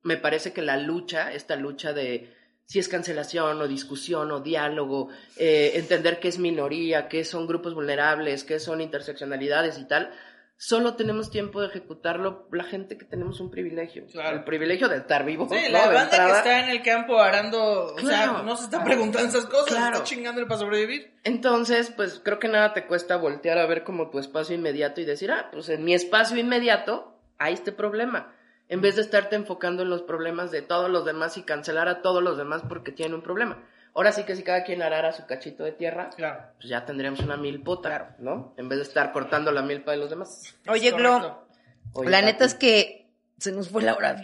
me 0.04 0.16
parece 0.16 0.54
que 0.54 0.62
la 0.62 0.78
lucha, 0.78 1.34
esta 1.34 1.58
lucha 1.58 1.92
de 1.92 2.34
si 2.70 2.78
es 2.78 2.88
cancelación 2.88 3.60
o 3.60 3.68
discusión 3.68 4.30
o 4.32 4.42
diálogo, 4.42 5.10
eh, 5.38 5.72
entender 5.74 6.20
qué 6.20 6.28
es 6.28 6.38
minoría, 6.38 7.08
qué 7.08 7.26
son 7.26 7.48
grupos 7.48 7.74
vulnerables, 7.74 8.44
qué 8.44 8.60
son 8.60 8.80
interseccionalidades 8.80 9.80
y 9.80 9.86
tal, 9.88 10.12
solo 10.56 10.94
tenemos 10.94 11.32
tiempo 11.32 11.62
de 11.62 11.68
ejecutarlo 11.70 12.48
la 12.52 12.64
gente 12.64 12.96
que 12.96 13.06
tenemos 13.06 13.40
un 13.40 13.50
privilegio. 13.50 14.06
Claro. 14.12 14.38
El 14.38 14.44
privilegio 14.44 14.88
de 14.88 14.98
estar 14.98 15.26
vivo. 15.26 15.48
Sí, 15.50 15.56
¿no? 15.66 15.72
la 15.80 15.88
banda 15.88 16.28
que 16.28 16.32
está 16.32 16.60
en 16.60 16.70
el 16.70 16.84
campo 16.84 17.20
arando, 17.20 17.86
o 17.96 18.00
sea, 18.00 18.26
Claro. 18.26 18.44
no 18.44 18.56
se 18.56 18.66
está 18.66 18.84
preguntando 18.84 19.30
esas 19.30 19.48
cosas, 19.50 19.70
Claro. 19.70 19.96
está 19.96 20.04
chingándole 20.04 20.46
para 20.46 20.60
sobrevivir. 20.60 21.12
Entonces, 21.24 21.92
pues 21.96 22.22
creo 22.24 22.38
que 22.38 22.50
nada 22.50 22.74
te 22.74 22.86
cuesta 22.86 23.16
voltear 23.16 23.58
a 23.58 23.66
ver 23.66 23.84
como 23.84 24.12
tu 24.12 24.20
espacio 24.20 24.54
inmediato 24.54 25.02
y 25.02 25.06
decir, 25.06 25.32
ah, 25.32 25.50
pues 25.52 25.70
en 25.70 25.84
mi 25.84 25.96
espacio 25.96 26.38
inmediato 26.38 27.16
hay 27.40 27.56
este 27.56 27.72
problema. 27.72 28.32
En 28.70 28.82
vez 28.82 28.96
de 28.96 29.02
estarte 29.02 29.36
enfocando 29.36 29.84
en 29.84 29.90
los 29.90 30.04
problemas 30.04 30.52
de 30.52 30.62
todos 30.62 30.90
los 30.90 31.04
demás 31.06 31.36
y 31.38 31.44
cancelar 31.44 31.88
a 31.90 32.02
todos 32.02 32.24
los 32.24 32.38
demás 32.38 32.62
porque 32.70 32.92
tienen 32.92 33.16
un 33.16 33.22
problema. 33.22 33.58
Ahora 33.96 34.12
sí 34.12 34.24
que 34.24 34.36
si 34.36 34.44
cada 34.44 34.64
quien 34.64 34.82
arara 34.84 35.12
su 35.12 35.26
cachito 35.26 35.64
de 35.64 35.72
tierra, 35.72 36.12
Claro. 36.16 36.44
pues 36.58 36.70
ya 36.70 36.86
tendríamos 36.86 37.20
una 37.22 37.36
milpota, 37.36 38.16
¿no? 38.20 38.54
En 38.58 38.70
vez 38.70 38.78
de 38.78 38.84
estar 38.84 39.12
cortando 39.12 39.52
la 39.52 39.64
milpa 39.64 39.92
de 39.92 39.98
los 39.98 40.10
demás. 40.12 40.56
Oye, 40.68 40.92
Glo. 40.92 41.48
Oye, 41.94 42.10
la 42.12 42.20
Tati, 42.20 42.32
neta 42.32 42.46
es 42.46 42.54
que 42.54 43.10
se 43.40 43.52
nos 43.52 43.70
fue 43.70 43.82
la 43.82 43.96
hora. 43.96 44.22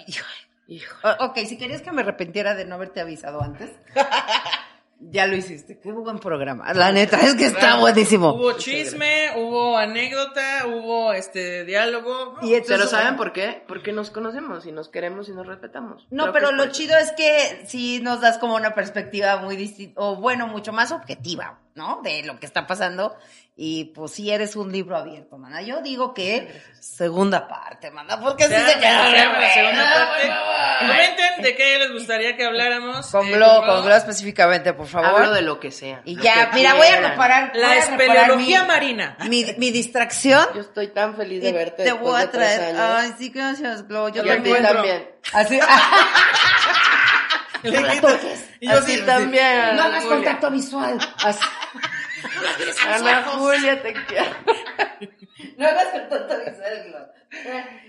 hijo, 0.68 0.96
Ok, 1.20 1.38
si 1.48 1.58
querías 1.58 1.82
que 1.82 1.92
me 1.92 2.02
arrepintiera 2.04 2.54
de 2.54 2.66
no 2.66 2.76
haberte 2.76 3.02
avisado 3.02 3.42
antes, 3.42 3.72
ya 5.00 5.28
lo 5.28 5.36
hiciste. 5.36 5.80
Qué 5.80 5.92
buen 5.92 6.20
programa. 6.20 6.74
La 6.74 6.92
neta 6.92 7.20
es 7.22 7.36
que 7.36 7.46
está 7.46 7.78
buenísimo. 7.78 8.34
Hubo 8.34 8.54
chisme, 8.54 9.32
hubo 9.38 9.78
anécdota, 9.78 10.66
hubo 10.68 11.14
este 11.14 11.66
diálogo. 11.66 12.36
Y 12.42 12.54
entonces- 12.54 12.78
Pero 12.78 12.88
¿saben 12.88 13.16
por 13.18 13.34
qué? 13.34 13.64
Porque 13.68 13.92
nos 13.92 14.10
conocemos 14.10 14.66
y 14.66 14.72
nos 14.72 14.90
queremos 14.90 15.30
y 15.30 15.34
nos 15.34 15.46
respetamos. 15.48 16.08
No, 16.12 16.24
Creo 16.24 16.34
pero 16.34 16.52
lo 16.52 16.68
chido 16.72 16.98
es 16.98 17.12
que 17.12 17.64
sí 17.68 18.00
nos 18.02 18.22
das 18.22 18.38
como 18.38 18.56
una 18.56 18.74
perspectiva 18.74 19.38
muy 19.38 19.56
distinta, 19.56 20.00
o 20.02 20.16
bueno, 20.16 20.48
mucho 20.48 20.72
más 20.74 20.92
objetiva, 20.92 21.60
¿no? 21.76 22.02
De 22.04 22.24
lo 22.24 22.40
que 22.40 22.46
está 22.46 22.66
pasando. 22.66 23.16
Y 23.58 23.86
pues 23.96 24.12
sí 24.12 24.32
eres 24.32 24.56
un 24.58 24.70
libro 24.72 24.98
abierto, 24.98 25.38
mana. 25.38 25.62
Yo 25.62 25.82
digo 25.82 26.14
que 26.14 26.62
segunda 26.80 27.48
parte, 27.48 27.90
mana, 27.90 28.20
porque 28.20 28.46
sí 28.46 28.52
Ya, 28.52 28.68
se 28.68 28.80
queda 28.80 29.10
la 29.10 29.54
segunda 29.54 29.94
parte. 29.94 30.30
Comenten 30.80 31.42
de 31.42 31.56
qué 31.56 31.78
les 31.80 31.92
gustaría 31.94 32.36
que 32.36 32.46
habláramos. 32.46 33.08
Con 33.12 33.26
eh, 33.28 33.32
Glo, 33.36 33.64
con 33.66 33.86
Glo 33.86 33.96
específicamente, 33.96 34.74
por 34.74 34.88
favor. 34.88 35.22
Hablo 35.22 35.32
de 35.34 35.42
lo 35.42 35.60
que 35.60 35.72
sea. 35.72 36.02
Y 36.04 36.18
ya, 36.20 36.52
mira, 36.54 36.74
voy 36.74 36.88
a 36.88 37.00
reparar. 37.10 37.52
La 37.56 37.76
espeleología 37.78 38.62
mi- 38.64 38.68
marina. 38.68 39.18
Mi, 39.30 39.46
mi 39.58 39.72
distracción. 39.72 40.46
Yo 40.54 40.62
estoy 40.62 40.88
tan 40.90 41.16
feliz 41.16 41.42
de 41.42 41.54
verte 41.54 41.78
te 41.78 41.84
después 41.84 42.02
voy 42.04 42.16
a 42.22 42.26
de 42.26 42.28
tres 42.28 42.56
traer. 42.56 42.76
Ay, 42.78 43.14
sí, 43.18 43.30
gracias, 43.30 43.88
Glo. 43.88 44.10
Yo 44.10 44.24
y 44.26 44.30
a 44.30 44.42
ti 44.44 44.50
también. 44.52 44.56
encuentro. 44.58 44.74
también. 44.82 45.10
Así. 45.34 45.60
Y 48.60 48.68
yo 48.70 48.82
sí, 48.84 49.02
también. 49.06 49.76
No 49.76 49.84
hagas 49.84 50.06
contacto 50.06 50.52
visual. 50.52 50.98
Así. 51.24 51.40
Ana 52.88 53.24
Julia, 53.24 53.82
te 53.82 53.94
quiero. 53.94 54.26
No 55.58 55.68
hagas 55.68 55.88
contacto 55.88 56.38
visual, 56.38 56.84
Glo. 56.88 57.00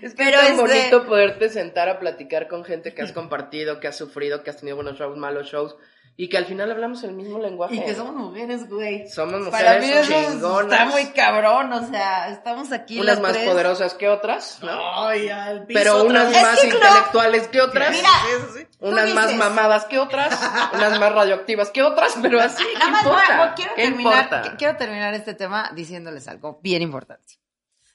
Es 0.01 0.13
que 0.13 0.23
Pero 0.23 0.39
es 0.39 0.47
tan 0.47 0.57
bonito 0.57 1.05
poderte 1.05 1.49
sentar 1.49 1.89
a 1.89 1.99
platicar 1.99 2.47
con 2.47 2.65
gente 2.65 2.93
que 2.93 3.01
has 3.01 3.11
compartido, 3.13 3.79
que 3.79 3.87
has 3.87 3.97
sufrido, 3.97 4.43
que 4.43 4.49
has 4.49 4.57
tenido 4.57 4.75
buenos 4.75 4.97
shows, 4.97 5.17
malos 5.17 5.47
shows, 5.47 5.75
y 6.19 6.29
que 6.29 6.37
al 6.39 6.45
final 6.45 6.71
hablamos 6.71 7.03
el 7.03 7.11
mismo 7.13 7.37
lenguaje. 7.37 7.75
Y 7.75 7.85
que 7.85 7.93
somos 7.93 8.15
mujeres, 8.15 8.67
güey. 8.67 9.07
Somos 9.07 9.49
Para 9.49 9.75
mí 9.79 9.85
mujeres 9.85 10.09
eso 10.09 10.31
chingonas. 10.31 10.73
está 10.73 10.85
muy 10.85 11.05
cabrón, 11.11 11.71
o 11.71 11.87
sea, 11.87 12.29
estamos 12.29 12.71
aquí 12.71 12.95
Unas 12.99 13.05
las 13.17 13.21
más 13.21 13.33
tres. 13.33 13.47
poderosas 13.47 13.93
que 13.93 14.09
otras, 14.09 14.57
¿no? 14.63 15.05
Ay, 15.07 15.29
al 15.29 15.67
piso 15.67 15.79
Pero 15.79 16.03
unas 16.05 16.31
vez. 16.31 16.41
más 16.41 16.59
que, 16.59 16.67
intelectuales 16.69 17.47
que 17.49 17.61
otras. 17.61 17.91
Mira, 17.91 18.09
unas 18.79 19.13
más 19.13 19.35
mamadas 19.35 19.85
que 19.85 19.99
otras, 19.99 20.33
unas 20.73 20.99
más 20.99 21.11
radioactivas 21.13 21.69
que 21.69 21.83
otras, 21.83 22.15
pero 22.19 22.41
así, 22.41 22.63
¿qué 22.63 22.79
Nada 22.79 22.91
más, 22.91 23.03
importa? 23.03 23.53
quiero 23.55 23.75
¿Qué 23.75 23.81
terminar, 23.83 24.23
importa? 24.23 24.55
quiero 24.57 24.75
terminar 24.77 25.13
este 25.13 25.33
tema 25.35 25.71
diciéndoles 25.75 26.27
algo 26.27 26.59
bien 26.63 26.81
importante. 26.81 27.35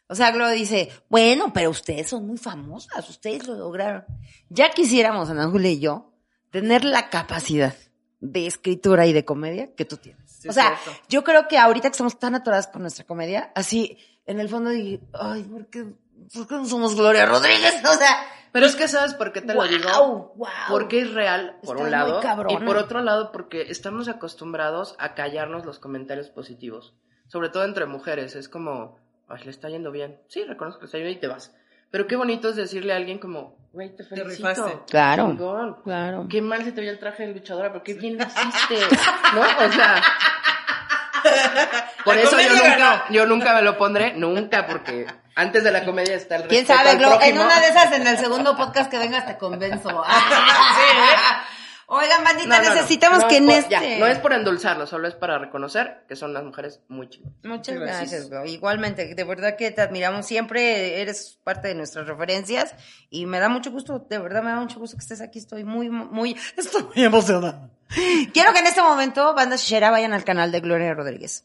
O 0.06 0.14
sea, 0.14 0.30
Glo 0.30 0.48
dice, 0.50 0.90
bueno, 1.08 1.52
pero 1.52 1.70
ustedes 1.70 2.08
son 2.10 2.26
muy 2.26 2.36
famosas, 2.38 3.08
ustedes 3.08 3.48
lo 3.48 3.54
lograron. 3.54 4.04
Ya 4.48 4.70
quisiéramos, 4.70 5.28
Ana 5.30 5.48
Julia 5.48 5.70
y 5.72 5.80
yo, 5.80 6.12
tener 6.50 6.84
la 6.84 7.08
capacidad 7.08 7.74
de 8.22 8.46
escritura 8.46 9.04
y 9.06 9.12
de 9.12 9.24
comedia 9.24 9.74
que 9.74 9.84
tú 9.84 9.96
tienes. 9.96 10.30
Sí, 10.30 10.48
o 10.48 10.52
sea, 10.52 10.76
cierto. 10.78 11.02
yo 11.08 11.24
creo 11.24 11.48
que 11.48 11.58
ahorita 11.58 11.88
que 11.88 11.92
estamos 11.92 12.18
tan 12.18 12.34
atoradas 12.36 12.68
con 12.68 12.82
nuestra 12.82 13.04
comedia, 13.04 13.52
así, 13.54 13.98
en 14.26 14.38
el 14.40 14.48
fondo 14.48 14.70
dije, 14.70 15.00
ay, 15.12 15.42
¿por 15.42 15.66
qué, 15.66 15.84
por 16.32 16.46
qué 16.46 16.54
no 16.54 16.64
somos 16.64 16.94
Gloria 16.94 17.26
Rodríguez? 17.26 17.74
O 17.84 17.94
sea, 17.94 18.16
Pero 18.52 18.66
es 18.66 18.76
que 18.76 18.86
sabes 18.86 19.14
por 19.14 19.32
qué 19.32 19.40
te 19.40 19.54
lo 19.54 19.66
digo. 19.66 20.34
wow. 20.36 20.46
Porque 20.68 21.00
es 21.00 21.12
real, 21.12 21.58
por 21.64 21.76
Estás 21.76 21.84
un 21.86 21.90
lado, 21.90 22.12
muy 22.14 22.22
cabrona. 22.22 22.52
y 22.52 22.64
por 22.64 22.76
otro 22.76 23.02
lado, 23.02 23.32
porque 23.32 23.62
estamos 23.62 24.06
acostumbrados 24.08 24.94
a 24.98 25.14
callarnos 25.14 25.66
los 25.66 25.80
comentarios 25.80 26.30
positivos, 26.30 26.94
sobre 27.26 27.48
todo 27.48 27.64
entre 27.64 27.86
mujeres. 27.86 28.36
Es 28.36 28.48
como, 28.48 28.98
ay, 29.28 29.42
le 29.44 29.50
está 29.50 29.68
yendo 29.68 29.90
bien. 29.90 30.20
Sí, 30.28 30.44
reconozco 30.44 30.78
que 30.78 30.84
le 30.84 30.86
está 30.86 30.98
yendo 30.98 31.08
bien 31.08 31.18
y 31.18 31.20
te 31.20 31.26
vas. 31.28 31.52
Pero 31.90 32.06
qué 32.06 32.14
bonito 32.16 32.48
es 32.50 32.56
decirle 32.56 32.92
a 32.92 32.96
alguien 32.96 33.18
como, 33.18 33.56
güey, 33.72 33.94
te 33.96 34.04
felicito. 34.04 34.48
rifaste. 34.54 34.78
Claro. 34.90 35.28
Chingón. 35.28 35.82
Claro. 35.82 36.26
Qué 36.30 36.40
mal 36.42 36.64
se 36.64 36.72
te 36.72 36.80
veía 36.80 36.92
el 36.92 36.98
traje 36.98 37.26
de 37.26 37.34
luchadora, 37.34 37.72
pero 37.72 37.82
qué 37.84 37.94
bien 37.94 38.18
lo 38.18 38.24
hiciste. 38.26 38.96
¿No? 39.34 39.40
O 39.40 39.72
sea. 39.72 40.02
Por 42.04 42.16
La 42.16 42.22
eso 42.22 42.40
yo 42.40 42.50
nunca, 42.50 42.76
ganó. 42.76 43.02
yo 43.10 43.26
nunca 43.26 43.54
me 43.54 43.62
lo 43.62 43.78
pondré, 43.78 44.12
nunca, 44.14 44.66
porque 44.66 45.06
antes 45.36 45.62
de 45.62 45.70
la 45.70 45.84
comedia 45.84 46.16
está 46.16 46.34
el 46.36 46.48
¿Quién 46.48 46.66
sabe, 46.66 46.90
al? 46.90 47.22
En 47.22 47.38
una 47.38 47.60
de 47.60 47.68
esas, 47.68 47.92
en 47.92 48.06
el 48.06 48.18
segundo 48.18 48.56
podcast 48.56 48.90
que 48.90 48.98
vengas, 48.98 49.24
te 49.26 49.38
convenzo. 49.38 50.02
Oigan, 51.94 52.24
bandita, 52.24 52.48
No, 52.48 52.62
no, 52.62 52.68
no. 52.70 52.74
necesitamos 52.74 53.18
No 53.20 53.28
que 53.28 53.34
es 53.36 53.40
en 53.40 53.46
por- 53.46 53.54
este... 53.56 53.70
ya, 53.70 53.98
no 53.98 54.06
es 54.06 54.18
por 54.18 54.32
endulzarlo, 54.32 54.86
solo 54.86 55.08
es 55.08 55.14
para 55.14 55.38
reconocer 55.38 56.04
que 56.08 56.16
son 56.16 56.30
unas 56.30 56.44
mujeres 56.44 56.80
muy 56.88 57.08
chingonas. 57.10 57.36
Muchas 57.44 57.74
Gracias. 57.76 57.98
gracias, 58.10 58.30
Glo. 58.30 58.44
Igualmente, 58.46 59.14
de 59.14 59.24
verdad 59.24 59.56
que 59.56 59.70
te 59.70 59.82
admiramos 59.82 60.24
siempre, 60.26 61.02
eres 61.02 61.38
parte 61.44 61.68
de 61.68 61.74
nuestras 61.74 62.06
referencias 62.06 62.74
y 63.10 63.26
me 63.26 63.38
da 63.40 63.48
mucho 63.50 63.70
gusto, 63.70 64.06
de 64.08 64.18
verdad 64.18 64.42
me 64.42 64.50
da 64.50 64.56
mucho 64.60 64.78
gusto 64.78 64.96
que 64.96 65.02
estés 65.02 65.20
aquí, 65.20 65.38
estoy 65.38 65.64
muy, 65.64 65.90
muy, 65.90 66.36
estoy 66.56 66.82
muy 66.94 67.04
emocionada. 67.04 67.68
Quiero 68.32 68.54
que 68.54 68.60
en 68.60 68.66
este 68.66 68.80
momento, 68.80 69.34
banda 69.34 69.56
Shishera, 69.56 69.90
vayan 69.90 70.14
al 70.14 70.24
canal 70.24 70.50
de 70.50 70.60
Gloria 70.60 70.94
Rodríguez. 70.94 71.44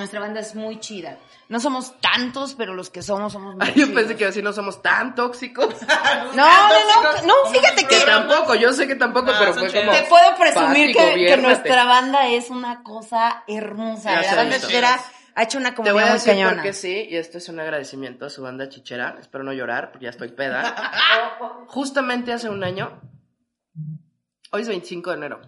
Nuestra 0.00 0.18
banda 0.20 0.40
es 0.40 0.54
muy 0.54 0.80
chida. 0.80 1.18
No 1.50 1.60
somos 1.60 2.00
tantos, 2.00 2.54
pero 2.54 2.74
los 2.74 2.88
que 2.90 3.02
somos, 3.02 3.32
somos 3.34 3.54
muy 3.54 3.64
Ay, 3.66 3.72
yo 3.76 3.84
chidos. 3.86 4.00
pensé 4.00 4.16
que 4.16 4.24
así 4.24 4.40
no 4.42 4.52
somos 4.52 4.80
tan 4.82 5.14
tóxicos. 5.14 5.74
No, 6.34 6.46
no, 6.46 7.02
no, 7.02 7.26
no, 7.26 7.50
fíjate 7.52 7.82
Que 7.86 7.98
que... 7.98 8.04
tampoco, 8.06 8.54
yo 8.54 8.72
sé 8.72 8.86
que 8.86 8.94
tampoco, 8.94 9.26
No, 9.32 9.38
pero 9.38 9.52
son 9.54 9.68
fue 9.68 9.80
como. 9.80 9.92
Te 9.92 10.02
puedo 10.04 10.36
presumir 10.36 10.94
que, 10.96 11.26
que 11.26 11.36
nuestra 11.36 11.84
banda 11.84 12.28
es 12.28 12.50
una 12.50 12.82
cosa 12.82 13.42
hermosa. 13.48 14.22
Ya 14.22 14.30
La 14.30 14.36
banda 14.36 14.56
sí. 14.58 14.66
Shishera 14.66 15.00
ha 15.34 15.42
hecho 15.42 15.58
una 15.58 15.74
Te 15.74 15.76
voy 15.76 16.02
comunidad 16.02 16.06
a 16.06 16.10
muy 16.10 16.18
decir 16.18 16.32
cañona. 16.32 16.52
por 16.54 16.62
qué 16.62 16.72
sí, 16.72 17.06
y 17.10 17.16
esto 17.16 17.38
es 17.38 17.48
un 17.48 17.60
agradecimiento 17.60 18.24
a 18.26 18.30
su 18.30 18.42
banda 18.42 18.68
chichera. 18.68 19.16
Espero 19.20 19.44
no 19.44 19.52
llorar, 19.52 19.90
porque 19.90 20.04
ya 20.04 20.10
estoy 20.10 20.28
peda. 20.30 20.74
Justamente 21.66 22.32
hace 22.32 22.48
un 22.48 22.62
año, 22.64 23.00
hoy 24.52 24.62
es 24.62 24.68
25 24.68 25.10
de 25.10 25.16
enero. 25.16 25.40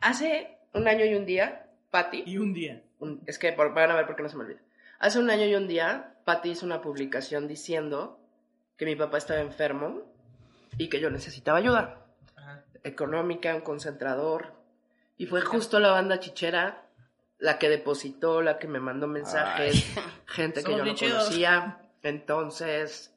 Hace 0.00 0.58
un 0.74 0.86
año 0.88 1.04
y 1.06 1.14
un 1.14 1.24
día, 1.26 1.68
Patty, 1.90 2.24
Y 2.26 2.38
un 2.38 2.52
día. 2.52 2.82
Un- 2.98 3.22
es 3.26 3.38
que 3.38 3.52
por- 3.52 3.74
van 3.74 3.90
a 3.90 3.96
ver 3.96 4.06
por 4.06 4.16
qué 4.16 4.22
no 4.22 4.28
se 4.28 4.36
me 4.36 4.44
olvida. 4.44 4.60
Hace 4.98 5.18
un 5.18 5.28
año 5.30 5.44
y 5.46 5.54
un 5.54 5.68
día, 5.68 6.14
Patty 6.24 6.50
hizo 6.50 6.66
una 6.66 6.80
publicación 6.80 7.46
diciendo 7.48 8.18
que 8.76 8.84
mi 8.86 8.96
papá 8.96 9.18
estaba 9.18 9.40
enfermo 9.40 10.02
y 10.78 10.88
que 10.88 11.00
yo 11.00 11.10
necesitaba 11.10 11.58
ayuda 11.58 12.00
Ajá. 12.36 12.62
económica, 12.84 13.54
un 13.54 13.60
concentrador. 13.62 14.54
Y 15.18 15.26
fue 15.26 15.40
justo 15.40 15.80
la 15.80 15.90
banda 15.90 16.20
chichera 16.20 16.82
la 17.38 17.58
que 17.58 17.68
depositó, 17.68 18.40
la 18.42 18.58
que 18.58 18.66
me 18.68 18.80
mandó 18.80 19.06
mensajes, 19.06 19.84
gente 20.26 20.62
que 20.62 20.72
Somos 20.72 20.78
yo 21.00 21.08
no 21.08 21.14
conocía. 21.14 21.78
Entonces, 22.02 23.12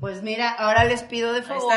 Pues 0.00 0.22
mira, 0.22 0.50
ahora 0.52 0.84
les 0.84 1.02
pido 1.02 1.32
de 1.32 1.42
favor. 1.42 1.74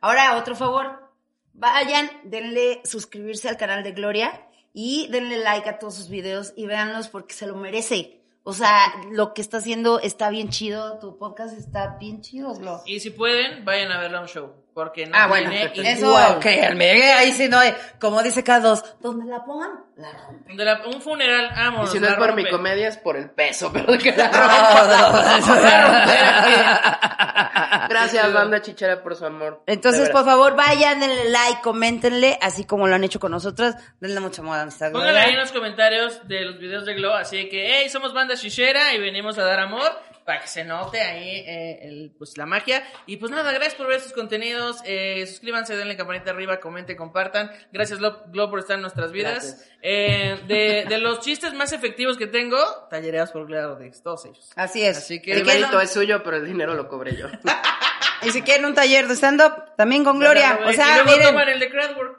Ahora 0.00 0.36
otro 0.36 0.56
favor. 0.56 1.08
Vayan, 1.52 2.10
denle 2.24 2.80
suscribirse 2.84 3.48
al 3.48 3.56
canal 3.56 3.82
de 3.82 3.92
Gloria 3.92 4.46
y 4.72 5.08
denle 5.10 5.38
like 5.38 5.68
a 5.68 5.78
todos 5.78 5.94
sus 5.94 6.08
videos 6.08 6.52
y 6.56 6.66
véanlos 6.66 7.08
porque 7.08 7.34
se 7.34 7.46
lo 7.46 7.56
merece. 7.56 8.20
O 8.42 8.52
sea, 8.52 8.94
lo 9.12 9.34
que 9.34 9.42
está 9.42 9.58
haciendo 9.58 10.00
está 10.00 10.30
bien 10.30 10.48
chido, 10.48 10.98
tu 10.98 11.18
podcast 11.18 11.56
está 11.56 11.98
bien 11.98 12.22
chido. 12.22 12.54
Y 12.86 13.00
si 13.00 13.10
pueden, 13.10 13.64
vayan 13.64 13.92
a 13.92 14.00
verla 14.00 14.18
a 14.18 14.22
un 14.22 14.28
show. 14.28 14.52
Porque 14.72 15.04
no 15.06 15.12
Ah, 15.16 15.26
bueno, 15.26 15.50
tiene 15.72 15.92
eso, 15.92 16.06
igual. 16.06 16.38
créanme, 16.38 17.12
ahí 17.12 17.32
sí 17.32 17.48
no, 17.48 17.58
como 18.00 18.22
dice 18.22 18.44
K2, 18.44 18.82
donde 19.00 19.26
la 19.30 19.44
pongan, 19.44 19.70
la 19.96 20.12
rompen. 20.12 20.56
De 20.56 20.64
la- 20.64 20.82
un 20.86 21.02
funeral, 21.02 21.50
amo. 21.56 21.84
y 21.84 21.86
si 21.88 21.98
no 21.98 22.06
es 22.06 22.14
por 22.14 22.34
mi 22.34 22.48
comedia, 22.48 22.86
es 22.88 22.96
por 22.96 23.16
el 23.16 23.30
peso, 23.30 23.72
pero 23.72 23.98
que 23.98 24.12
la 24.12 24.30
Gracias, 27.88 28.32
banda 28.32 28.62
chichera, 28.62 29.02
por 29.02 29.16
su 29.16 29.26
amor. 29.26 29.62
Entonces, 29.66 30.06
De 30.06 30.12
por 30.12 30.24
favor, 30.24 30.54
vayan, 30.54 31.00
denle 31.00 31.30
like, 31.30 31.60
coméntenle, 31.62 32.38
así 32.40 32.64
como 32.64 32.86
lo 32.86 32.94
han 32.94 33.04
hecho 33.04 33.18
con 33.20 33.32
nosotros, 33.32 33.74
denle 34.00 34.20
mucho 34.20 34.42
amor 34.42 34.58
a 34.58 34.64
nuestra 34.64 34.90
Pónganle 34.92 35.18
ahí 35.20 35.32
en 35.32 35.40
los 35.40 35.52
comentarios 35.52 36.26
de 36.28 36.42
los 36.42 36.58
videos 36.58 36.86
de 36.86 36.94
Glow, 36.94 37.12
así 37.14 37.48
que, 37.48 37.74
hey, 37.80 37.88
somos 37.90 38.12
banda 38.14 38.34
shishera 38.36 38.94
y 38.94 39.00
venimos 39.00 39.38
a 39.38 39.42
dar 39.44 39.60
amor 39.60 39.90
para 40.24 40.40
que 40.40 40.46
se 40.48 40.64
note 40.64 41.00
ahí 41.00 41.44
eh, 41.46 41.78
el, 41.82 42.12
pues, 42.16 42.36
la 42.36 42.46
magia. 42.46 42.82
Y 43.06 43.16
pues 43.16 43.30
nada, 43.32 43.50
gracias 43.52 43.74
por 43.74 43.86
ver 43.88 44.00
sus 44.00 44.12
contenidos, 44.12 44.80
eh, 44.84 45.26
suscríbanse, 45.26 45.76
denle 45.76 45.96
campanita 45.96 46.30
arriba, 46.30 46.60
comenten, 46.60 46.96
compartan. 46.96 47.50
Gracias 47.72 47.98
Glow, 47.98 48.50
por 48.50 48.58
estar 48.58 48.76
en 48.76 48.82
nuestras 48.82 49.12
vidas. 49.12 49.66
Eh, 49.82 50.38
de, 50.46 50.84
de 50.88 50.98
los 50.98 51.20
chistes 51.20 51.54
más 51.54 51.72
efectivos 51.72 52.16
que 52.16 52.26
tengo, 52.26 52.58
tallereados 52.90 53.30
por 53.32 53.50
Rodríguez, 53.50 54.02
todos 54.02 54.24
ellos. 54.26 54.50
Así 54.56 54.82
es. 54.84 54.98
Así 54.98 55.20
que- 55.22 55.32
El 55.32 55.44
mérito 55.44 55.80
es 55.80 55.90
suyo, 55.92 56.22
pero 56.22 56.36
el 56.36 56.46
dinero 56.46 56.74
lo 56.74 56.88
cobré 56.88 57.16
yo. 57.16 57.26
Y 58.22 58.32
si 58.32 58.42
quieren 58.42 58.66
un 58.66 58.74
taller 58.74 59.08
de 59.08 59.14
stand-up, 59.14 59.74
también 59.78 60.04
con 60.04 60.18
Gloria. 60.18 60.60
O 60.66 60.72
sea, 60.74 61.02
miren. 61.04 61.48
el 61.48 61.58
de 61.58 61.70
Crowdwork. 61.70 62.18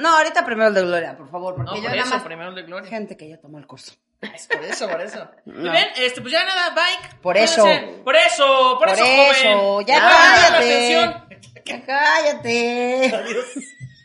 No, 0.00 0.16
ahorita 0.16 0.44
primero 0.46 0.68
el 0.68 0.74
de 0.74 0.82
Gloria, 0.82 1.16
por 1.16 1.28
favor, 1.30 1.56
porque 1.56 1.70
No, 1.72 1.76
yo 1.78 1.82
por 1.82 1.90
nada 1.90 2.02
eso, 2.02 2.14
más. 2.14 2.22
primero 2.22 2.50
el 2.50 2.54
de 2.54 2.62
Gloria. 2.62 2.88
Gente 2.88 3.16
que 3.16 3.28
ya 3.28 3.38
tomó 3.40 3.58
el 3.58 3.66
curso. 3.66 3.94
Es 4.34 4.46
por 4.46 4.64
eso, 4.64 4.88
por 4.88 5.00
eso. 5.00 5.28
Muy 5.44 5.64
No. 5.64 5.72
bien, 5.72 5.86
este, 5.96 6.20
pues 6.20 6.32
ya 6.32 6.44
nada, 6.44 6.70
bye. 6.70 7.18
Por 7.20 7.36
eso. 7.36 7.64
Por 8.04 8.14
eso, 8.16 8.76
por, 8.78 8.88
Por 8.88 8.90
eso, 8.90 9.04
eso, 9.04 9.58
joven. 9.58 9.86
ya 9.86 9.98
Ah, 10.00 10.34
cállate. 10.36 10.50
la 10.50 10.58
atención. 10.58 11.24
Ya 11.64 11.84
cállate. 11.84 13.12